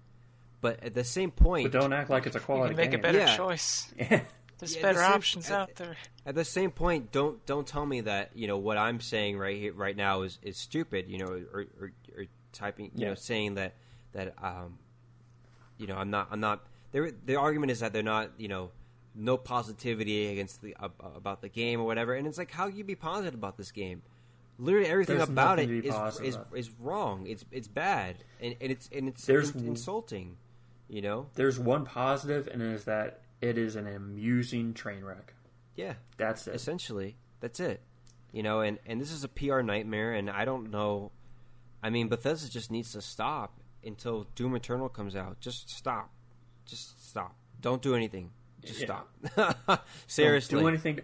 but 0.61 0.83
at 0.83 0.93
the 0.93 1.03
same 1.03 1.31
point 1.31 1.71
But 1.71 1.79
don't 1.79 1.93
act 1.93 2.09
like 2.09 2.25
it's 2.27 2.35
a 2.35 2.39
You 2.39 2.45
quality 2.45 2.75
can 2.75 2.77
make 2.85 2.93
a 2.93 2.97
better 2.99 3.17
Yeah. 3.17 3.35
choice. 3.35 3.91
Yeah. 4.61 4.67
There's 4.67 4.75
Yeah, 4.75 4.81
better 4.83 4.97
the 4.99 5.05
same- 5.05 5.13
options 5.13 5.51
uh, 5.51 5.55
out 5.55 5.75
there. 5.75 5.95
at 6.25 6.35
the 6.35 6.45
same 6.45 6.71
point 6.71 7.11
don't 7.11 7.43
don't 7.45 7.65
tell 7.67 7.85
me 7.85 8.01
that 8.01 8.29
you 8.35 8.47
know 8.47 8.57
what 8.57 8.77
i'm 8.77 8.99
saying 9.01 9.37
right 9.37 9.57
here 9.57 9.73
right 9.73 9.95
now 9.97 10.21
is 10.21 10.37
is 10.43 10.55
stupid 10.57 11.07
you 11.09 11.17
know 11.17 11.25
or 11.25 11.65
or, 11.79 11.91
or 12.17 12.25
typing 12.53 12.85
you 12.85 12.91
Yeah. 12.95 13.07
know 13.09 13.15
saying 13.15 13.55
that 13.55 13.73
that 14.13 14.35
um 14.43 14.77
you 15.77 15.87
know 15.87 15.95
i'm 15.95 16.11
not 16.11 16.27
i'm 16.31 16.39
not 16.39 16.61
their 16.91 17.11
the 17.25 17.35
argument 17.37 17.71
is 17.71 17.79
that 17.79 17.91
they're 17.93 18.03
not 18.03 18.29
you 18.37 18.47
know 18.47 18.69
no 19.15 19.35
positivity 19.35 20.27
against 20.27 20.61
the 20.61 20.75
ab 20.79 20.91
about 21.15 21.41
the 21.41 21.49
game 21.49 21.79
or 21.81 21.85
whatever 21.85 22.13
and 22.13 22.27
it's 22.27 22.37
like 22.37 22.51
how 22.51 22.67
can 22.67 22.77
you 22.77 22.83
be 22.83 22.95
positive 22.95 23.33
about 23.33 23.57
this 23.57 23.71
game 23.71 24.01
literally 24.59 24.87
everything 24.87 25.17
There's 25.17 25.27
about 25.29 25.57
it 25.59 25.63
nothing 25.63 25.75
to 25.77 25.81
be 25.81 25.87
is 25.87 26.19
is, 26.29 26.35
about. 26.35 26.47
is 26.55 26.69
wrong 26.79 27.25
it's 27.25 27.43
it's 27.51 27.67
bad 27.67 28.17
and, 28.39 28.55
and 28.61 28.71
it's 28.71 28.89
and 28.95 29.07
it's 29.07 29.25
There's 29.25 29.51
insulting 29.55 30.37
you 30.87 31.01
know 31.01 31.27
There's 31.35 31.57
one 31.57 31.85
positive, 31.85 32.47
and 32.51 32.61
it 32.61 32.67
is 32.73 32.83
that 32.83 33.21
it 33.41 33.57
is 33.57 33.75
an 33.75 33.87
amusing 33.87 34.73
train 34.73 35.03
wreck. 35.03 35.33
yeah 35.75 35.93
That's 36.17 36.47
it. 36.47 36.55
essentially 36.55 37.17
that's 37.39 37.59
it 37.59 37.81
you 38.31 38.43
know 38.43 38.61
and 38.61 38.77
and 38.85 39.01
this 39.01 39.11
is 39.11 39.23
a 39.23 39.27
pr 39.27 39.61
nightmare 39.61 40.13
and 40.13 40.29
i 40.29 40.45
don't 40.45 40.69
know 40.71 41.11
i 41.83 41.89
mean 41.89 42.07
bethesda 42.07 42.49
just 42.49 42.71
needs 42.71 42.91
to 42.93 43.01
stop 43.01 43.59
until 43.83 44.27
doom 44.35 44.55
eternal 44.55 44.87
comes 44.89 45.15
out 45.15 45.39
just 45.39 45.69
stop 45.69 46.09
just 46.65 47.09
stop 47.09 47.35
don't 47.59 47.81
do 47.81 47.95
anything 47.95 48.29
just 48.63 48.81
Yeah. 48.81 48.85
stop 49.33 49.85
seriously 50.07 50.53
Don't 50.55 50.63
do 50.63 50.67
anything. 50.69 50.99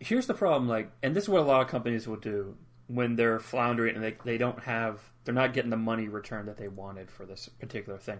Here's 0.00 0.26
the 0.26 0.34
problem, 0.34 0.68
like, 0.68 0.92
and 1.02 1.16
this 1.16 1.24
is 1.24 1.28
what 1.30 1.40
a 1.40 1.44
lot 1.44 1.62
of 1.62 1.68
companies 1.68 2.06
will 2.06 2.16
do 2.18 2.56
when 2.86 3.16
they're 3.16 3.40
floundering 3.40 3.94
and 3.96 4.04
they 4.04 4.16
they 4.24 4.36
don't 4.38 4.60
have 4.64 5.00
they're 5.24 5.34
not 5.34 5.52
getting 5.54 5.70
the 5.70 5.76
money 5.78 6.08
return 6.08 6.44
that 6.46 6.56
they 6.58 6.68
wanted 6.68 7.10
for 7.10 7.24
this 7.26 7.48
particular 7.58 7.98
thing. 7.98 8.18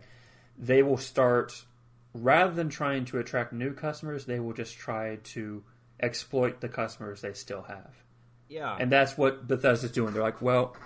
They 0.59 0.83
will 0.83 0.97
start 0.97 1.65
rather 2.23 2.53
than 2.53 2.69
trying 2.69 3.05
to 3.07 3.19
attract 3.19 3.53
new 3.53 3.73
customers, 3.73 4.25
they 4.27 4.41
will 4.41 4.53
just 4.53 4.77
try 4.77 5.17
to 5.17 5.63
exploit 6.01 6.61
the 6.61 6.69
customers 6.69 7.21
they 7.21 7.33
still 7.33 7.63
have. 7.63 8.03
yeah 8.49 8.77
And 8.79 8.91
that's 8.93 9.17
what 9.19 9.49
Bethesda's 9.49 9.91
doing. 9.91 10.13
They're 10.15 10.23
like, 10.23 10.41
well, 10.43 10.77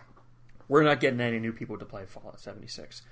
we're 0.68 0.82
not 0.84 1.00
getting 1.00 1.20
any 1.20 1.38
new 1.38 1.52
people 1.52 1.76
to 1.78 1.84
play 1.84 2.04
Fallout 2.06 2.40
76. 2.40 3.02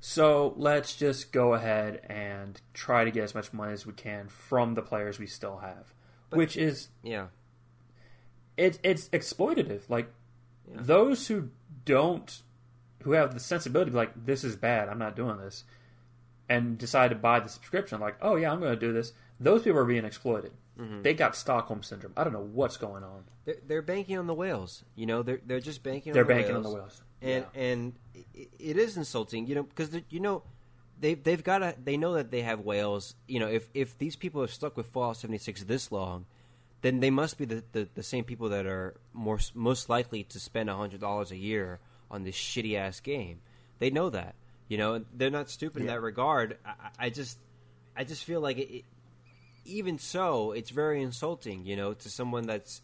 So 0.00 0.54
let's 0.56 0.96
just 0.96 1.30
go 1.32 1.54
ahead 1.54 2.00
and 2.08 2.60
try 2.74 3.04
to 3.04 3.10
get 3.10 3.24
as 3.24 3.34
much 3.34 3.52
money 3.52 3.72
as 3.72 3.86
we 3.86 3.92
can 3.92 4.28
from 4.28 4.74
the 4.74 4.82
players 4.82 5.18
we 5.18 5.26
still 5.26 5.58
have. 5.58 5.92
which 6.30 6.56
is 6.56 6.88
yeah 7.02 7.26
it, 8.56 8.78
it's 8.82 9.08
exploitative. 9.10 9.82
Like 9.88 10.12
Yeah. 10.70 10.78
those 10.80 11.28
who 11.28 11.50
don't 11.84 12.42
who 13.02 13.12
have 13.12 13.34
the 13.34 13.40
sensibility 13.40 13.90
to 13.90 13.92
be 13.92 13.98
like, 13.98 14.26
this 14.26 14.44
is 14.44 14.54
bad, 14.56 14.88
I'm 14.88 14.98
not 14.98 15.16
doing 15.16 15.38
this 15.38 15.64
and 16.48 16.76
decide 16.78 17.08
to 17.10 17.16
buy 17.16 17.40
the 17.40 17.48
subscription, 17.48 18.00
like, 18.00 18.16
oh 18.20 18.36
yeah, 18.36 18.52
I'm 18.52 18.60
gonna 18.60 18.76
do 18.76 18.92
this, 18.92 19.12
those 19.40 19.62
people 19.62 19.78
are 19.78 19.84
being 19.84 20.04
exploited. 20.04 20.52
Mm-hmm. 20.78 21.02
They 21.02 21.14
got 21.14 21.36
Stockholm 21.36 21.82
syndrome. 21.82 22.12
I 22.16 22.24
don't 22.24 22.32
know 22.32 22.48
what's 22.52 22.76
going 22.78 23.04
on. 23.04 23.24
they're, 23.44 23.56
they're 23.66 23.82
banking 23.82 24.18
on 24.18 24.26
the 24.26 24.34
whales 24.34 24.84
you 24.96 25.04
know 25.06 25.22
they're 25.22 25.40
they're 25.44 25.60
just 25.60 25.82
banking 25.82 26.12
They're 26.12 26.22
on 26.22 26.28
the 26.28 26.34
banking 26.34 26.54
whales. 26.54 26.66
on 26.66 26.72
the 26.72 26.78
whales. 26.78 27.02
and 27.20 27.44
and 27.54 27.92
it, 28.34 28.48
it 28.58 28.76
is 28.78 28.96
insulting, 28.96 29.46
you 29.46 29.54
know, 29.54 29.62
because 29.64 29.90
you 30.10 30.20
know 30.20 30.42
they 30.98 31.14
they've 31.14 31.42
got 31.44 31.58
to 31.58 31.74
they 31.82 31.96
know 31.96 32.14
that 32.14 32.30
they 32.30 32.42
have 32.42 32.60
whales. 32.60 33.14
You 33.28 33.40
know, 33.40 33.48
if 33.48 33.68
if 33.74 33.98
these 33.98 34.16
people 34.16 34.42
are 34.42 34.48
stuck 34.48 34.76
with 34.76 34.86
Fallout 34.86 35.16
seventy 35.18 35.38
six 35.38 35.62
this 35.64 35.92
long, 35.92 36.26
then 36.80 37.00
they 37.00 37.10
must 37.10 37.38
be 37.38 37.44
the, 37.44 37.62
the, 37.72 37.88
the 37.94 38.02
same 38.02 38.24
people 38.24 38.48
that 38.50 38.66
are 38.66 38.94
more 39.12 39.38
most 39.54 39.88
likely 39.88 40.24
to 40.24 40.40
spend 40.40 40.70
hundred 40.70 41.00
dollars 41.00 41.30
a 41.30 41.36
year 41.36 41.80
on 42.10 42.22
this 42.24 42.36
shitty 42.36 42.76
ass 42.76 43.00
game. 43.00 43.40
They 43.78 43.90
know 43.90 44.10
that, 44.10 44.34
you 44.72 44.78
know, 44.78 45.04
they're 45.14 45.28
not 45.28 45.50
stupid 45.50 45.82
in 45.82 45.88
that 45.88 46.00
regard. 46.00 46.56
I, 46.64 46.72
I 46.98 47.10
just 47.10 47.36
I 47.94 48.04
just 48.04 48.24
feel 48.24 48.40
like 48.40 48.56
it, 48.56 48.76
it, 48.76 48.84
even 49.66 49.98
so, 49.98 50.52
it's 50.52 50.70
very 50.70 51.02
insulting, 51.02 51.66
you 51.66 51.76
know, 51.76 51.92
to 51.92 52.08
someone 52.08 52.46
that's 52.46 52.80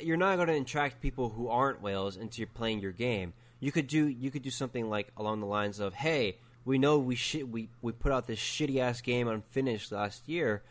you're 0.00 0.16
not 0.16 0.36
going 0.36 0.48
to 0.48 0.54
attract 0.54 1.02
people 1.02 1.28
who 1.28 1.48
aren't 1.48 1.82
whales 1.82 2.16
into 2.16 2.46
playing 2.46 2.80
your 2.80 2.92
game. 2.92 3.34
You 3.60 3.72
could 3.72 3.86
do 3.88 4.08
you 4.08 4.30
could 4.30 4.40
do 4.40 4.48
something 4.48 4.88
like 4.88 5.08
along 5.18 5.40
the 5.40 5.46
lines 5.46 5.80
of, 5.80 5.92
"Hey, 5.92 6.38
we 6.64 6.78
know 6.78 6.96
we 6.96 7.14
shi 7.14 7.42
we 7.42 7.68
we 7.82 7.92
put 7.92 8.10
out 8.10 8.26
this 8.26 8.38
shitty 8.38 8.78
ass 8.78 9.02
game 9.02 9.28
unfinished 9.28 9.92
last 9.92 10.26
year. 10.30 10.62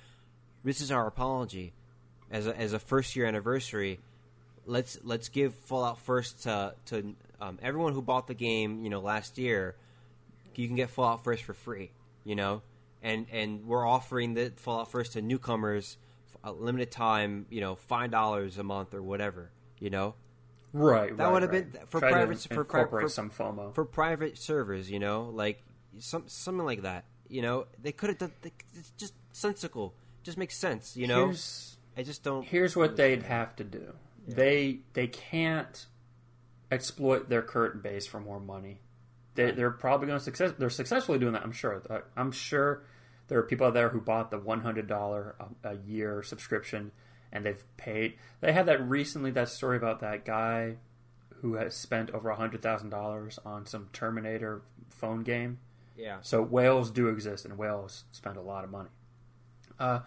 This 0.63 0.81
is 0.81 0.91
our 0.91 1.05
apology 1.05 1.71
as 2.31 2.47
a, 2.47 2.57
as 2.57 2.73
a 2.73 2.79
first 2.79 3.15
year 3.15 3.27
anniversary. 3.27 3.99
Let's 4.65 4.97
let's 5.03 5.29
give 5.29 5.53
Fallout 5.53 5.99
First 5.99 6.41
to 6.43 6.73
to 6.87 7.13
um, 7.39 7.59
everyone 7.61 7.93
who 7.93 8.01
bought 8.01 8.25
the 8.25 8.33
game, 8.33 8.83
you 8.83 8.89
know, 8.89 9.01
last 9.01 9.37
year. 9.37 9.75
You 10.57 10.67
can 10.67 10.75
get 10.75 10.89
Fallout 10.89 11.23
First 11.23 11.43
for 11.43 11.53
free, 11.53 11.91
you 12.23 12.35
know, 12.35 12.61
and 13.01 13.25
and 13.31 13.65
we're 13.65 13.87
offering 13.87 14.33
the 14.33 14.51
Fallout 14.57 14.91
First 14.91 15.13
to 15.13 15.21
newcomers, 15.21 15.97
a 16.43 16.51
limited 16.51 16.91
time, 16.91 17.45
you 17.49 17.61
know, 17.61 17.75
five 17.75 18.11
dollars 18.11 18.57
a 18.57 18.63
month 18.63 18.93
or 18.93 19.01
whatever, 19.01 19.51
you 19.79 19.89
know, 19.89 20.15
Right. 20.75 21.15
That 21.15 21.23
right, 21.25 21.31
would 21.33 21.41
have 21.43 21.51
right. 21.51 21.71
been- 21.71 21.85
for 21.85 21.99
Try 21.99 22.11
private- 22.11 22.39
for 22.41 22.65
for- 23.01 23.09
some 23.09 23.29
FOMO. 23.29 23.75
for 23.75 23.85
private 23.85 24.37
servers, 24.39 24.89
you 24.89 24.97
know, 24.99 25.29
like 25.33 25.63
some 25.99 26.23
something 26.27 26.65
like 26.65 26.81
that. 26.81 27.05
You 27.29 27.41
know, 27.43 27.67
they 27.81 27.91
could 27.91 28.09
have 28.09 28.17
done. 28.17 28.31
It's 28.73 28.91
just 28.97 29.13
sensical. 29.31 29.93
Just 30.23 30.37
makes 30.37 30.57
sense. 30.57 30.95
You 30.97 31.07
know, 31.07 31.25
here's, 31.27 31.77
I 31.97 32.03
just 32.03 32.23
don't. 32.23 32.43
here's 32.45 32.75
what 32.75 32.95
they'd 32.95 33.23
have 33.23 33.55
to 33.57 33.63
do. 33.63 33.93
They 34.27 34.79
they 34.93 35.07
can't 35.07 35.85
exploit 36.71 37.29
their 37.29 37.41
current 37.41 37.83
base 37.83 38.07
for 38.07 38.19
more 38.19 38.39
money. 38.39 38.79
They, 39.35 39.51
they're 39.51 39.71
probably 39.71 40.07
going 40.07 40.19
to 40.19 40.23
success. 40.23 40.53
They're 40.57 40.69
successfully 40.69 41.19
doing 41.19 41.33
that. 41.33 41.43
I'm 41.43 41.51
sure. 41.51 41.81
Uh, 41.89 41.99
I'm 42.15 42.31
sure 42.31 42.83
there 43.27 43.39
are 43.39 43.43
people 43.43 43.67
out 43.67 43.73
there 43.73 43.89
who 43.89 43.99
bought 44.01 44.29
the 44.31 44.37
one 44.39 44.61
hundred 44.61 44.87
dollar 44.87 45.35
a 45.63 45.75
year 45.75 46.21
subscription 46.23 46.91
and 47.31 47.45
they've 47.45 47.63
paid. 47.77 48.15
They 48.41 48.51
had 48.53 48.67
that 48.67 48.87
recently. 48.87 49.31
That 49.31 49.49
story 49.49 49.77
about 49.77 50.01
that 50.01 50.23
guy 50.25 50.75
who 51.41 51.55
has 51.55 51.75
spent 51.75 52.11
over 52.11 52.31
hundred 52.31 52.61
thousand 52.61 52.89
dollars 52.89 53.39
on 53.45 53.65
some 53.65 53.89
Terminator 53.91 54.61
phone 54.89 55.23
game. 55.23 55.59
Yeah, 55.95 56.17
So 56.21 56.41
whales 56.41 56.89
do 56.89 57.07
exist, 57.07 57.45
and 57.45 57.55
whales 57.57 58.05
spend 58.11 58.35
a 58.37 58.41
lot 58.41 58.63
of 58.63 58.71
money. 58.71 58.89
Uh, 59.79 59.99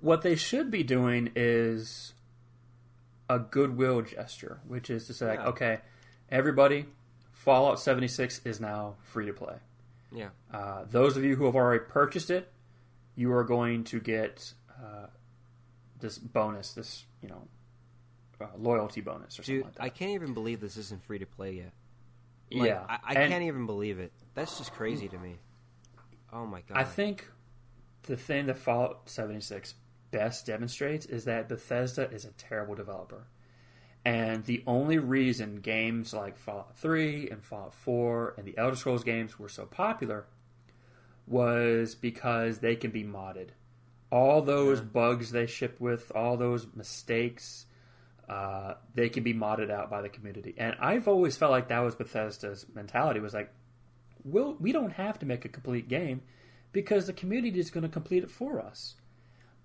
what 0.00 0.20
they 0.20 0.36
should 0.36 0.70
be 0.70 0.82
doing 0.82 1.30
is 1.34 2.12
a 3.28 3.38
goodwill 3.38 4.02
gesture, 4.02 4.60
which 4.66 4.90
is 4.90 5.06
to 5.06 5.14
say, 5.14 5.34
Yeah. 5.34 5.46
okay, 5.46 5.78
everybody, 6.30 6.86
Fallout 7.48 7.80
76 7.80 8.42
is 8.44 8.60
now 8.60 8.96
free 9.04 9.24
to 9.24 9.32
play. 9.32 9.54
Yeah. 10.14 10.28
Uh, 10.52 10.84
those 10.90 11.16
of 11.16 11.24
you 11.24 11.34
who 11.34 11.46
have 11.46 11.56
already 11.56 11.82
purchased 11.82 12.28
it, 12.28 12.52
you 13.16 13.32
are 13.32 13.42
going 13.42 13.84
to 13.84 14.00
get 14.00 14.52
uh, 14.70 15.06
this 15.98 16.18
bonus, 16.18 16.74
this 16.74 17.06
you 17.22 17.28
know 17.30 17.48
uh, 18.38 18.48
loyalty 18.58 19.00
bonus 19.00 19.38
or 19.38 19.44
something 19.44 19.54
Dude, 19.54 19.64
like. 19.64 19.74
I 19.80 19.88
can't 19.88 20.10
even 20.10 20.34
believe 20.34 20.60
this 20.60 20.76
isn't 20.76 21.02
free 21.04 21.20
to 21.20 21.24
play 21.24 21.52
yet. 21.52 21.72
Like, 22.52 22.68
yeah, 22.68 22.84
I, 22.86 22.98
I 23.02 23.14
And 23.14 23.32
can't 23.32 23.44
even 23.44 23.64
believe 23.64 23.98
it. 23.98 24.12
That's 24.34 24.58
just 24.58 24.74
crazy 24.74 25.08
to 25.08 25.16
me. 25.18 25.36
Oh 26.30 26.44
my 26.44 26.60
god. 26.60 26.76
I 26.76 26.84
think 26.84 27.30
the 28.02 28.18
thing 28.18 28.44
that 28.48 28.58
Fallout 28.58 29.08
76 29.08 29.72
best 30.10 30.44
demonstrates 30.44 31.06
is 31.06 31.24
that 31.24 31.48
Bethesda 31.48 32.10
is 32.10 32.26
a 32.26 32.32
terrible 32.32 32.74
developer. 32.74 33.26
And 34.08 34.46
the 34.46 34.62
only 34.66 34.96
reason 34.96 35.56
games 35.56 36.14
like 36.14 36.38
Fallout 36.38 36.78
3 36.78 37.28
and 37.28 37.44
Fallout 37.44 37.74
4 37.74 38.36
and 38.38 38.46
the 38.46 38.56
Elder 38.56 38.74
Scrolls 38.74 39.04
games 39.04 39.38
were 39.38 39.50
so 39.50 39.66
popular 39.66 40.24
was 41.26 41.94
because 41.94 42.60
they 42.60 42.74
can 42.74 42.90
be 42.90 43.04
modded. 43.04 43.48
All 44.10 44.40
those 44.40 44.80
bugs 44.80 45.30
they 45.30 45.44
ship 45.44 45.78
with, 45.78 46.10
all 46.14 46.38
those 46.38 46.68
mistakes, 46.74 47.66
uh, 48.30 48.76
they 48.94 49.10
can 49.10 49.24
be 49.24 49.34
modded 49.34 49.70
out 49.70 49.90
by 49.90 50.00
the 50.00 50.08
community. 50.08 50.54
And 50.56 50.74
I've 50.80 51.06
always 51.06 51.36
felt 51.36 51.50
like 51.50 51.68
that 51.68 51.80
was 51.80 51.94
Bethesda's 51.94 52.64
mentality 52.74 53.20
was 53.20 53.34
like, 53.34 53.52
we'll, 54.24 54.54
we 54.54 54.72
don't 54.72 54.94
have 54.94 55.18
to 55.18 55.26
make 55.26 55.44
a 55.44 55.50
complete 55.50 55.86
game 55.86 56.22
because 56.72 57.06
the 57.06 57.12
community 57.12 57.60
is 57.60 57.68
going 57.68 57.82
to 57.82 57.90
complete 57.90 58.22
it 58.22 58.30
for 58.30 58.58
us. 58.58 58.94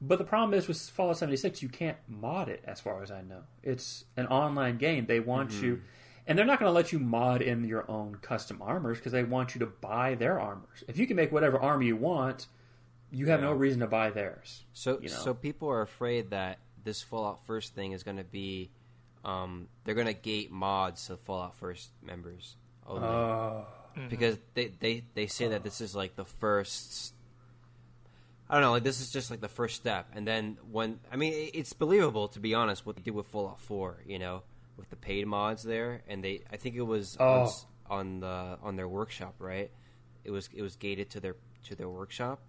But 0.02 0.18
the 0.18 0.26
problem 0.26 0.57
is 0.57 0.68
with 0.68 0.78
Fallout 0.80 1.18
76, 1.18 1.61
you 1.61 1.70
can't 1.70 1.98
mod 2.07 2.49
it, 2.49 2.61
as 2.65 2.82
far 2.82 3.02
as 3.03 3.10
I 3.11 3.22
know. 3.22 3.44
It's 3.61 4.03
an 4.18 4.28
online 4.28 4.78
game. 4.78 5.06
They 5.06 5.22
want 5.22 5.52
you, 5.53 5.82
and 6.28 6.38
they're 6.38 6.45
not 6.45 6.60
going 6.60 6.70
to 6.70 6.74
let 6.74 6.91
you 6.91 6.99
mod 6.99 7.41
in 7.41 7.64
your 7.64 7.90
own 7.90 8.15
custom 8.15 8.61
armors 8.61 8.98
because 8.98 9.14
they 9.14 9.24
want 9.24 9.56
you 9.56 9.60
to 9.60 9.65
buy 9.65 10.15
their 10.15 10.40
armors. 10.40 10.84
If 10.88 10.98
you 10.98 11.07
can 11.07 11.15
make 11.15 11.32
whatever 11.32 11.57
armor 11.60 11.84
you 11.84 11.95
want, 11.95 12.48
you 13.11 13.28
have 13.28 13.41
no 13.41 13.53
reason 13.53 13.80
to 13.80 13.88
buy 13.88 14.10
theirs. 14.10 14.64
So 14.74 14.99
you 15.02 15.10
know. 15.10 15.15
so 15.15 15.34
people 15.34 15.70
are 15.70 15.82
afraid 15.82 16.32
that 16.32 16.60
this 16.84 17.02
Fallout 17.02 17.45
First 17.45 17.74
thing 17.74 17.94
is 17.94 18.03
going 18.03 18.18
to 18.18 18.24
be, 18.26 18.72
um, 19.24 19.68
they're 19.86 19.95
going 19.95 20.07
to 20.07 20.14
gate 20.14 20.52
mods 20.52 21.07
to 21.07 21.15
Fallout 21.15 21.56
First 21.56 21.91
members 22.02 22.57
only 22.86 23.07
Oh, 23.07 23.65
because 24.10 24.38
they, 24.53 24.68
they 24.80 25.03
they 25.14 25.28
say 25.28 25.48
that 25.49 25.64
this 25.64 25.80
is 25.80 25.95
like 25.95 26.15
the 26.15 26.26
first. 26.26 27.12
I 28.53 28.57
don't 28.57 28.65
know, 28.65 28.71
like 28.73 28.84
this 28.84 29.01
is 29.01 29.09
just 29.09 29.31
like 29.31 29.41
the 29.41 29.47
first 29.47 29.75
step, 29.75 30.09
and 30.13 30.27
then 30.27 30.59
when 30.71 30.99
I 31.11 31.15
mean 31.15 31.49
it's 31.55 31.73
believable 31.73 32.27
to 32.30 32.39
be 32.39 32.53
honest 32.53 32.85
what 32.85 32.95
they 32.95 33.01
did 33.01 33.15
with 33.15 33.25
Fallout 33.25 33.59
Four, 33.59 34.03
you 34.05 34.19
know, 34.19 34.43
with 34.77 34.91
the 34.91 34.95
paid 34.95 35.25
mods 35.25 35.63
there, 35.63 36.03
and 36.07 36.23
they 36.23 36.43
I 36.51 36.57
think 36.57 36.75
it 36.75 36.84
was 36.84 37.17
on, 37.17 37.47
Oh. 37.47 37.51
on 37.89 38.19
the 38.19 38.59
on 38.61 38.75
their 38.75 38.88
workshop, 38.88 39.34
right? 39.39 39.71
It 40.23 40.30
was 40.30 40.49
it 40.53 40.61
was 40.61 40.75
gated 40.75 41.09
to 41.11 41.19
their 41.19 41.35
to 41.63 41.75
their 41.75 41.89
workshop 41.89 42.41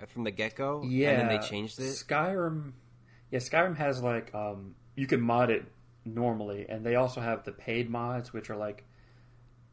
uh, 0.00 0.06
from 0.06 0.22
the 0.22 0.30
get 0.30 0.54
go, 0.54 0.84
yeah. 0.86 1.10
and 1.10 1.22
then 1.22 1.40
they 1.40 1.44
changed 1.44 1.80
it. 1.80 1.82
Skyrim, 1.82 2.74
yeah, 3.32 3.40
Skyrim 3.40 3.76
has 3.76 4.00
like 4.00 4.32
um, 4.32 4.76
you 4.94 5.08
can 5.08 5.20
mod 5.20 5.50
it 5.50 5.64
normally, 6.04 6.66
and 6.68 6.86
they 6.86 6.94
also 6.94 7.20
have 7.20 7.42
the 7.42 7.50
paid 7.50 7.90
mods, 7.90 8.32
which 8.32 8.50
are 8.50 8.56
like 8.56 8.84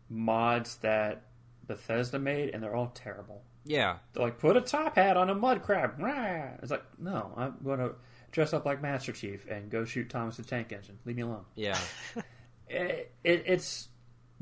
mods 0.09 0.77
that 0.77 1.21
Bethesda 1.67 2.17
made, 2.17 2.49
and 2.53 2.63
they're 2.63 2.75
all 2.75 2.91
terrible. 2.95 3.43
Yeah, 3.67 3.97
They're 4.13 4.23
like, 4.23 4.39
put 4.39 4.57
a 4.57 4.61
top 4.61 4.95
hat 4.95 5.17
on 5.17 5.29
a 5.29 5.35
mud 5.35 5.63
crab. 5.63 5.99
Rah! 5.99 6.49
It's 6.61 6.71
like, 6.71 6.83
no, 6.99 7.33
I'm 7.35 7.55
going 7.63 7.79
to 7.79 7.91
dress 8.31 8.53
up 8.53 8.65
like 8.65 8.81
Master 8.81 9.11
Chief 9.11 9.45
and 9.47 9.69
go 9.69 9.85
shoot 9.85 10.09
Thomas 10.09 10.37
the 10.37 10.43
Tank 10.43 10.71
Engine. 10.71 10.99
Leave 11.05 11.15
me 11.15 11.21
alone. 11.23 11.45
yeah, 11.55 11.79
It, 12.69 13.13
it, 13.23 13.43
it's 13.45 13.87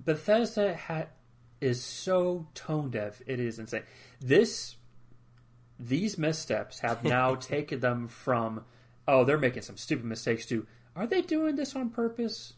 Bethesda 0.04 0.76
ha, 0.76 1.06
is 1.62 1.84
so 1.84 2.48
tone 2.56 2.90
deaf. 2.90 3.22
It 3.28 3.40
is 3.40 3.60
insane. 3.60 3.84
This 4.20 4.76
these 5.80 6.18
missteps 6.18 6.80
have 6.80 7.04
now 7.04 7.36
taken 7.36 7.82
them 7.82 8.08
from 8.08 8.64
oh 9.08 9.26
they're 9.26 9.38
making 9.38 9.62
some 9.62 9.78
stupid 9.78 10.06
mistakes 10.06 10.46
to 10.48 10.66
are 10.96 11.06
they 11.06 11.22
doing 11.22 11.56
this 11.56 11.76
on 11.76 11.90
purpose? 11.90 12.54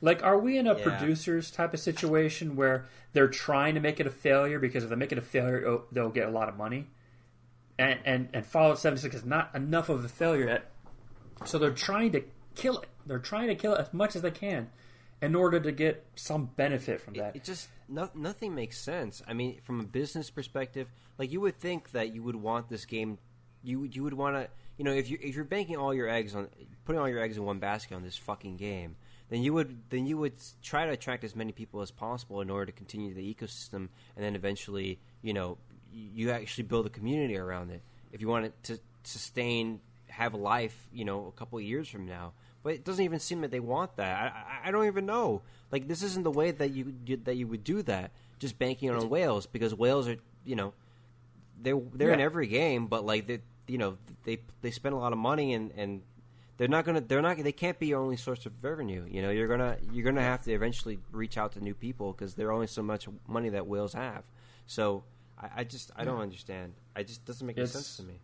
Like, 0.00 0.22
are 0.22 0.38
we 0.38 0.56
in 0.56 0.66
a 0.66 0.76
Yeah. 0.76 0.82
producers 0.98 1.50
type 1.50 1.74
of 1.74 1.80
situation 1.80 2.56
where 2.56 2.86
they're 3.12 3.28
trying 3.28 3.74
to 3.74 3.80
make 3.80 4.00
it 4.00 4.06
a 4.06 4.10
failure 4.10 4.58
because 4.58 4.84
if 4.84 4.90
they 4.90 4.96
make 4.96 5.12
it 5.12 5.18
a 5.18 5.22
failure, 5.22 5.66
oh, 5.66 5.84
they'll 5.92 6.08
get 6.10 6.26
a 6.28 6.30
lot 6.30 6.48
of 6.48 6.56
money? 6.56 6.86
And, 7.78 7.98
and 8.04 8.28
and 8.34 8.44
Fallout 8.46 8.78
76 8.78 9.14
is 9.14 9.24
not 9.24 9.54
enough 9.54 9.88
of 9.88 10.04
a 10.04 10.08
failure 10.08 10.46
yet, 10.46 10.70
so 11.46 11.58
they're 11.58 11.70
trying 11.70 12.12
to 12.12 12.22
kill 12.54 12.78
it. 12.78 12.88
They're 13.06 13.18
trying 13.18 13.48
to 13.48 13.54
kill 13.54 13.74
it 13.74 13.80
as 13.80 13.94
much 13.94 14.14
as 14.14 14.22
they 14.22 14.30
can 14.30 14.68
in 15.22 15.34
order 15.34 15.58
to 15.60 15.72
get 15.72 16.04
some 16.14 16.46
benefit 16.56 17.00
from 17.00 17.14
that. 17.14 17.36
It 17.36 17.44
just 17.44 17.68
no, 17.88 18.10
nothing 18.14 18.54
makes 18.54 18.78
sense. 18.78 19.22
I 19.26 19.32
mean, 19.32 19.60
from 19.62 19.80
a 19.80 19.84
business 19.84 20.28
perspective, 20.30 20.88
like 21.18 21.32
you 21.32 21.40
would 21.40 21.58
think 21.58 21.92
that 21.92 22.14
you 22.14 22.22
would 22.22 22.36
want 22.36 22.68
this 22.68 22.84
game, 22.84 23.18
you 23.62 23.80
would- 23.80 23.96
you 23.96 24.02
would 24.04 24.14
want 24.14 24.36
to, 24.36 24.48
you 24.76 24.84
know, 24.84 24.92
if 24.92 25.08
you 25.10 25.18
if 25.22 25.34
you're 25.34 25.44
banking 25.46 25.76
all 25.76 25.94
your 25.94 26.08
eggs 26.08 26.34
on 26.34 26.48
putting 26.84 27.00
all 27.00 27.08
your 27.08 27.20
eggs 27.22 27.38
in 27.38 27.44
one 27.44 27.58
basket 27.60 27.94
on 27.94 28.02
this 28.02 28.16
fucking 28.18 28.58
game, 28.58 28.96
then 29.30 29.42
you 29.42 29.54
would 29.54 29.78
then 29.90 30.06
you 30.06 30.18
would 30.18 30.34
try 30.62 30.84
to 30.84 30.92
attract 30.92 31.24
as 31.24 31.34
many 31.34 31.52
people 31.52 31.80
as 31.80 31.90
possible 31.90 32.40
in 32.40 32.50
order 32.50 32.66
to 32.66 32.72
continue 32.72 33.14
the 33.14 33.34
ecosystem, 33.34 33.88
and 34.16 34.24
then 34.24 34.34
eventually, 34.34 34.98
you 35.22 35.32
know, 35.32 35.56
you, 35.92 36.30
actually 36.30 36.64
build 36.64 36.86
a 36.86 36.90
community 36.90 37.36
around 37.36 37.70
it. 37.70 37.82
If 38.12 38.20
you 38.20 38.28
want 38.28 38.46
it 38.46 38.62
to 38.64 38.80
sustain, 39.04 39.80
have 40.08 40.34
a 40.34 40.36
life, 40.36 40.76
you 40.92 41.04
know, 41.04 41.26
a 41.26 41.38
couple 41.38 41.58
of 41.58 41.64
years 41.64 41.88
from 41.88 42.06
now. 42.06 42.32
But 42.62 42.74
it 42.74 42.84
doesn't 42.84 43.04
even 43.04 43.20
seem 43.20 43.40
that 43.40 43.50
they 43.50 43.60
want 43.60 43.96
that. 43.96 44.16
I, 44.20 44.26
I, 44.26 44.68
I 44.68 44.70
don't 44.70 44.86
even 44.86 45.06
know. 45.06 45.42
Like 45.70 45.88
this 45.88 46.02
isn't 46.02 46.24
the 46.24 46.30
way 46.30 46.50
that 46.50 46.72
you 46.72 46.94
that 47.24 47.36
you 47.36 47.46
would 47.46 47.64
do 47.64 47.82
that. 47.82 48.10
Just 48.40 48.58
banking 48.58 48.90
on 48.90 49.08
whales 49.08 49.46
because 49.46 49.74
whales 49.74 50.08
are 50.08 50.16
you 50.44 50.56
know 50.56 50.74
they're 51.62 51.80
they're 51.94 52.12
in 52.12 52.20
every 52.20 52.48
game, 52.48 52.88
but 52.88 53.06
like 53.06 53.26
they 53.28 53.40
you 53.68 53.78
know 53.78 53.96
they 54.24 54.38
they 54.60 54.72
spend 54.72 54.94
a 54.94 54.98
lot 54.98 55.12
of 55.12 55.18
money 55.18 55.54
and 55.54 55.70
and 55.76 56.02
they're 56.60 56.68
not 56.68 56.84
gonna 56.84 57.00
they're 57.00 57.22
not 57.22 57.38
they 57.38 57.52
can't 57.52 57.78
be 57.78 57.86
your 57.86 58.02
only 58.02 58.18
source 58.18 58.44
of 58.44 58.52
revenue. 58.62 59.06
You 59.08 59.22
know 59.22 59.30
you're 59.30 59.48
gonna 59.48 59.78
you're 59.92 60.04
gonna 60.04 60.20
have 60.20 60.42
to 60.42 60.52
eventually 60.52 60.98
reach 61.10 61.38
out 61.38 61.52
to 61.52 61.60
new 61.64 61.72
people 61.72 62.12
because 62.12 62.34
there's 62.34 62.50
only 62.50 62.66
so 62.66 62.82
much 62.82 63.08
money 63.26 63.48
that 63.48 63.66
whales 63.66 63.94
have. 63.94 64.24
So 64.66 65.04
I, 65.40 65.48
I 65.56 65.64
just 65.64 65.90
I 65.96 66.04
don't 66.04 66.20
understand. 66.20 66.74
I 66.94 67.02
just 67.02 67.24
doesn't 67.24 67.46
make 67.46 67.56
any 67.56 67.66
sense 67.66 67.96
to 67.96 68.02
me. 68.02 68.20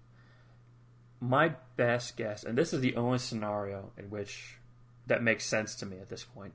my 1.18 1.52
best 1.78 2.18
guess, 2.18 2.44
and 2.44 2.58
this 2.58 2.74
is 2.74 2.82
the 2.82 2.94
only 2.96 3.16
scenario 3.16 3.92
in 3.96 4.10
which 4.10 4.58
that 5.06 5.22
makes 5.22 5.46
sense 5.46 5.74
to 5.76 5.86
me 5.86 5.96
at 5.96 6.10
this 6.10 6.24
point, 6.24 6.52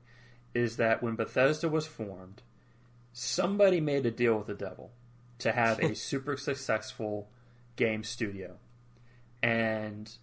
is 0.54 0.76
that 0.76 1.02
when 1.02 1.16
Bethesda 1.16 1.68
was 1.68 1.84
formed, 1.84 2.42
somebody 3.12 3.80
made 3.80 4.06
a 4.06 4.12
deal 4.12 4.38
with 4.38 4.46
the 4.46 4.54
devil 4.54 4.92
to 5.40 5.50
have 5.50 5.80
a 5.80 5.94
super 5.96 6.36
successful 6.36 7.28
game 7.74 8.04
studio, 8.04 8.58
and 9.42 10.16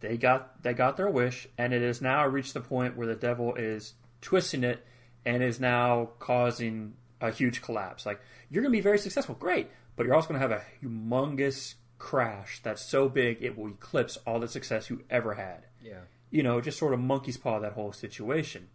they 0.00 0.16
got 0.16 0.62
they 0.62 0.72
got 0.72 0.96
their 0.96 1.10
wish, 1.10 1.46
and 1.56 1.72
it 1.72 1.82
has 1.82 2.00
now 2.00 2.26
reached 2.26 2.54
the 2.54 2.60
point 2.60 2.96
where 2.96 3.06
the 3.06 3.14
devil 3.14 3.54
is 3.54 3.94
twisting 4.20 4.64
it 4.64 4.84
and 5.24 5.42
is 5.42 5.60
now 5.60 6.10
causing 6.18 6.94
a 7.20 7.30
huge 7.30 7.62
collapse. 7.62 8.06
Like 8.06 8.20
you're 8.50 8.62
going 8.62 8.72
to 8.72 8.76
be 8.76 8.82
very 8.82 8.98
successful, 8.98 9.34
great, 9.34 9.68
but 9.96 10.06
you're 10.06 10.14
also 10.14 10.28
going 10.28 10.40
to 10.40 10.48
have 10.48 10.50
a 10.50 10.64
humongous 10.82 11.74
crash 11.98 12.60
that's 12.62 12.82
so 12.82 13.08
big 13.08 13.42
it 13.42 13.56
will 13.56 13.68
eclipse 13.68 14.16
all 14.26 14.40
the 14.40 14.48
success 14.48 14.90
you 14.90 15.04
ever 15.08 15.34
had. 15.34 15.66
Yeah. 15.82 16.00
You 16.30 16.42
know, 16.42 16.60
just 16.60 16.78
sort 16.78 16.94
of 16.94 17.00
monkey's 17.00 17.36
paw 17.36 17.58
that 17.60 17.74
whole 17.74 17.92
situation. 17.92 18.68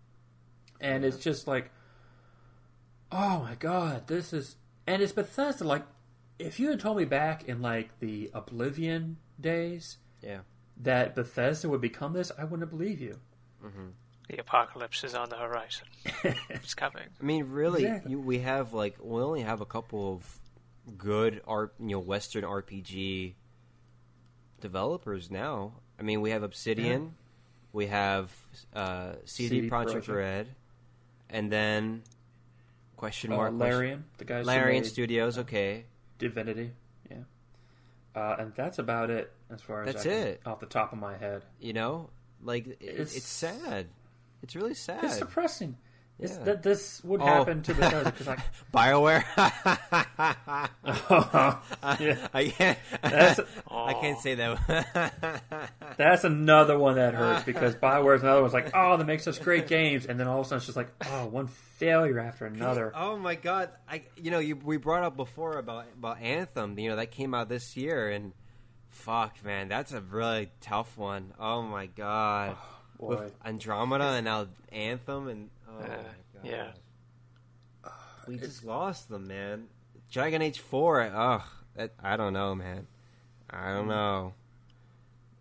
And 0.80 1.04
it's 1.04 1.18
just 1.18 1.48
like, 1.48 1.72
oh 3.12 3.40
my 3.40 3.56
god, 3.56 4.08
this 4.08 4.32
is, 4.32 4.56
and 4.86 5.02
it's 5.02 5.12
Bethesda. 5.12 5.64
Like, 5.64 5.84
if 6.38 6.60
you 6.60 6.70
had 6.70 6.80
told 6.80 6.98
me 6.98 7.06
back 7.06 7.46
in 7.46 7.62
like 7.62 8.00
the 8.00 8.30
Oblivion 8.34 9.18
days 9.40 9.98
Yeah. 10.22 10.40
That 10.82 11.16
Bethesda 11.16 11.70
would 11.70 11.82
become 11.82 12.14
this, 12.14 12.32
I 12.38 12.44
wouldn't 12.44 12.70
believe 12.70 13.00
you. 13.02 13.20
The 14.30 14.38
apocalypse 14.38 15.04
is 15.04 15.14
on 15.16 15.30
the 15.30 15.38
horizon. 15.38 15.88
It's 16.50 16.74
coming. 16.74 17.08
I 17.20 17.24
mean, 17.24 17.50
really, 17.50 17.84
Exactly. 17.86 18.12
you, 18.12 18.20
we 18.20 18.40
have 18.40 18.74
like 18.74 18.96
we 19.02 19.22
only 19.22 19.42
have 19.42 19.62
a 19.62 19.66
couple 19.66 20.14
of 20.14 20.40
good 20.98 21.42
art, 21.48 21.74
you 21.80 21.88
know, 21.96 22.00
Western 22.00 22.44
RPG 22.44 23.34
developers 24.62 25.30
now. 25.32 25.74
I 26.00 26.04
mean, 26.04 26.22
we 26.22 26.32
have 26.32 26.44
Obsidian, 26.44 27.16
we 27.74 27.88
have 27.88 28.32
uh, 28.74 29.14
CD, 29.26 29.62
CD 29.62 29.70
Projekt 29.70 30.06
Projekt. 30.06 30.16
Red, 30.16 30.48
and 31.30 31.52
then 31.52 32.04
question 32.98 33.32
Uh, 33.32 33.38
mark 33.38 33.58
question- 33.58 33.72
Larian, 33.78 34.04
the 34.18 34.26
guys 34.26 34.46
Larian 34.46 34.84
made 34.84 34.90
Studios. 34.90 35.38
Okay, 35.38 35.86
Divinity, 36.18 36.64
yeah. 36.64 36.70
Uh, 38.16 38.36
and 38.40 38.54
that's 38.56 38.80
about 38.80 39.10
it 39.10 39.32
as 39.52 39.62
far 39.62 39.84
as 39.84 39.94
That's 39.94 40.06
it. 40.06 40.42
off 40.46 40.60
the 40.62 40.66
top 40.66 40.94
of 40.94 41.00
my 41.00 41.18
head. 41.18 41.44
you 41.60 41.74
know, 41.74 42.10
like 42.42 42.66
it, 42.68 42.78
it's, 42.80 42.90
It's- 42.92 43.16
it's 43.18 43.28
sad. 43.28 43.88
It's 44.42 44.56
really 44.56 44.74
sad. 44.76 45.04
It's 45.04 45.18
depressing. 45.20 45.76
This, 46.18 46.38
Yeah. 46.38 46.44
that, 46.46 46.64
this 46.64 47.04
would 47.04 47.20
Oh. 47.22 47.26
happen 47.26 47.62
to 47.64 47.74
Bethesda 47.74 48.12
because 48.18 48.40
Bioware. 48.74 49.26
yeah, 52.00 52.28
I 52.34 52.48
can't. 52.56 52.80
That's- 53.02 53.40
I 53.72 53.94
can't 53.94 54.20
say 54.20 54.36
that. 54.36 55.42
that's 55.98 56.24
another 56.24 56.78
one 56.80 56.96
that 56.96 57.14
hurts 57.14 57.44
because 57.44 57.76
Bioware's 57.76 58.22
another 58.22 58.42
one's 58.42 58.54
like, 58.54 58.72
oh, 58.74 58.98
that 58.98 59.06
makes 59.06 59.28
us 59.28 59.38
great 59.38 59.68
games, 59.68 60.06
and 60.06 60.20
then 60.20 60.28
all 60.28 60.40
of 60.40 60.46
a 60.46 60.50
sudden 60.50 60.58
it's 60.58 60.66
just 60.66 60.78
like, 60.78 60.90
oh, 61.12 61.26
one 61.28 61.48
failure 61.48 62.20
after 62.20 62.46
another. 62.46 62.92
oh 62.96 63.18
my 63.18 63.36
god! 63.36 63.70
I 63.90 64.04
you 64.16 64.32
know 64.32 64.40
you 64.40 64.56
we 64.56 64.78
brought 64.78 65.04
up 65.04 65.18
before 65.18 65.58
about 65.58 65.86
about 65.98 66.22
Anthem. 66.22 66.78
You 66.80 66.90
know 66.92 66.96
that 66.96 67.12
came 67.12 67.34
out 67.34 67.50
this 67.50 67.76
year, 67.76 68.10
and 68.10 68.32
fuck, 68.90 69.44
man, 69.44 69.68
that's 69.68 69.92
a 69.92 70.02
really 70.02 70.50
tough 70.62 70.98
one. 70.98 71.34
Oh 71.40 71.62
my 71.62 71.88
god. 71.88 72.56
Oh, 72.58 72.66
boy. 73.00 73.08
With 73.24 73.34
Andromeda 73.46 74.06
and 74.06 74.26
now 74.26 74.48
Anthem 74.72 75.28
and 75.28 75.50
oh 75.76 75.80
my 75.80 75.94
Uh, 75.94 75.98
god. 75.98 76.06
yeah. 76.44 76.72
We 78.28 78.38
just 78.38 78.64
lost 78.64 79.10
them, 79.10 79.28
man. 79.28 79.66
Dragon 80.12 80.42
Age 80.42 80.60
Four. 80.60 81.02
Ugh, 81.02 81.42
that, 81.76 81.94
I 82.02 82.18
don't 82.18 82.34
know, 82.34 82.56
man. 82.56 82.88
I 83.50 83.74
don't 83.74 83.88
know. 83.88 84.34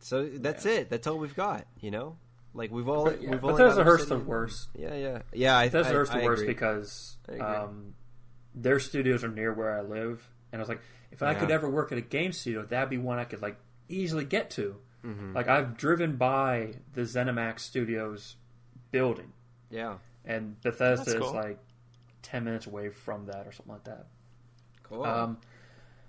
So 0.00 0.26
that's 0.28 0.66
it. 0.66 0.90
That's 0.90 1.06
all 1.06 1.16
we've 1.18 1.34
got. 1.34 1.66
You 1.80 1.90
know, 1.90 2.16
like 2.52 2.70
we've 2.70 2.88
all 2.88 3.04
But, 3.04 3.22
yeah, 3.22 3.30
we've 3.30 3.44
only 3.44 3.56
Bethesda 3.56 3.76
got 3.80 3.86
hurts 3.86 4.04
the 4.06 4.14
Obsidian. 4.16 4.26
worst. 4.28 4.68
Yeah, 4.76 4.94
yeah, 4.94 5.22
yeah. 5.32 5.56
I, 5.56 5.68
Bethesda 5.68 5.90
I, 5.90 5.94
hurts 5.94 6.10
the 6.10 6.18
I 6.18 6.24
worst 6.24 6.42
agree. 6.42 6.54
because 6.54 7.16
um, 7.40 7.94
their 8.54 8.78
studios 8.80 9.24
are 9.24 9.28
near 9.28 9.54
where 9.54 9.78
I 9.78 9.80
live, 9.80 10.28
and 10.52 10.60
I 10.60 10.62
was 10.62 10.68
like, 10.68 10.82
if 11.10 11.22
I 11.22 11.32
Yeah. 11.32 11.38
could 11.38 11.50
ever 11.50 11.70
work 11.70 11.90
at 11.90 11.96
a 11.96 12.02
game 12.02 12.32
studio, 12.32 12.64
that'd 12.66 12.90
be 12.90 12.98
one 12.98 13.18
I 13.18 13.24
could 13.24 13.40
like 13.40 13.56
easily 13.88 14.26
get 14.26 14.50
to. 14.50 14.76
Mhm. 15.02 15.34
Like 15.34 15.48
I've 15.48 15.76
driven 15.78 16.16
by 16.16 16.74
the 16.92 17.02
ZeniMax 17.02 17.60
Studios 17.60 18.36
building, 18.90 19.32
yeah, 19.70 19.98
and 20.24 20.60
Bethesda 20.62 21.04
That's 21.12 21.26
is 21.26 21.32
like 21.32 21.58
ten 22.22 22.44
minutes 22.44 22.66
away 22.66 22.88
from 22.90 23.26
that 23.26 23.46
or 23.46 23.52
something 23.52 23.72
like 23.74 23.84
that. 23.84 24.06
cool. 24.82 25.04
Um, 25.04 25.38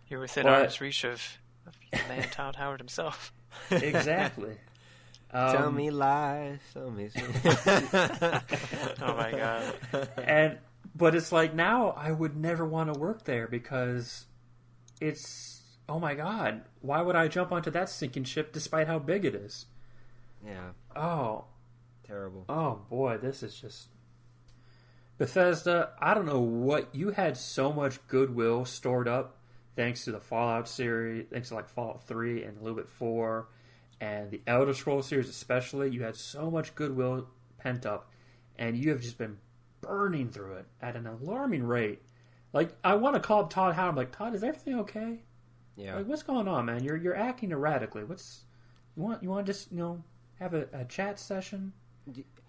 You're 0.08 0.20
within 0.22 0.44
But- 0.44 0.62
arm's 0.62 0.82
reach 0.82 1.04
of, 1.04 1.22
of 1.68 1.74
the 1.92 1.98
man 2.08 2.30
Todd 2.30 2.56
Howard 2.56 2.80
himself. 2.80 3.34
exactly. 3.72 4.58
Um, 5.32 5.52
tell 5.56 5.72
me 5.72 5.90
lies. 5.90 6.60
Tell 6.74 6.92
me. 6.92 7.10
Oh 9.02 9.16
my 9.16 9.32
god. 9.32 10.10
and 10.24 10.58
but 10.96 11.16
it's 11.16 11.32
like 11.32 11.54
now 11.54 11.90
I 11.92 12.12
would 12.12 12.36
never 12.38 12.66
want 12.66 12.94
to 12.94 13.00
work 13.00 13.26
there 13.26 13.48
because 13.48 14.26
it's 15.02 15.62
oh 15.90 16.00
my 16.00 16.16
god, 16.16 16.62
why 16.82 17.02
would 17.02 17.16
I 17.16 17.28
jump 17.28 17.52
onto 17.52 17.72
that 17.72 17.90
sinking 17.90 18.24
ship 18.24 18.52
despite 18.54 18.88
how 18.88 19.00
big 19.00 19.26
it 19.26 19.36
is? 19.36 19.66
Yeah, 20.46 20.70
Oh, 20.96 21.46
terrible. 22.08 22.46
oh 22.50 22.82
boy, 22.90 23.18
this 23.18 23.42
is 23.44 23.60
just 23.60 23.88
Bethesda. 25.18 25.92
I 26.00 26.14
don't 26.14 26.26
know 26.26 26.40
what 26.42 26.94
you 26.94 27.12
had 27.12 27.38
so 27.38 27.72
much 27.72 28.06
goodwill 28.08 28.66
stored 28.66 29.08
up 29.08 29.38
thanks 29.76 30.06
to 30.06 30.12
the 30.12 30.20
Fallout 30.20 30.68
series, 30.68 31.28
thanks 31.32 31.50
to 31.50 31.56
like 31.56 31.70
Fallout 31.70 32.08
Three 32.08 32.44
and 32.44 32.58
a 32.58 32.62
little 32.62 32.78
bit 32.78 32.90
Four, 32.90 33.50
and 34.02 34.32
the 34.32 34.42
Elder 34.48 34.74
Scrolls 34.74 35.08
series 35.08 35.30
especially. 35.30 35.92
You 35.92 36.04
had 36.04 36.16
so 36.16 36.50
much 36.50 36.76
goodwill 36.76 37.28
pent 37.58 37.86
up, 37.86 38.10
and 38.58 38.78
you 38.78 38.90
have 38.92 39.02
just 39.02 39.18
been 39.18 39.38
burning 39.82 40.30
through 40.30 40.54
it 40.54 40.66
at 40.82 40.96
an 40.96 41.08
alarming 41.08 41.64
rate. 41.64 42.02
Like 42.54 42.76
I 42.84 42.96
want 42.96 43.16
to 43.16 43.20
call 43.20 43.42
up 43.42 43.50
Todd 43.50 43.76
Howard. 43.76 43.90
I'm 43.90 43.96
like 43.96 44.16
Todd, 44.16 44.34
is 44.36 44.44
everything 44.44 44.80
okay? 44.82 45.20
Yeah, 45.76 45.96
Like 45.98 46.08
what's 46.08 46.24
going 46.24 46.48
on, 46.48 46.66
man? 46.66 46.84
You're 46.84 46.98
you're 46.98 47.16
acting 47.16 47.52
erratically. 47.52 48.04
What's 48.04 48.46
you 48.96 49.04
want? 49.04 49.24
You 49.24 49.30
want 49.30 49.46
to 49.46 49.52
just 49.52 49.72
you 49.72 49.78
know 49.78 50.04
have 50.40 50.54
a, 50.54 50.68
a 50.74 50.86
chat 50.86 51.20
session? 51.20 51.74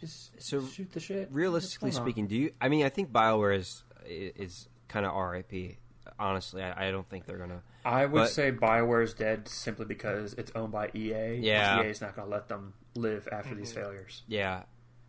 D- 0.01 0.07
Just 0.07 0.41
so 0.43 0.65
shoot 0.67 0.93
the 0.93 1.01
shit. 1.01 1.29
realistically 1.33 1.89
What's 1.89 1.99
on? 1.99 2.05
speaking, 2.05 2.27
do 2.27 2.37
you? 2.37 2.53
I 2.61 2.69
mean, 2.69 2.85
I 2.85 2.89
think 2.89 3.11
Bioware 3.13 3.57
is 3.57 3.83
is 4.07 4.69
kind 4.89 5.07
of 5.07 5.15
RIP. 5.15 5.77
Honestly, 6.19 6.63
I, 6.63 6.89
I 6.89 6.91
don't 6.91 7.09
think 7.09 7.27
they're 7.27 7.39
gonna. 7.39 7.63
I 7.85 8.07
would 8.07 8.21
But- 8.21 8.31
say 8.31 8.53
Bioware 8.53 9.03
is 9.05 9.15
dead 9.15 9.49
simply 9.49 9.85
because 9.87 10.35
it's 10.35 10.51
owned 10.55 10.73
by 10.73 10.91
EA. 10.95 11.37
Yeah. 11.41 11.83
EA 11.83 11.87
is 11.91 12.01
not 12.01 12.17
going 12.17 12.27
to 12.29 12.33
let 12.35 12.49
them 12.49 12.73
live 12.95 13.29
after 13.31 13.55
these 13.55 13.73
failures. 13.73 14.23
Yeah, 14.27 14.63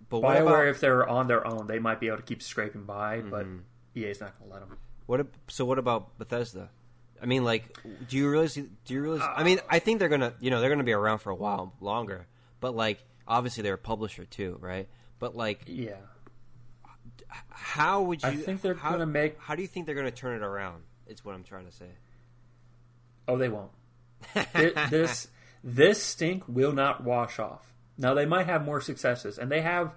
but 0.09 0.19
what 0.19 0.35
Bioware, 0.38 0.41
about 0.47 0.68
if 0.68 0.80
they're 0.80 1.07
on 1.07 1.27
their 1.27 1.45
own, 1.47 1.68
they 1.68 1.80
might 1.80 1.99
be 1.99 2.07
able 2.07 2.18
to 2.18 2.23
keep 2.23 2.41
scraping 2.43 2.84
by, 2.84 3.22
but 3.22 3.45
Mhm. 3.45 3.61
EA 3.95 4.05
is 4.09 4.19
not 4.22 4.38
going 4.38 4.49
to 4.51 4.53
let 4.59 4.68
them. 4.68 4.77
what? 5.05 5.19
ab- 5.22 5.34
So 5.47 5.65
what 5.65 5.80
about 5.80 6.18
Bethesda? 6.18 6.69
I 7.22 7.26
mean, 7.26 7.43
like, 7.43 7.76
do 8.07 8.15
you 8.18 8.30
really? 8.30 8.47
See, 8.47 8.69
do 8.85 8.93
you 8.93 9.01
really? 9.01 9.22
I 9.22 9.43
mean, 9.43 9.59
I 9.69 9.80
think 9.80 9.99
they're 9.99 10.09
gonna. 10.09 10.34
You 10.39 10.51
know, 10.51 10.59
they're 10.61 10.69
gonna 10.69 10.84
be 10.84 10.93
around 10.93 11.19
for 11.19 11.30
a 11.31 11.35
while 11.35 11.73
longer. 11.81 12.27
But 12.59 12.76
like, 12.76 13.03
obviously, 13.28 13.64
they're 13.64 13.74
a 13.76 13.78
publisher 13.78 14.26
too, 14.26 14.58
right? 14.62 14.88
But 15.20 15.36
like, 15.36 15.64
Yeah. 15.68 15.95
how 17.49 18.02
would 18.04 18.22
you? 18.24 18.30
I 18.30 18.36
think 18.36 18.62
they're 18.62 18.74
how, 18.76 18.91
gonna 18.91 19.06
make- 19.06 19.40
How 19.40 19.56
do 19.56 19.62
you 19.62 19.68
think 19.68 19.86
they're 19.86 19.95
gonna 19.95 20.12
turn 20.12 20.36
it 20.36 20.44
around? 20.45 20.84
It's 21.08 21.24
what 21.24 21.36
I'm 21.36 21.44
trying 21.44 21.66
to 21.66 21.72
say. 21.72 21.90
Oh, 23.28 23.38
they 23.38 23.49
won't. 23.49 23.72
This 24.90 25.28
this 25.64 26.02
stink 26.02 26.44
will 26.48 26.72
not 26.74 27.04
wash 27.04 27.40
off. 27.40 27.74
Now 27.98 28.14
they 28.14 28.26
might 28.26 28.45
have 28.45 28.64
more 28.64 28.80
successes, 28.82 29.38
and 29.38 29.52
they 29.52 29.62
have 29.62 29.94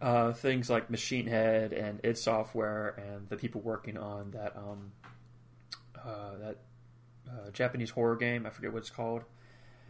uh, 0.00 0.32
things 0.32 0.70
like 0.70 0.88
Machine 0.90 1.26
Head 1.26 1.72
and 1.72 2.00
id 2.04 2.16
Software 2.16 2.88
and 2.96 3.28
the 3.28 3.36
people 3.36 3.60
working 3.60 3.98
on 3.98 4.30
that 4.32 4.56
um, 4.56 4.92
uh, 5.96 6.36
that 6.40 6.56
uh, 7.28 7.50
Japanese 7.52 7.90
horror 7.90 8.16
game. 8.16 8.46
I 8.46 8.50
forget 8.50 8.72
what 8.72 8.78
it's 8.78 8.90
called. 8.90 9.24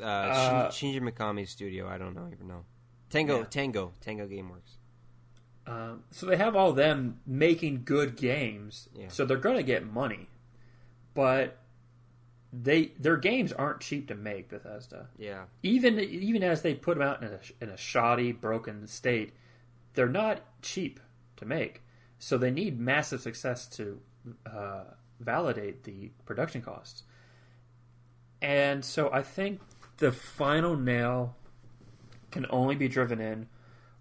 Uh, 0.00 0.04
Uh, 0.04 0.70
Shinji 0.70 1.00
Mikami's 1.00 1.50
studio. 1.50 1.86
I 1.88 1.98
don't 1.98 2.14
know 2.14 2.28
even 2.32 2.48
know. 2.48 2.64
Tango, 3.10 3.38
Yeah. 3.38 3.44
Tango, 3.44 3.92
Tango 4.00 4.26
GameWorks. 4.26 4.76
Um, 5.66 6.04
so 6.10 6.26
they 6.26 6.36
have 6.36 6.56
all 6.56 6.72
them 6.72 7.20
making 7.26 7.82
good 7.84 8.16
games, 8.16 8.88
Yeah. 8.94 9.08
so 9.08 9.24
they're 9.24 9.36
going 9.36 9.56
to 9.56 9.62
get 9.62 9.84
money, 9.86 10.28
but 11.14 11.58
they 12.52 12.86
their 12.98 13.16
games 13.16 13.52
aren't 13.52 13.80
cheap 13.80 14.08
to 14.08 14.14
make. 14.14 14.48
Bethesda, 14.48 15.08
Yeah, 15.18 15.44
even 15.62 16.00
even 16.00 16.42
as 16.42 16.62
they 16.62 16.74
put 16.74 16.98
them 16.98 17.06
out 17.06 17.22
in 17.22 17.28
a, 17.28 17.40
in 17.60 17.68
a 17.68 17.76
shoddy, 17.76 18.32
broken 18.32 18.86
state, 18.88 19.32
they're 19.94 20.08
not 20.08 20.40
cheap 20.62 20.98
to 21.36 21.44
make. 21.44 21.82
So 22.18 22.36
they 22.38 22.50
need 22.50 22.78
massive 22.80 23.20
success 23.20 23.66
to 23.76 24.00
uh, 24.46 24.84
validate 25.20 25.84
the 25.84 26.10
production 26.26 26.60
costs. 26.62 27.04
And 28.42 28.84
so 28.84 29.12
I 29.12 29.22
think 29.22 29.60
the 29.98 30.10
final 30.12 30.76
nail 30.76 31.36
can 32.30 32.46
only 32.50 32.74
be 32.74 32.88
driven 32.88 33.20
in 33.20 33.48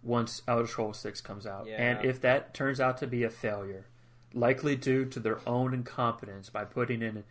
once 0.01 0.41
Elder 0.47 0.67
Scrolls 0.67 0.99
6 0.99 1.21
comes 1.21 1.45
out. 1.45 1.67
Yeah. 1.67 1.75
And 1.75 2.05
if 2.05 2.21
that 2.21 2.53
turns 2.53 2.79
out 2.79 2.97
to 2.99 3.07
be 3.07 3.23
a 3.23 3.29
failure, 3.29 3.85
likely 4.33 4.75
due 4.75 5.05
to 5.05 5.19
their 5.19 5.39
own 5.47 5.73
incompetence 5.73 6.49
by 6.49 6.65
putting 6.65 7.01
in 7.01 7.23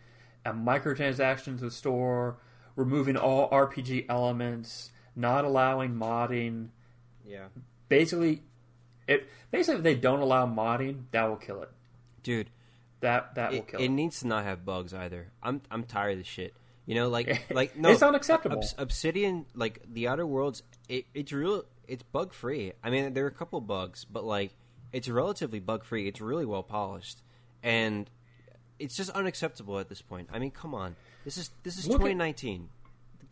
a 0.45 0.53
microtransaction 0.53 1.57
to 1.57 1.65
the 1.65 1.71
store, 1.71 2.37
removing 2.75 3.17
all 3.17 3.49
RPG 3.49 4.05
elements, 4.09 4.91
not 5.15 5.45
allowing 5.45 5.95
modding, 5.95 6.69
yeah, 7.25 7.47
basically 7.89 8.43
it 9.07 9.27
basically 9.51 9.77
if 9.77 9.83
they 9.83 9.95
don't 9.95 10.19
allow 10.19 10.45
modding, 10.45 11.03
that 11.11 11.27
will 11.27 11.35
kill 11.37 11.61
it. 11.61 11.69
dude. 12.23 12.49
That 13.01 13.35
that 13.35 13.51
will 13.51 13.61
kill 13.61 13.79
it 13.79 13.85
it. 13.85 13.89
needs 13.89 14.19
to 14.19 14.27
not 14.27 14.43
have 14.43 14.65
bugs 14.65 14.93
either. 14.93 15.31
I'm 15.41 15.61
I'm 15.71 15.83
tired 15.83 16.13
of 16.13 16.17
this 16.19 16.27
shit. 16.27 16.53
You 16.89 16.95
know, 16.95 17.07
like 17.09 17.45
like 17.53 17.77
no, 17.77 17.91
It's 17.91 18.01
unacceptable. 18.01 18.57
Obs- 18.57 18.73
Obsidian, 18.79 19.45
like 19.53 19.79
the 19.87 20.07
Outer 20.07 20.25
Worlds, 20.25 20.63
it, 20.87 21.05
it's 21.13 21.31
real. 21.31 21.63
It's 21.87 22.01
bug 22.01 22.33
free. 22.33 22.73
I 22.83 22.89
mean, 22.89 23.13
there 23.13 23.25
are 23.25 23.27
a 23.27 23.31
couple 23.31 23.61
bugs, 23.61 24.05
but 24.05 24.23
like 24.23 24.55
it's 24.91 25.07
relatively 25.07 25.59
bug 25.59 25.85
free. 25.85 26.07
It's 26.07 26.19
really 26.19 26.47
well 26.47 26.63
polished, 26.63 27.21
and 27.61 28.09
it's 28.79 28.95
just 28.95 29.11
unacceptable 29.11 29.77
at 29.77 29.87
this 29.87 30.01
point. 30.01 30.29
I 30.33 30.39
mean, 30.39 30.49
come 30.49 30.73
on, 30.73 30.95
this 31.25 31.37
is 31.37 31.51
this 31.61 31.77
is 31.77 31.85
Look 31.85 31.97
at- 32.01 32.09
2019. 32.09 32.69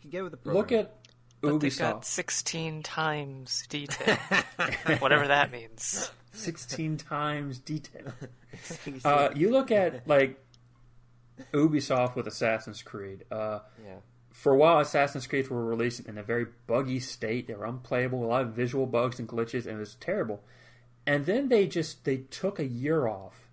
Get 0.08 0.22
with 0.22 0.34
the 0.34 0.38
program. 0.38 0.58
Look 0.62 0.72
at 0.72 0.96
But 1.42 1.60
they've 1.60 1.78
got 1.80 2.06
16 2.06 2.84
times 2.84 3.64
detail. 3.70 4.18
Whatever 5.00 5.28
that 5.30 5.52
means. 5.52 6.12
16 6.32 6.98
times 6.98 7.58
detail. 7.58 8.14
Uh, 9.06 9.30
you 9.36 9.52
look 9.52 9.70
at 9.72 10.08
like 10.08 10.40
Ubisoft 11.54 12.16
with 12.16 12.28
Assassin's 12.28 12.82
Creed. 12.82 13.26
Uh, 13.32 13.60
yeah, 13.84 13.98
for 14.32 14.54
a 14.54 14.58
while, 14.58 14.80
Assassin's 14.80 15.26
Creed 15.28 15.50
were 15.50 15.66
released 15.66 16.02
in 16.08 16.18
a 16.18 16.24
very 16.24 16.46
buggy 16.68 17.00
state. 17.00 17.48
They 17.48 17.56
were 17.56 17.66
unplayable, 17.66 18.24
a 18.24 18.28
lot 18.28 18.42
of 18.44 18.50
visual 18.54 18.86
bugs 18.86 19.20
and 19.20 19.28
glitches, 19.28 19.66
and 19.66 19.78
it 19.78 19.80
was 19.80 19.96
terrible. 19.96 20.44
And 21.06 21.26
then 21.26 21.50
they 21.50 21.68
just 21.68 22.04
they 22.06 22.18
took 22.18 22.60
a 22.60 22.66
year 22.66 23.08
off, 23.08 23.48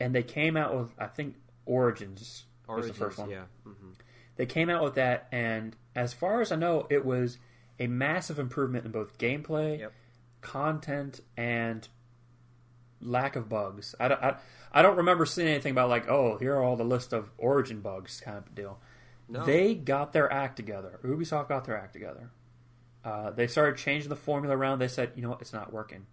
and 0.00 0.14
they 0.14 0.22
came 0.22 0.56
out 0.56 0.76
with 0.76 0.90
I 0.98 1.06
think 1.06 1.36
Origins, 1.66 2.44
was 2.68 2.88
the 2.88 2.94
first 2.94 3.18
one. 3.18 3.30
Yeah, 3.30 3.44
hmm 3.64 3.90
They 4.36 4.46
came 4.46 4.68
out 4.68 4.82
with 4.82 4.94
that, 4.96 5.28
and 5.32 5.76
as 5.94 6.12
far 6.12 6.40
as 6.40 6.50
I 6.50 6.56
know, 6.56 6.86
it 6.90 7.04
was 7.04 7.38
a 7.78 7.86
massive 7.86 8.38
improvement 8.38 8.84
in 8.84 8.90
both 8.92 9.16
gameplay, 9.18 9.78
Yep. 9.80 9.92
content, 10.40 11.20
and 11.36 11.88
lack 13.02 13.36
of 13.36 13.48
bugs. 13.48 13.94
I 14.00 14.08
don't, 14.08 14.22
I, 14.22 14.36
I 14.72 14.82
don't 14.82 14.96
remember 14.96 15.26
seeing 15.26 15.48
anything 15.48 15.72
about 15.72 15.88
like, 15.88 16.08
oh, 16.08 16.38
here 16.38 16.54
are 16.56 16.62
all 16.62 16.76
the 16.76 16.84
list 16.84 17.12
of 17.12 17.30
origin 17.38 17.80
bugs 17.80 18.20
kind 18.20 18.38
of 18.38 18.54
deal. 18.54 18.78
No. 19.28 19.44
They 19.44 19.74
got 19.74 20.12
their 20.12 20.30
act 20.32 20.56
together. 20.56 21.00
Ubisoft 21.04 21.48
got 21.48 21.64
their 21.64 21.76
act 21.76 21.92
together. 21.92 22.30
Uh, 23.04 23.30
they 23.30 23.46
started 23.46 23.76
changing 23.78 24.08
the 24.08 24.16
formula 24.16 24.56
around. 24.56 24.78
They 24.78 24.88
said, 24.88 25.12
you 25.16 25.22
know 25.22 25.30
what, 25.30 25.40
it's 25.40 25.52
not 25.52 25.72
working. 25.72 26.06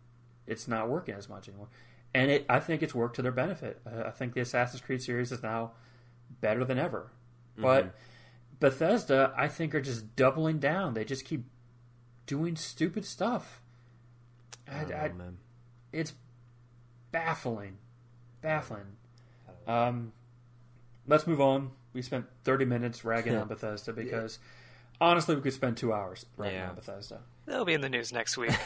It's 0.47 0.67
not 0.67 0.89
working 0.89 1.13
as 1.13 1.29
much 1.29 1.47
anymore, 1.47 1.67
and 2.15 2.31
it 2.31 2.45
I 2.49 2.59
think 2.59 2.81
it's 2.81 2.95
worked 2.95 3.15
to 3.17 3.21
their 3.21 3.31
benefit. 3.31 3.79
Uh, 3.85 4.07
I 4.07 4.09
think 4.09 4.33
the 4.33 4.41
Assassin's 4.41 4.81
Creed 4.81 4.99
series 5.03 5.31
is 5.31 5.43
now 5.43 5.73
better 6.41 6.65
than 6.65 6.79
ever, 6.79 7.11
but 7.55 7.93
Bethesda 8.59 9.31
I 9.37 9.47
think 9.47 9.75
are 9.75 9.81
just 9.81 10.15
doubling 10.15 10.57
down. 10.57 10.95
They 10.95 11.05
just 11.05 11.23
keep 11.23 11.43
doing 12.25 12.55
stupid 12.55 13.05
stuff. 13.05 13.61
I 14.67 14.85
know, 14.85 14.95
I- 14.95 15.09
man. 15.09 15.37
it's 15.93 16.13
baffling, 17.11 17.77
baffling. 18.41 18.85
Um, 19.67 20.13
let's 21.07 21.27
move 21.27 21.41
on. 21.41 21.71
We 21.93 22.01
spent 22.01 22.25
30 22.43 22.65
minutes 22.65 23.03
ragging 23.03 23.35
on 23.35 23.47
Bethesda 23.47 23.93
because 23.93 24.39
honestly, 25.01 25.35
we 25.35 25.41
could 25.41 25.53
spend 25.53 25.77
two 25.77 25.91
hours 25.93 26.25
ragging 26.37 26.57
Yeah. 26.59 26.69
on 26.69 26.75
Bethesda. 26.75 27.19
They'll 27.45 27.65
be 27.65 27.73
in 27.73 27.81
the 27.81 27.89
news 27.89 28.13
next 28.13 28.37
week. 28.37 28.51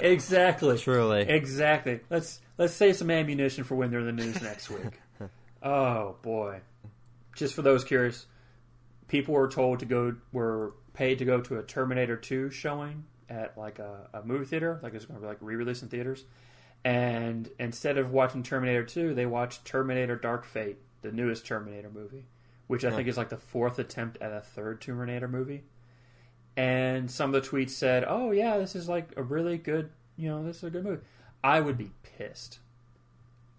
Exactly. 0.00 0.78
Truly. 0.78 1.22
Exactly. 1.22 2.00
Let's 2.10 2.40
let's 2.58 2.74
save 2.74 2.96
some 2.96 3.10
ammunition 3.10 3.64
for 3.64 3.74
when 3.76 3.90
they're 3.90 4.00
in 4.00 4.06
the 4.06 4.12
news 4.24 4.40
next 4.42 4.68
week. 4.70 5.00
oh 5.62 6.16
boy! 6.22 6.60
Just 7.36 7.54
for 7.54 7.62
those 7.62 7.84
curious, 7.84 8.26
people 9.08 9.34
were 9.34 9.48
told 9.48 9.78
to 9.80 9.84
go 9.86 10.16
were 10.32 10.74
paid 10.94 11.18
to 11.20 11.24
go 11.24 11.40
to 11.40 11.58
a 11.58 11.62
Terminator 11.62 12.16
2 12.16 12.50
showing 12.50 13.04
at 13.30 13.56
like 13.56 13.78
a, 13.78 14.08
a 14.12 14.22
movie 14.22 14.44
theater, 14.44 14.78
like 14.82 14.94
it's 14.94 15.06
going 15.06 15.18
to 15.18 15.22
be 15.22 15.26
like 15.28 15.38
re-release 15.40 15.82
in 15.82 15.88
theaters. 15.88 16.24
And 16.84 17.48
instead 17.58 17.98
of 17.98 18.10
watching 18.10 18.42
Terminator 18.42 18.84
2, 18.84 19.14
they 19.14 19.26
watched 19.26 19.64
Terminator 19.64 20.16
Dark 20.16 20.44
Fate, 20.44 20.78
the 21.02 21.12
newest 21.12 21.46
Terminator 21.46 21.90
movie, 21.90 22.24
which 22.66 22.84
I 22.84 22.90
think 22.90 23.08
is 23.08 23.16
like 23.16 23.28
the 23.28 23.36
fourth 23.36 23.78
attempt 23.78 24.18
at 24.20 24.32
a 24.32 24.40
third 24.40 24.80
Terminator 24.80 25.28
movie. 25.28 25.62
And 26.56 27.10
some 27.10 27.34
of 27.34 27.42
the 27.42 27.48
tweets 27.48 27.70
said, 27.70 28.04
"Oh 28.06 28.30
yeah, 28.32 28.58
this 28.58 28.74
is 28.74 28.88
like 28.88 29.12
a 29.16 29.22
really 29.22 29.58
good, 29.58 29.90
you 30.16 30.28
know, 30.28 30.44
this 30.44 30.58
is 30.58 30.64
a 30.64 30.70
good 30.70 30.84
movie." 30.84 31.02
I 31.42 31.60
would 31.60 31.78
be 31.78 31.92
pissed 32.02 32.58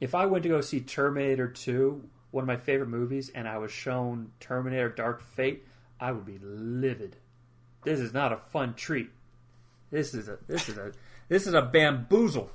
if 0.04 0.14
I 0.14 0.26
went 0.26 0.44
to 0.44 0.50
go 0.50 0.60
see 0.60 0.82
Terminator 0.82 1.48
2, 1.48 2.10
one 2.32 2.44
of 2.44 2.48
my 2.48 2.58
favorite 2.58 2.90
movies, 2.90 3.32
and 3.34 3.48
I 3.48 3.58
was 3.58 3.72
shown 3.72 4.34
Terminator 4.41 4.90
Dark 4.90 5.22
Fate. 5.22 5.66
I 5.98 6.12
would 6.12 6.26
be 6.26 6.40
livid. 6.41 7.16
This 7.84 8.02
is 8.02 8.14
not 8.14 8.34
a 8.34 8.38
fun 8.38 8.74
treat. 8.74 9.12
This 9.91 10.14
is 10.14 10.28
a 10.28 10.40
this 10.45 10.68
is 10.68 10.78
a 10.78 10.91
this 11.30 11.48
is 11.48 11.54
a 11.54 11.62
bamboozle, 11.62 12.52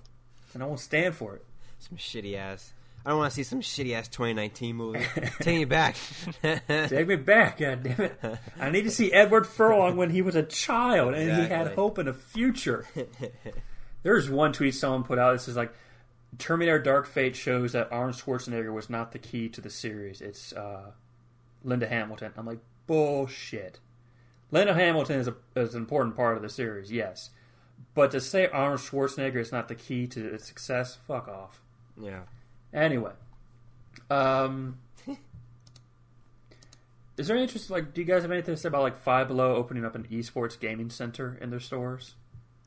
and 0.54 0.62
I 0.62 0.66
won't 0.66 0.80
stand 0.80 1.14
for 1.14 1.34
it. 1.34 1.44
Some 1.78 1.98
shitty 1.98 2.36
ass. 2.36 2.72
I 3.06 3.10
don't 3.10 3.18
want 3.18 3.30
to 3.30 3.36
see 3.36 3.42
some 3.42 3.60
shitty 3.60 3.94
ass 3.94 4.08
2019 4.08 4.76
movie. 4.76 5.06
Take 5.40 5.58
me 5.58 5.64
back. 5.64 5.96
Take 6.42 7.06
me 7.06 7.16
back, 7.16 7.58
God 7.58 7.82
damn 7.82 8.00
it! 8.00 8.20
I 8.60 8.70
need 8.70 8.82
to 8.82 8.90
see 8.90 9.12
Edward 9.12 9.46
Furlong 9.46 9.96
when 9.96 10.10
he 10.10 10.20
was 10.20 10.34
a 10.34 10.42
child 10.42 11.14
and 11.14 11.42
he 11.42 11.48
had 11.48 11.74
hope 11.74 11.98
and 11.98 12.08
a 12.08 12.14
future. 12.14 12.86
There's 14.02 14.28
one 14.28 14.52
tweet 14.52 14.74
someone 14.74 15.04
put 15.04 15.18
out. 15.18 15.32
This 15.32 15.48
is 15.48 15.56
like 15.56 15.72
Terminator: 16.38 16.80
Dark 16.80 17.06
Fate 17.06 17.36
shows 17.36 17.72
that 17.72 17.90
Arnold 17.92 18.16
Schwarzenegger 18.16 18.72
was 18.72 18.90
not 18.90 19.12
the 19.12 19.18
key 19.18 19.48
to 19.50 19.60
the 19.60 19.70
series. 19.70 20.20
It's 20.20 20.52
uh, 20.52 20.90
Linda 21.62 21.86
Hamilton. 21.86 22.32
I'm 22.36 22.46
like 22.46 22.60
bullshit. 22.86 23.80
Linda 24.50 24.74
Hamilton 24.74 25.20
is, 25.20 25.28
a, 25.28 25.34
is 25.56 25.74
an 25.74 25.82
important 25.82 26.16
part 26.16 26.36
of 26.36 26.42
the 26.42 26.48
series, 26.48 26.90
yes, 26.90 27.30
but 27.94 28.10
to 28.12 28.20
say 28.20 28.46
Arnold 28.46 28.80
Schwarzenegger 28.80 29.36
is 29.36 29.52
not 29.52 29.68
the 29.68 29.74
key 29.74 30.06
to 30.08 30.34
its 30.34 30.46
success, 30.46 30.96
fuck 31.06 31.28
off. 31.28 31.60
yeah. 32.00 32.20
Anyway, 32.72 33.12
um, 34.10 34.78
is 37.16 37.26
there 37.26 37.36
any 37.36 37.44
interest? 37.44 37.70
Like, 37.70 37.94
do 37.94 38.00
you 38.00 38.06
guys 38.06 38.22
have 38.22 38.30
anything 38.30 38.54
to 38.54 38.60
say 38.60 38.68
about 38.68 38.82
like 38.82 38.96
Five 38.96 39.28
Below 39.28 39.54
opening 39.56 39.84
up 39.84 39.94
an 39.94 40.04
esports 40.04 40.58
gaming 40.58 40.90
center 40.90 41.36
in 41.40 41.50
their 41.50 41.60
stores? 41.60 42.14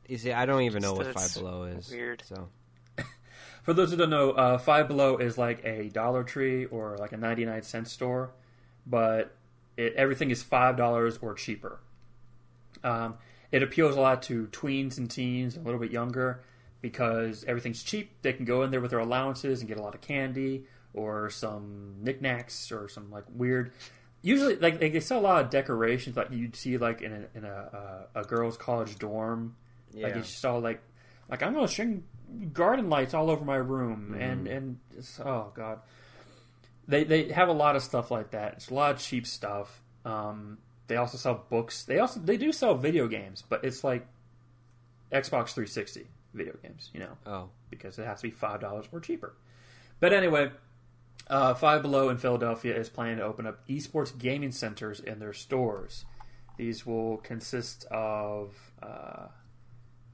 You 0.08 0.18
see, 0.18 0.32
I 0.34 0.46
don't 0.46 0.64
even 0.64 0.82
know 0.82 0.94
what 0.94 1.14
Five 1.14 1.34
Below 1.34 1.64
is. 1.64 1.90
weird. 1.90 2.24
So 2.28 2.50
For 3.64 3.74
those 3.74 3.92
who 3.92 3.98
don't 3.98 4.10
know, 4.10 4.32
uh, 4.32 4.58
Five 4.58 4.88
Below 4.88 5.18
is 5.18 5.38
like 5.38 5.64
a 5.64 5.90
Dollar 5.90 6.24
Tree 6.24 6.66
or 6.66 6.98
like 6.98 7.12
a 7.14 7.18
ninety-nine 7.18 7.62
cent 7.64 7.88
store, 7.88 8.32
but 8.86 9.34
it, 9.78 9.94
everything 9.94 10.32
is 10.32 10.44
five 10.44 10.76
dollars 10.76 11.18
or 11.22 11.34
cheaper. 11.34 11.80
Um, 12.84 13.16
it 13.52 13.64
appeals 13.64 13.96
a 13.96 14.02
lot 14.02 14.22
to 14.24 14.48
tweens 14.48 14.98
and 14.98 15.10
teens, 15.10 15.58
a 15.58 15.60
little 15.60 15.80
bit 15.80 15.92
younger, 15.92 16.44
because 16.82 17.44
everything's 17.46 17.84
cheap. 17.84 18.12
They 18.22 18.34
can 18.34 18.46
go 18.46 18.64
in 18.64 18.72
there 18.72 18.82
with 18.82 18.92
their 18.92 19.00
allowances 19.00 19.60
and 19.60 19.68
get 19.68 19.78
a 19.78 19.82
lot 19.82 19.96
of 19.96 20.02
candy 20.02 20.66
or 20.94 21.30
some 21.30 21.96
knickknacks 22.02 22.72
or 22.72 22.90
some 22.90 23.12
like 23.12 23.26
weird. 23.34 23.72
Usually, 24.22 24.56
like 24.56 24.80
they 24.80 25.00
sell 25.00 25.20
a 25.20 25.22
lot 25.22 25.44
of 25.44 25.50
decorations, 25.50 26.16
like 26.16 26.32
you'd 26.32 26.56
see 26.56 26.78
like 26.78 27.02
in 27.02 27.12
a 27.12 27.38
in 27.38 27.44
a, 27.46 28.08
uh, 28.16 28.22
a 28.22 28.24
girls' 28.24 28.58
college 28.58 28.98
dorm. 29.00 29.56
Yeah. 29.94 30.08
Like 30.08 30.16
you 30.16 30.24
saw 30.24 30.58
like 30.58 30.82
like 31.30 31.42
I'm 31.42 31.54
gonna 31.54 31.68
string 31.68 32.04
garden 32.54 32.90
lights 32.90 33.14
all 33.14 33.30
over 33.30 33.44
my 33.44 33.56
room 33.56 34.16
and 34.18 34.48
and 34.48 34.80
it's, 34.96 35.20
oh 35.20 35.52
god. 35.56 35.80
They 36.88 37.04
they 37.04 37.32
have 37.32 37.50
a 37.50 37.54
lot 37.54 37.76
of 37.76 37.84
stuff 37.84 38.12
like 38.12 38.32
that. 38.32 38.54
It's 38.54 38.70
a 38.70 38.74
lot 38.74 38.92
of 38.92 39.00
cheap 39.00 39.26
stuff. 39.26 39.82
Um, 40.06 40.60
they 40.88 40.96
also 40.96 41.18
sell 41.18 41.46
books. 41.50 41.84
They 41.84 42.00
also 42.00 42.20
they 42.20 42.38
do 42.38 42.52
sell 42.52 42.76
video 42.76 43.08
games, 43.08 43.44
but 43.48 43.64
it's 43.64 43.84
like 43.84 44.06
Xbox 45.12 45.54
360 45.54 46.08
video 46.34 46.54
games, 46.64 46.90
you 46.94 47.00
know, 47.00 47.18
Oh, 47.26 47.50
because 47.70 48.00
it 48.00 48.06
has 48.06 48.22
to 48.22 48.28
be 48.28 48.32
five 48.32 48.62
dollars 48.62 48.86
or 48.92 49.00
cheaper. 49.00 49.36
But 50.00 50.14
anyway, 50.14 50.52
uh, 51.30 51.54
Five 51.54 51.82
Below 51.82 52.10
in 52.10 52.18
Philadelphia 52.18 52.76
is 52.76 52.90
planning 52.90 53.18
to 53.18 53.24
open 53.24 53.46
up 53.46 53.68
esports 53.68 54.18
gaming 54.18 54.52
centers 54.52 55.00
in 55.00 55.20
their 55.20 55.34
stores. 55.34 56.06
These 56.58 56.86
will 56.86 57.18
consist 57.18 57.86
of 57.86 58.54
uh, 58.82 59.28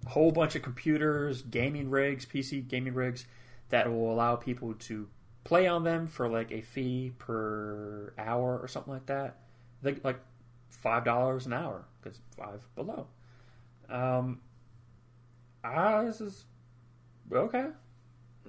a 0.06 0.10
whole 0.10 0.32
bunch 0.32 0.56
of 0.56 0.62
computers, 0.62 1.42
gaming 1.42 1.90
rigs, 1.90 2.26
PC 2.26 2.68
gaming 2.68 2.94
rigs 2.94 3.26
that 3.70 3.92
will 3.92 4.12
allow 4.14 4.36
people 4.36 4.74
to 4.74 5.08
play 5.44 5.68
on 5.68 5.84
them 5.84 6.08
for 6.08 6.28
like 6.28 6.52
a 6.52 6.62
fee 6.62 7.14
per 7.18 8.14
hour 8.18 8.60
or 8.60 8.68
something 8.68 8.94
like 8.94 9.06
that. 9.08 9.38
Like 9.84 10.20
five 10.70 11.04
dollars 11.04 11.46
an 11.46 11.54
hour 11.54 11.86
because 12.02 12.20
five 12.38 12.68
below. 12.76 13.08
Um, 13.90 14.42
ah, 15.64 16.04
this 16.04 16.22
is 16.22 16.46
okay. 17.32 17.68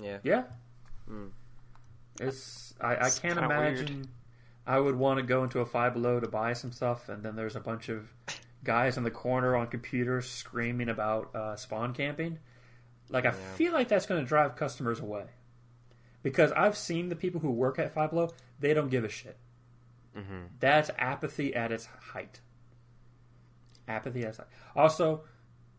yeah. 0.00 0.18
Yeah. 0.22 0.42
Hmm. 1.06 1.28
It's 2.20 2.74
I, 2.80 2.94
I 2.96 3.06
It's 3.06 3.18
can't 3.18 3.38
kinda 3.38 3.48
weird. 3.56 3.78
imagine 3.78 4.08
I 4.66 4.78
would 4.80 4.96
want 4.96 5.18
to 5.18 5.22
go 5.24 5.44
into 5.44 5.60
a 5.60 5.66
Five 5.66 5.94
Below 5.94 6.20
to 6.20 6.28
buy 6.28 6.52
some 6.52 6.72
stuff, 6.72 7.08
and 7.08 7.22
then 7.22 7.36
there's 7.36 7.56
a 7.56 7.60
bunch 7.60 7.88
of 7.88 8.08
guys 8.64 8.96
in 8.98 9.04
the 9.04 9.10
corner 9.10 9.56
on 9.56 9.68
computers 9.68 10.28
screaming 10.28 10.88
about 10.90 11.34
uh, 11.34 11.56
spawn 11.56 11.94
camping. 11.94 12.38
Like 13.08 13.24
I 13.24 13.28
Yeah. 13.30 13.54
feel 13.54 13.72
like 13.72 13.88
that's 13.88 14.04
going 14.06 14.20
to 14.20 14.26
drive 14.26 14.56
customers 14.56 15.00
away 15.00 15.24
because 16.22 16.52
I've 16.52 16.76
seen 16.76 17.08
the 17.08 17.16
people 17.16 17.40
who 17.40 17.50
work 17.50 17.78
at 17.78 17.94
Five 17.94 18.10
Below; 18.10 18.30
they 18.60 18.74
don't 18.74 18.90
give 18.90 19.04
a 19.04 19.08
shit. 19.08 19.38
Hmm 20.18 20.44
That's 20.60 20.90
apathy 20.98 21.54
at 21.54 21.72
its 21.72 21.86
height. 22.12 22.40
Apathy 23.86 24.22
at 24.22 24.30
its 24.30 24.38
height. 24.38 24.48
Also, 24.74 25.22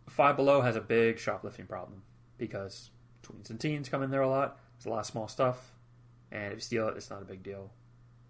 Five 0.07 0.35
Below 0.35 0.61
has 0.61 0.75
a 0.75 0.81
big 0.81 1.19
shoplifting 1.19 1.67
problem 1.67 2.03
because 2.37 2.89
tweens 3.23 3.49
and 3.49 3.59
teens 3.59 3.89
come 3.89 4.01
in 4.01 4.09
there 4.09 4.21
a 4.21 4.29
lot. 4.29 4.59
There's 4.77 4.87
a 4.87 4.89
lot 4.89 4.99
of 4.99 5.05
small 5.05 5.27
stuff, 5.27 5.75
and 6.31 6.53
if 6.53 6.57
you 6.57 6.61
steal 6.61 6.87
it, 6.87 6.97
it's 6.97 7.09
not 7.09 7.21
a 7.21 7.25
big 7.25 7.43
deal. 7.43 7.71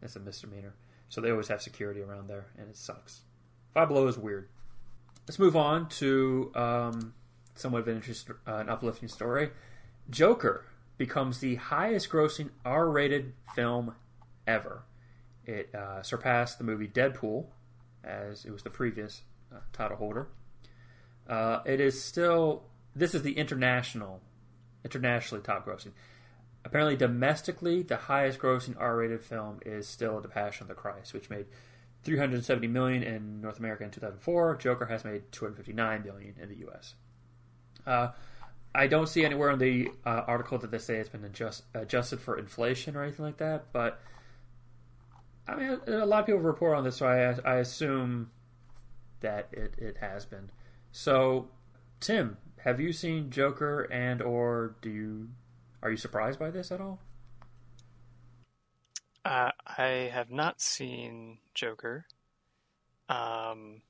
It's 0.02 0.16
a 0.16 0.20
misdemeanor. 0.20 0.76
So 1.10 1.22
they 1.22 1.32
always 1.32 1.48
have 1.48 1.62
security 1.62 2.02
around 2.02 2.28
there, 2.28 2.48
and 2.58 2.70
it 2.70 2.76
sucks. 2.76 3.22
Five 3.74 3.88
Below 3.88 4.08
is 4.08 4.18
weird. 4.18 4.50
Let's 5.28 5.40
move 5.40 5.56
on 5.56 5.88
to 5.90 6.52
um, 6.56 7.14
somewhat 7.56 7.82
of 7.82 7.88
an, 7.88 7.96
interest, 7.96 8.30
uh, 8.48 8.56
an 8.56 8.70
uplifting 8.70 9.08
story. 9.08 9.52
Joker 10.10 10.66
becomes 10.98 11.40
the 11.40 11.56
highest-grossing 11.56 12.50
R-rated 12.66 13.34
film 13.56 13.96
ever. 14.48 14.84
It 15.50 15.74
uh, 15.74 16.04
surpassed 16.04 16.60
the 16.60 16.64
movie 16.64 16.88
Deadpool, 16.88 17.48
as 18.04 18.46
it 18.46 18.52
was 18.52 18.62
the 18.62 18.70
previous 18.70 19.24
uh, 19.52 19.60
title 19.74 19.98
holder. 19.98 20.28
Uh, 21.28 21.62
it 21.66 21.80
is 21.80 22.04
still 22.04 22.64
this 22.96 23.16
is 23.16 23.24
the 23.24 23.34
international, 23.34 24.22
internationally 24.86 25.44
top 25.44 25.66
grossing. 25.66 25.92
Apparently, 26.64 26.96
domestically, 26.96 27.82
the 27.82 27.96
highest 27.96 28.38
grossing 28.38 28.76
R-rated 28.78 29.24
film 29.24 29.60
is 29.66 29.88
still 29.88 30.20
The 30.20 30.28
Passion 30.28 30.66
of 30.66 30.68
the 30.68 30.76
Christ, 30.76 31.14
which 31.14 31.30
made 31.30 31.46
370 32.04 32.68
million 32.68 33.02
in 33.02 33.42
North 33.42 33.58
America 33.58 33.84
in 33.84 33.90
2004. 33.90 34.58
Joker 34.58 34.86
has 34.86 35.04
made 35.04 35.32
259 35.32 36.04
million 36.04 36.36
in 36.40 36.50
the 36.50 36.58
U.S. 36.58 36.94
Uh, 37.88 38.10
I 38.76 38.86
don't 38.86 39.08
see 39.08 39.26
anywhere 39.26 39.50
in 39.50 39.60
the 39.60 39.90
uh, 40.06 40.24
article 40.28 40.60
that 40.60 40.70
they 40.70 40.78
say 40.78 40.98
it's 40.98 41.10
been 41.10 41.24
adjust, 41.24 41.64
adjusted 41.74 42.20
for 42.20 42.38
inflation 42.38 42.96
or 42.96 43.02
anything 43.02 43.26
like 43.26 43.38
that, 43.38 43.72
but 43.74 44.00
I 45.50 45.56
mean, 45.56 45.80
a 45.88 46.06
lot 46.06 46.22
of 46.22 46.26
people 46.26 46.42
report 46.42 46.78
on 46.78 46.84
this, 46.84 46.98
so 46.98 47.08
I, 47.08 47.36
I 47.50 47.56
assume 47.56 48.32
that 49.22 49.50
it, 49.52 49.74
it 49.78 49.98
has 49.98 50.26
been. 50.26 50.52
So, 50.92 51.50
Tim, 52.00 52.38
have 52.64 52.80
you 52.80 52.94
seen 52.94 53.30
Joker, 53.30 53.82
and 53.92 54.22
or 54.22 54.76
do 54.82 54.90
you 54.90 55.30
are 55.82 55.92
you 55.92 55.98
surprised 55.98 56.40
by 56.40 56.52
this 56.52 56.72
at 56.72 56.82
all? 56.82 57.00
Uh, 59.24 59.52
I 59.66 60.10
have 60.14 60.32
not 60.32 60.62
seen 60.62 61.40
Joker. 61.54 62.06
Um, 63.08 63.82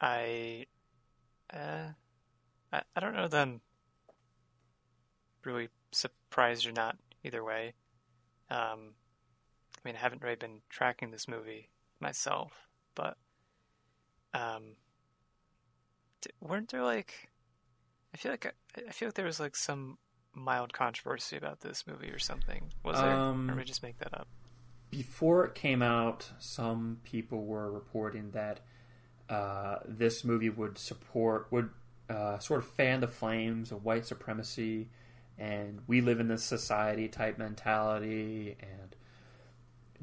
I, 0.00 0.66
uh, 1.52 1.88
I, 2.72 2.82
I 2.96 3.00
don't 3.00 3.14
know 3.14 3.28
that 3.28 3.40
I'm 3.40 3.60
really 5.44 5.68
surprised 5.92 6.66
or 6.66 6.72
not 6.72 6.96
either 7.24 7.44
way. 7.44 7.74
Um, 8.52 8.92
I 9.74 9.88
mean, 9.88 9.96
I 9.96 9.98
haven't 9.98 10.22
really 10.22 10.36
been 10.36 10.60
tracking 10.68 11.10
this 11.10 11.26
movie 11.26 11.70
myself, 12.00 12.52
but 12.94 13.16
um, 14.34 14.76
d- 16.20 16.30
weren't 16.40 16.68
there 16.68 16.82
like? 16.82 17.30
I 18.14 18.18
feel 18.18 18.32
like 18.32 18.46
I, 18.76 18.80
I 18.88 18.92
feel 18.92 19.08
like 19.08 19.14
there 19.14 19.24
was 19.24 19.40
like 19.40 19.56
some 19.56 19.96
mild 20.34 20.74
controversy 20.74 21.36
about 21.38 21.60
this 21.60 21.86
movie 21.86 22.10
or 22.10 22.18
something. 22.18 22.70
Was 22.84 23.00
there? 23.00 23.14
Um, 23.14 23.48
or 23.48 23.54
did 23.54 23.62
I 23.62 23.64
just 23.64 23.82
make 23.82 23.98
that 23.98 24.12
up? 24.12 24.28
Before 24.90 25.46
it 25.46 25.54
came 25.54 25.80
out, 25.80 26.30
some 26.38 26.98
people 27.04 27.46
were 27.46 27.72
reporting 27.72 28.32
that 28.32 28.60
uh, 29.30 29.78
this 29.86 30.24
movie 30.24 30.50
would 30.50 30.76
support 30.76 31.46
would 31.50 31.70
uh, 32.10 32.38
sort 32.38 32.60
of 32.60 32.68
fan 32.68 33.00
the 33.00 33.08
flames 33.08 33.72
of 33.72 33.82
white 33.82 34.04
supremacy 34.04 34.88
and 35.38 35.80
we 35.86 36.00
live 36.00 36.20
in 36.20 36.28
this 36.28 36.44
society 36.44 37.08
type 37.08 37.38
mentality 37.38 38.56
and 38.60 38.96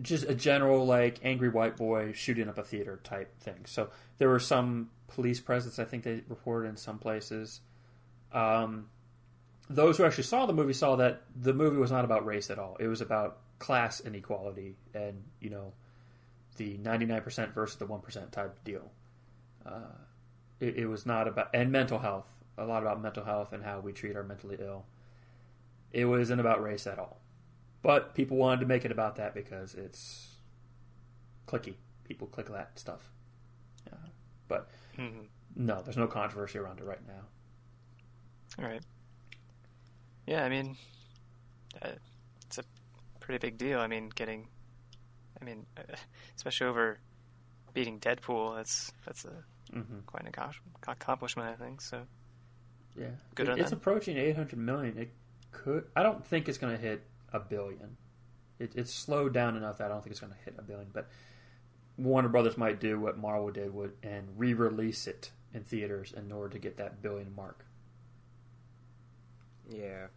just 0.01 0.23
a 0.25 0.35
general 0.35 0.85
like 0.85 1.19
angry 1.23 1.49
white 1.49 1.77
boy 1.77 2.13
shooting 2.13 2.47
up 2.47 2.57
a 2.57 2.63
theater 2.63 2.99
type 3.03 3.37
thing. 3.39 3.65
So 3.65 3.89
there 4.17 4.29
were 4.29 4.39
some 4.39 4.89
police 5.07 5.39
presence. 5.39 5.79
I 5.79 5.85
think 5.85 6.03
they 6.03 6.23
reported 6.27 6.69
in 6.69 6.77
some 6.77 6.99
places. 6.99 7.61
Um, 8.31 8.87
those 9.69 9.97
who 9.97 10.05
actually 10.05 10.23
saw 10.23 10.45
the 10.45 10.53
movie 10.53 10.73
saw 10.73 10.95
that 10.95 11.23
the 11.35 11.53
movie 11.53 11.77
was 11.77 11.91
not 11.91 12.05
about 12.05 12.25
race 12.25 12.49
at 12.49 12.57
all. 12.57 12.77
It 12.79 12.87
was 12.87 13.01
about 13.01 13.39
class 13.59 13.99
inequality 13.99 14.75
and 14.93 15.21
you 15.41 15.49
know 15.49 15.73
the 16.55 16.77
99% 16.77 17.53
versus 17.53 17.77
the 17.77 17.85
1% 17.85 18.31
type 18.31 18.63
deal. 18.63 18.91
Uh, 19.65 19.95
it, 20.59 20.77
it 20.77 20.85
was 20.87 21.05
not 21.05 21.27
about 21.27 21.49
and 21.53 21.71
mental 21.71 21.99
health. 21.99 22.27
A 22.57 22.65
lot 22.65 22.83
about 22.83 23.01
mental 23.01 23.23
health 23.23 23.53
and 23.53 23.63
how 23.63 23.79
we 23.79 23.93
treat 23.93 24.15
our 24.15 24.23
mentally 24.23 24.57
ill. 24.59 24.85
It 25.91 26.05
wasn't 26.05 26.39
about 26.39 26.61
race 26.61 26.85
at 26.87 26.99
all. 26.99 27.21
But 27.81 28.13
people 28.15 28.37
wanted 28.37 28.61
to 28.61 28.65
make 28.67 28.85
it 28.85 28.91
about 28.91 29.15
that 29.15 29.33
because 29.33 29.73
it's 29.73 30.35
clicky. 31.47 31.75
People 32.03 32.27
click 32.27 32.47
that 32.49 32.77
stuff. 32.77 33.09
Uh, 33.91 33.95
but 34.47 34.69
hmm 34.95 35.21
no, 35.55 35.81
there's 35.81 35.97
no 35.97 36.07
controversy 36.07 36.57
around 36.59 36.79
it 36.79 36.85
right 36.85 37.05
now. 37.07 37.23
All 38.63 38.65
right. 38.69 38.83
Yeah, 40.27 40.43
I 40.43 40.49
mean, 40.49 40.77
uh, 41.81 41.89
it's 42.45 42.57
a 42.59 42.63
pretty 43.19 43.39
big 43.39 43.57
deal. 43.57 43.79
I 43.79 43.87
mean, 43.87 44.09
getting, 44.13 44.47
I 45.41 45.43
mean, 45.45 45.65
uh, 45.77 45.95
especially 46.35 46.67
over 46.67 46.99
beating 47.73 47.99
Deadpool. 47.99 48.55
That's 48.55 48.91
that's 49.05 49.25
a 49.25 49.43
Mm-hmm. 49.73 49.99
quite 50.07 50.23
an 50.23 50.31
accomplishment, 50.87 51.47
I 51.47 51.53
think. 51.63 51.79
So 51.81 52.01
Yeah, 52.95 53.09
Good 53.35 53.49
It- 53.49 53.59
it's 53.59 53.69
them. 53.69 53.77
approaching 53.77 54.17
800 54.17 54.57
million. 54.57 54.97
It 54.97 55.11
could. 55.51 55.85
I 55.95 56.03
don't 56.03 56.25
think 56.25 56.47
it's 56.47 56.57
going 56.57 56.75
to 56.75 56.81
hit 56.81 57.01
a 57.33 57.39
billion. 57.39 57.97
It, 58.59 58.73
it's 58.75 58.93
slowed 58.93 59.33
down 59.33 59.55
enough 59.55 59.77
that 59.77 59.85
I 59.85 59.87
don't 59.89 60.01
think 60.03 60.11
it's 60.11 60.19
going 60.19 60.33
to 60.33 60.39
hit 60.45 60.55
a 60.57 60.61
billion. 60.61 60.89
But 60.93 61.07
Warner 61.97 62.29
Brothers 62.29 62.57
might 62.57 62.79
do 62.79 62.99
what 62.99 63.17
Marvel 63.17 63.51
did 63.51 63.73
would 63.73 63.93
and 64.03 64.27
re-release 64.37 65.07
it 65.07 65.31
in 65.53 65.63
theaters 65.63 66.13
in 66.15 66.31
order 66.31 66.49
to 66.49 66.59
get 66.59 66.77
that 66.77 67.01
billion 67.01 67.33
mark. 67.35 67.65
Yeah. 69.69 70.07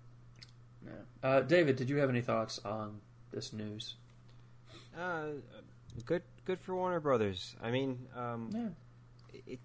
Yeah. 0.85 0.93
Uh, 1.23 1.41
David, 1.41 1.77
did 1.77 1.89
you 1.91 1.97
have 1.99 2.09
any 2.11 2.21
thoughts 2.21 2.61
on 2.65 3.01
this 3.33 3.53
news? 3.53 3.95
Uh, 4.99 5.27
good. 6.05 6.23
Good 6.45 6.61
for 6.61 6.75
Warner 6.75 7.01
Brothers. 7.01 7.55
I 7.63 7.71
mean, 7.71 8.09
um, 8.17 8.51
Yeah. 8.53 9.41
it, 9.47 9.61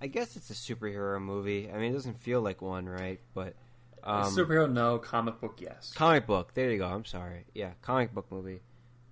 I 0.00 0.06
guess 0.06 0.36
it's 0.36 0.50
a 0.50 0.54
superhero 0.54 1.20
movie. 1.20 1.70
I 1.70 1.76
mean, 1.78 1.90
it 1.90 1.94
doesn't 1.94 2.20
feel 2.20 2.40
like 2.40 2.62
one, 2.62 2.88
right? 2.88 3.20
But 3.34 3.54
um, 4.04 4.24
Superhero, 4.24 4.70
no. 4.70 4.98
Comic 4.98 5.40
book, 5.40 5.60
yes. 5.60 5.92
comic 5.94 6.26
book. 6.26 6.54
There 6.54 6.70
you 6.70 6.78
go. 6.78 6.86
I'm 6.86 7.04
sorry. 7.04 7.44
Yeah, 7.54 7.72
comic 7.82 8.14
book 8.14 8.26
movie. 8.30 8.60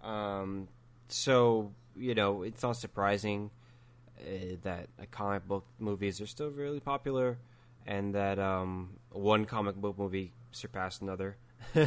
Um, 0.03 0.69
so 1.09 1.73
you 1.97 2.15
know, 2.15 2.43
it's 2.43 2.63
not 2.63 2.77
surprising 2.77 3.51
uh, 4.21 4.57
that 4.63 4.89
uh, 5.01 5.05
comic 5.11 5.47
book 5.47 5.65
movies 5.79 6.21
are 6.21 6.27
still 6.27 6.51
really 6.51 6.81
popular, 6.81 7.39
and 7.87 8.15
that 8.15 8.39
um, 8.39 8.99
one 9.11 9.45
comic 9.45 9.77
book 9.77 9.99
movie 9.99 10.33
surpassed 10.53 11.03
another, 11.03 11.37
uh, 11.77 11.87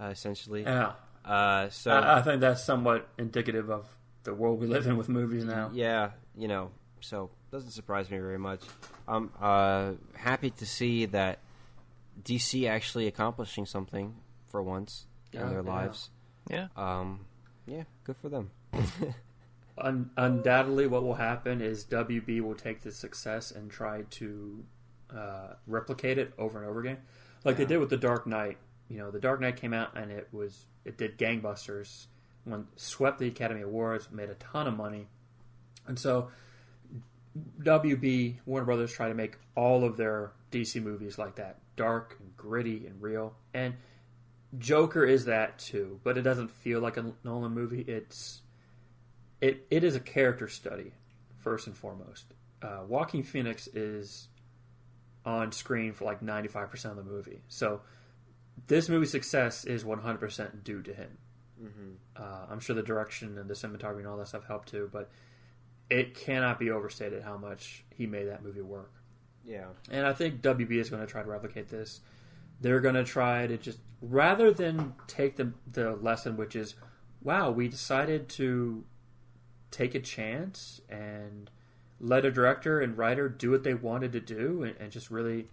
essentially. 0.00 0.62
yeah. 0.62 0.92
Uh, 1.24 1.68
so 1.70 1.92
I, 1.92 2.18
I 2.18 2.22
think 2.22 2.40
that's 2.40 2.64
somewhat 2.64 3.08
indicative 3.16 3.70
of 3.70 3.86
the 4.24 4.34
world 4.34 4.60
we 4.60 4.66
live 4.66 4.86
in 4.86 4.96
with 4.96 5.08
movies 5.08 5.44
now. 5.44 5.70
Yeah, 5.72 6.10
you 6.36 6.48
know, 6.48 6.70
so 7.00 7.30
doesn't 7.50 7.70
surprise 7.70 8.10
me 8.10 8.18
very 8.18 8.38
much. 8.38 8.60
I'm 9.06 9.30
uh, 9.40 9.92
happy 10.16 10.50
to 10.50 10.66
see 10.66 11.06
that 11.06 11.38
DC 12.22 12.68
actually 12.68 13.06
accomplishing 13.06 13.66
something 13.66 14.14
for 14.48 14.62
once 14.62 15.06
Yeah, 15.32 15.42
in 15.44 15.48
their 15.50 15.62
yeah. 15.62 15.70
lives. 15.70 16.10
yeah, 16.50 16.68
Um, 16.76 17.26
yeah, 17.66 17.84
good 18.04 18.16
for 18.16 18.28
them. 18.28 18.50
Un- 19.78 20.10
undoubtedly, 20.16 20.86
what 20.86 21.02
will 21.02 21.14
happen 21.14 21.60
is 21.62 21.84
WB 21.86 22.40
will 22.42 22.54
take 22.54 22.82
this 22.82 22.96
success 22.96 23.50
and 23.50 23.70
try 23.70 24.02
to 24.10 24.64
uh, 25.10 25.54
replicate 25.66 26.18
it 26.18 26.32
over 26.38 26.58
and 26.58 26.68
over 26.68 26.80
again, 26.80 26.98
like 27.44 27.56
they 27.56 27.64
did 27.64 27.78
with 27.78 27.88
The 27.90 27.96
Dark 27.96 28.26
Knight. 28.26 28.58
You 28.88 28.98
know, 28.98 29.10
The 29.10 29.18
Dark 29.20 29.40
Knight 29.40 29.56
came 29.56 29.72
out 29.72 29.96
and 29.96 30.10
it 30.10 30.28
was 30.30 30.66
it 30.84 30.98
did 30.98 31.16
gangbusters, 31.16 32.06
won 32.44 32.66
swept 32.76 33.18
the 33.18 33.28
Academy 33.28 33.62
Awards, 33.62 34.08
made 34.12 34.28
a 34.28 34.34
ton 34.34 34.66
of 34.66 34.76
money, 34.76 35.06
and 35.86 35.98
so 35.98 36.28
WB 37.62 38.36
Warner 38.44 38.66
Brothers 38.66 38.92
try 38.92 39.08
to 39.08 39.14
make 39.14 39.36
all 39.54 39.84
of 39.84 39.96
their 39.96 40.32
DC 40.52 40.82
movies 40.82 41.18
like 41.18 41.36
that, 41.36 41.58
dark 41.76 42.16
and 42.20 42.36
gritty 42.36 42.86
and 42.86 43.00
real, 43.00 43.34
and 43.54 43.74
Joker 44.58 45.04
is 45.04 45.24
that 45.24 45.58
too, 45.58 46.00
but 46.04 46.18
it 46.18 46.22
doesn't 46.22 46.50
feel 46.50 46.80
like 46.80 46.96
a 46.96 47.12
Nolan 47.24 47.52
movie. 47.52 47.80
It's 47.80 48.42
it 49.40 49.66
it 49.70 49.82
is 49.82 49.96
a 49.96 50.00
character 50.00 50.48
study 50.48 50.92
first 51.38 51.66
and 51.66 51.76
foremost. 51.76 52.26
Uh, 52.60 52.80
Joaquin 52.86 53.22
Phoenix 53.22 53.66
is 53.68 54.28
on 55.24 55.52
screen 55.52 55.92
for 55.92 56.04
like 56.04 56.20
ninety 56.20 56.48
five 56.48 56.70
percent 56.70 56.98
of 56.98 57.04
the 57.04 57.10
movie, 57.10 57.42
so 57.48 57.80
this 58.68 58.88
movie's 58.88 59.10
success 59.10 59.64
is 59.64 59.84
one 59.84 60.00
hundred 60.00 60.18
percent 60.18 60.64
due 60.64 60.82
to 60.82 60.92
him. 60.92 61.18
Mm-hmm. 61.62 62.22
Uh, 62.22 62.46
I'm 62.50 62.60
sure 62.60 62.76
the 62.76 62.82
direction 62.82 63.38
and 63.38 63.48
the 63.48 63.54
cinematography 63.54 63.98
and 63.98 64.08
all 64.08 64.18
that 64.18 64.28
stuff 64.28 64.44
helped 64.46 64.68
too, 64.68 64.90
but 64.92 65.10
it 65.88 66.14
cannot 66.14 66.58
be 66.58 66.70
overstated 66.70 67.22
how 67.22 67.36
much 67.36 67.84
he 67.94 68.06
made 68.06 68.24
that 68.24 68.42
movie 68.42 68.60
work. 68.60 68.92
Yeah, 69.44 69.66
And 69.90 70.06
I 70.06 70.12
think 70.12 70.40
WB 70.40 70.72
is 70.72 70.88
going 70.88 71.02
to 71.02 71.10
try 71.10 71.22
to 71.22 71.28
replicate 71.28 71.68
this. 71.68 72.00
They're 72.60 72.80
going 72.80 72.94
to 72.94 73.04
try 73.04 73.46
to 73.46 73.56
just 73.56 73.78
rather 74.00 74.52
than 74.52 74.94
take 75.06 75.36
the 75.36 75.52
the 75.70 75.96
lesson, 75.96 76.36
which 76.36 76.54
is, 76.54 76.74
wow, 77.22 77.50
we 77.50 77.68
decided 77.68 78.28
to 78.30 78.84
take 79.70 79.94
a 79.94 80.00
chance 80.00 80.80
and 80.88 81.50
let 81.98 82.24
a 82.24 82.30
director 82.30 82.80
and 82.80 82.96
writer 82.96 83.28
do 83.28 83.50
what 83.50 83.64
they 83.64 83.74
wanted 83.74 84.12
to 84.12 84.20
do, 84.20 84.62
and, 84.62 84.76
and 84.78 84.92
just 84.92 85.10
really 85.10 85.48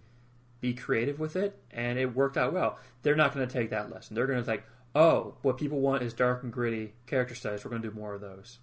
be 0.60 0.74
creative 0.74 1.18
with 1.18 1.36
it, 1.36 1.58
and 1.70 1.98
it 1.98 2.14
worked 2.14 2.36
out 2.36 2.52
well. 2.52 2.78
They're 3.02 3.16
not 3.16 3.34
going 3.34 3.46
to 3.46 3.52
take 3.52 3.70
that 3.70 3.90
lesson. 3.90 4.14
They're 4.14 4.26
going 4.26 4.38
to 4.38 4.44
think, 4.44 4.62
oh, 4.94 5.34
what 5.42 5.58
people 5.58 5.80
want 5.80 6.02
is 6.02 6.12
dark 6.12 6.42
and 6.42 6.52
gritty 6.52 6.92
character 7.06 7.34
studies. 7.34 7.64
We're 7.64 7.70
going 7.70 7.82
to 7.82 7.90
do 7.90 7.94
more 7.94 8.14
of 8.14 8.20
those. 8.20 8.58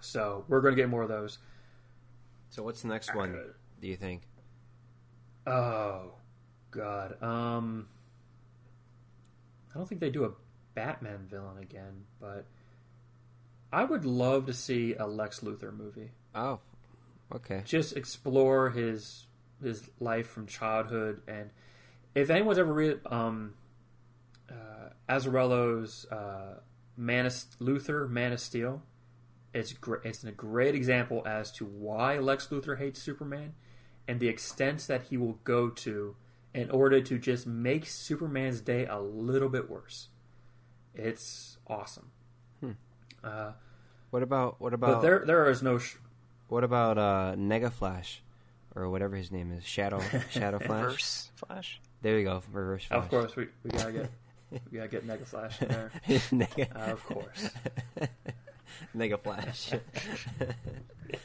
So 0.00 0.44
we're 0.48 0.60
going 0.60 0.74
to 0.74 0.80
get 0.80 0.90
more 0.90 1.02
of 1.02 1.08
those. 1.08 1.38
So 2.50 2.62
what's 2.62 2.82
the 2.82 2.88
next 2.88 3.14
one? 3.14 3.32
Do 3.82 3.88
you 3.88 3.96
think? 3.96 4.22
Oh 5.44 6.12
God. 6.70 7.20
Um 7.20 7.88
I 9.74 9.78
don't 9.78 9.88
think 9.88 10.00
they 10.00 10.10
do 10.10 10.24
a 10.24 10.30
Batman 10.74 11.26
villain 11.28 11.58
again, 11.58 12.04
but 12.20 12.46
I 13.72 13.82
would 13.84 14.04
love 14.04 14.46
to 14.46 14.52
see 14.52 14.94
a 14.94 15.06
Lex 15.06 15.40
Luthor 15.40 15.74
movie. 15.76 16.12
Oh, 16.34 16.60
okay. 17.34 17.62
Just 17.64 17.96
explore 17.96 18.70
his 18.70 19.26
his 19.60 19.90
life 19.98 20.28
from 20.28 20.46
childhood 20.46 21.22
and 21.26 21.50
if 22.14 22.30
anyone's 22.30 22.58
ever 22.58 22.72
read 22.72 23.00
um 23.06 23.54
uh 24.48 24.90
Azzarello's 25.08 26.06
uh 26.06 26.60
Man 26.96 27.26
of 27.26 27.34
Luther, 27.58 28.06
Man 28.06 28.32
of 28.32 28.38
Steel, 28.38 28.82
it's 29.52 29.72
great. 29.72 30.02
It's 30.04 30.22
a 30.22 30.30
great 30.30 30.76
example 30.76 31.22
as 31.26 31.50
to 31.52 31.64
why 31.66 32.18
Lex 32.18 32.46
Luthor 32.46 32.78
hates 32.78 33.02
Superman 33.02 33.54
and 34.12 34.20
the 34.20 34.28
extents 34.28 34.86
that 34.86 35.04
he 35.04 35.16
will 35.16 35.38
go 35.42 35.70
to 35.70 36.14
in 36.52 36.70
order 36.70 37.00
to 37.00 37.18
just 37.18 37.46
make 37.46 37.86
Superman's 37.86 38.60
day 38.60 38.84
a 38.84 38.98
little 39.00 39.48
bit 39.48 39.70
worse. 39.70 40.08
It's 40.94 41.56
awesome. 41.66 42.10
Hmm. 42.60 42.72
Uh, 43.24 43.52
What 44.10 44.22
about 44.22 44.60
what 44.60 44.70
but 44.72 44.74
about 44.74 45.00
there, 45.02 45.24
there 45.24 45.48
is 45.48 45.62
no. 45.62 45.78
Sh- 45.78 45.96
what 46.48 46.62
about 46.62 46.98
uh, 46.98 47.34
Nega 47.38 47.72
Flash, 47.72 48.22
or 48.76 48.90
whatever 48.90 49.16
his 49.16 49.32
name 49.32 49.50
is, 49.50 49.64
Shadow 49.64 50.02
Shadow 50.30 50.58
Flash? 50.58 50.82
Reverse 50.84 51.30
Flash. 51.36 51.80
There 52.02 52.18
you 52.18 52.24
go, 52.26 52.42
Reverse 52.52 52.84
Flash. 52.84 52.98
of 53.02 53.08
course, 53.08 53.34
we, 53.34 53.46
we 53.64 53.70
gotta 53.70 53.92
get 53.92 54.10
we 54.70 54.76
gotta 54.76 54.88
get 54.90 55.06
Mega 55.06 55.24
Flash 55.24 55.62
in 55.62 55.68
there. 55.68 55.90
Nega. 56.08 56.76
Uh, 56.76 56.92
of 56.92 57.02
course. 57.06 57.48
Nega 58.94 59.18
Flash. 59.18 59.72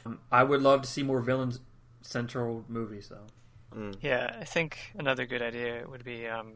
Um, 0.05 0.19
I 0.31 0.43
would 0.43 0.61
love 0.61 0.83
to 0.83 0.87
see 0.87 1.03
more 1.03 1.19
villains 1.19 1.59
central 2.07 2.63
movies 2.67 3.09
though. 3.09 3.91
Yeah, 4.01 4.35
I 4.39 4.45
think 4.45 4.93
another 4.97 5.25
good 5.27 5.41
idea 5.41 5.83
would 5.87 6.03
be 6.03 6.25
um, 6.25 6.53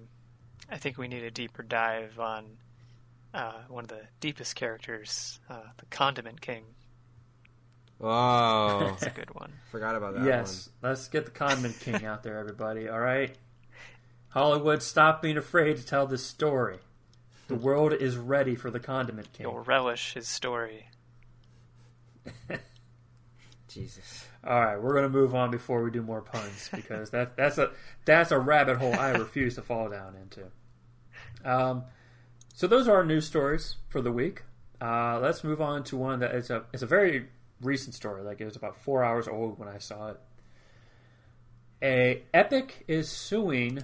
I 0.72 0.78
think 0.78 0.98
we 0.98 1.08
need 1.08 1.24
a 1.24 1.30
deeper 1.30 1.62
dive 1.62 2.20
on 2.20 2.46
uh, 3.34 3.54
one 3.68 3.84
of 3.84 3.90
the 3.90 4.02
deepest 4.20 4.56
characters, 4.56 5.40
uh, 5.50 5.60
the 5.78 5.86
Condiment 5.88 6.42
King. 6.42 6.64
Oh, 8.00 8.80
That's 8.80 9.04
a 9.04 9.10
good 9.12 9.36
one. 9.36 9.54
forgot 9.72 9.96
about 9.96 10.16
that 10.16 10.26
yes, 10.26 10.70
let's 10.82 11.08
get 11.10 11.26
the 11.26 11.32
Condiment 11.32 11.80
King 11.80 12.06
out 12.06 12.24
there, 12.24 12.40
everybody. 12.40 12.90
All 12.90 13.00
right, 13.00 13.38
Hollywood, 14.30 14.82
stop 14.82 15.22
being 15.22 15.38
afraid 15.38 15.78
to 15.78 15.86
tell 15.86 16.08
this 16.08 16.26
story. 16.26 16.78
The 17.48 17.56
world 17.56 17.94
is 17.94 18.18
ready 18.18 18.56
for 18.56 18.72
the 18.72 18.80
Condiment 18.80 19.34
King. 19.34 19.46
You'll 19.46 19.60
relish 19.60 20.14
his 20.14 20.28
story. 20.28 20.88
Jesus. 23.74 24.26
All 24.46 24.60
right, 24.60 24.82
we're 24.82 24.94
gonna 24.94 25.10
move 25.10 25.34
on 25.36 25.52
before 25.52 25.84
we 25.84 25.92
do 25.92 26.02
more 26.02 26.22
puns 26.22 26.70
because 26.76 27.12
that 27.12 27.38
that's 27.38 27.58
a 27.58 27.72
that's 28.06 28.32
a 28.32 28.40
rabbit 28.40 28.78
hole 28.78 28.94
I 28.94 29.12
refuse 29.12 29.56
to 29.56 29.62
fall 29.62 29.90
down 29.90 30.16
into. 30.16 30.48
Um, 31.44 31.84
so 32.54 32.68
those 32.68 32.88
are 32.88 32.98
our 32.98 33.06
news 33.06 33.26
stories 33.26 33.78
for 33.90 34.02
the 34.02 34.12
week. 34.12 34.44
Uh, 34.82 35.20
let's 35.22 35.44
move 35.44 35.62
on 35.62 35.84
to 35.86 35.98
one 35.98 36.20
that 36.20 36.36
is 36.36 36.50
a 36.50 36.64
it's 36.74 36.84
a 36.84 36.88
very 36.88 37.28
recent 37.62 37.96
story. 37.96 38.24
Like 38.24 38.42
it 38.42 38.46
was 38.46 38.56
about 38.56 38.76
four 38.76 39.04
hours 39.04 39.28
old 39.28 39.60
when 39.60 39.68
I 39.68 39.78
saw 39.78 40.10
it. 40.10 40.20
A 41.84 42.24
Epic 42.34 42.84
is 42.88 43.10
suing 43.10 43.84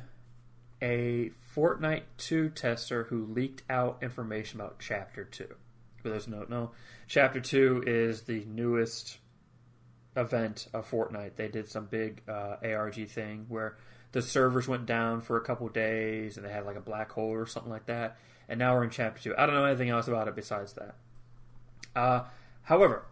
a 0.81 1.31
Fortnite 1.55 2.03
2 2.17 2.49
tester 2.49 3.05
who 3.05 3.25
leaked 3.25 3.63
out 3.69 3.97
information 4.03 4.61
about 4.61 4.77
Chapter 4.77 5.23
2. 5.23 5.47
For 6.03 6.09
those 6.09 6.25
who 6.25 6.33
don't 6.33 6.49
know, 6.49 6.71
Chapter 7.07 7.39
2 7.39 7.85
is 7.87 8.21
the 8.23 8.45
newest 8.45 9.17
event 10.17 10.67
of 10.73 10.89
Fortnite. 10.89 11.35
They 11.35 11.47
did 11.47 11.69
some 11.69 11.85
big 11.85 12.23
uh, 12.27 12.57
ARG 12.63 13.07
thing 13.07 13.45
where 13.47 13.77
the 14.11 14.21
servers 14.21 14.67
went 14.67 14.85
down 14.85 15.21
for 15.21 15.37
a 15.37 15.41
couple 15.41 15.69
days 15.69 16.37
and 16.37 16.45
they 16.45 16.51
had 16.51 16.65
like 16.65 16.75
a 16.75 16.81
black 16.81 17.11
hole 17.11 17.29
or 17.29 17.45
something 17.45 17.71
like 17.71 17.85
that. 17.85 18.17
And 18.49 18.59
now 18.59 18.75
we're 18.75 18.83
in 18.83 18.89
Chapter 18.89 19.21
2. 19.21 19.35
I 19.37 19.45
don't 19.45 19.55
know 19.55 19.65
anything 19.65 19.89
else 19.89 20.07
about 20.07 20.27
it 20.27 20.35
besides 20.35 20.73
that. 20.73 20.95
Uh, 21.95 22.23
however, 22.63 23.05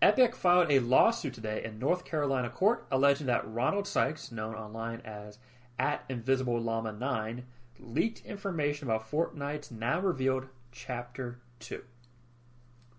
Epic 0.00 0.34
filed 0.34 0.70
a 0.70 0.78
lawsuit 0.78 1.34
today 1.34 1.62
in 1.62 1.78
North 1.78 2.04
Carolina 2.04 2.48
court 2.48 2.86
alleging 2.90 3.26
that 3.26 3.46
Ronald 3.46 3.86
Sykes, 3.86 4.32
known 4.32 4.54
online 4.54 5.00
as 5.04 5.38
at 5.78 6.04
Invisible 6.08 6.58
Llama 6.58 6.92
9, 6.92 7.44
leaked 7.78 8.24
information 8.24 8.88
about 8.88 9.10
Fortnite's 9.10 9.70
now 9.70 10.00
revealed 10.00 10.46
Chapter 10.72 11.40
2. 11.60 11.82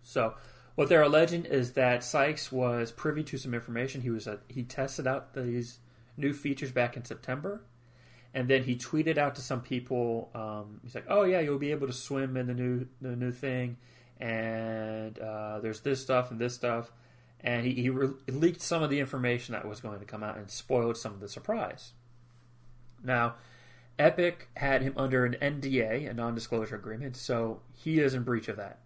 So, 0.04 0.36
what 0.82 0.90
they're 0.90 1.04
alleging 1.04 1.46
is 1.46 1.74
that 1.74 2.04
Sykes 2.04 2.52
was 2.52 2.92
privy 2.92 3.22
to 3.26 3.38
some 3.38 3.54
information. 3.54 4.02
He 4.02 4.10
was 4.10 4.26
a, 4.26 4.40
he 4.48 4.64
tested 4.64 5.06
out 5.06 5.36
these 5.36 5.78
new 6.18 6.34
features 6.34 6.72
back 6.72 6.98
in 6.98 7.06
September, 7.06 7.62
and 8.34 8.48
then 8.48 8.64
he 8.64 8.76
tweeted 8.76 9.20
out 9.20 9.36
to 9.36 9.42
some 9.42 9.62
people. 9.62 10.32
Um, 10.34 10.80
he's 10.82 10.96
like, 10.96 11.06
"Oh 11.08 11.22
yeah, 11.22 11.40
you'll 11.40 11.60
be 11.60 11.70
able 11.70 11.86
to 11.86 11.94
swim 11.94 12.36
in 12.36 12.48
the 12.48 12.56
new 12.56 12.88
the 13.00 13.16
new 13.16 13.32
thing, 13.32 13.78
and 14.20 15.20
uh, 15.20 15.60
there's 15.60 15.82
this 15.82 16.02
stuff 16.02 16.32
and 16.32 16.40
this 16.40 16.56
stuff." 16.56 16.92
And 17.42 17.64
he, 17.64 17.74
he 17.74 17.92
re- 17.92 18.16
leaked 18.28 18.64
some 18.64 18.82
of 18.82 18.90
the 18.90 19.00
information 19.00 19.54
that 19.54 19.68
was 19.68 19.82
going 19.82 20.00
to 20.00 20.06
come 20.06 20.24
out 20.24 20.38
and 20.38 20.50
spoiled 20.50 20.98
some 20.98 21.14
of 21.14 21.20
the 21.20 21.30
surprise. 21.30 21.92
Now, 23.04 23.36
Epic 24.00 24.50
had 24.58 24.82
him 24.82 24.96
under 24.98 25.26
an 25.26 25.38
NDA, 25.40 26.10
a 26.10 26.14
non-disclosure 26.16 26.76
agreement, 26.76 27.18
so 27.18 27.62
he 27.72 28.00
is 28.00 28.16
in 28.16 28.24
breach 28.24 28.48
of 28.48 28.58
that. 28.58 28.80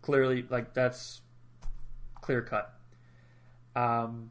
Clearly, 0.00 0.46
like 0.48 0.74
that's 0.74 1.22
clear 2.20 2.42
cut. 2.42 2.74
Um, 3.74 4.30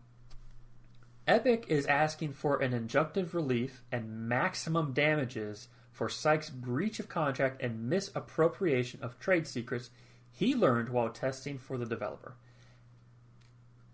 Epic 1.28 1.66
is 1.68 1.86
asking 1.86 2.34
for 2.34 2.60
an 2.60 2.72
injunctive 2.72 3.34
relief 3.34 3.84
and 3.92 4.28
maximum 4.28 4.94
damages 4.94 5.68
for 5.92 6.10
Sykes' 6.10 6.50
breach 6.50 7.00
of 7.00 7.10
contract 7.10 7.62
and 7.62 7.90
misappropriation 7.90 9.02
of 9.04 9.20
trade 9.20 9.46
secrets 9.48 9.90
he 10.32 10.56
learned 10.56 10.90
while 10.90 11.10
testing 11.10 11.58
for 11.58 11.78
the 11.78 11.86
developer. 11.86 12.36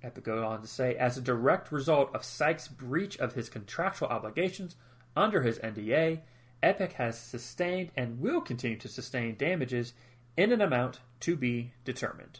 Epic 0.04 0.24
goes 0.24 0.44
on 0.44 0.62
to 0.62 0.68
say, 0.68 0.96
as 0.96 1.18
a 1.18 1.22
direct 1.22 1.72
result 1.72 2.14
of 2.14 2.24
Sykes' 2.24 2.68
breach 2.68 3.18
of 3.18 3.34
his 3.34 3.50
contractual 3.50 4.08
obligations 4.08 4.76
under 5.16 5.42
his 5.42 5.58
NDA, 5.60 6.22
Epic 6.62 6.94
has 6.94 7.20
sustained 7.20 7.90
and 7.98 8.20
will 8.20 8.42
continue 8.42 8.78
to 8.78 8.88
sustain 8.88 9.36
damages 9.36 9.94
in 10.38 10.52
an 10.52 10.62
amount 10.62 11.00
to 11.22 11.36
be 11.36 11.74
determined. 11.84 12.40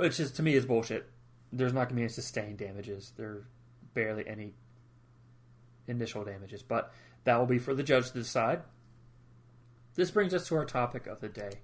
Which 0.00 0.18
is 0.18 0.32
to 0.32 0.42
me 0.42 0.54
is 0.54 0.66
bullshit. 0.66 1.10
There's 1.52 1.72
not 1.72 1.80
going 1.80 1.90
to 1.90 1.94
be 1.96 2.02
any 2.02 2.08
sustained 2.08 2.58
damages. 2.58 3.12
There 3.16 3.28
are 3.28 3.46
barely 3.92 4.26
any 4.26 4.54
initial 5.86 6.24
damages, 6.24 6.62
but 6.62 6.92
that 7.24 7.36
will 7.38 7.46
be 7.46 7.58
for 7.58 7.74
the 7.74 7.82
judge 7.82 8.08
to 8.08 8.14
decide. 8.14 8.62
This 9.96 10.10
brings 10.10 10.32
us 10.32 10.46
to 10.48 10.56
our 10.56 10.64
topic 10.64 11.06
of 11.06 11.20
the 11.20 11.28
day 11.28 11.60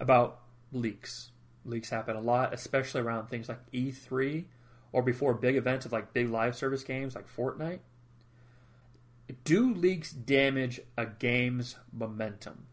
about 0.00 0.40
leaks. 0.72 1.30
Leaks 1.64 1.90
happen 1.90 2.16
a 2.16 2.20
lot, 2.20 2.52
especially 2.52 3.02
around 3.02 3.28
things 3.28 3.48
like 3.48 3.70
E3 3.70 4.46
or 4.92 5.02
before 5.02 5.34
big 5.34 5.56
events 5.56 5.86
of 5.86 5.92
like 5.92 6.12
big 6.12 6.30
live 6.30 6.56
service 6.56 6.82
games 6.82 7.14
like 7.14 7.28
Fortnite. 7.28 7.80
Do 9.44 9.74
leaks 9.74 10.12
damage 10.12 10.80
a 10.96 11.06
game's 11.06 11.76
momentum? 11.92 12.66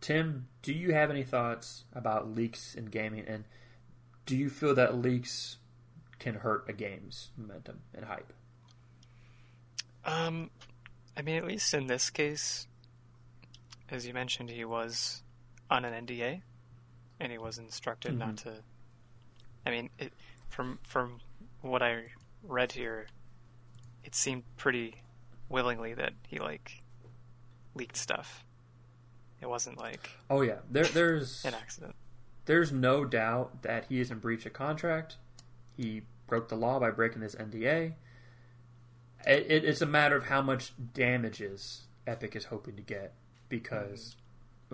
Tim, 0.00 0.48
do 0.62 0.72
you 0.72 0.92
have 0.92 1.10
any 1.10 1.22
thoughts 1.22 1.84
about 1.94 2.34
leaks 2.34 2.74
in 2.74 2.86
gaming 2.86 3.24
and 3.26 3.44
do 4.26 4.36
you 4.36 4.48
feel 4.48 4.74
that 4.74 4.96
leaks 4.96 5.56
can 6.18 6.36
hurt 6.36 6.64
a 6.68 6.72
game's 6.72 7.30
momentum 7.36 7.80
and 7.94 8.06
hype? 8.06 8.32
Um, 10.04 10.50
I 11.16 11.22
mean, 11.22 11.36
at 11.36 11.44
least 11.44 11.72
in 11.74 11.86
this 11.86 12.10
case, 12.10 12.66
as 13.90 14.06
you 14.06 14.14
mentioned, 14.14 14.50
he 14.50 14.64
was 14.64 15.22
on 15.70 15.84
an 15.84 16.06
NDA, 16.06 16.42
and 17.20 17.32
he 17.32 17.38
was 17.38 17.58
instructed 17.58 18.18
not 18.18 18.36
to. 18.38 18.54
I 19.66 19.70
mean, 19.70 19.90
it, 19.98 20.12
from 20.48 20.78
from 20.82 21.20
what 21.62 21.82
I 21.82 22.04
read 22.42 22.72
here, 22.72 23.06
it 24.04 24.14
seemed 24.14 24.44
pretty 24.56 24.96
willingly 25.48 25.94
that 25.94 26.12
he 26.26 26.38
like 26.38 26.82
leaked 27.74 27.96
stuff. 27.96 28.44
It 29.40 29.48
wasn't 29.48 29.78
like 29.78 30.10
Oh 30.30 30.42
yeah, 30.42 30.58
there, 30.70 30.84
there's 30.84 31.44
an 31.44 31.54
accident. 31.54 31.94
There's 32.46 32.72
no 32.72 33.04
doubt 33.04 33.62
that 33.62 33.86
he 33.88 34.00
is 34.00 34.10
in 34.10 34.18
breach 34.18 34.46
of 34.46 34.52
contract. 34.52 35.16
He 35.76 36.02
broke 36.26 36.48
the 36.48 36.56
law 36.56 36.78
by 36.78 36.90
breaking 36.90 37.22
his 37.22 37.34
NDA. 37.34 37.94
It, 39.26 39.46
it, 39.48 39.64
it's 39.64 39.80
a 39.80 39.86
matter 39.86 40.16
of 40.16 40.26
how 40.26 40.42
much 40.42 40.72
damages 40.92 41.84
Epic 42.06 42.36
is 42.36 42.46
hoping 42.46 42.76
to 42.76 42.82
get 42.82 43.14
because 43.48 44.16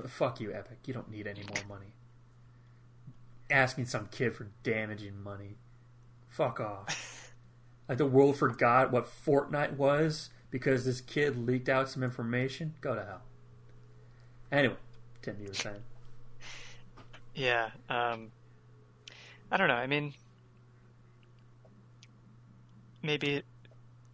fuck 0.06 0.40
you, 0.40 0.52
Epic. 0.52 0.78
You 0.86 0.94
don't 0.94 1.10
need 1.10 1.26
any 1.26 1.42
more 1.42 1.76
money. 1.76 1.92
Asking 3.50 3.86
some 3.86 4.08
kid 4.10 4.34
for 4.34 4.48
damaging 4.62 5.22
money. 5.22 5.58
Fuck 6.28 6.60
off. 6.60 7.32
like 7.88 7.98
the 7.98 8.06
world 8.06 8.36
forgot 8.36 8.90
what 8.90 9.06
Fortnite 9.06 9.76
was 9.76 10.30
because 10.50 10.84
this 10.84 11.00
kid 11.00 11.36
leaked 11.36 11.68
out 11.68 11.88
some 11.88 12.02
information. 12.02 12.74
Go 12.80 12.94
to 12.94 13.04
hell. 13.04 13.22
Anyway, 14.50 14.76
Tim, 15.22 15.36
you 15.40 15.48
were 15.48 15.54
saying. 15.54 15.82
Yeah. 17.40 17.70
Um, 17.88 18.32
I 19.50 19.56
don't 19.56 19.68
know. 19.68 19.74
I 19.74 19.86
mean, 19.86 20.12
maybe 23.02 23.30
it 23.36 23.46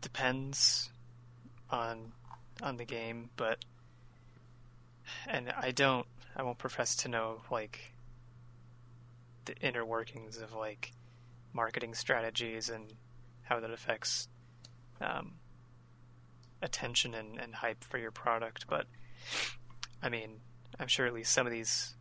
depends 0.01 0.91
on 1.69 2.13
on 2.63 2.77
the 2.77 2.85
game, 2.85 3.31
but 3.37 3.65
and 5.27 5.53
I 5.61 5.73
don't. 5.73 6.07
I 6.37 6.45
won't 6.45 6.59
profess 6.59 6.95
to 6.97 7.09
know 7.09 7.43
like 7.51 7.95
the 9.47 9.57
inner 9.57 9.85
workings 9.85 10.39
of 10.41 10.53
like 10.55 10.93
marketing 11.53 11.95
strategies 11.95 12.69
and 12.69 12.95
how 13.43 13.59
that 13.59 13.73
affects 13.73 14.29
um, 15.01 15.33
attention 16.63 17.13
and, 17.13 17.41
and 17.41 17.57
hype 17.57 17.83
for 17.83 17.99
your 17.99 18.13
product. 18.13 18.67
But 18.69 18.87
I 20.01 20.11
mean, 20.11 20.43
I'm 20.79 20.87
sure 20.87 21.07
at 21.07 21.13
least 21.15 21.33
some 21.33 21.45
of 21.45 21.53
these 21.53 21.96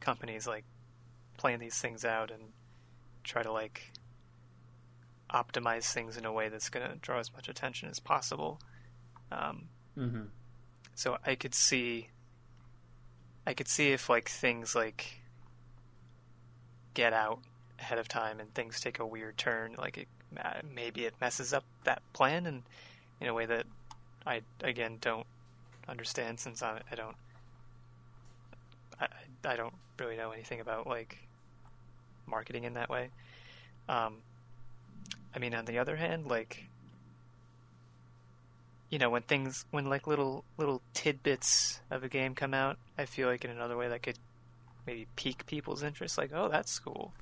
companies 0.00 0.46
like 0.46 0.64
plan 1.36 1.60
these 1.60 1.78
things 1.78 2.04
out 2.04 2.30
and 2.30 2.42
try 3.24 3.42
to 3.42 3.52
like 3.52 3.92
optimize 5.32 5.92
things 5.92 6.16
in 6.16 6.24
a 6.24 6.32
way 6.32 6.48
that's 6.48 6.68
going 6.70 6.88
to 6.88 6.96
draw 6.96 7.18
as 7.18 7.32
much 7.32 7.48
attention 7.48 7.88
as 7.88 8.00
possible. 8.00 8.60
Um, 9.30 9.68
Mm-hmm. 9.98 10.26
so 10.94 11.18
I 11.26 11.34
could 11.34 11.54
see, 11.56 12.08
I 13.44 13.52
could 13.52 13.66
see 13.66 13.88
if 13.90 14.08
like 14.08 14.28
things 14.28 14.76
like 14.76 15.22
get 16.94 17.12
out 17.12 17.40
ahead 17.80 17.98
of 17.98 18.06
time 18.06 18.38
and 18.38 18.54
things 18.54 18.80
take 18.80 19.00
a 19.00 19.06
weird 19.06 19.36
turn, 19.36 19.74
like 19.76 19.98
it, 19.98 20.08
maybe 20.72 21.04
it 21.04 21.14
messes 21.20 21.52
up 21.52 21.64
that 21.82 22.00
plan 22.12 22.46
and 22.46 22.62
in 23.20 23.26
a 23.26 23.34
way 23.34 23.44
that 23.46 23.66
I 24.24 24.42
again 24.62 24.98
don't 25.00 25.26
understand 25.88 26.38
since 26.38 26.62
I, 26.62 26.80
I 26.92 26.94
don't, 26.94 27.16
I, 29.00 29.08
I 29.44 29.56
don't 29.56 29.74
really 29.98 30.16
know 30.16 30.30
anything 30.30 30.60
about 30.60 30.86
like 30.86 31.18
marketing 32.26 32.64
in 32.64 32.74
that 32.74 32.90
way. 32.90 33.10
Um, 33.88 34.16
I 35.34 35.38
mean, 35.38 35.54
on 35.54 35.64
the 35.64 35.78
other 35.78 35.96
hand, 35.96 36.26
like, 36.26 36.64
you 38.90 38.98
know, 38.98 39.10
when 39.10 39.22
things, 39.22 39.64
when 39.70 39.86
like 39.86 40.06
little 40.06 40.44
little 40.56 40.82
tidbits 40.94 41.80
of 41.90 42.04
a 42.04 42.08
game 42.08 42.34
come 42.34 42.54
out, 42.54 42.78
I 42.96 43.04
feel 43.04 43.28
like 43.28 43.44
in 43.44 43.50
another 43.50 43.76
way 43.76 43.88
that 43.88 44.02
could 44.02 44.18
maybe 44.86 45.06
pique 45.16 45.46
people's 45.46 45.82
interest. 45.82 46.18
Like, 46.18 46.30
oh, 46.34 46.48
that's 46.48 46.78
cool. 46.78 47.12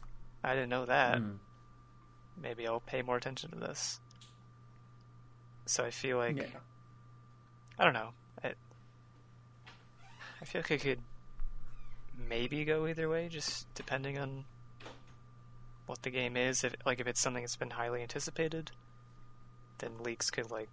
I 0.43 0.55
didn't 0.55 0.70
know 0.70 0.86
that. 0.86 1.18
Mm. 1.18 1.38
Maybe 2.40 2.66
I'll 2.66 2.80
pay 2.80 3.02
more 3.02 3.16
attention 3.16 3.51
to 3.51 3.56
this. 3.56 4.01
So 5.66 5.84
I 5.84 5.90
feel 5.90 6.18
like 6.18 6.36
Yeah. 6.36 6.47
I 7.78 7.84
don't 7.84 7.94
know. 7.94 8.10
I, 8.43 8.52
I 10.40 10.44
feel 10.44 10.60
like 10.60 10.72
I 10.72 10.76
could 10.76 11.01
maybe 12.16 12.64
go 12.64 12.86
either 12.86 13.09
way, 13.09 13.28
just 13.28 13.72
depending 13.74 14.18
on 14.18 14.44
what 15.86 16.02
the 16.02 16.10
game 16.10 16.36
is. 16.36 16.64
If 16.64 16.74
like 16.84 17.01
if 17.01 17.06
it's 17.06 17.20
something 17.20 17.43
that's 17.43 17.56
been 17.56 17.70
highly 17.70 18.02
anticipated, 18.02 18.70
then 19.78 19.98
leaks 19.98 20.30
could 20.30 20.51
like 20.51 20.68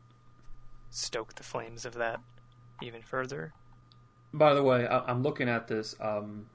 stoke 0.89 1.35
the 1.35 1.43
flames 1.43 1.85
of 1.85 1.93
that 1.95 2.19
even 2.81 3.01
further. 3.01 3.53
By 4.33 4.53
the 4.53 4.63
way, 4.63 4.87
I- 4.87 5.05
I'm 5.09 5.21
looking 5.23 5.49
at 5.49 5.67
this 5.67 5.95
um, 5.99 6.47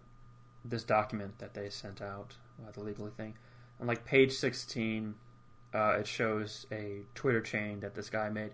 this 0.65 0.85
document 0.85 1.39
that 1.39 1.55
they 1.55 1.71
sent 1.71 2.03
out, 2.03 2.37
uh, 2.67 2.71
the 2.73 2.81
legally 2.81 3.13
thing. 3.13 3.37
On 3.81 3.87
like 3.87 4.05
page 4.05 4.33
16, 4.33 5.15
uh, 5.73 5.99
it 6.01 6.07
shows 6.07 6.67
a 6.73 7.03
Twitter 7.15 7.41
chain 7.41 7.81
that 7.81 7.95
this 7.95 8.11
guy 8.11 8.29
made, 8.29 8.51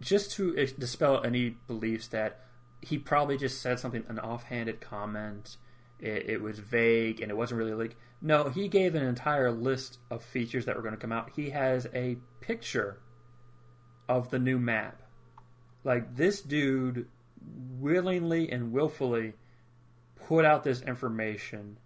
just 0.00 0.32
to 0.32 0.54
dispel 0.78 1.22
any 1.24 1.50
beliefs 1.68 2.08
that 2.08 2.40
he 2.84 2.98
probably 2.98 3.36
just 3.36 3.60
said 3.60 3.78
something 3.78 4.04
an 4.08 4.18
offhanded 4.18 4.80
comment. 4.80 5.56
It, 6.00 6.28
it 6.28 6.42
was 6.42 6.58
vague 6.58 7.20
and 7.20 7.30
it 7.30 7.36
wasn't 7.36 7.58
really 7.58 7.74
like. 7.74 7.96
No, 8.20 8.48
he 8.48 8.68
gave 8.68 8.94
an 8.94 9.02
entire 9.04 9.50
list 9.50 9.98
of 10.10 10.22
features 10.22 10.64
that 10.66 10.76
were 10.76 10.82
going 10.82 10.94
to 10.94 11.00
come 11.00 11.12
out. 11.12 11.30
He 11.36 11.50
has 11.50 11.86
a 11.94 12.16
picture 12.40 13.00
of 14.08 14.30
the 14.30 14.38
new 14.38 14.58
map. 14.58 15.02
Like 15.82 16.16
this 16.16 16.40
dude 16.40 17.06
willingly 17.78 18.50
and 18.50 18.72
willfully 18.72 19.34
put 20.26 20.44
out 20.44 20.64
this 20.64 20.80
information. 20.82 21.78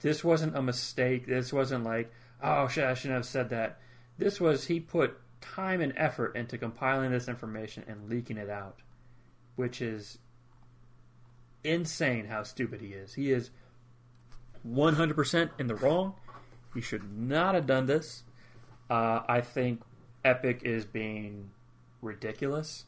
This 0.00 0.22
wasn't 0.24 0.56
a 0.56 0.62
mistake. 0.62 1.26
This 1.26 1.52
wasn't 1.52 1.84
like, 1.84 2.12
oh 2.42 2.68
shit, 2.68 2.84
I 2.84 2.94
shouldn't 2.94 3.16
have 3.16 3.26
said 3.26 3.50
that. 3.50 3.80
This 4.18 4.40
was 4.40 4.66
he 4.66 4.80
put 4.80 5.18
time 5.40 5.80
and 5.80 5.92
effort 5.96 6.36
into 6.36 6.58
compiling 6.58 7.10
this 7.10 7.28
information 7.28 7.84
and 7.88 8.08
leaking 8.08 8.36
it 8.36 8.50
out, 8.50 8.80
which 9.56 9.82
is 9.82 10.18
insane 11.64 12.26
how 12.26 12.42
stupid 12.42 12.80
he 12.80 12.88
is. 12.88 13.14
He 13.14 13.30
is 13.30 13.50
100% 14.66 15.50
in 15.58 15.66
the 15.66 15.74
wrong. 15.74 16.14
He 16.74 16.80
should 16.80 17.16
not 17.16 17.54
have 17.54 17.66
done 17.66 17.86
this. 17.86 18.22
Uh, 18.88 19.20
I 19.28 19.40
think 19.40 19.82
Epic 20.24 20.62
is 20.64 20.84
being 20.84 21.50
ridiculous 22.02 22.84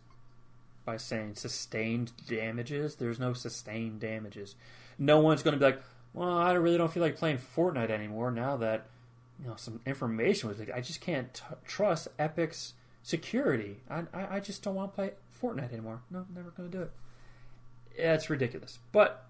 by 0.85 0.97
saying 0.97 1.35
sustained 1.37 2.13
damages. 2.27 2.97
There's 2.97 3.19
no 3.19 3.33
sustained 3.33 4.01
damages. 4.01 4.57
No 4.99 5.21
one's 5.21 5.43
going 5.43 5.53
to 5.53 5.59
be 5.59 5.65
like, 5.65 5.83
well, 6.13 6.37
I 6.37 6.53
really 6.53 6.77
don't 6.77 6.93
feel 6.93 7.03
like 7.03 7.17
playing 7.17 7.39
Fortnite 7.39 7.91
anymore 7.91 8.31
now 8.31 8.57
that 8.59 8.87
you 9.41 9.49
know 9.49 9.57
some 9.57 9.81
information 9.87 10.49
was. 10.49 10.61
I 10.75 10.81
just 10.81 11.01
can't 11.01 11.33
t- 11.33 11.43
trust 11.65 12.09
Epic's 12.19 12.75
security. 13.03 13.81
I, 13.89 14.03
I 14.13 14.37
I 14.37 14.41
just 14.41 14.63
don't 14.63 14.75
want 14.75 14.93
to 14.93 14.95
play 14.95 15.11
Fortnite 15.41 15.73
anymore. 15.73 16.03
No, 16.11 16.21
I'm 16.21 16.35
never 16.35 16.51
going 16.51 16.71
to 16.71 16.77
do 16.77 16.83
it. 16.83 16.91
Yeah, 17.99 18.15
it's 18.15 18.31
ridiculous. 18.31 18.79
But 18.93 19.27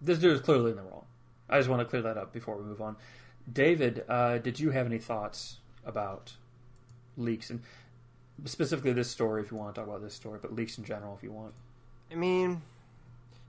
this 0.00 0.18
dude 0.18 0.34
is 0.34 0.40
clearly 0.40 0.70
in 0.70 0.76
the 0.76 0.82
wrong. 0.82 1.04
I 1.48 1.58
just 1.58 1.68
want 1.68 1.80
to 1.80 1.84
clear 1.84 2.02
that 2.02 2.16
up 2.16 2.32
before 2.32 2.56
we 2.56 2.64
move 2.64 2.80
on. 2.80 2.96
David, 3.50 4.04
uh, 4.08 4.38
did 4.38 4.58
you 4.58 4.70
have 4.70 4.86
any 4.86 4.98
thoughts 4.98 5.58
about 5.84 6.34
leaks 7.16 7.50
and 7.50 7.60
specifically 8.44 8.92
this 8.92 9.10
story 9.10 9.42
if 9.42 9.50
you 9.50 9.56
want 9.56 9.74
to 9.74 9.80
talk 9.80 9.88
about 9.88 10.02
this 10.02 10.14
story, 10.14 10.38
but 10.40 10.54
leaks 10.54 10.78
in 10.78 10.84
general 10.84 11.14
if 11.16 11.22
you 11.22 11.32
want. 11.32 11.52
I 12.10 12.16
mean, 12.16 12.62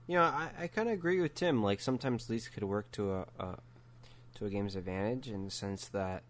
you 0.06 0.16
know, 0.16 0.22
I, 0.22 0.48
I 0.60 0.66
kind 0.68 0.88
of 0.88 0.94
agree 0.94 1.20
with 1.20 1.34
Tim. 1.34 1.62
Like 1.62 1.80
sometimes 1.80 2.30
leaks 2.30 2.48
could 2.48 2.64
work 2.64 2.90
to 2.92 3.12
a, 3.12 3.26
a 3.38 3.58
to 4.36 4.46
a 4.46 4.50
game's 4.50 4.76
advantage 4.76 5.28
in 5.28 5.44
the 5.44 5.50
sense 5.50 5.88
that 5.88 6.22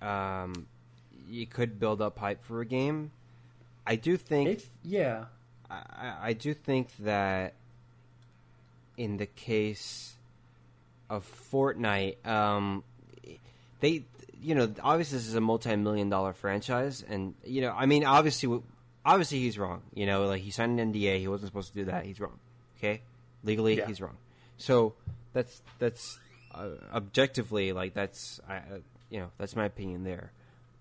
um, 0.00 0.66
you 1.28 1.46
could 1.46 1.78
build 1.78 2.00
up 2.00 2.18
hype 2.18 2.42
for 2.42 2.60
a 2.60 2.66
game. 2.66 3.12
I 3.86 3.96
do 3.96 4.16
think, 4.16 4.68
yeah, 4.82 5.26
I, 5.70 6.14
I- 6.22 6.32
do 6.32 6.54
think 6.54 6.88
that 7.00 7.54
in 8.96 9.16
the 9.16 9.26
case 9.26 10.14
of 11.10 11.24
Fortnite, 11.52 12.26
um, 12.26 12.82
they, 13.80 14.04
you 14.42 14.54
know, 14.54 14.72
obviously 14.82 15.18
this 15.18 15.26
is 15.28 15.34
a 15.34 15.40
multi-million 15.40 16.08
dollar 16.08 16.32
franchise, 16.32 17.04
and 17.08 17.34
you 17.44 17.60
know, 17.60 17.72
I 17.76 17.86
mean, 17.86 18.04
obviously, 18.04 18.60
obviously 19.04 19.38
he's 19.40 19.58
wrong. 19.58 19.82
You 19.94 20.06
know, 20.06 20.26
like 20.26 20.42
he 20.42 20.50
signed 20.50 20.78
an 20.80 20.92
NDA, 20.92 21.20
he 21.20 21.28
wasn't 21.28 21.48
supposed 21.50 21.68
to 21.72 21.74
do 21.74 21.84
that. 21.86 22.04
He's 22.04 22.18
wrong. 22.20 22.38
Okay, 22.78 23.02
legally, 23.44 23.76
Yeah. 23.78 23.86
he's 23.86 24.00
wrong. 24.00 24.16
So 24.56 24.94
that's 25.32 25.62
that's 25.78 26.18
uh, 26.54 26.70
objectively 26.92 27.72
like 27.72 27.94
that's 27.94 28.40
I, 28.48 28.56
uh, 28.56 28.60
you 29.10 29.20
know 29.20 29.30
that's 29.38 29.54
my 29.54 29.64
opinion 29.66 30.02
there. 30.04 30.32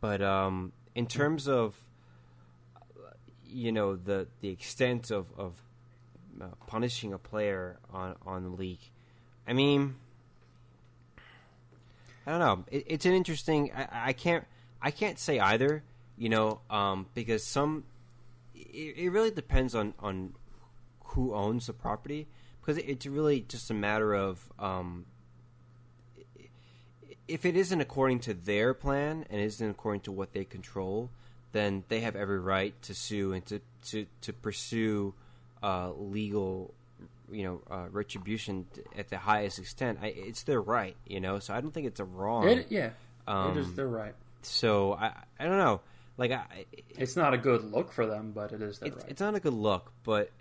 But 0.01 0.21
um, 0.21 0.71
in 0.95 1.05
terms 1.07 1.47
of 1.47 1.75
you 3.49 3.71
know 3.71 3.95
the 3.95 4.27
the 4.41 4.49
extent 4.49 5.11
of 5.11 5.27
of 5.37 5.53
uh, 6.41 6.45
punishing 6.67 7.13
a 7.13 7.17
player 7.17 7.77
on 7.91 8.15
on 8.25 8.43
the 8.43 8.49
leak, 8.49 8.91
I 9.47 9.53
mean, 9.53 9.95
I 12.25 12.31
don't 12.31 12.39
know. 12.39 12.65
It, 12.71 12.85
it's 12.87 13.05
an 13.05 13.13
interesting. 13.13 13.71
I, 13.75 14.09
I 14.09 14.13
can't. 14.13 14.45
I 14.81 14.91
can't 14.91 15.19
say 15.19 15.39
either. 15.39 15.83
You 16.17 16.29
know, 16.29 16.61
um, 16.69 17.07
because 17.13 17.43
some. 17.43 17.83
It, 18.55 18.97
it 18.97 19.09
really 19.09 19.31
depends 19.31 19.75
on 19.75 19.93
on 19.99 20.33
who 21.05 21.33
owns 21.33 21.67
the 21.67 21.73
property 21.73 22.27
because 22.59 22.77
it's 22.77 23.05
really 23.05 23.41
just 23.41 23.71
a 23.71 23.73
matter 23.73 24.13
of 24.13 24.51
um, 24.59 25.05
if 27.27 27.45
it 27.45 27.55
isn't 27.55 27.81
according 27.81 28.19
to 28.19 28.33
their 28.33 28.73
plan 28.73 29.25
and 29.29 29.41
isn't 29.41 29.69
according 29.69 30.01
to 30.01 30.11
what 30.11 30.33
they 30.33 30.45
control, 30.45 31.09
then 31.57 31.83
they 31.87 32.01
have 32.01 32.15
every 32.15 32.39
right 32.39 32.79
to 32.83 32.93
sue 32.93 33.33
and 33.33 33.45
to 33.47 33.59
to 33.87 34.05
to 34.21 34.33
pursue 34.33 35.13
uh, 35.63 35.91
legal, 35.91 36.73
you 37.31 37.43
know, 37.43 37.61
uh, 37.69 37.87
retribution 37.91 38.67
at 38.97 39.09
the 39.09 39.17
highest 39.17 39.59
extent. 39.59 39.99
I, 40.01 40.07
it's 40.07 40.43
their 40.43 40.61
right, 40.61 40.95
you 41.07 41.19
know. 41.19 41.39
So 41.39 41.53
I 41.53 41.61
don't 41.61 41.73
think 41.73 41.87
it's 41.87 41.99
a 41.99 42.05
wrong. 42.05 42.47
it, 42.47 42.67
yeah, 42.69 42.91
um, 43.27 43.57
it 43.57 43.61
is. 43.61 43.73
They're 43.73 43.87
right. 43.87 44.13
so 44.41 44.93
I 44.93 45.13
I 45.39 45.45
don't 45.45 45.57
know. 45.57 45.81
Like 46.17 46.31
I, 46.31 46.65
It's 46.89 47.15
not 47.15 47.33
a 47.33 47.37
good 47.37 47.63
look 47.71 47.91
for 47.91 48.05
them, 48.05 48.31
but 48.33 48.51
it 48.51 48.61
is 48.61 48.79
their 48.79 48.89
it's, 48.89 48.97
right. 48.97 49.05
it's 49.09 49.21
not 49.21 49.35
a 49.35 49.39
good 49.39 49.53
look, 49.53 49.91
but 50.03 50.31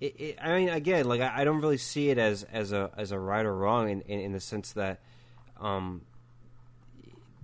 it, 0.00 0.20
it, 0.20 0.38
I 0.42 0.58
mean, 0.58 0.68
again, 0.68 1.06
like 1.06 1.20
I, 1.20 1.42
I 1.42 1.44
don't 1.44 1.60
really 1.60 1.78
see 1.78 2.10
it 2.10 2.18
as 2.18 2.42
as 2.44 2.72
a 2.72 2.90
as 2.96 3.12
a 3.12 3.18
right 3.18 3.46
or 3.46 3.54
wrong 3.54 3.88
in, 3.88 4.00
in, 4.02 4.18
in 4.18 4.32
the 4.32 4.40
sense 4.40 4.72
that, 4.72 4.98
um, 5.60 6.02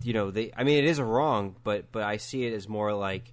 you 0.03 0.13
know, 0.13 0.31
they. 0.31 0.53
I 0.57 0.65
mean, 0.65 0.79
it 0.79 0.85
is 0.85 0.99
a 0.99 1.05
wrong, 1.05 1.57
but 1.65 1.91
but 1.93 2.03
I 2.03 2.17
see 2.19 2.45
it 2.45 2.53
as 2.53 2.69
more 2.69 2.93
like, 2.93 3.33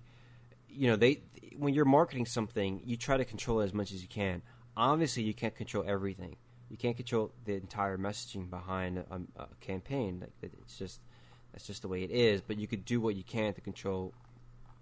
you 0.70 0.88
know, 0.88 0.96
they 0.96 1.22
when 1.58 1.74
you're 1.74 1.86
marketing 1.86 2.26
something, 2.26 2.82
you 2.86 2.98
try 2.98 3.18
to 3.18 3.26
control 3.26 3.62
it 3.62 3.66
as 3.66 3.74
much 3.74 3.92
as 3.92 4.02
you 4.02 4.08
can. 4.08 4.42
Obviously, 4.76 5.24
you 5.24 5.34
can't 5.34 5.56
control 5.56 5.84
everything. 5.88 6.36
You 6.70 6.78
can't 6.78 6.98
control 6.98 7.32
the 7.46 7.54
entire 7.54 7.98
messaging 7.98 8.50
behind 8.50 8.98
a, 8.98 9.22
a 9.38 9.48
campaign. 9.62 10.20
Like 10.22 10.32
it- 10.42 10.54
it's 10.62 10.78
just 10.78 11.00
that's 11.54 11.66
just 11.68 11.82
the 11.84 11.88
way 11.88 12.04
it 12.04 12.12
is. 12.12 12.42
But 12.42 12.58
you 12.58 12.68
could 12.68 12.84
do 12.84 13.00
what 13.00 13.16
you 13.16 13.24
can 13.24 13.54
to 13.54 13.62
control 13.62 14.14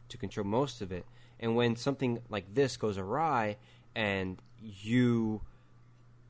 to 0.10 0.18
control 0.18 0.46
most 0.46 0.82
of 0.82 0.92
it. 0.92 1.06
And 1.40 1.56
when 1.56 1.76
something 1.76 2.20
like 2.30 2.54
this 2.54 2.78
goes 2.78 2.98
awry, 2.98 3.58
and 3.96 4.42
you 4.62 5.42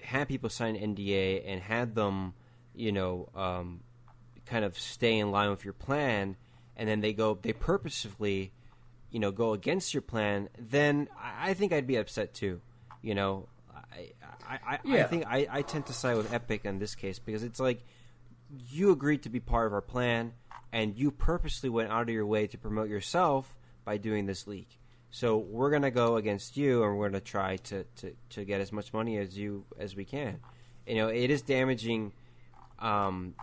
had 0.01 0.27
people 0.27 0.49
sign 0.49 0.75
an 0.75 0.95
NDA 0.95 1.43
and 1.45 1.61
had 1.61 1.95
them, 1.95 2.33
you 2.75 2.91
know, 2.91 3.29
um, 3.35 3.81
kind 4.53 4.63
of 4.63 4.77
stay 4.77 5.17
in 5.17 5.31
line 5.31 5.49
with 5.49 5.65
your 5.65 5.73
plan, 5.73 6.35
and 6.77 6.87
then 6.87 7.01
they 7.01 7.11
go, 7.11 7.39
they 7.41 7.53
purposefully, 7.53 8.51
you 9.09 9.19
know, 9.19 9.31
go 9.31 9.53
against 9.53 9.95
your 9.95 10.01
plan, 10.03 10.47
then 10.59 11.07
I, 11.19 11.49
I 11.49 11.53
think 11.55 11.73
I'd 11.73 11.87
be 11.87 11.95
upset 11.95 12.35
too. 12.35 12.61
You 13.01 13.15
know, 13.15 13.47
I, 13.91 14.11
I, 14.47 14.59
I, 14.85 14.99
I 14.99 15.03
think 15.03 15.25
I, 15.25 15.47
I 15.49 15.61
tend 15.63 15.87
to 15.87 15.93
side 15.93 16.17
with 16.17 16.31
Epic 16.31 16.65
in 16.65 16.77
this 16.77 16.93
case 16.93 17.17
because 17.17 17.41
it's 17.41 17.59
like 17.59 17.83
you 18.69 18.91
agreed 18.91 19.23
to 19.23 19.29
be 19.29 19.39
part 19.39 19.65
of 19.65 19.73
our 19.73 19.81
plan, 19.81 20.33
and 20.71 20.95
you 20.95 21.09
purposely 21.09 21.69
went 21.69 21.89
out 21.89 22.03
of 22.03 22.09
your 22.09 22.27
way 22.27 22.45
to 22.45 22.57
promote 22.59 22.89
yourself 22.89 23.55
by 23.83 23.97
doing 23.97 24.27
this 24.27 24.45
leak. 24.45 24.79
So 25.09 25.37
we're 25.37 25.71
gonna 25.71 25.89
go 25.89 26.17
against 26.17 26.57
you, 26.57 26.83
and 26.83 26.95
we're 26.95 27.09
gonna 27.09 27.21
try 27.21 27.57
to, 27.57 27.85
to, 27.97 28.13
to 28.29 28.45
get 28.45 28.61
as 28.61 28.71
much 28.71 28.93
money 28.93 29.17
as 29.17 29.35
you 29.35 29.65
as 29.79 29.95
we 29.95 30.05
can. 30.05 30.39
You 30.85 30.95
know, 30.95 31.07
it 31.07 31.31
is 31.31 31.41
damaging. 31.41 32.13
Um, 32.77 33.33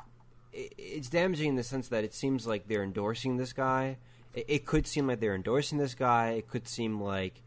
it's 0.52 1.09
damaging 1.09 1.51
in 1.51 1.55
the 1.56 1.62
sense 1.62 1.89
that 1.89 2.05
it 2.05 2.14
seems 2.14 2.47
like 2.47 2.66
they're 2.68 2.82
endorsing 2.82 3.36
this 3.36 3.52
guy. 3.52 3.98
It, 4.35 4.44
it 4.48 4.66
could 4.66 4.86
seem 4.86 5.06
like 5.06 5.20
they're 5.20 5.35
endorsing 5.35 5.78
this 5.78 5.94
guy. 5.94 6.31
It 6.31 6.48
could 6.48 6.66
seem 6.68 7.01
like 7.01 7.43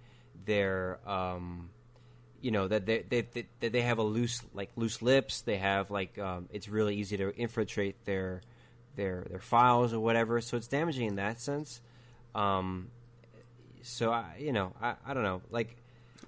they're, 0.45 0.99
um, 1.07 1.69
you 2.41 2.51
know, 2.51 2.67
that 2.67 2.85
they, 2.85 3.03
they, 3.07 3.21
they 3.21 3.45
that 3.61 3.71
they 3.71 3.81
have 3.81 3.97
a 3.99 4.03
loose 4.03 4.41
like 4.53 4.69
loose 4.75 5.01
lips. 5.01 5.41
They 5.41 5.57
have 5.57 5.91
like 5.91 6.17
um, 6.19 6.47
it's 6.51 6.67
really 6.67 6.95
easy 6.97 7.17
to 7.17 7.33
infiltrate 7.35 8.03
their 8.05 8.41
their 8.95 9.25
their 9.29 9.39
files 9.39 9.93
or 9.93 9.99
whatever. 9.99 10.39
So 10.41 10.57
it's 10.57 10.67
damaging 10.67 11.07
in 11.07 11.15
that 11.15 11.39
sense. 11.41 11.81
Um, 12.35 12.89
so 13.81 14.11
I, 14.11 14.37
you 14.39 14.51
know, 14.53 14.73
I, 14.81 14.95
I 15.05 15.13
don't 15.13 15.23
know. 15.23 15.41
Like 15.51 15.75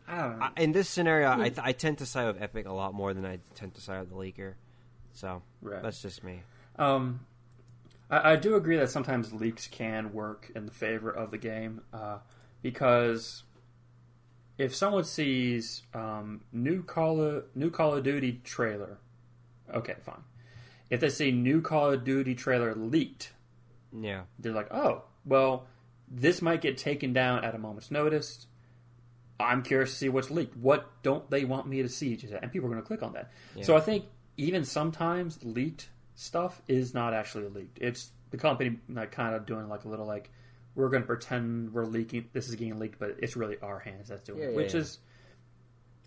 I 0.08 0.18
don't 0.22 0.40
know. 0.40 0.46
I, 0.56 0.62
in 0.62 0.72
this 0.72 0.88
scenario, 0.90 1.30
I, 1.30 1.52
I 1.62 1.72
tend 1.72 1.98
to 2.00 2.06
side 2.06 2.28
with 2.28 2.42
Epic 2.42 2.66
a 2.68 2.74
lot 2.74 2.94
more 2.94 3.14
than 3.14 3.26
I 3.26 3.40
tend 3.56 3.74
to 3.76 3.82
side 3.82 4.00
with 4.02 4.10
the 4.10 4.16
leaker. 4.16 4.54
So 5.14 5.42
Right. 5.62 5.82
that's 5.82 6.02
just 6.02 6.24
me. 6.24 6.42
Um, 6.78 7.22
I, 8.10 8.34
I 8.34 8.36
do 8.36 8.56
agree 8.56 8.78
that 8.78 8.90
sometimes 8.90 9.34
leaks 9.34 9.68
can 9.68 10.14
work 10.14 10.52
in 10.56 10.66
the 10.66 10.72
favor 10.72 11.10
of 11.10 11.32
the 11.32 11.38
game 11.38 11.82
uh, 11.94 12.20
because 12.62 13.44
if 14.58 14.76
someone 14.76 15.04
sees 15.04 15.84
um, 15.94 16.42
new 16.52 16.84
Call 16.84 17.22
of 17.22 17.46
new 17.56 17.70
Call 17.70 17.96
of 17.96 18.04
Duty 18.04 18.42
trailer, 18.44 18.98
okay, 19.74 19.96
fine. 20.02 20.24
If 20.90 21.00
they 21.00 21.10
see 21.10 21.32
new 21.32 21.62
Call 21.62 21.92
of 21.92 22.04
Duty 22.04 22.36
trailer 22.36 22.76
leaked, 22.76 23.34
Yeah, 23.92 24.24
they're 24.40 24.54
like, 24.54 24.72
oh, 24.74 25.04
well, 25.26 25.68
this 26.10 26.42
might 26.42 26.62
get 26.62 26.78
taken 26.78 27.12
down 27.14 27.44
at 27.44 27.56
a 27.56 27.58
moment's 27.58 27.90
notice. 27.92 28.46
I'm 29.40 29.64
curious 29.64 29.92
to 29.92 29.96
see 29.98 30.10
what's 30.10 30.32
leaked. 30.32 30.56
What 30.56 30.90
don't 31.04 31.30
they 31.30 31.44
want 31.44 31.68
me 31.68 31.82
to 31.82 31.90
see? 31.90 32.18
And 32.42 32.52
people 32.52 32.68
are 32.68 32.72
going 32.72 32.82
to 32.82 32.88
click 32.88 33.04
on 33.04 33.14
that. 33.14 33.32
So 33.64 33.76
I 33.76 33.82
think 33.82 34.06
even 34.38 34.64
sometimes 34.64 35.40
leaked 35.44 35.90
stuff 36.16 36.62
is 36.68 36.94
not 36.94 37.14
actually 37.14 37.48
leaked. 37.50 37.78
It's 37.80 38.12
the 38.32 38.38
company 38.38 38.80
like 38.90 39.12
kind 39.12 39.36
of 39.36 39.46
doing 39.46 39.70
like 39.70 39.84
a 39.86 39.90
little 39.90 40.06
like 40.06 40.32
we're 40.74 40.90
going 40.90 41.04
to 41.04 41.08
pretend 41.08 41.74
we're 41.74 41.86
leaking. 41.86 42.30
This 42.34 42.50
is 42.50 42.56
getting 42.56 42.80
leaked, 42.80 43.00
but 43.00 43.16
it's 43.20 43.36
really 43.38 43.58
our 43.62 43.80
hands 43.80 44.10
that's 44.10 44.22
doing 44.24 44.40
Yeah, 44.40 44.46
it, 44.46 44.52
yeah, 44.52 44.56
which 44.58 44.74
yeah. 44.74 44.82
is 44.82 45.00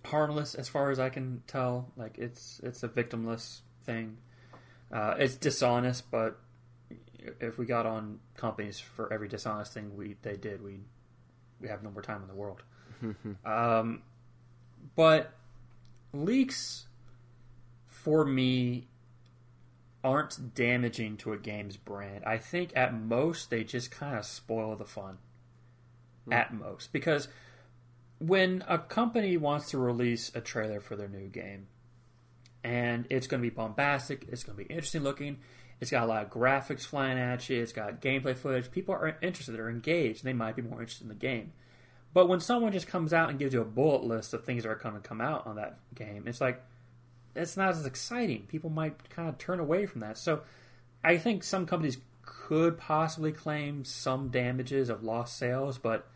harmless 0.05 0.55
as 0.55 0.69
far 0.69 0.91
as 0.91 0.99
I 0.99 1.09
can 1.09 1.43
tell. 1.47 1.93
Like 1.97 2.19
it's 2.19 2.61
it's 2.63 2.83
a 2.83 2.89
victimless 2.89 3.61
thing. 3.85 4.19
Uh, 4.91 5.15
it's 5.19 5.37
dishonest, 5.37 6.11
but 6.11 6.39
if 7.41 7.59
we 7.59 7.67
got 7.67 7.85
on 7.87 8.21
companies 8.37 8.81
for 8.81 9.13
every 9.13 9.29
dishonest 9.29 9.73
thing 9.75 9.97
we 9.97 10.17
they 10.23 10.37
did, 10.37 10.63
we 10.63 10.81
we 11.61 11.69
have 11.69 11.83
no 11.83 11.91
more 11.91 12.03
time 12.03 12.23
in 12.23 12.29
the 12.29 12.35
world. 12.35 12.63
um, 13.45 14.03
but 14.97 15.33
leaks 16.13 16.87
for 17.87 18.25
me 18.25 18.88
aren't 20.05 20.55
damaging 20.55 21.17
to 21.19 21.33
a 21.33 21.39
game's 21.39 21.77
brand. 21.77 22.25
I 22.25 22.39
think 22.39 22.73
at 22.77 22.95
most 22.95 23.51
they 23.51 23.65
just 23.65 23.91
kind 23.91 24.17
of 24.17 24.25
spoil 24.25 24.77
the 24.77 24.85
fun. 24.85 25.19
Hmm. 26.27 26.33
At 26.33 26.55
most, 26.55 26.93
because 26.93 27.29
when 28.19 28.65
a 28.69 28.79
company 28.79 29.37
wants 29.37 29.71
to 29.71 29.79
release 29.79 30.31
a 30.35 30.41
trailer 30.41 30.81
for 30.81 30.97
their 30.97 31.09
new 31.09 31.29
game, 31.29 31.69
and 32.65 33.07
it's 33.11 33.27
going 33.27 33.43
to 33.43 33.49
be 33.49 33.55
bombastic, 33.55 34.27
it's 34.31 34.43
going 34.43 34.59
to 34.59 34.65
be 34.65 34.73
interesting 34.73 35.03
looking, 35.03 35.39
it's 35.81 35.91
got 35.91 36.03
a 36.03 36.07
lot 36.07 36.25
of 36.25 36.31
graphics 36.31 36.85
flying 36.85 37.19
at 37.19 37.49
you, 37.49 37.63
it's 37.63 37.73
got 37.73 38.01
gameplay 38.01 38.37
footage. 38.37 38.71
People 38.71 38.95
are 38.95 39.17
interested, 39.23 39.53
they're 39.53 39.71
engaged, 39.71 40.25
they 40.25 40.33
might 40.33 40.57
be 40.57 40.63
more 40.63 40.81
interested 40.81 41.05
in 41.05 41.09
the 41.09 41.15
game. 41.15 41.53
But 42.13 42.29
when 42.29 42.41
someone 42.41 42.73
just 42.73 42.89
comes 42.89 43.13
out 43.13 43.31
and 43.31 43.39
gives 43.39 43.55
you 43.55 43.61
a 43.61 43.67
bullet 43.67 44.03
list 44.03 44.35
of 44.35 44.45
things 44.45 44.65
that 44.65 44.71
are 44.71 44.75
going 44.75 44.95
to 44.95 45.01
come 45.01 45.21
out 45.21 45.47
on 45.47 45.57
that 45.57 45.79
game, 45.95 46.25
it's 46.27 46.41
like 46.41 46.63
it's 47.39 47.57
not 47.57 47.71
as 47.71 47.87
exciting. 47.87 48.43
People 48.49 48.71
might 48.71 49.09
kind 49.11 49.29
of 49.29 49.39
turn 49.39 49.61
away 49.61 49.87
from 49.87 50.01
that. 50.01 50.19
So 50.19 50.43
I 51.05 51.17
think 51.17 51.45
some 51.45 51.67
companies 51.67 51.99
could 52.23 52.79
possibly 52.79 53.33
claim 53.33 53.85
some 53.85 54.29
damages 54.29 54.89
of 54.89 55.03
lost 55.03 55.39
sales, 55.39 55.79
but 55.79 56.07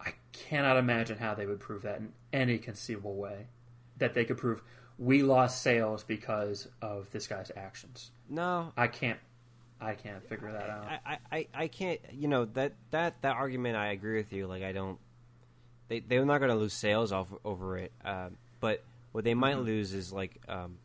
I 0.00 0.12
cannot 0.32 0.76
imagine 0.76 1.18
how 1.18 1.34
they 1.34 1.46
would 1.46 1.60
prove 1.60 1.82
that 1.82 1.98
in 1.98 2.12
any 2.32 2.58
conceivable 2.58 3.16
way. 3.16 3.48
That 3.98 4.14
they 4.14 4.24
could 4.24 4.38
prove 4.38 4.62
we 4.98 5.22
lost 5.22 5.62
sales 5.62 6.04
because 6.04 6.68
of 6.80 7.10
this 7.10 7.26
guy's 7.26 7.50
actions. 7.56 8.10
no, 8.28 8.72
I 8.76 8.86
can't. 8.86 9.18
I 9.80 9.94
can't 9.94 10.26
figure 10.26 10.50
that 10.52 10.70
out. 10.70 10.86
I, 11.04 11.18
I, 11.30 11.46
I 11.52 11.68
can't. 11.68 12.00
You 12.12 12.28
know 12.28 12.46
that 12.46 12.72
that 12.90 13.20
that 13.22 13.36
argument. 13.36 13.76
I 13.76 13.88
agree 13.88 14.16
with 14.16 14.32
you. 14.32 14.46
Like 14.46 14.62
I 14.62 14.72
don't. 14.72 14.98
They 15.88 16.00
they're 16.00 16.24
not 16.24 16.38
going 16.38 16.50
to 16.50 16.56
lose 16.56 16.72
sales 16.72 17.12
off 17.12 17.28
over 17.44 17.76
it. 17.76 17.92
Um, 18.04 18.36
but 18.60 18.82
what 19.14 19.22
they 19.22 19.34
might 19.34 19.60
lose 19.60 19.94
is 19.94 20.12
like 20.12 20.40
um, 20.48 20.76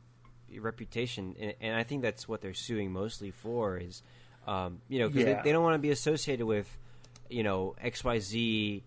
reputation, 0.56 1.36
and, 1.40 1.54
and 1.60 1.76
I 1.76 1.82
think 1.84 2.04
that's 2.04 2.28
what 2.28 2.42
they're 2.42 2.54
suing 2.54 2.92
mostly 2.92 3.32
for. 3.32 3.78
Is 3.78 4.04
um, 4.48 4.82
you 4.88 5.00
know 5.00 5.08
because 5.10 5.26
Yeah. 5.26 5.34
they, 5.38 5.42
they 5.46 5.52
don't 5.52 5.64
want 5.64 5.74
to 5.74 5.80
be 5.80 5.90
associated 5.90 6.46
with 6.46 6.68
you 7.28 7.42
know 7.44 7.76
X 7.82 8.04
Y 8.04 8.20
Z. 8.20 8.84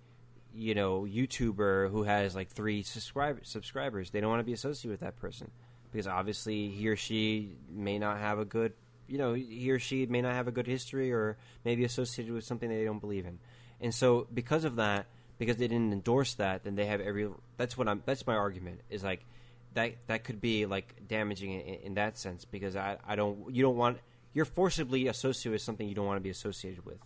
You 0.55 0.75
know, 0.75 1.03
YouTuber 1.09 1.91
who 1.91 2.03
has 2.03 2.35
like 2.37 2.51
three 2.51 2.83
subscribe- 2.83 3.47
subscribers. 3.47 4.11
They 4.11 4.21
don't 4.21 4.29
want 4.29 4.41
to 4.41 4.45
be 4.45 4.53
associated 4.53 4.91
with 4.91 5.01
that 5.01 5.17
person 5.17 5.51
because 5.91 6.07
obviously 6.07 6.69
he 6.69 6.89
or 6.89 6.95
she 6.97 7.57
may 7.71 7.99
not 7.99 8.19
have 8.19 8.39
a 8.39 8.45
good 8.45 8.75
you 9.09 9.17
know 9.19 9.33
he 9.33 9.71
or 9.71 9.79
she 9.79 10.05
may 10.07 10.21
not 10.21 10.35
have 10.35 10.49
a 10.49 10.53
good 10.53 10.67
history 10.67 11.11
or 11.11 11.37
maybe 11.65 11.85
associated 11.85 12.33
with 12.35 12.45
something 12.45 12.69
that 12.69 12.77
they 12.77 12.85
don't 12.85 13.01
believe 13.01 13.25
in 13.27 13.39
and 13.81 13.93
so 13.95 14.27
because 14.33 14.65
of 14.65 14.77
that 14.77 15.07
because 15.39 15.57
they 15.57 15.67
didn't 15.69 15.93
endorse 15.93 16.35
that 16.35 16.63
then 16.65 16.77
they 16.77 16.87
have 16.87 17.01
every 17.01 17.29
that's 17.59 17.77
what 17.77 17.89
i'm 17.89 18.01
that's 18.07 18.27
my 18.27 18.35
argument 18.35 18.81
is 18.91 19.03
like 19.03 19.25
that 19.75 19.93
that 20.07 20.25
could 20.25 20.41
be 20.41 20.67
like 20.67 20.95
damaging 21.09 21.53
in, 21.53 21.75
in 21.77 21.95
that 21.95 22.19
sense 22.19 22.45
because 22.45 22.77
i 22.77 22.97
i 23.07 23.15
don't 23.17 23.53
you 23.55 23.63
don't 23.63 23.77
want 23.77 23.99
you're 24.35 24.45
forcibly 24.45 25.07
associated 25.09 25.53
with 25.53 25.63
something 25.63 25.89
you 25.89 25.95
don't 25.95 26.07
want 26.07 26.17
to 26.17 26.23
be 26.23 26.31
associated 26.31 26.85
with 26.85 26.99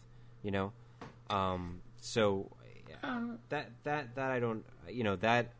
you 0.42 0.50
know 0.50 0.72
um 1.30 1.80
so 2.00 2.50
that 3.50 3.70
that 3.84 4.14
that 4.14 4.30
i 4.30 4.40
don't 4.40 4.64
you 4.88 5.04
know 5.04 5.16
that 5.16 5.52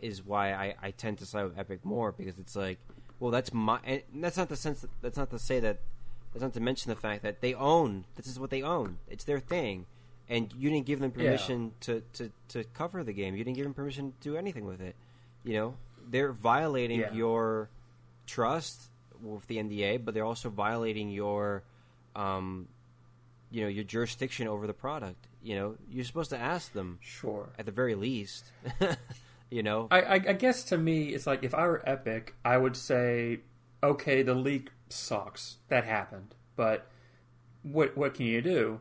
is 0.00 0.24
why 0.24 0.52
I, 0.54 0.74
I 0.82 0.90
tend 0.92 1.18
to 1.18 1.26
side 1.26 1.44
with 1.44 1.58
Epic 1.58 1.84
more 1.84 2.10
because 2.10 2.38
it's 2.38 2.56
like, 2.56 2.78
well, 3.18 3.30
that's 3.30 3.52
my. 3.52 3.80
And 3.84 4.00
that's 4.14 4.38
not 4.38 4.48
the 4.48 4.56
sense. 4.56 4.80
That, 4.80 4.88
that's 5.02 5.18
not 5.18 5.28
to 5.28 5.38
say 5.38 5.60
that. 5.60 5.80
That's 6.32 6.42
not 6.42 6.54
to 6.54 6.60
mention 6.60 6.88
the 6.88 6.96
fact 6.96 7.22
that 7.22 7.42
they 7.42 7.52
own. 7.52 8.06
This 8.16 8.26
is 8.26 8.40
what 8.40 8.48
they 8.48 8.62
own. 8.62 8.96
It's 9.10 9.24
their 9.24 9.40
thing, 9.40 9.84
and 10.26 10.54
you 10.56 10.70
didn't 10.70 10.86
give 10.86 11.00
them 11.00 11.12
Yeah. 11.14 11.24
permission 11.26 11.72
to, 11.80 12.02
to, 12.14 12.30
to 12.48 12.64
cover 12.72 13.04
the 13.04 13.12
game. 13.12 13.36
You 13.36 13.44
didn't 13.44 13.58
give 13.58 13.64
them 13.64 13.74
permission 13.74 14.14
to 14.22 14.30
do 14.30 14.36
anything 14.38 14.64
with 14.64 14.80
it. 14.80 14.96
You 15.44 15.52
know, 15.52 15.74
they're 16.08 16.32
violating 16.32 17.00
Yeah. 17.00 17.12
your 17.12 17.70
trust 18.26 18.90
with 19.20 19.46
the 19.48 19.58
NDA, 19.58 19.98
but 20.04 20.14
they're 20.14 20.24
also 20.24 20.48
violating 20.50 21.10
your, 21.10 21.62
um, 22.16 22.68
you 23.50 23.62
know, 23.62 23.68
your 23.68 23.84
jurisdiction 23.84 24.46
over 24.48 24.66
the 24.66 24.72
product. 24.74 25.26
You 25.42 25.54
know, 25.56 25.76
you're 25.90 26.04
supposed 26.04 26.30
to 26.30 26.38
ask 26.38 26.72
them 26.72 26.98
Sure. 27.02 27.50
at 27.58 27.66
the 27.66 27.72
very 27.72 27.94
least. 27.94 28.44
you 29.50 29.62
know, 29.62 29.88
I, 29.90 30.00
I, 30.02 30.14
I 30.14 30.32
guess 30.34 30.64
to 30.64 30.78
me, 30.78 31.08
it's 31.08 31.26
like 31.26 31.42
if 31.42 31.54
I 31.54 31.66
were 31.66 31.82
Epic, 31.88 32.34
I 32.44 32.56
would 32.56 32.76
say, 32.76 33.40
okay, 33.82 34.22
the 34.22 34.34
leak 34.34 34.70
sucks. 34.88 35.56
That 35.68 35.84
happened, 35.84 36.34
but 36.56 36.86
what 37.62 37.96
what 37.96 38.14
can 38.14 38.26
you 38.26 38.40
do? 38.42 38.80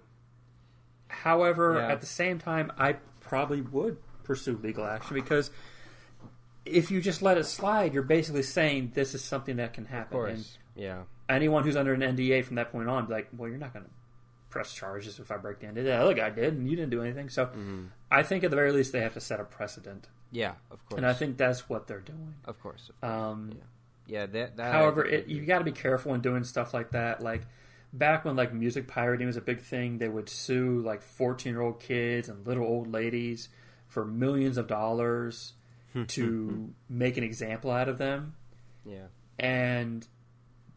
However, 1.07 1.75
Yeah. 1.75 1.91
at 1.91 2.01
the 2.01 2.07
same 2.07 2.39
time, 2.39 2.71
I 2.77 2.93
probably 3.19 3.61
would 3.61 3.97
pursue 4.23 4.57
legal 4.57 4.85
action 4.85 5.15
because 5.15 5.49
if 6.65 6.91
you 6.91 7.01
just 7.01 7.21
let 7.21 7.37
it 7.37 7.45
slide, 7.45 7.93
you're 7.93 8.03
basically 8.03 8.43
saying 8.43 8.91
this 8.93 9.13
is 9.15 9.23
something 9.23 9.57
that 9.57 9.73
can 9.73 9.85
of 9.85 9.89
happen. 9.89 10.17
And 10.19 10.35
course, 10.37 10.57
yeah. 10.75 11.03
anyone 11.27 11.63
who's 11.63 11.75
under 11.75 11.93
an 11.93 12.01
NDA 12.01 12.43
from 12.45 12.55
that 12.57 12.71
point 12.71 12.89
on, 12.89 13.05
be 13.07 13.13
like, 13.13 13.29
well, 13.35 13.49
you're 13.49 13.57
not 13.57 13.73
going 13.73 13.85
to 13.85 13.91
press 14.49 14.73
charges 14.73 15.19
if 15.19 15.31
I 15.31 15.37
break 15.37 15.59
the 15.59 15.67
NDA. 15.67 15.83
The 15.83 15.93
other 15.95 16.13
guy 16.13 16.29
did, 16.29 16.53
and 16.55 16.69
you 16.69 16.75
didn't 16.75 16.91
do 16.91 17.01
anything. 17.01 17.29
So 17.29 17.45
Mm-hmm. 17.47 17.85
I 18.11 18.23
think 18.23 18.43
at 18.43 18.49
the 18.49 18.55
very 18.55 18.71
least 18.71 18.91
they 18.91 19.01
have 19.01 19.13
to 19.13 19.19
set 19.21 19.39
a 19.39 19.43
precedent, 19.43 20.07
Yeah, 20.31 20.53
of 20.71 20.83
course. 20.87 20.97
and 20.97 21.05
I 21.05 21.13
think 21.13 21.37
that's 21.37 21.69
what 21.69 21.85
they're 21.87 21.99
doing. 21.99 22.33
of 22.45 22.59
course. 22.59 22.89
Um, 23.03 23.51
Yeah, 24.07 24.25
that. 24.25 24.57
that 24.57 24.73
However, 24.73 25.05
it, 25.05 25.27
you 25.27 25.45
got 25.45 25.59
to 25.59 25.63
be 25.65 25.71
careful 25.71 26.11
when 26.11 26.21
doing 26.21 26.43
stuff 26.43 26.73
like 26.73 26.91
that. 26.91 27.21
Like 27.21 27.43
back 27.93 28.25
when 28.25 28.35
like 28.35 28.51
music 28.53 28.87
pirating 28.87 29.27
was 29.27 29.37
a 29.37 29.41
big 29.41 29.61
thing, 29.61 29.99
they 29.99 30.09
would 30.09 30.27
sue 30.29 30.81
like 30.81 31.03
fourteen 31.03 31.53
year 31.53 31.61
old 31.61 31.79
kids 31.79 32.27
and 32.29 32.45
little 32.47 32.65
old 32.65 32.91
ladies 32.91 33.49
for 33.87 34.03
millions 34.05 34.57
of 34.57 34.65
dollars 34.67 35.53
to 36.07 36.73
make 36.87 37.17
an 37.17 37.23
example 37.23 37.71
out 37.71 37.89
of 37.89 37.97
them, 37.97 38.35
yeah, 38.85 39.07
and 39.37 40.07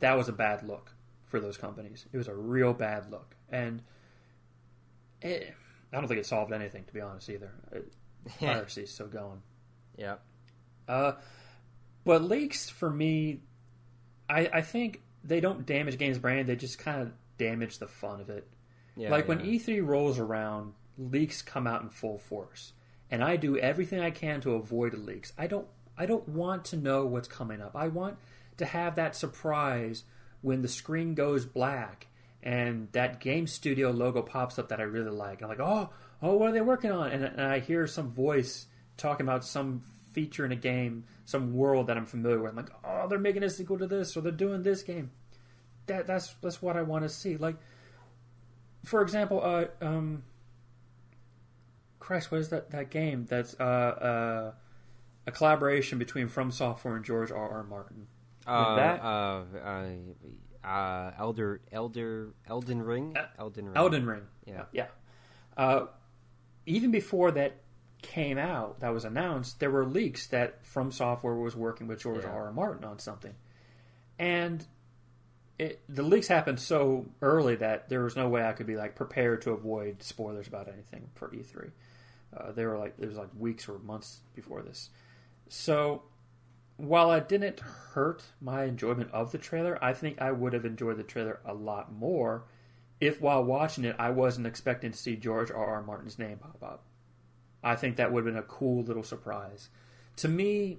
that 0.01 0.17
was 0.17 0.29
a 0.29 0.33
bad 0.33 0.63
look 0.67 0.95
for 1.25 1.41
those 1.41 1.57
companies. 1.57 2.07
It 2.13 2.17
was 2.17 2.29
a 2.29 2.35
real 2.35 2.73
bad 2.73 3.11
look, 3.11 3.37
and 3.51 3.83
it, 5.21 5.55
I 5.93 5.97
don't 5.99 6.09
think 6.09 6.21
it 6.21 6.27
solved 6.27 6.53
anything 6.53 6.85
to 6.85 6.93
be 6.93 7.01
honest 7.01 7.29
either. 7.31 7.53
It, 8.41 8.79
is 8.79 8.91
still 8.93 9.09
going. 9.09 9.43
yeah, 9.99 10.17
Uh, 10.87 11.13
but 12.05 12.23
leaks 12.23 12.71
for 12.71 12.89
me, 12.89 13.41
I, 14.31 14.49
I 14.53 14.61
think 14.63 15.03
they 15.25 15.41
don't 15.41 15.67
damage 15.67 15.99
games 15.99 16.19
brand. 16.19 16.49
They 16.49 16.55
just 16.55 16.79
kind 16.79 17.03
of 17.03 17.13
damage 17.37 17.79
the 17.79 17.89
fun 17.89 18.21
of 18.21 18.31
it. 18.31 18.47
yeah. 18.97 19.11
like 19.11 19.27
when. 19.27 19.41
E3 19.41 19.85
rolls 19.85 20.21
around, 20.21 20.75
leaks 20.97 21.43
come 21.43 21.67
out 21.67 21.83
in 21.83 21.89
full 21.91 22.19
force, 22.19 22.75
and 23.13 23.23
I 23.23 23.37
do 23.37 23.59
everything 23.59 24.01
I 24.01 24.11
can 24.11 24.41
to 24.41 24.55
avoid 24.55 24.95
leaks. 24.95 25.35
I 25.37 25.47
don't 25.47 25.69
I 25.99 26.07
don't 26.07 26.27
want 26.27 26.65
to 26.67 26.77
know 26.77 27.05
what's 27.05 27.29
coming 27.29 27.61
up. 27.61 27.77
I 27.77 27.89
want 27.89 28.17
to 28.57 28.65
have 28.65 28.97
that 28.97 29.15
surprise 29.15 30.05
when 30.41 30.63
the 30.63 30.69
screen 30.69 31.15
goes 31.15 31.45
black 31.45 32.07
and 32.43 32.89
that 32.93 33.21
game 33.21 33.47
studio 33.47 33.91
logo 33.91 34.23
pops 34.23 34.59
up 34.59 34.71
that 34.71 34.81
I 34.81 34.85
really 34.85 35.11
like. 35.11 35.43
I'm 35.43 35.49
like, 35.49 35.61
oh, 35.61 35.91
oh, 36.23 36.37
what 36.37 36.49
are 36.49 36.53
they 36.53 36.63
working 36.63 36.91
on? 36.91 37.11
And, 37.13 37.25
and 37.25 37.43
I 37.43 37.61
hear 37.61 37.87
some 37.87 38.09
voice 38.09 38.67
talking 38.97 39.27
about 39.27 39.45
some 39.45 39.83
feature 40.13 40.47
in 40.47 40.51
a 40.51 40.57
game, 40.57 41.05
some 41.27 41.53
world 41.53 41.89
that 41.89 41.99
I'm 41.99 42.07
familiar 42.07 42.41
with. 42.41 42.53
I'm 42.53 42.57
like, 42.57 42.73
oh, 42.83 43.07
they're 43.09 43.19
making 43.19 43.43
a 43.43 43.51
sequel 43.51 43.79
to 43.79 43.87
this, 43.87 44.17
or 44.17 44.23
they're 44.23 44.33
doing 44.33 44.63
this 44.63 44.83
game. 44.83 45.11
that 45.87 46.07
that's 46.07 46.35
that's 46.41 46.63
what 46.63 46.79
I 46.79 46.83
want 46.83 47.05
to 47.05 47.11
see. 47.11 47.37
Like, 47.37 47.57
for 48.85 49.03
example, 49.03 49.41
uh, 49.45 49.67
um, 49.85 50.23
Christ, 52.03 52.31
what 52.33 52.41
is 52.41 52.49
that 52.51 52.71
that 52.73 52.91
game? 52.91 53.27
That's 53.29 53.55
uh, 53.59 53.63
uh, 53.63 54.53
a 55.27 55.31
collaboration 55.33 55.99
between 55.99 56.29
From 56.29 56.51
Software 56.51 56.97
and 56.97 57.05
George 57.05 57.31
R. 57.31 57.49
R. 57.51 57.63
Martin. 57.63 58.09
Uh, 58.47 58.75
that- 58.77 59.01
uh, 59.03 59.43
uh, 59.65 59.87
uh, 60.67 61.13
Elder, 61.19 61.61
Elder, 61.71 62.35
Elden 62.47 62.83
Ring, 62.83 63.17
Uh, 63.17 63.27
Elden 63.39 63.67
Ring. 63.67 63.77
Elden 63.77 64.07
Ring. 64.07 64.23
Yeah. 64.47 64.65
yeah. 64.73 64.87
Uh, 65.57 65.87
even 66.67 66.91
before 66.91 67.31
that 67.33 67.57
came 68.03 68.37
out, 68.39 68.81
that 68.81 68.91
was 68.91 69.05
announced, 69.05 69.61
there 69.61 69.71
were 69.71 69.85
leaks 69.87 70.27
that 70.29 70.65
From 70.67 70.91
Software 70.91 71.35
was 71.35 71.55
working 71.57 71.87
with 71.87 72.01
George 72.01 72.25
Yeah. 72.25 72.31
R. 72.31 72.47
R. 72.47 72.53
Martin 72.53 72.85
on 72.85 72.99
something, 72.99 73.35
and 74.19 74.67
it, 75.59 75.81
the 75.89 76.03
leaks 76.03 76.27
happened 76.27 76.59
so 76.59 77.07
early 77.21 77.55
that 77.57 77.89
there 77.89 78.03
was 78.03 78.17
no 78.17 78.29
way 78.29 78.45
I 78.45 78.53
could 78.53 78.67
be 78.67 78.75
like 78.77 78.97
prepared 78.97 79.43
to 79.43 79.51
avoid 79.53 80.03
spoilers 80.03 80.49
about 80.49 80.67
anything 80.69 81.11
for 81.15 81.29
E3. 81.29 81.71
Uh, 82.35 82.53
they 82.53 82.65
were 82.65 82.79
like 82.79 82.99
was 82.99 83.17
like 83.17 83.29
weeks 83.39 83.69
or 83.69 83.79
months 83.81 84.21
before 84.35 84.63
this, 84.63 84.91
so 85.49 86.03
while 86.77 87.13
it 87.13 87.29
didn't 87.29 87.61
hurt 87.61 88.23
my 88.41 88.65
enjoyment 88.65 89.11
of 89.13 89.31
the 89.31 89.39
trailer, 89.39 89.79
I 89.83 89.93
think 89.93 90.21
I 90.21 90.33
would 90.33 90.53
have 90.53 90.65
enjoyed 90.65 90.97
the 90.97 91.03
trailer 91.03 91.41
a 91.45 91.55
lot 91.55 91.93
more 91.93 92.45
if 93.01 93.21
while 93.21 93.45
watching 93.45 93.85
it 93.85 93.97
I 93.99 94.11
wasn't 94.11 94.47
expecting 94.47 94.93
to 94.93 94.97
see 94.97 95.17
George 95.17 95.51
R. 95.51 95.65
R. 95.65 95.83
Martin's 95.83 96.19
name 96.19 96.39
pop 96.39 96.63
up. 96.63 96.85
I 97.63 97.77
think 97.77 97.97
that 97.97 98.13
would 98.13 98.25
have 98.25 98.35
been 98.35 98.43
a 98.43 98.47
cool 98.47 98.83
little 98.83 99.03
surprise. 99.03 99.69
To 100.17 100.29
me, 100.29 100.79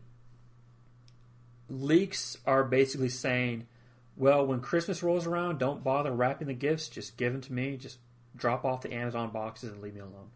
leaks 1.70 2.38
are 2.46 2.64
basically 2.64 3.10
saying, 3.10 3.68
well, 4.16 4.46
when 4.46 4.62
Christmas 4.62 5.04
rolls 5.04 5.26
around, 5.26 5.58
don't 5.58 5.84
bother 5.84 6.12
wrapping 6.12 6.48
the 6.48 6.54
gifts, 6.54 6.88
just 6.88 7.18
give 7.18 7.34
them 7.34 7.42
to 7.42 7.54
me, 7.54 7.78
just 7.78 8.00
drop 8.36 8.66
off 8.66 8.82
the 8.82 8.94
Amazon 8.94 9.30
boxes 9.32 9.72
and 9.72 9.82
leave 9.82 9.96
me 9.96 10.02
alone. 10.02 10.30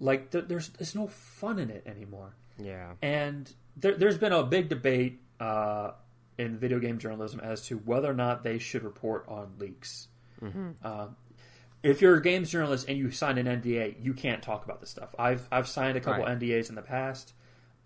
Like, 0.00 0.30
th- 0.30 0.44
there's, 0.48 0.68
there's 0.70 0.94
no 0.94 1.06
fun 1.08 1.58
in 1.58 1.70
it 1.70 1.84
anymore. 1.86 2.34
Yeah. 2.58 2.92
And 3.02 3.52
there, 3.76 3.94
there's 3.96 4.18
been 4.18 4.32
a 4.32 4.42
big 4.42 4.68
debate 4.68 5.20
uh, 5.40 5.92
in 6.36 6.56
video 6.58 6.78
game 6.78 6.98
journalism 6.98 7.40
as 7.40 7.62
to 7.66 7.76
whether 7.78 8.10
or 8.10 8.14
not 8.14 8.42
they 8.44 8.58
should 8.58 8.82
report 8.84 9.24
on 9.28 9.52
leaks. 9.58 10.08
Uh, 10.84 11.08
if 11.82 12.00
you're 12.00 12.16
a 12.16 12.22
games 12.22 12.50
journalist 12.50 12.88
and 12.88 12.96
you 12.98 13.10
sign 13.10 13.38
an 13.38 13.46
NDA, 13.46 13.96
you 14.00 14.14
can't 14.14 14.40
talk 14.42 14.64
about 14.64 14.80
this 14.80 14.90
stuff. 14.90 15.14
I've 15.18 15.46
I've 15.50 15.66
signed 15.68 15.96
a 15.96 16.00
couple 16.00 16.24
Right. 16.24 16.38
NDAs 16.38 16.68
in 16.68 16.74
the 16.76 16.82
past. 16.82 17.32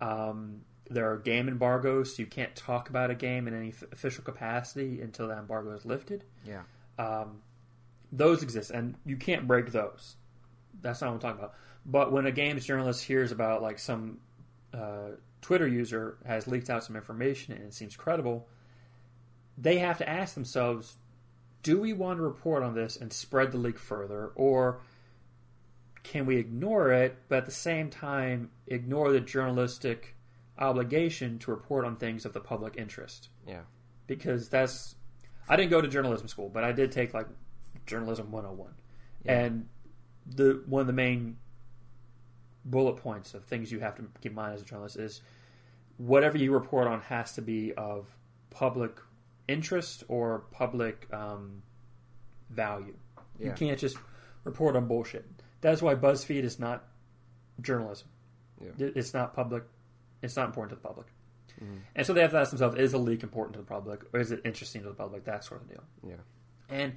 Um, 0.01 0.61
there 0.89 1.11
are 1.11 1.17
game 1.17 1.47
embargoes, 1.47 2.15
so 2.15 2.21
you 2.21 2.27
can't 2.27 2.55
talk 2.55 2.89
about 2.89 3.09
a 3.09 3.15
game 3.15 3.47
in 3.47 3.55
any 3.55 3.69
f- 3.69 3.83
official 3.91 4.23
capacity 4.23 5.01
until 5.01 5.27
that 5.29 5.37
embargo 5.39 5.71
is 5.71 5.85
lifted. 5.85 6.25
Yeah. 6.45 6.61
Um, 6.99 7.41
those 8.11 8.43
exist, 8.43 8.69
and 8.71 8.95
you 9.05 9.17
can't 9.17 9.47
break 9.47 9.71
those. 9.71 10.15
That's 10.81 11.01
not 11.01 11.07
what 11.07 11.13
I'm 11.15 11.19
talking 11.21 11.39
about. 11.39 11.53
But 11.85 12.11
when 12.11 12.25
a 12.25 12.31
games 12.31 12.65
journalist 12.65 13.03
hears 13.03 13.31
about 13.31 13.61
like 13.61 13.79
some 13.79 14.19
uh, 14.73 15.17
Twitter 15.41 15.67
user 15.67 16.17
has 16.25 16.47
leaked 16.47 16.69
out 16.69 16.83
some 16.83 16.95
information 16.95 17.53
and 17.53 17.65
it 17.65 17.73
seems 17.73 17.95
credible, 17.95 18.47
they 19.57 19.79
have 19.79 19.97
to 19.97 20.07
ask 20.09 20.33
themselves, 20.33 20.97
do 21.61 21.79
we 21.79 21.93
want 21.93 22.17
to 22.17 22.23
report 22.23 22.63
on 22.63 22.73
this 22.73 22.95
and 22.95 23.11
spread 23.11 23.51
the 23.51 23.57
leak 23.57 23.77
further, 23.77 24.31
or 24.35 24.81
can 26.03 26.25
we 26.25 26.37
ignore 26.37 26.91
it, 26.91 27.17
but 27.29 27.39
at 27.39 27.45
the 27.45 27.51
same 27.51 27.89
time 27.89 28.49
ignore 28.67 29.11
the 29.11 29.19
journalistic 29.21 30.15
obligation 30.57 31.39
to 31.39 31.51
report 31.51 31.85
on 31.85 31.95
things 31.95 32.25
of 32.25 32.33
the 32.33 32.39
public 32.41 32.75
interest? 32.77 33.29
Yeah. 33.47 33.61
because 34.07 34.49
that's 34.49 34.95
I 35.49 35.55
didn't 35.55 35.71
go 35.71 35.81
to 35.81 35.87
journalism 35.87 36.27
school, 36.27 36.49
but 36.49 36.63
I 36.63 36.71
did 36.71 36.91
take 36.91 37.13
like 37.13 37.27
journalism 37.85 38.31
101. 38.31 38.73
Yeah. 39.25 39.39
And 39.39 39.67
the 40.25 40.63
one 40.65 40.81
of 40.81 40.87
the 40.87 40.93
main 40.93 41.37
bullet 42.65 42.97
points 42.97 43.33
of 43.33 43.45
things 43.45 43.71
you 43.71 43.79
have 43.79 43.95
to 43.95 44.03
keep 44.21 44.31
in 44.31 44.35
mind 44.35 44.53
as 44.53 44.61
a 44.61 44.65
journalist 44.65 44.97
is 44.97 45.21
whatever 45.97 46.37
you 46.37 46.53
report 46.53 46.87
on 46.87 47.01
has 47.01 47.33
to 47.33 47.41
be 47.41 47.73
of 47.73 48.07
public 48.49 48.97
interest 49.47 50.03
or 50.07 50.45
public 50.51 51.07
um, 51.11 51.61
value. 52.49 52.95
You 53.39 53.51
can't 53.51 53.79
just 53.79 53.97
report 54.43 54.75
on 54.75 54.87
bullshit. 54.87 55.25
That's 55.61 55.81
why 55.81 55.95
BuzzFeed 55.95 56.43
is 56.43 56.59
not 56.59 56.85
journalism. 57.61 58.07
Yeah. 58.61 58.87
It's 58.95 59.13
not 59.13 59.33
public. 59.33 59.63
It's 60.21 60.35
not 60.35 60.47
important 60.47 60.69
to 60.69 60.75
the 60.75 60.87
public. 60.87 61.07
Mm-hmm. 61.61 61.77
And 61.95 62.07
so 62.07 62.13
they 62.13 62.21
have 62.21 62.31
to 62.31 62.37
ask 62.37 62.51
themselves: 62.51 62.77
Is 62.77 62.93
a 62.93 62.97
leak 62.97 63.23
important 63.23 63.53
to 63.53 63.59
the 63.59 63.65
public, 63.65 64.01
or 64.13 64.19
is 64.19 64.31
it 64.31 64.41
interesting 64.45 64.83
to 64.83 64.89
the 64.89 64.95
public? 64.95 65.25
That 65.25 65.43
sort 65.43 65.61
of 65.61 65.69
deal. 65.69 65.83
Yeah. 66.07 66.15
And 66.69 66.93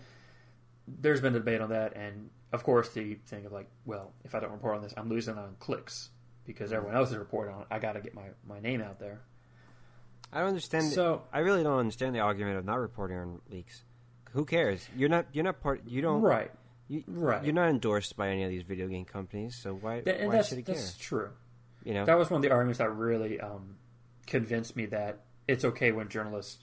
there's 0.87 1.21
been 1.21 1.35
a 1.35 1.39
debate 1.39 1.61
on 1.61 1.71
that, 1.71 1.97
and 1.97 2.31
of 2.53 2.63
course 2.65 2.89
the 2.91 3.15
thing 3.27 3.47
of 3.47 3.53
like, 3.53 3.69
well, 3.85 4.13
if 4.25 4.35
I 4.35 4.41
don't 4.41 4.53
report 4.53 4.77
on 4.77 4.83
this, 4.83 4.95
I'm 4.97 5.09
losing 5.09 5.37
on 5.37 5.57
clicks 5.59 6.11
because 6.47 6.73
everyone 6.73 6.97
else 6.97 7.11
is 7.11 7.17
reporting 7.17 7.55
on 7.55 7.63
it. 7.63 7.67
I 7.71 7.79
got 7.79 7.93
to 7.93 8.01
get 8.01 8.15
my, 8.15 8.27
my 8.47 8.61
name 8.61 8.81
out 8.81 8.99
there. 9.01 9.21
I 10.33 10.41
don't 10.41 10.49
understand. 10.49 10.85
So- 10.93 11.23
I 11.33 11.41
really 11.41 11.63
don't 11.63 11.79
understand 11.79 12.15
the 12.15 12.21
argument 12.21 12.59
of 12.59 12.65
not 12.65 12.79
reporting 12.79 13.17
on 13.17 13.41
leaks. 13.51 13.83
Who 14.33 14.45
cares? 14.45 14.87
You're 14.97 15.09
not. 15.09 15.27
You're 15.33 15.45
not 15.45 15.61
part. 15.63 15.83
You 15.87 16.03
don't. 16.03 16.21
right, 16.21 16.51
You, 16.89 17.05
right. 17.07 17.43
You're 17.43 17.55
not 17.55 17.71
endorsed 17.71 18.17
by 18.17 18.29
any 18.29 18.43
of 18.45 18.51
these 18.51 18.65
video 18.65 18.87
game 18.87 19.07
companies, 19.07 19.57
so 19.57 19.73
why? 19.75 20.01
Th- 20.01 20.27
why 20.27 20.37
that's 20.37 20.49
should 20.49 20.67
care? 20.67 20.75
that's 20.75 20.99
true. 20.99 21.31
You 21.85 21.95
know. 21.95 22.05
That 22.05 22.19
was 22.19 22.29
one 22.29 22.39
of 22.39 22.43
the 22.43 22.51
arguments 22.51 22.79
that 22.79 22.91
really 22.91 23.41
um, 23.41 23.77
convinced 24.27 24.77
me 24.77 24.87
that 24.87 25.21
it's 25.49 25.65
okay 25.65 25.91
when 25.93 26.09
journalists 26.09 26.59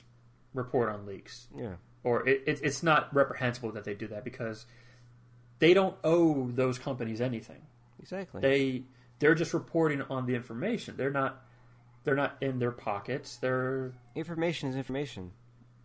report 0.54 0.90
on 0.90 1.08
leaks. 1.08 1.48
yeah. 1.58 1.76
or 2.04 2.28
it, 2.28 2.44
it, 2.46 2.60
it's 2.62 2.84
not 2.84 3.14
reprehensible 3.16 3.72
that 3.72 3.86
they 3.86 3.96
do 3.96 4.08
that 4.08 4.24
because 4.24 4.66
they 5.60 5.74
don't 5.74 5.96
owe 6.04 6.50
those 6.52 6.78
companies 6.80 7.22
anything. 7.22 7.62
Exactly. 8.00 8.42
They 8.42 8.84
they're 9.20 9.36
just 9.36 9.54
reporting 9.54 10.02
on 10.10 10.26
the 10.26 10.36
information. 10.36 10.96
They're 10.98 11.12
not 11.12 11.42
they're 12.04 12.16
not 12.16 12.36
in 12.42 12.60
their 12.60 12.72
pockets. 12.72 13.38
Their 13.38 13.94
information 14.16 14.70
is 14.70 14.76
information. 14.76 15.32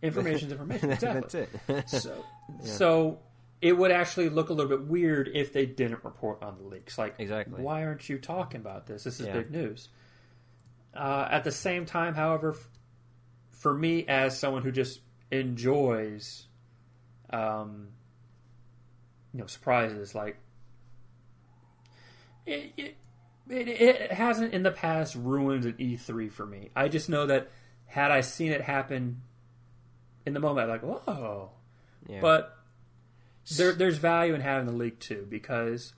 information 0.01 0.47
is 0.47 0.51
information. 0.51 0.91
Exactly. 0.91 1.47
That's 1.67 1.93
it. 1.93 2.01
So 2.01 2.25
so 2.63 3.19
it 3.61 3.73
would 3.77 3.91
actually 3.91 4.29
look 4.29 4.49
a 4.49 4.53
little 4.53 4.69
bit 4.69 4.87
weird 4.87 5.29
if 5.33 5.51
they 5.53 5.65
didn't 5.65 6.03
report 6.03 6.41
on 6.43 6.57
the 6.57 6.63
leaks. 6.63 6.97
Like 6.97 7.15
Exactly. 7.19 7.61
why 7.61 7.83
aren't 7.85 8.07
you 8.09 8.17
talking 8.17 8.61
about 8.61 8.87
this? 8.87 9.03
This 9.03 9.19
is 9.19 9.27
Yeah. 9.27 9.33
big 9.33 9.51
news. 9.51 9.89
Uh, 10.93 11.27
at 11.29 11.43
the 11.43 11.51
same 11.51 11.85
time, 11.85 12.15
however, 12.15 12.51
f- 12.51 12.67
for 13.51 13.73
me 13.73 14.05
as 14.07 14.37
someone 14.39 14.63
who 14.63 14.71
just 14.71 15.01
enjoys, 15.31 16.47
um, 17.29 17.89
you 19.33 19.39
know, 19.39 19.47
surprises, 19.47 20.15
like 20.15 20.37
it, 22.45 22.73
it, 22.77 22.95
it, 23.49 23.67
it 23.67 24.11
hasn't 24.11 24.53
in 24.53 24.63
the 24.63 24.71
past 24.71 25.15
ruined 25.15 25.65
an 25.65 25.73
E3 25.73 26.31
for 26.31 26.45
me. 26.45 26.69
I 26.75 26.87
just 26.87 27.09
know 27.09 27.25
that 27.27 27.49
had 27.85 28.11
I 28.11 28.21
seen 28.21 28.51
it 28.51 28.61
happen 28.61 29.21
in 30.25 30.33
the 30.33 30.39
moment, 30.39 30.69
I'd 30.69 30.81
be 30.81 30.87
like, 30.87 31.07
whoa. 31.07 31.51
yeah. 32.07 32.21
But 32.21 32.57
there, 33.55 33.73
there's 33.73 33.97
value 33.97 34.33
in 34.33 34.41
having 34.41 34.67
the 34.67 34.73
leak 34.73 34.99
too 34.99 35.25
because 35.29 35.93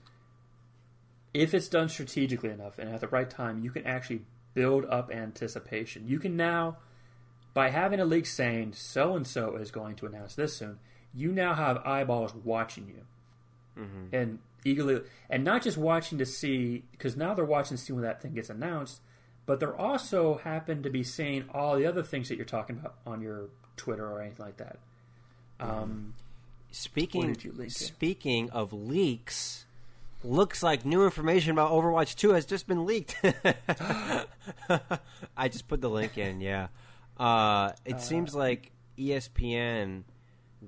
if 1.33 1.53
it's 1.53 1.67
done 1.67 1.89
strategically 1.89 2.49
enough 2.49 2.79
and 2.79 2.89
at 2.89 3.01
the 3.01 3.07
right 3.07 3.29
time, 3.29 3.59
you 3.59 3.71
can 3.71 3.85
actually 3.85 4.21
build 4.53 4.85
up 4.85 5.11
anticipation. 5.11 6.07
You 6.07 6.19
can 6.19 6.35
now, 6.35 6.77
by 7.53 7.69
having 7.69 7.99
a 7.99 8.05
leak 8.05 8.25
saying 8.25 8.73
so 8.73 9.15
and 9.15 9.25
so 9.25 9.55
is 9.55 9.71
going 9.71 9.95
to 9.97 10.05
announce 10.05 10.35
this 10.35 10.55
soon, 10.55 10.79
you 11.13 11.31
now 11.31 11.53
have 11.53 11.77
eyeballs 11.85 12.33
watching 12.33 12.87
you 12.87 13.05
Mhm. 13.77 14.13
and 14.13 14.39
eagerly, 14.65 15.01
and 15.29 15.43
not 15.43 15.63
just 15.63 15.77
watching 15.77 16.17
to 16.19 16.25
see 16.25 16.83
because 16.91 17.15
now 17.15 17.33
they're 17.33 17.45
watching 17.45 17.77
to 17.77 17.83
see 17.83 17.93
when 17.93 18.03
that 18.03 18.21
thing 18.21 18.33
gets 18.33 18.49
announced, 18.49 19.01
but 19.45 19.59
they're 19.59 19.75
also 19.75 20.37
happen 20.37 20.83
to 20.83 20.89
be 20.89 21.03
seeing 21.03 21.49
all 21.53 21.75
the 21.77 21.85
other 21.85 22.03
things 22.03 22.29
that 22.29 22.35
you're 22.35 22.45
talking 22.45 22.77
about 22.77 22.95
on 23.05 23.21
your 23.21 23.49
Twitter 23.77 24.07
or 24.07 24.21
anything 24.21 24.45
like 24.45 24.57
that. 24.57 24.77
Um, 25.59 26.13
Speaking 26.71 27.21
What 27.21 27.33
did 27.33 27.43
you 27.43 27.51
leak 27.51 27.77
here? 27.77 27.87
speaking 27.87 28.49
of 28.51 28.71
leaks, 28.71 29.65
looks 30.23 30.61
like 30.63 30.85
new 30.85 31.03
information 31.03 31.51
about 31.51 31.71
Overwatch 31.71 32.15
2 32.15 32.29
has 32.31 32.45
just 32.45 32.65
been 32.67 32.85
leaked. 32.85 33.15
I 35.37 35.47
just 35.49 35.67
put 35.67 35.81
the 35.81 35.89
link 35.89 36.17
in, 36.17 36.39
yeah. 36.41 36.67
Uh, 37.17 37.71
it 37.85 37.99
seems 38.01 38.33
like 38.33 38.71
ESPN 38.97 40.03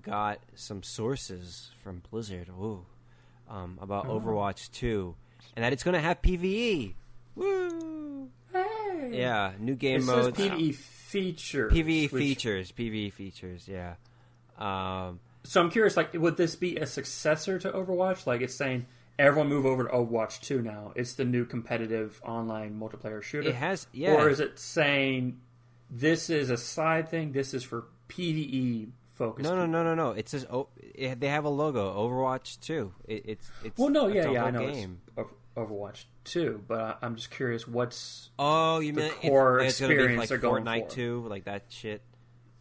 got 0.01 0.39
some 0.55 0.83
sources 0.83 1.71
from 1.83 2.01
Blizzard 2.09 2.49
ooh, 2.49 2.85
um, 3.49 3.77
about 3.81 4.07
Oh. 4.07 4.19
Overwatch 4.19 4.71
2 4.71 5.15
and 5.55 5.63
that 5.63 5.73
it's 5.73 5.83
going 5.83 5.93
to 5.95 5.99
have 6.01 6.21
PvE. 6.21 6.93
Woo! 7.35 8.29
Hey. 8.51 9.09
Yeah, 9.13 9.53
new 9.59 9.75
game 9.75 10.01
it 10.01 10.05
modes. 10.05 10.37
PVE 10.37 10.73
features. 10.75 11.73
PvE 11.73 12.11
which- 12.11 12.21
features, 12.21 12.71
PvE 12.71 13.11
features, 13.13 13.67
yeah. 13.67 13.95
Um, 14.57 15.19
So 15.43 15.61
I'm 15.61 15.69
curious, 15.69 15.97
like, 15.97 16.13
would 16.13 16.37
this 16.37 16.55
be 16.55 16.77
a 16.77 16.85
successor 16.85 17.59
to 17.59 17.71
Overwatch? 17.71 18.25
Like, 18.25 18.41
it's 18.41 18.55
saying 18.55 18.85
everyone 19.19 19.49
move 19.49 19.65
over 19.65 19.83
to 19.83 19.89
Overwatch 19.89 20.39
2 20.41 20.61
now. 20.61 20.93
It's 20.95 21.13
the 21.15 21.25
new 21.25 21.45
competitive 21.45 22.21
online 22.23 22.79
multiplayer 22.79 23.21
shooter. 23.21 23.49
it 23.49 23.55
has, 23.55 23.87
yeah. 23.91 24.13
Or 24.13 24.29
is 24.29 24.39
it 24.39 24.57
saying 24.57 25.39
this 25.89 26.29
is 26.29 26.49
a 26.49 26.57
side 26.57 27.09
thing? 27.09 27.33
This 27.33 27.53
is 27.53 27.63
for 27.63 27.85
PVE 28.09 28.91
focused. 29.13 29.49
No, 29.49 29.55
no, 29.55 29.65
no, 29.65 29.83
no, 29.83 29.95
no. 29.95 30.11
It 30.11 30.27
says 30.29 30.45
oh, 30.49 30.69
it, 30.95 31.19
they 31.19 31.27
have 31.29 31.45
a 31.45 31.49
logo, 31.49 31.93
Overwatch 31.95 32.59
Two. 32.59 32.93
It, 33.07 33.23
it's 33.25 33.51
it's 33.63 33.77
Well, 33.79 33.89
no, 33.89 34.07
it's 34.07 34.15
yeah, 34.15 34.31
yeah, 34.31 34.45
I 34.45 34.51
know 34.51 34.71
game. 34.71 35.01
it's 35.17 35.29
Overwatch 35.55 36.05
2, 36.23 36.63
but 36.67 36.79
I- 36.79 36.95
I'm 37.05 37.15
just 37.15 37.29
curious 37.29 37.67
what's 37.67 38.31
Oh, 38.39 38.79
you 38.79 38.91
the 38.91 39.01
mean 39.01 39.11
core 39.11 39.59
it's, 39.59 39.73
it's 39.73 39.79
be 39.81 39.85
experience 39.85 40.19
like 40.19 40.29
they're 40.29 40.37
going 40.39 40.63
Fortnite 40.65 40.85
for. 40.89 40.95
Two, 40.95 41.25
like 41.29 41.43
that 41.45 41.65
shit? 41.69 42.01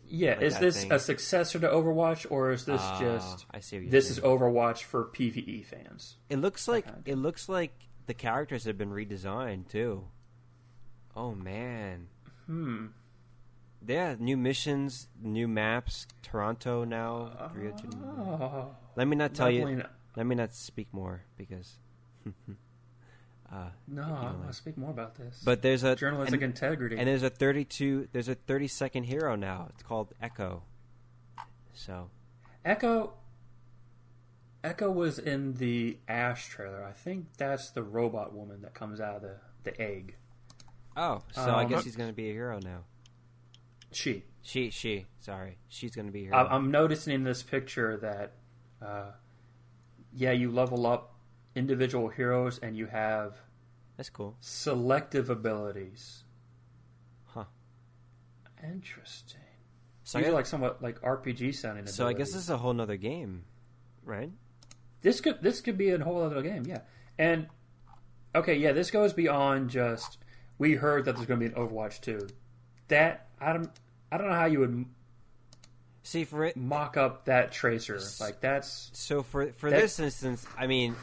yeah, 0.07 0.33
Like 0.35 0.43
is 0.43 0.59
this 0.59 0.83
thing. 0.83 0.93
a 0.93 0.99
successor 0.99 1.59
to 1.61 1.69
Overwatch 1.69 2.27
or 2.29 2.51
is 2.53 2.67
this 2.67 2.83
Ah, 2.83 2.99
just 3.01 3.47
I 3.51 3.61
see 3.61 3.79
this 3.89 4.09
saying. 4.09 4.19
is 4.19 4.23
Overwatch 4.25 4.83
for 4.83 5.07
PvE 5.07 5.65
fans? 5.65 6.17
It 6.29 6.37
looks 6.37 6.69
like 6.69 6.85
it 7.07 7.17
looks 7.17 7.49
like 7.49 7.73
the 8.07 8.13
characters 8.15 8.65
have 8.65 8.77
been 8.77 8.91
redesigned 8.91 9.69
too. 9.69 10.05
Oh 11.17 11.35
man, 11.35 12.09
Hmm. 12.45 12.87
Yeah, 13.87 14.15
new 14.19 14.37
missions, 14.37 15.09
new 15.21 15.49
maps. 15.49 16.07
Toronto 16.23 16.85
now. 16.85 17.51
To- 17.55 17.97
Oh, 18.05 18.77
Let 18.97 19.07
me 19.09 19.17
not 19.17 19.35
tell 19.35 19.51
you. 19.51 19.77
not- 19.77 19.91
Let 20.17 20.27
me 20.27 20.35
not 20.35 20.55
speak 20.55 20.89
more 20.93 21.23
because. 21.37 21.79
uh, 23.53 23.71
No, 23.89 24.03
I 24.03 24.23
want 24.33 24.47
to 24.49 24.53
speak 24.53 24.77
more 24.79 24.91
about 24.91 25.15
this. 25.17 25.43
but 25.45 25.63
there's 25.63 25.83
a 25.85 25.97
journalistic 25.97 26.43
and, 26.43 26.53
integrity. 26.53 26.97
and 26.99 27.07
there's 27.09 27.23
a 27.23 27.31
32. 27.31 28.09
There's 28.13 28.29
a 28.29 28.35
30 28.35 28.69
second 28.69 29.05
hero 29.05 29.35
now. 29.37 29.69
It's 29.71 29.83
called 29.83 30.15
Echo. 30.21 30.63
So 31.75 32.11
Echo. 32.65 33.15
Echo 34.65 34.91
was 34.91 35.19
in 35.19 35.55
the 35.55 35.99
Ash 36.07 36.47
trailer. 36.49 36.85
I 36.85 36.93
think 36.93 37.27
that's 37.37 37.71
the 37.71 37.83
robot 37.83 38.33
woman 38.33 38.63
that 38.63 38.75
comes 38.75 39.01
out 39.01 39.17
of 39.17 39.23
the, 39.23 39.37
the 39.65 39.81
egg. 39.81 40.15
oh, 40.97 41.23
so 41.33 41.41
I 41.43 41.65
Um, 41.65 41.69
guess 41.71 41.83
he's 41.85 41.97
gonna 41.97 42.13
be 42.13 42.29
a 42.31 42.33
hero 42.33 42.61
now. 42.63 42.85
She. 43.95 44.25
She 44.45 44.71
she 44.71 45.07
sorry, 45.21 45.59
she's 45.69 45.95
gonna 45.95 46.11
be 46.11 46.23
here. 46.23 46.35
I- 46.35 46.47
I'm 46.47 46.71
noticing 46.73 47.15
in 47.15 47.23
this 47.23 47.43
picture 47.45 47.97
that, 47.99 48.33
uh, 48.85 49.13
yeah, 50.13 50.33
you 50.33 50.51
level 50.51 50.85
up 50.87 51.15
individual 51.55 52.09
heroes 52.09 52.59
and 52.59 52.77
you 52.77 52.87
have 52.87 53.37
That's 53.97 54.11
cool. 54.11 54.37
selective 54.41 55.31
abilities. 55.31 56.25
Huh. 57.27 57.45
Interesting. 58.65 59.41
So 60.05 60.19
These 60.19 60.27
I 60.27 60.31
are 60.31 60.35
like 60.35 60.47
somewhat 60.47 60.83
like 60.83 61.01
RPG 61.03 61.55
sounding. 61.55 61.87
so 61.87 62.07
I 62.09 62.13
guess 62.13 62.29
this 62.33 62.43
is 62.43 62.51
a 62.51 62.57
whole 62.57 62.73
nother 62.75 62.97
game, 62.97 63.45
right? 64.05 64.31
this 65.03 65.21
could 65.21 65.43
this 65.43 65.61
could 65.61 65.77
be 65.79 65.91
a 65.91 65.99
whole 66.03 66.21
other 66.23 66.43
game, 66.43 66.65
yeah. 66.67 66.81
And 67.19 67.47
okay, 68.35 68.55
yeah, 68.57 68.73
this 68.73 68.91
goes 68.91 69.13
beyond 69.13 69.71
just 69.71 70.19
we 70.59 70.75
heard 70.75 71.05
that 71.05 71.15
there's 71.17 71.27
going 71.27 71.41
to 71.41 71.49
be 71.49 71.55
an 71.55 71.61
Overwatch 71.61 72.01
2. 72.01 72.29
That 72.89 73.29
I 73.41 73.53
don't 73.53 73.71
I 74.13 74.19
don't 74.19 74.29
know 74.29 74.35
how 74.35 74.45
you 74.45 74.61
would 74.61 74.85
See 76.03 76.25
for 76.25 76.45
it. 76.45 76.57
mock 76.57 76.97
up 76.97 77.25
that 77.25 77.51
Tracer. 77.53 77.99
Like 78.21 78.41
that's 78.41 78.91
So 78.93 79.23
for 79.23 79.53
for 79.53 79.71
That- 79.71 79.81
this 79.81 79.99
instance, 79.99 80.45
I 80.59 80.67
mean, 80.67 80.95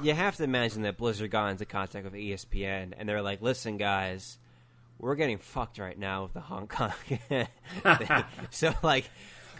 you 0.00 0.14
have 0.14 0.36
to 0.36 0.44
imagine 0.44 0.82
that 0.82 0.96
Blizzard 0.96 1.30
got 1.30 1.48
into 1.50 1.64
contact 1.64 2.04
with 2.04 2.14
ESPN, 2.14 2.94
and 2.96 3.08
they're 3.08 3.22
like, 3.22 3.42
"Listen, 3.42 3.76
guys, 3.78 4.38
we're 4.98 5.14
getting 5.16 5.38
fucked 5.38 5.78
right 5.78 5.98
now 5.98 6.22
with 6.24 6.34
the 6.34 6.40
Hong 6.40 6.68
Kong 6.68 6.92
so 8.50 8.72
like, 8.82 9.10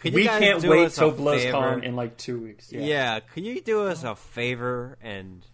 could 0.00 0.12
you 0.12 0.20
we 0.20 0.24
can't 0.26 0.62
wait 0.62 0.92
till? 0.92 1.12
BlizzCon 1.12 1.82
in 1.82 1.96
like 1.96 2.16
2 2.16 2.40
weeks. 2.40 2.70
Yeah. 2.72 2.80
Yeah. 2.82 3.20
could 3.20 3.44
you 3.44 3.60
do 3.60 3.82
us 3.86 4.04
a 4.04 4.14
favor 4.14 4.96
and 5.02 5.44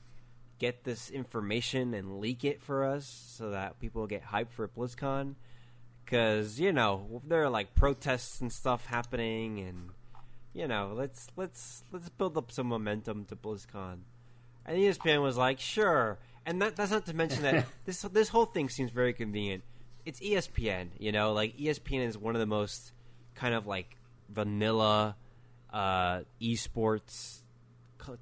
get 0.58 0.84
this 0.84 1.10
information 1.10 1.94
and 1.94 2.18
leak 2.18 2.44
it 2.44 2.60
for 2.62 2.84
us 2.84 3.06
so 3.36 3.50
that 3.50 3.78
people 3.80 4.06
get 4.06 4.24
hyped 4.24 4.50
for 4.50 4.66
BlizzCon? 4.68 5.34
Because 6.06 6.60
you 6.60 6.72
know 6.72 7.20
there 7.26 7.42
are 7.42 7.50
like 7.50 7.74
protests 7.74 8.40
and 8.40 8.52
stuff 8.52 8.86
happening, 8.86 9.58
and 9.58 9.90
you 10.54 10.68
know 10.68 10.92
let's 10.94 11.26
let's 11.36 11.82
let's 11.92 12.08
build 12.08 12.38
up 12.38 12.52
some 12.52 12.68
momentum 12.68 13.24
to 13.26 13.36
BlizzCon. 13.36 13.98
And 14.64 14.78
ESPN 14.78 15.22
was 15.22 15.36
like, 15.36 15.60
sure. 15.60 16.18
And 16.44 16.62
that, 16.62 16.76
that's 16.76 16.90
not 16.92 17.06
to 17.06 17.14
mention 17.14 17.42
that 17.42 17.66
this 17.84 18.02
this 18.02 18.28
whole 18.28 18.46
thing 18.46 18.68
seems 18.68 18.92
very 18.92 19.12
convenient. 19.12 19.64
It's 20.04 20.20
ESPN, 20.20 20.90
you 20.98 21.10
know, 21.10 21.32
like 21.32 21.56
ESPN 21.56 22.06
is 22.06 22.16
one 22.16 22.36
of 22.36 22.40
the 22.40 22.46
most 22.46 22.92
kind 23.34 23.54
of 23.54 23.66
like 23.66 23.96
vanilla 24.28 25.16
uh, 25.72 26.20
esports 26.40 27.42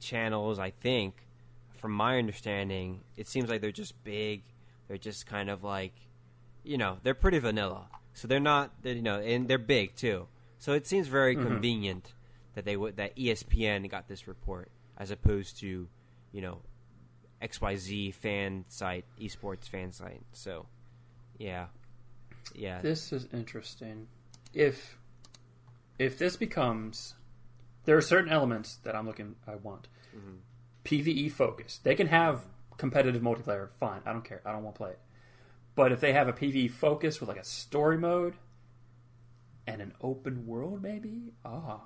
channels. 0.00 0.58
I 0.58 0.70
think, 0.70 1.14
from 1.76 1.92
my 1.92 2.18
understanding, 2.18 3.00
it 3.16 3.28
seems 3.28 3.50
like 3.50 3.60
they're 3.60 3.70
just 3.70 4.02
big. 4.04 4.42
They're 4.88 4.96
just 4.96 5.26
kind 5.26 5.50
of 5.50 5.62
like, 5.62 5.94
you 6.64 6.78
know, 6.78 6.98
they're 7.02 7.14
pretty 7.14 7.38
vanilla. 7.38 7.88
So 8.14 8.28
they're 8.28 8.40
not, 8.40 8.72
you 8.82 9.02
know, 9.02 9.20
and 9.20 9.48
they're 9.48 9.58
big 9.58 9.96
too. 9.96 10.26
So 10.58 10.72
it 10.72 10.86
seems 10.86 11.08
very 11.08 11.36
mm-hmm. 11.36 11.46
convenient 11.46 12.14
that 12.54 12.64
they 12.64 12.76
would 12.76 12.96
that 12.96 13.16
ESPN 13.16 13.88
got 13.90 14.08
this 14.08 14.26
report 14.26 14.70
as 14.96 15.10
opposed 15.10 15.58
to, 15.60 15.88
you 16.32 16.40
know, 16.40 16.62
XYZ 17.42 18.14
fan 18.14 18.64
site, 18.68 19.04
esports 19.20 19.68
fan 19.68 19.92
site. 19.92 20.22
So, 20.32 20.66
yeah, 21.38 21.66
yeah, 22.54 22.80
This 22.80 23.12
is 23.12 23.28
interesting. 23.32 24.08
If 24.52 24.98
if 25.98 26.18
this 26.18 26.36
becomes 26.36 27.14
there 27.84 27.96
are 27.96 28.02
certain 28.02 28.30
elements 28.30 28.76
that 28.84 28.94
I'm 28.94 29.06
looking 29.06 29.36
I 29.46 29.56
want. 29.56 29.88
Mm-hmm. 30.16 30.36
PvE 30.84 31.32
focus. 31.32 31.80
They 31.82 31.94
can 31.94 32.08
have 32.08 32.46
competitive 32.76 33.22
multiplayer, 33.22 33.70
fine. 33.80 34.00
I 34.04 34.12
don't 34.12 34.24
care. 34.24 34.42
I 34.44 34.52
don't 34.52 34.62
want 34.62 34.76
to 34.76 34.78
play 34.78 34.90
it. 34.90 34.98
But 35.74 35.92
if 35.92 36.00
they 36.00 36.12
have 36.12 36.28
a 36.28 36.32
PvE 36.32 36.70
focus 36.70 37.20
with 37.20 37.28
like 37.28 37.38
a 37.38 37.44
story 37.44 37.98
mode 37.98 38.34
and 39.66 39.80
an 39.82 39.92
open 40.00 40.46
world 40.46 40.82
maybe? 40.82 41.32
Ah. 41.44 41.80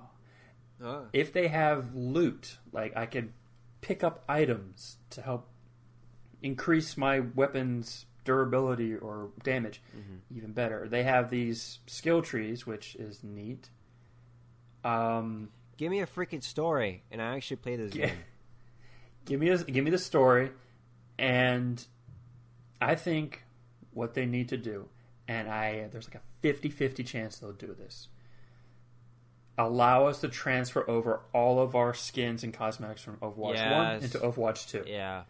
Ah. 0.83 1.01
If 1.13 1.33
they 1.33 1.47
have 1.47 1.95
loot, 1.95 2.57
like 2.71 2.95
I 2.95 3.05
can 3.05 3.33
pick 3.81 4.03
up 4.03 4.23
items 4.29 4.97
to 5.11 5.21
help 5.21 5.47
increase 6.41 6.95
my 6.97 7.19
weapons 7.19 8.05
durability 8.25 8.95
or 8.95 9.31
damage 9.43 9.81
even 10.35 10.51
better. 10.53 10.87
They 10.87 11.03
have 11.03 11.29
these 11.29 11.79
skill 11.87 12.21
trees, 12.21 12.67
which 12.67 12.95
is 12.95 13.23
neat. 13.23 13.69
Um, 14.83 15.49
Give 15.77 15.89
me 15.89 16.01
a 16.01 16.05
freaking 16.07 16.43
story, 16.43 17.03
and 17.09 17.21
I 17.21 17.35
actually 17.35 17.57
play 17.57 17.75
this 17.77 17.95
Yeah. 17.95 18.07
game. 18.07 18.17
give 19.25 19.39
me 19.39 19.49
a, 19.49 19.57
give 19.63 19.83
me 19.83 19.91
the 19.91 19.97
story, 19.97 20.51
and 21.17 21.83
I 22.81 22.95
think 22.95 23.43
what 23.99 24.15
they 24.15 24.25
need 24.25 24.49
to 24.49 24.57
do, 24.57 24.87
and 25.27 25.47
I 25.49 25.87
there's 25.91 26.07
like 26.11 26.15
a 26.23 26.47
50-50 26.47 27.05
chance 27.05 27.37
they'll 27.37 27.51
do 27.51 27.75
this. 27.77 28.07
Allow 29.57 30.07
us 30.07 30.21
to 30.21 30.29
transfer 30.29 30.89
over 30.89 31.21
all 31.33 31.59
of 31.59 31.75
our 31.75 31.93
skins 31.93 32.43
and 32.45 32.53
cosmetics 32.53 33.01
from 33.01 33.17
Overwatch 33.17 33.55
One 33.71 34.03
into 34.03 34.17
Overwatch 34.19 34.67
Two. 34.69 34.83
Yeah. 34.87 35.23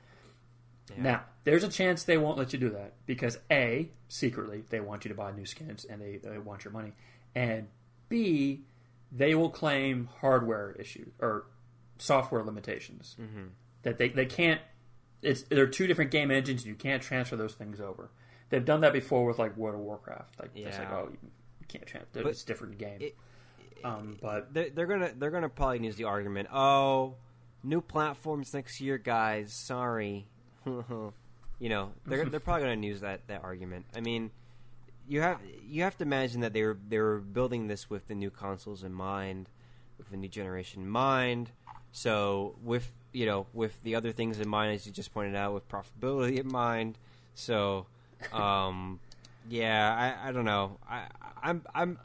Yeah. 0.95 1.01
Now, 1.03 1.23
there's 1.45 1.63
a 1.63 1.67
chance 1.69 2.03
they 2.03 2.17
won't 2.17 2.37
let 2.37 2.53
you 2.53 2.59
do 2.59 2.69
that 2.69 2.93
because 3.07 3.39
A, 3.51 3.89
secretly, 4.07 4.63
they 4.69 4.79
want 4.79 5.03
you 5.05 5.09
to 5.09 5.15
buy 5.15 5.31
new 5.31 5.45
skins 5.45 5.83
and 5.85 5.99
they, 6.01 6.17
they 6.17 6.37
want 6.37 6.63
your 6.63 6.73
money. 6.73 6.93
And 7.35 7.67
B, 8.07 8.61
they 9.11 9.33
will 9.35 9.49
claim 9.49 10.09
hardware 10.21 10.75
issues 10.79 11.09
or 11.19 11.45
software 11.97 12.43
limitations. 12.43 13.15
Mhm. 13.19 13.49
That 13.83 13.97
they, 13.97 14.09
they 14.09 14.25
can't, 14.25 14.61
it's 15.21 15.43
they're 15.43 15.67
two 15.67 15.85
different 15.87 16.11
game 16.11 16.29
engines. 16.31 16.65
You 16.65 16.75
can't 16.75 17.01
transfer 17.03 17.35
those 17.35 17.53
things 17.53 17.79
over. 17.79 18.09
They've 18.49 18.65
done 18.65 18.81
that 18.81 18.93
before 18.93 19.25
with 19.25 19.39
like 19.39 19.55
World 19.57 19.75
of 19.75 19.81
Warcraft. 19.81 20.39
Like, 20.39 20.51
it's 20.55 20.77
like, 20.77 20.87
Yeah. 20.89 20.95
oh, 20.95 21.09
you 21.11 21.27
can't. 21.67 22.05
But 22.13 22.25
It's 22.25 22.43
a 22.43 22.45
different 22.47 22.77
game. 22.77 22.97
it- 23.01 23.17
um, 23.83 24.17
but 24.21 24.53
they're, 24.53 24.69
they're 24.71 24.87
gonna 24.87 25.13
they're 25.17 25.31
gonna 25.31 25.47
probably 25.47 25.85
use 25.85 25.95
the 25.95 26.03
argument. 26.03 26.49
Oh, 26.51 27.15
new 27.63 27.79
platforms 27.79 28.53
next 28.53 28.81
year, 28.81 28.97
guys. 28.97 29.53
Sorry, 29.53 30.27
you 30.65 31.69
know 31.69 31.91
they're 32.05 32.25
they're 32.25 32.41
probably 32.41 32.67
gonna 32.67 32.85
use 32.85 32.99
that 33.01 33.25
that 33.27 33.41
argument. 33.43 33.85
I 33.95 34.01
mean, 34.01 34.31
you 35.07 35.21
have 35.21 35.39
you 35.65 35.83
have 35.83 35.97
to 35.99 36.03
imagine 36.03 36.41
that 36.41 36.51
they 36.51 36.63
were 36.63 36.77
they 36.89 36.99
were 36.99 37.19
building 37.19 37.67
this 37.67 37.89
with 37.89 38.07
the 38.09 38.15
new 38.15 38.29
consoles 38.29 38.83
in 38.83 38.93
mind, 38.93 39.49
with 39.97 40.09
the 40.09 40.17
new 40.17 40.27
generation 40.29 40.81
in 40.81 40.89
mind. 40.89 41.51
So 41.93 42.55
with 42.61 42.91
you 43.13 43.25
know 43.25 43.47
with 43.53 43.81
the 43.83 43.95
other 43.95 44.11
things 44.11 44.41
in 44.41 44.49
mind, 44.49 44.73
as 44.73 44.85
you 44.85 44.91
just 44.91 45.13
pointed 45.13 45.35
out, 45.35 45.53
with 45.53 45.69
profitability 45.69 46.37
in 46.39 46.51
mind. 46.51 46.97
So, 47.33 47.85
um, 48.33 48.99
yeah, 49.49 50.15
I, 50.23 50.29
I 50.29 50.31
don't 50.31 50.45
know. 50.45 50.77
I 50.89 51.07
I'm 51.41 51.63
I'm 51.73 51.97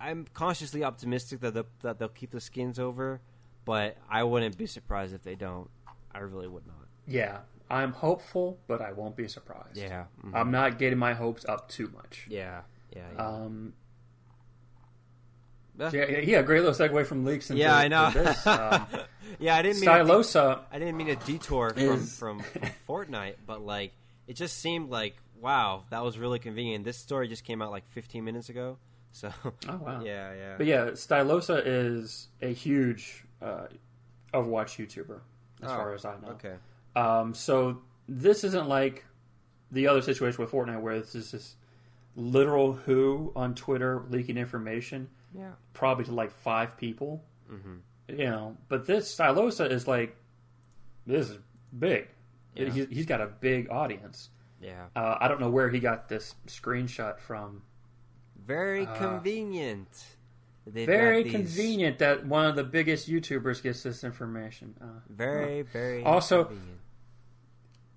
I'm 0.00 0.26
cautiously 0.34 0.84
optimistic 0.84 1.40
that 1.40 1.54
they'll, 1.54 1.66
that 1.82 1.98
they'll 1.98 2.08
keep 2.08 2.30
the 2.30 2.40
skins 2.40 2.78
over, 2.78 3.20
but 3.64 3.96
I 4.10 4.24
wouldn't 4.24 4.56
be 4.58 4.66
surprised 4.66 5.14
if 5.14 5.22
they 5.22 5.34
don't. 5.34 5.68
I 6.14 6.18
really 6.20 6.48
would 6.48 6.66
not. 6.66 6.86
yeah, 7.06 7.38
I'm 7.70 7.92
hopeful, 7.92 8.58
but 8.66 8.80
I 8.80 8.92
won't 8.92 9.16
be 9.16 9.28
surprised. 9.28 9.76
Yeah. 9.76 10.04
mhm. 10.24 10.34
I'm 10.34 10.50
not 10.50 10.78
getting 10.78 10.98
my 10.98 11.12
hopes 11.14 11.44
up 11.46 11.68
too 11.68 11.90
much. 11.94 12.26
yeah. 12.30 12.62
Yeah. 12.94 13.02
Yeah. 13.14 13.26
Um, 13.26 13.72
Yeah. 15.78 15.90
yeah, 16.20 16.40
great 16.42 16.62
little 16.62 16.74
segue 16.74 17.04
from 17.06 17.24
leaks 17.26 17.50
into, 17.50 17.60
Yeah, 17.62 17.76
I 17.76 17.88
know. 17.88 18.10
this. 18.10 18.46
Um, 18.46 18.86
yeah, 19.38 19.56
I 19.56 19.62
didn't 19.62 19.80
mean 19.80 19.90
to 19.90 20.04
de- 20.04 20.62
I 20.72 20.78
didn't 20.78 20.96
mean 20.96 21.08
to 21.08 21.16
detour 21.16 21.70
from, 21.70 21.82
Is- 21.82 22.16
from 22.18 22.40
from 22.40 22.62
Fortnite, 22.88 23.34
but 23.46 23.60
like 23.60 23.92
it 24.26 24.34
just 24.34 24.58
seemed 24.58 24.90
like 24.90 25.16
wow, 25.40 25.84
that 25.90 26.02
was 26.02 26.18
really 26.18 26.38
convenient. 26.38 26.84
This 26.84 26.96
story 26.96 27.28
just 27.28 27.44
came 27.44 27.60
out 27.60 27.70
like 27.70 27.86
15 27.90 28.24
minutes 28.24 28.48
ago, 28.48 28.78
So 29.12 29.30
Oh 29.68 29.76
wow. 29.76 30.02
yeah, 30.04 30.32
yeah. 30.34 30.54
But 30.56 30.66
yeah, 30.66 30.84
Stylosa 30.92 31.62
is 31.64 32.28
a 32.42 32.52
huge 32.52 33.24
uh, 33.42 33.66
Overwatch 34.34 34.76
YouTuber, 34.78 35.20
as 35.62 35.70
Oh, 35.70 35.76
far 35.76 35.94
as 35.94 36.04
I 36.04 36.16
know. 36.20 36.28
Okay. 36.32 36.54
Um, 36.94 37.34
so 37.34 37.82
this 38.08 38.44
isn't 38.44 38.68
like 38.68 39.04
the 39.70 39.88
other 39.88 40.00
situation 40.02 40.40
with 40.42 40.50
Fortnite 40.52 40.80
where 40.80 40.98
this 40.98 41.14
is 41.14 41.30
this 41.32 41.56
literal 42.14 42.72
who 42.72 43.32
on 43.36 43.54
Twitter 43.54 44.04
leaking 44.10 44.38
information, 44.38 45.08
Yeah. 45.36 45.52
probably 45.74 46.04
to 46.06 46.12
like 46.12 46.30
five 46.30 46.76
people. 46.78 47.22
hmm 47.48 47.76
You 48.08 48.24
know, 48.26 48.56
but 48.68 48.86
this 48.86 49.14
Stylosa 49.14 49.70
is 49.70 49.86
like 49.86 50.16
this 51.06 51.28
is 51.30 51.38
big. 51.78 52.08
Yeah. 52.56 52.70
He's, 52.70 52.86
he's 52.88 53.06
got 53.06 53.20
a 53.20 53.26
big 53.26 53.70
audience. 53.70 54.30
Yeah. 54.60 54.86
Uh, 54.96 55.16
I 55.20 55.28
don't 55.28 55.40
know 55.40 55.50
where 55.50 55.68
he 55.68 55.78
got 55.80 56.08
this 56.08 56.34
screenshot 56.46 57.18
from. 57.18 57.62
Very 58.46 58.86
Uh, 58.86 58.94
convenient. 58.96 59.88
They've 60.66 60.86
Very 60.86 61.22
these- 61.22 61.32
convenient 61.32 61.98
that 61.98 62.26
one 62.26 62.46
of 62.46 62.56
the 62.56 62.64
biggest 62.64 63.08
YouTubers 63.08 63.62
gets 63.62 63.82
this 63.82 64.02
information. 64.02 64.74
Uh, 64.80 64.86
Very, 65.08 65.62
very 65.62 66.02
Also- 66.02 66.44
convenient. 66.44 66.80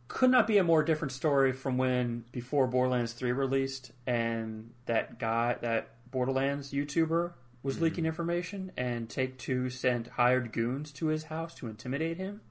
could 0.08 0.32
not 0.32 0.48
be 0.48 0.58
a 0.58 0.64
more 0.64 0.84
different 0.84 1.12
story 1.12 1.52
from 1.54 1.78
when 1.78 2.26
before 2.32 2.68
Borderlands 2.68 3.14
3 3.14 3.32
released 3.32 3.92
and 4.08 4.72
that 4.86 5.20
guy, 5.20 5.56
that 5.62 5.90
Borderlands 6.12 6.72
YouTuber 6.72 7.34
was 7.62 7.76
Mm-hmm. 7.76 7.84
leaking 7.84 8.06
information 8.06 8.72
and 8.78 9.10
Take 9.10 9.38
Two 9.38 9.70
sent 9.70 10.08
hired 10.08 10.52
goons 10.52 10.92
to 10.94 11.08
his 11.08 11.26
house 11.26 11.54
to 11.56 11.68
intimidate 11.68 12.18
him. 12.18 12.42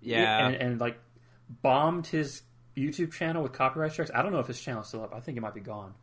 Yeah. 0.00 0.46
And, 0.46 0.54
and 0.56 0.80
like 0.80 0.98
bombed 1.48 2.06
his 2.08 2.42
YouTube 2.76 3.12
channel 3.12 3.42
with 3.42 3.52
copyright 3.52 3.92
strikes. 3.92 4.10
I 4.14 4.22
don't 4.22 4.32
know 4.32 4.40
if 4.40 4.46
his 4.46 4.60
channel's 4.60 4.88
still 4.88 5.02
up. 5.02 5.14
I 5.14 5.20
think 5.20 5.38
it 5.38 5.40
might 5.40 5.54
be 5.54 5.60
gone. 5.60 5.94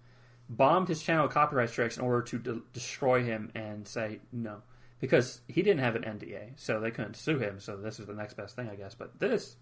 Bombed 0.50 0.88
his 0.88 1.02
channel 1.02 1.24
with 1.26 1.34
copyright 1.34 1.70
strikes 1.70 1.98
in 1.98 2.04
order 2.04 2.22
to 2.24 2.38
de- 2.40 2.62
destroy 2.74 3.24
him 3.24 3.52
and 3.56 3.88
say 3.88 4.20
no. 4.32 4.62
Because 5.00 5.42
he 5.48 5.62
didn't 5.62 5.82
have 5.82 5.96
an 5.96 6.04
NDA, 6.04 6.52
so 6.56 6.80
they 6.80 6.92
couldn't 6.92 7.16
sue 7.16 7.38
him. 7.38 7.60
So 7.60 7.76
this 7.78 8.00
is 8.00 8.08
the 8.08 8.14
next 8.14 8.36
best 8.36 8.56
thing, 8.56 8.70
I 8.70 8.76
guess. 8.76 8.96
But 8.96 9.20
this, 9.20 9.56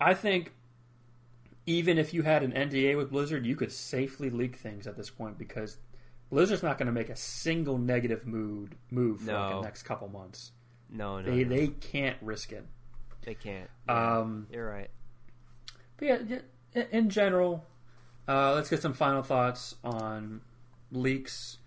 I 0.00 0.14
think, 0.14 0.52
even 1.66 1.98
if 1.98 2.12
you 2.14 2.22
had 2.22 2.42
an 2.42 2.52
NDA 2.52 2.96
with 2.96 3.10
Blizzard, 3.10 3.46
you 3.46 3.56
could 3.56 3.72
safely 3.72 4.30
leak 4.30 4.56
things 4.56 4.86
at 4.86 4.96
this 4.96 5.10
point 5.10 5.38
because 5.38 5.78
Blizzard's 6.30 6.62
not 6.62 6.78
going 6.78 6.86
to 6.86 6.92
make 6.92 7.10
a 7.10 7.16
single 7.16 7.78
negative 7.78 8.26
mood 8.26 8.76
move 8.90 9.20
for 9.22 9.32
like 9.32 9.50
the 9.56 9.60
next 9.62 9.82
couple 9.84 10.08
months. 10.08 10.52
no, 10.90 11.20
no, 11.20 11.30
They 11.30 11.44
no. 11.44 11.50
they 11.50 11.68
can't 11.68 12.16
risk 12.22 12.52
it. 12.52 12.66
They 13.24 13.34
can't. 13.34 13.70
Yeah, 13.88 14.18
Um, 14.18 14.46
You're 14.50 14.68
right. 14.68 14.90
but 15.96 16.06
yeah, 16.08 16.84
in 16.90 17.08
general, 17.10 17.64
uh, 18.28 18.52
let's 18.54 18.68
get 18.70 18.82
some 18.82 18.92
final 18.94 19.22
thoughts 19.22 19.76
on 19.84 20.40
leaks. 20.90 21.58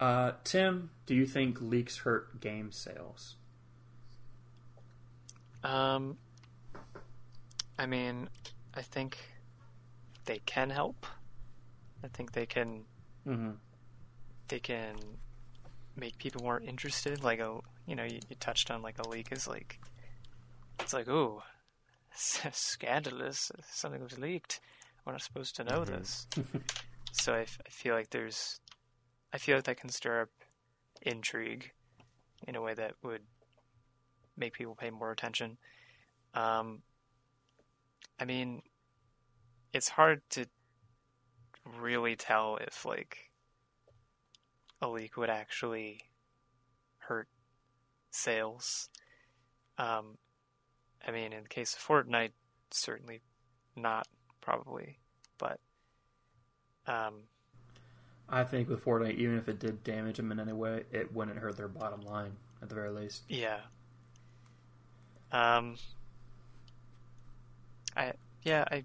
Uh, 0.00 0.32
Tim, 0.42 0.90
do 1.06 1.14
you 1.14 1.26
think 1.26 1.60
leaks 1.60 1.98
hurt 1.98 2.40
game 2.40 2.72
sales? 2.72 3.36
Um, 5.62 6.16
I 7.78 7.86
mean, 7.86 8.28
I 8.74 8.82
think 8.82 9.18
they 10.26 10.40
can 10.46 10.70
help. 10.70 11.06
I 12.02 12.08
think 12.08 12.32
they 12.32 12.46
can 12.46 12.84
Mm-hmm. 13.26 13.52
they 14.48 14.58
can 14.60 14.96
make 15.96 16.18
people 16.18 16.42
more 16.42 16.60
interested. 16.60 17.24
Like 17.24 17.38
a 17.40 17.58
you 17.86 17.96
know 17.96 18.04
you, 18.04 18.18
you 18.28 18.36
touched 18.38 18.70
on 18.70 18.82
like 18.82 18.98
a 18.98 19.08
leak 19.08 19.28
is 19.32 19.46
like 19.48 19.80
it's 20.80 20.92
like 20.92 21.08
ooh 21.08 21.42
scandalous 22.14 23.50
something 23.70 24.02
was 24.02 24.18
leaked. 24.18 24.60
We're 25.04 25.12
not 25.12 25.22
supposed 25.22 25.56
to 25.56 25.64
know 25.64 25.80
Mhm. 25.82 25.86
this. 25.86 26.26
so 27.12 27.34
I, 27.34 27.40
f- 27.42 27.58
I 27.66 27.70
feel 27.70 27.94
like 27.94 28.10
there's 28.10 28.60
I 29.32 29.38
feel 29.38 29.56
like 29.56 29.64
that 29.64 29.78
can 29.78 29.88
stir 29.90 30.22
up 30.22 30.30
intrigue 31.02 31.72
in 32.46 32.54
a 32.56 32.62
way 32.62 32.74
that 32.74 32.94
would 33.02 33.22
make 34.36 34.52
people 34.54 34.74
pay 34.74 34.90
more 34.90 35.10
attention. 35.10 35.58
Um, 36.34 36.82
I 38.18 38.24
mean, 38.24 38.62
it's 39.72 39.88
hard 39.88 40.22
to 40.30 40.46
really 41.78 42.14
tell 42.16 42.56
if 42.56 42.84
like 42.84 43.30
a 44.80 44.88
leak 44.88 45.16
would 45.16 45.30
actually 45.30 46.00
hurt 46.98 47.28
sales. 48.10 48.88
Um, 49.78 50.18
I 51.06 51.10
mean, 51.10 51.32
in 51.32 51.42
the 51.42 51.48
case 51.48 51.74
of 51.74 51.80
Fortnite, 51.80 52.32
certainly 52.70 53.20
not, 53.76 54.06
probably, 54.40 54.98
but 55.38 55.58
um, 56.86 57.24
I 58.28 58.44
think 58.44 58.68
with 58.68 58.84
Fortnite, 58.84 59.16
even 59.16 59.36
if 59.36 59.48
it 59.48 59.58
did 59.58 59.84
damage 59.84 60.16
them 60.16 60.32
in 60.32 60.40
any 60.40 60.52
way, 60.52 60.84
it 60.92 61.12
wouldn't 61.12 61.38
hurt 61.38 61.56
their 61.56 61.68
bottom 61.68 62.00
line 62.02 62.32
at 62.62 62.68
the 62.68 62.74
very 62.74 62.90
least. 62.90 63.22
Yeah. 63.28 63.60
Um 65.32 65.76
I 67.96 68.12
yeah, 68.42 68.64
I 68.70 68.84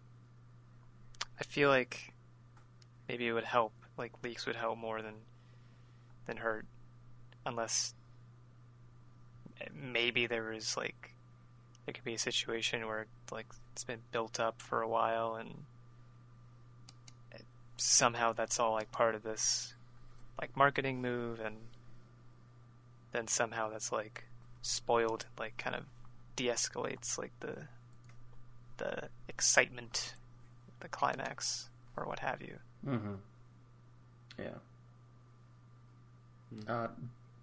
I 1.40 1.44
feel 1.44 1.70
like 1.70 2.14
maybe 3.08 3.28
it 3.28 3.34
would 3.34 3.44
help, 3.44 3.74
like 3.98 4.12
leaks 4.24 4.46
would 4.46 4.56
help 4.56 4.78
more 4.78 5.02
than 5.02 5.16
than 6.26 6.38
hurt 6.38 6.66
unless 7.46 7.94
maybe 9.74 10.28
there 10.28 10.52
was 10.52 10.76
like 10.76 11.14
there 11.90 11.94
could 11.96 12.04
be 12.04 12.14
a 12.14 12.20
situation 12.20 12.86
where 12.86 13.08
like 13.32 13.48
it's 13.74 13.84
been 13.84 14.02
built 14.12 14.40
up 14.40 14.62
for 14.62 14.84
a 14.84 14.88
while 14.88 15.34
and 15.34 15.50
somehow 17.78 18.32
that's 18.32 18.60
all 18.60 18.74
like 18.74 18.92
part 18.92 19.16
of 19.16 19.24
this 19.24 19.74
like 20.40 20.56
marketing 20.56 21.02
move 21.02 21.40
and 21.40 21.56
then 23.12 23.28
somehow 23.28 23.72
that's 23.72 23.92
like 23.92 24.26
spoiled 24.62 25.26
like 25.40 25.58
kind 25.58 25.76
of 25.76 25.84
de-escalates 26.36 27.18
like 27.18 27.32
the 27.40 27.56
the 28.78 29.10
excitement 29.28 30.14
the 30.82 30.88
climax 30.88 31.70
or 31.98 32.06
what 32.06 32.20
have 32.20 32.40
you 32.40 32.56
Mm-hmm. 32.88 33.16
Yeah. 34.38 34.60
Hmm. 36.54 36.72
Uh, 36.72 36.88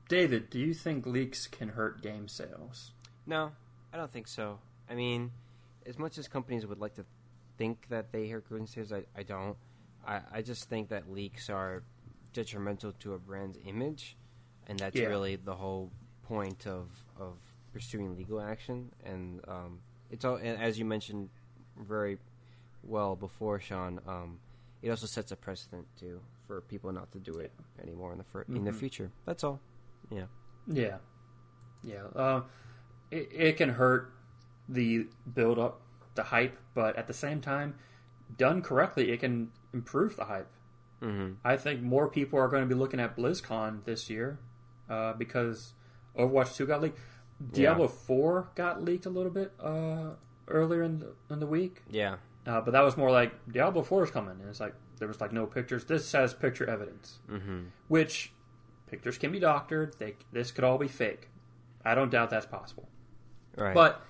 David, 0.09 0.49
do 0.49 0.59
you 0.59 0.73
think 0.73 1.05
leaks 1.05 1.47
can 1.47 1.71
hurt 1.71 2.01
game 2.01 2.27
sales? 2.27 2.93
No, 3.27 3.53
I 3.93 3.97
don't 3.97 4.11
think 4.13 4.29
so. 4.29 4.59
I 4.91 4.95
mean, 4.95 5.31
as 5.87 5.99
much 5.99 6.19
as 6.19 6.29
companies 6.29 6.67
would 6.67 6.79
like 6.79 6.95
to 6.95 7.05
think 7.59 7.87
that 7.89 8.13
they 8.13 8.27
hear 8.27 8.41
game 8.41 8.67
sales, 8.67 8.93
I, 8.93 9.05
I 9.17 9.23
don't. 9.23 9.57
I, 10.07 10.21
I 10.33 10.43
just 10.43 10.69
think 10.69 10.89
that 10.91 11.11
leaks 11.11 11.49
are 11.51 11.83
detrimental 12.33 12.93
to 13.01 13.15
a 13.15 13.19
brand's 13.19 13.59
image, 13.65 14.17
and 14.69 14.79
that's 14.79 14.97
Yeah. 14.97 15.07
really 15.07 15.37
the 15.37 15.55
whole 15.55 15.91
point 16.25 16.67
of 16.67 16.89
of 17.19 17.39
pursuing 17.73 18.17
legal 18.17 18.41
action. 18.41 18.91
And 19.05 19.41
um, 19.49 19.81
it's 20.11 20.25
all, 20.25 20.37
as 20.39 20.79
you 20.79 20.85
mentioned 20.85 21.29
very 21.79 22.19
well 22.83 23.17
before, 23.17 23.59
Sean. 23.61 24.01
Um, 24.07 24.39
it 24.83 24.91
also 24.91 25.07
sets 25.07 25.33
a 25.33 25.37
precedent 25.37 25.87
too 25.99 26.21
for 26.47 26.61
people 26.61 26.93
not 26.93 27.11
to 27.13 27.19
do 27.19 27.33
it 27.39 27.51
anymore 27.83 28.13
in 28.13 28.19
the 28.19 28.25
fir- 28.25 28.45
in 28.49 28.65
the 28.65 28.71
Mhm. 28.71 28.77
future. 28.77 29.11
That's 29.25 29.43
all. 29.43 29.59
Yeah. 30.11 30.27
Yeah, 30.69 30.99
yeah. 31.83 32.05
Um, 32.15 32.45
it, 33.11 33.29
it 33.33 33.57
can 33.57 33.71
hurt 33.71 34.13
the 34.69 35.07
build 35.33 35.59
up, 35.59 35.81
the 36.15 36.25
hype, 36.25 36.57
but 36.75 36.97
at 36.97 37.07
the 37.07 37.13
same 37.15 37.41
time, 37.41 37.75
done 38.37 38.63
correctly, 38.63 39.11
it 39.11 39.21
can 39.21 39.51
improve 39.73 40.17
the 40.17 40.25
hype. 40.25 40.51
Mm-hmm. 41.03 41.35
I 41.45 41.57
think 41.57 41.83
more 41.83 42.09
people 42.09 42.39
are 42.39 42.49
going 42.49 42.63
to 42.63 42.69
be 42.69 42.75
looking 42.75 43.01
at 43.01 43.17
BlizzCon 43.17 43.85
this 43.85 44.09
year 44.11 44.39
uh, 44.89 45.13
because 45.13 45.75
Overwatch 46.19 46.57
Two 46.57 46.67
got 46.67 46.81
leaked. 46.81 46.99
Yeah. 47.53 47.53
Diablo 47.53 47.89
Four 47.89 48.49
got 48.55 48.83
leaked 48.83 49.05
a 49.07 49.11
little 49.11 49.31
bit 49.31 49.53
uh, 49.61 50.13
earlier 50.49 50.83
in 50.83 51.01
the, 51.01 51.13
in 51.31 51.39
the 51.39 51.47
week, 51.47 51.83
Yeah. 51.91 52.17
uh, 52.47 52.63
but 52.63 52.71
that 52.71 52.81
was 52.83 52.97
more 52.97 53.11
like 53.11 53.33
Diablo 53.53 53.83
Four 53.83 54.05
is 54.05 54.11
coming, 54.11 54.41
and 54.41 54.49
it's 54.49 54.59
like 54.61 54.75
there 54.99 55.07
was 55.07 55.21
like 55.21 55.33
no 55.33 55.45
pictures. 55.45 55.85
This 55.85 56.11
has 56.13 56.33
picture 56.33 56.69
evidence 56.69 57.19
Mm-hmm. 57.31 57.65
which 57.89 58.33
pictures 58.91 59.19
can 59.19 59.31
be 59.33 59.39
doctored. 59.39 59.95
They, 59.99 60.15
this 60.33 60.51
could 60.51 60.65
all 60.65 60.79
be 60.79 60.89
fake. 60.89 61.29
I 61.85 61.95
don't 61.95 62.11
doubt 62.11 62.31
that's 62.31 62.47
possible, 62.47 62.89
Right. 63.57 63.75
but 63.75 64.05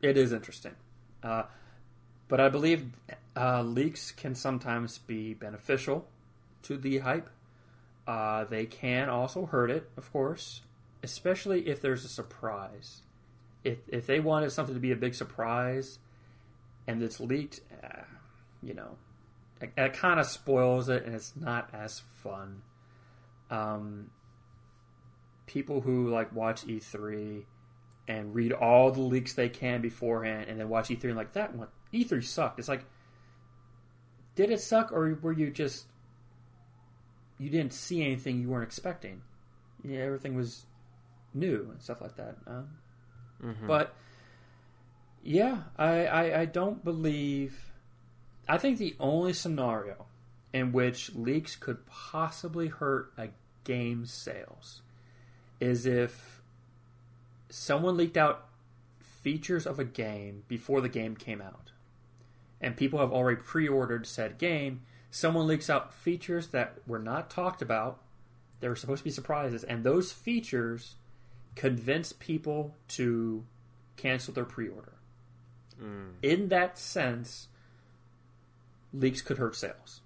it 0.00 0.16
is 0.16 0.32
interesting. 0.32 0.74
Uh, 1.22 1.44
but 2.28 2.40
I 2.40 2.48
believe 2.48 2.86
uh, 3.36 3.62
leaks 3.62 4.10
can 4.10 4.34
sometimes 4.34 4.98
be 4.98 5.34
beneficial 5.34 6.08
to 6.62 6.76
the 6.76 6.98
hype. 6.98 7.30
Uh, 8.06 8.44
they 8.44 8.66
can 8.66 9.08
also 9.08 9.46
hurt 9.46 9.70
it, 9.70 9.90
of 9.96 10.12
course, 10.12 10.62
especially 11.02 11.68
if 11.68 11.80
there's 11.80 12.04
a 12.04 12.08
surprise. 12.08 13.02
If 13.64 13.78
if 13.86 14.06
they 14.06 14.18
wanted 14.18 14.50
something 14.50 14.74
to 14.74 14.80
be 14.80 14.90
a 14.90 14.96
big 14.96 15.14
surprise, 15.14 15.98
and 16.86 17.00
it's 17.02 17.20
leaked, 17.20 17.60
uh, 17.82 18.02
you 18.60 18.74
know, 18.74 18.96
it, 19.60 19.72
it 19.76 19.92
kind 19.92 20.18
of 20.18 20.26
spoils 20.26 20.88
it, 20.88 21.04
and 21.04 21.14
it's 21.14 21.34
not 21.36 21.70
as 21.72 22.02
fun. 22.22 22.62
Um, 23.50 24.10
people 25.46 25.82
who 25.82 26.08
like 26.08 26.34
watch 26.34 26.66
E3 26.66 27.44
and 28.08 28.34
read 28.34 28.52
all 28.52 28.90
the 28.90 29.00
leaks 29.00 29.32
they 29.34 29.48
can 29.48 29.80
beforehand, 29.80 30.46
and 30.48 30.58
then 30.58 30.68
watch 30.68 30.88
E3 30.88 31.04
and 31.04 31.16
like 31.16 31.32
that 31.34 31.54
one 31.54 31.68
E3 31.92 32.22
sucked. 32.24 32.58
It's 32.58 32.68
like, 32.68 32.84
did 34.34 34.50
it 34.50 34.60
suck, 34.60 34.92
or 34.92 35.18
were 35.22 35.32
you 35.32 35.50
just 35.50 35.86
you 37.38 37.50
didn't 37.50 37.72
see 37.72 38.02
anything 38.04 38.40
you 38.40 38.48
weren't 38.48 38.64
expecting. 38.64 39.22
Yeah, 39.84 40.00
everything 40.00 40.34
was 40.36 40.64
new 41.34 41.68
and 41.70 41.82
stuff 41.82 42.00
like 42.00 42.16
that. 42.16 42.36
Um, 42.46 42.68
Mhm. 43.42 43.66
But 43.66 43.94
yeah, 45.22 45.62
I, 45.76 46.06
I 46.06 46.40
I 46.40 46.44
don't 46.44 46.84
believe. 46.84 47.72
I 48.48 48.58
think 48.58 48.78
the 48.78 48.94
only 49.00 49.32
scenario 49.32 50.06
in 50.52 50.72
which 50.72 51.14
leaks 51.14 51.56
could 51.56 51.86
possibly 51.86 52.68
hurt 52.68 53.12
a 53.16 53.28
game's 53.64 54.12
sales 54.12 54.82
is 55.60 55.86
if 55.86 56.41
someone 57.52 57.96
leaked 57.96 58.16
out 58.16 58.48
features 58.98 59.66
of 59.66 59.78
a 59.78 59.84
game 59.84 60.42
before 60.48 60.80
the 60.80 60.88
game 60.88 61.14
came 61.14 61.40
out, 61.40 61.70
and 62.60 62.76
people 62.76 62.98
have 62.98 63.12
already 63.12 63.40
pre-ordered 63.40 64.06
said 64.06 64.38
game. 64.38 64.82
Someone 65.10 65.46
leaks 65.46 65.68
out 65.68 65.92
features 65.92 66.48
that 66.48 66.78
were 66.86 66.98
not 66.98 67.30
talked 67.30 67.60
about. 67.60 68.00
They 68.60 68.68
were 68.68 68.76
supposed 68.76 69.00
to 69.00 69.04
be 69.04 69.10
surprises, 69.10 69.64
and 69.64 69.84
those 69.84 70.12
features 70.12 70.94
convince 71.54 72.12
people 72.12 72.74
to 72.88 73.44
cancel 73.96 74.32
their 74.32 74.44
pre-order. 74.44 74.94
Mm. 75.80 76.12
In 76.22 76.48
that 76.48 76.78
sense, 76.78 77.48
leaks 78.92 79.20
could 79.20 79.38
hurt 79.38 79.56
sales. 79.56 80.00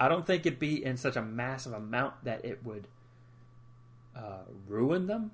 I 0.00 0.08
don't 0.08 0.26
think 0.26 0.46
it'd 0.46 0.58
be 0.58 0.82
in 0.82 0.96
such 0.96 1.16
a 1.16 1.22
massive 1.22 1.72
amount 1.72 2.24
that 2.24 2.44
it 2.44 2.64
would 2.64 2.88
uh, 4.14 4.44
ruin 4.66 5.06
them. 5.06 5.32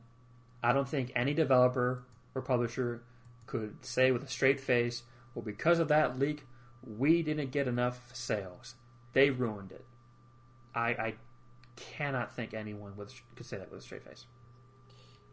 I 0.63 0.73
don't 0.73 0.89
think 0.89 1.13
any 1.15 1.35
developer 1.35 2.05
or 2.35 2.43
publisher 2.43 3.03
could 3.47 3.85
say 3.85 4.11
with 4.11 4.23
a 4.23 4.29
straight 4.29 4.61
face, 4.61 5.03
"Well, 5.35 5.45
because 5.45 5.79
of 5.79 5.89
that 5.89 6.19
leak, 6.19 6.47
we 6.83 7.23
didn't 7.23 7.51
get 7.51 7.69
enough 7.69 8.11
sales. 8.15 8.75
They 9.13 9.31
ruined 9.31 9.73
it." 9.73 9.85
I, 10.75 10.89
I 10.91 11.15
cannot 11.77 12.35
think 12.35 12.55
anyone 12.55 12.97
with, 12.97 13.13
could 13.37 13.47
say 13.47 13.59
that 13.59 13.71
with 13.71 13.81
a 13.81 13.83
straight 13.83 14.05
face. 14.05 14.27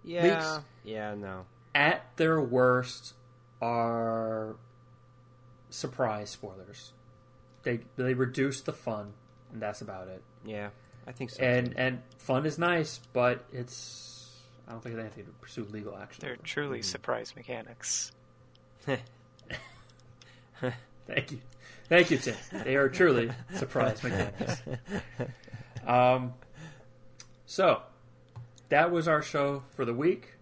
Yeah. 0.03 0.23
Leaks. 0.23 0.59
Yeah. 0.83 1.15
No. 1.15 1.45
at 1.75 2.05
their 2.17 2.41
worst 2.41 3.13
are 3.61 4.55
surprise 5.69 6.29
spoilers. 6.29 6.93
They 7.63 7.81
they 7.95 8.13
reduce 8.13 8.61
the 8.61 8.73
fun, 8.73 9.13
and 9.51 9.61
that's 9.61 9.81
about 9.81 10.07
it. 10.07 10.23
Yeah. 10.45 10.69
I 11.05 11.11
think 11.11 11.29
so. 11.31 11.43
And 11.43 11.67
too. 11.67 11.73
and 11.77 12.01
fun 12.17 12.45
is 12.45 12.57
nice, 12.57 12.99
but 13.13 13.45
it's 13.51 14.18
I 14.69 14.73
don't 14.73 14.81
think 14.83 14.93
it's 14.95 15.01
anything 15.01 15.25
to 15.25 15.31
pursue 15.31 15.65
legal 15.71 15.97
action. 15.97 16.21
They're 16.21 16.33
over. 16.33 16.43
truly 16.43 16.81
surprise 16.83 17.33
mechanics. 17.35 18.11
Thank 21.07 21.31
you, 21.31 21.39
thank 21.87 22.11
you, 22.11 22.17
Tim. 22.19 22.35
They 22.63 22.75
are 22.75 22.87
truly 22.87 23.31
surprise 23.55 24.03
mechanics. 24.03 24.61
Um, 25.87 26.33
so 27.47 27.81
that 28.67 28.91
was 28.91 29.07
our 29.07 29.23
show 29.23 29.63
for 29.71 29.85
the 29.85 29.93
week. 29.93 30.33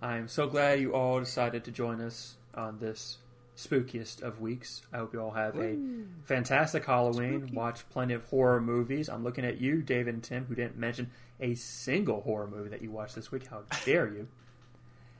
I'm 0.00 0.28
so 0.28 0.46
glad 0.46 0.80
you 0.80 0.94
all 0.94 1.20
decided 1.20 1.64
to 1.64 1.70
join 1.70 2.00
us 2.00 2.36
on 2.54 2.78
this 2.78 3.18
spookiest 3.54 4.22
of 4.22 4.40
weeks. 4.40 4.80
I 4.94 4.98
hope 4.98 5.12
you 5.12 5.20
all 5.20 5.32
have 5.32 5.58
a 5.58 5.76
fantastic 6.24 6.86
Halloween. 6.86 7.50
Watch 7.52 7.86
plenty 7.90 8.14
of 8.14 8.24
horror 8.24 8.62
movies. 8.62 9.10
I'm 9.10 9.24
looking 9.24 9.44
at 9.44 9.60
you, 9.60 9.82
David 9.82 10.14
and 10.14 10.22
Tim, 10.22 10.46
who 10.46 10.54
didn't 10.54 10.78
mention 10.78 11.10
a 11.40 11.54
single 11.54 12.20
horror 12.22 12.46
movie 12.46 12.68
that 12.70 12.82
you 12.82 12.90
watched 12.90 13.14
this 13.14 13.30
week. 13.32 13.46
How 13.48 13.62
dare 13.84 14.08
you? 14.08 14.28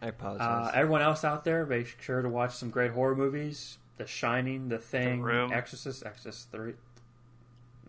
I 0.02 0.06
Uh, 0.06 0.08
apologize. 0.10 0.70
everyone 0.74 1.02
else 1.02 1.24
out 1.24 1.44
there, 1.44 1.64
make 1.66 1.96
sure 2.00 2.20
to 2.22 2.28
watch 2.28 2.54
some 2.56 2.70
great 2.70 2.92
horror 2.92 3.16
movies: 3.16 3.78
The 3.96 4.06
Shining, 4.06 4.68
The 4.68 4.78
Thing, 4.78 5.22
Room. 5.22 5.52
Exorcist, 5.52 6.04
Exorcist 6.04 6.50
Three. 6.50 6.74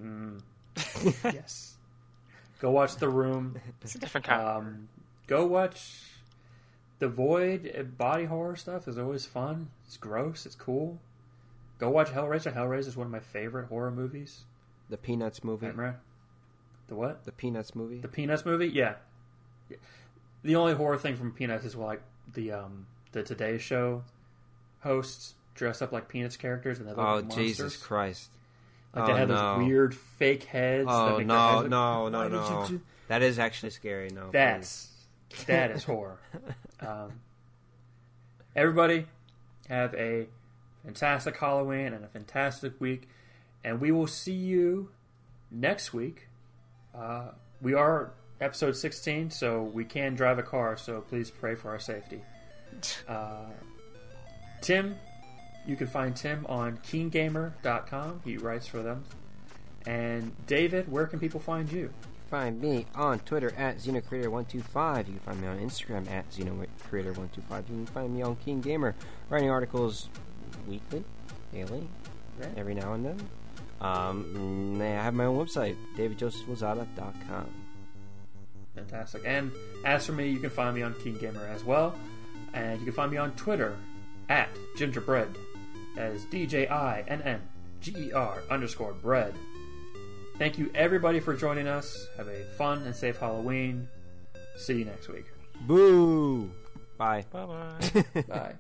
Mm. 0.02 0.42
yes. 1.24 1.76
Go 2.60 2.72
watch 2.72 2.96
The 2.98 3.10
Room. 3.10 3.58
It's 3.82 3.96
a 3.96 4.00
different 4.00 4.26
kind. 4.26 4.42
Um, 4.42 4.90
go 5.28 5.46
watch 5.46 6.02
The 7.00 7.08
Void. 7.10 7.74
Uh, 7.78 7.84
Body 7.84 8.26
horror 8.26 8.56
stuff 8.56 8.88
is 8.88 8.98
always 8.98 9.26
fun. 9.26 9.70
It's 9.86 9.98
gross. 9.98 10.46
It's 10.46 10.56
cool. 10.56 11.00
Go 11.78 11.90
watch 11.90 12.10
Hellraiser. 12.12 12.54
Hellraiser 12.56 12.88
is 12.88 12.98
one 12.98 13.08
of 13.08 13.12
my 13.12 13.20
favorite 13.20 13.68
horror 13.68 13.92
movies. 13.92 14.46
the 14.90 14.98
Peanuts 14.98 15.44
movie. 15.44 15.68
Remember? 15.68 16.00
The 16.88 16.96
what? 16.96 17.26
The 17.26 17.32
Peanuts 17.32 17.76
movie. 17.76 18.00
The 18.00 18.08
Peanuts 18.08 18.46
movie? 18.46 18.68
Yeah. 18.68 18.96
Yeah. 19.70 19.78
The 20.44 20.56
only 20.56 20.74
horror 20.74 20.98
thing 20.98 21.16
from 21.16 21.32
Peanuts 21.32 21.66
is 21.66 21.76
like 21.76 22.02
the 22.34 22.52
um 22.52 22.86
the 23.12 23.24
Today 23.24 23.58
Show 23.58 24.04
hosts 24.82 25.34
dress 25.56 25.82
up 25.82 25.92
like 25.92 26.08
Peanuts 26.08 26.38
characters 26.38 26.80
and 26.80 26.88
they 26.88 26.92
look 26.92 27.00
oh 27.00 27.16
like 27.16 27.24
monsters. 27.26 27.46
Jesus 27.48 27.78
Christ! 27.78 28.30
Like 28.94 29.08
they 29.08 29.14
Oh, 29.14 29.16
have 29.16 29.30
no. 29.30 29.58
those 29.60 29.68
weird 29.68 29.96
fake 29.96 30.44
heads. 30.44 30.86
that 30.88 30.94
Oh 30.94 31.20
no 31.20 31.60
heads 31.62 31.70
no 31.70 32.10
no 32.10 32.20
Why 32.20 32.28
no! 32.28 32.80
That 33.08 33.22
is 33.22 33.40
actually 33.40 33.70
scary. 33.72 34.10
No, 34.10 34.30
That's 34.32 34.90
that 35.48 35.72
is 35.72 35.84
horror. 35.84 36.20
Um, 36.82 37.14
everybody, 38.56 39.06
have 39.70 39.94
a 39.96 40.28
fantastic 40.84 41.38
Halloween 41.38 41.94
and 41.94 42.04
a 42.04 42.08
fantastic 42.10 42.80
week, 42.82 43.08
and 43.64 43.80
we 43.80 43.92
will 43.92 44.08
see 44.08 44.34
you 44.34 44.90
next 45.50 45.94
week. 45.94 46.28
Uh, 46.98 47.30
we 47.62 47.74
are 47.74 48.12
episode 48.42 48.76
sixteen, 48.76 49.30
so 49.30 49.64
we 49.64 49.84
can 49.86 50.16
drive 50.16 50.40
a 50.40 50.44
car. 50.44 50.78
So 50.78 51.02
please 51.02 51.30
pray 51.32 51.56
for 51.56 51.70
our 51.70 51.80
safety. 51.80 52.22
Uh, 53.08 53.46
Tim, 54.62 54.96
you 55.66 55.78
can 55.78 55.88
find 55.88 56.14
Tim 56.14 56.46
on 56.48 56.78
KeenGamer.com. 56.80 58.22
He 58.26 58.36
writes 58.38 58.68
for 58.68 58.82
them. 58.84 59.06
And 59.86 60.34
David, 60.46 60.92
where 60.92 61.06
can 61.08 61.20
people 61.20 61.40
find 61.40 61.72
you? 61.72 61.92
Find 62.30 62.60
me 62.60 62.86
on 62.94 63.20
Twitter 63.20 63.54
at 63.56 63.78
XenoCreator125. 63.78 64.98
You 65.08 65.14
can 65.14 65.20
find 65.26 65.42
me 65.42 65.48
on 65.48 65.60
Instagram 65.60 66.10
at 66.12 66.30
XenoCreator125. 66.32 67.30
You 67.30 67.64
can 67.76 67.86
find 67.86 68.14
me 68.14 68.22
on 68.24 68.36
KeenGamer, 68.46 68.94
writing 69.30 69.50
articles 69.50 70.10
weekly, 70.68 71.06
daily, 71.54 71.88
Right. 72.40 72.58
every 72.58 72.74
now 72.74 72.92
and 72.94 73.06
then. 73.06 73.30
Um, 73.82 74.32
and 74.36 74.84
I 74.84 75.04
have 75.04 75.14
my 75.14 75.26
own 75.26 75.38
website, 75.38 75.76
davidjosephwazada.com. 75.98 77.50
Fantastic. 78.76 79.24
And 79.26 79.52
as 79.86 80.06
for 80.06 80.12
me, 80.12 80.30
you 80.30 80.40
can 80.40 80.50
find 80.50 80.76
me 80.76 80.82
on 80.82 80.94
KeenGamer 80.96 81.50
as 81.50 81.64
well. 81.64 81.96
And 82.54 82.80
you 82.80 82.86
can 82.86 82.94
find 82.94 83.12
me 83.12 83.18
on 83.18 83.32
Twitter 83.34 83.76
at 84.30 84.50
gingerbread. 84.78 85.30
That 85.96 86.12
is 86.12 86.26
D 86.26 86.46
J 86.46 86.68
I 86.68 87.02
N 87.02 87.22
N 87.22 87.42
G 87.82 87.94
E 87.98 88.12
R 88.14 88.42
underscore 88.50 88.94
bread. 88.94 89.34
Thank 90.38 90.58
you 90.58 90.70
everybody 90.76 91.20
for 91.22 91.34
joining 91.34 91.68
us. 91.68 92.08
Have 92.18 92.28
a 92.28 92.44
fun 92.58 92.84
and 92.84 92.96
safe 92.96 93.18
Halloween. 93.18 93.88
See 94.58 94.80
you 94.80 94.86
next 94.86 95.08
week. 95.08 95.26
Boo! 95.62 96.52
Bye. 96.98 97.26
Bye 97.32 97.46
bye. 97.46 98.04
Bye. 98.28 98.56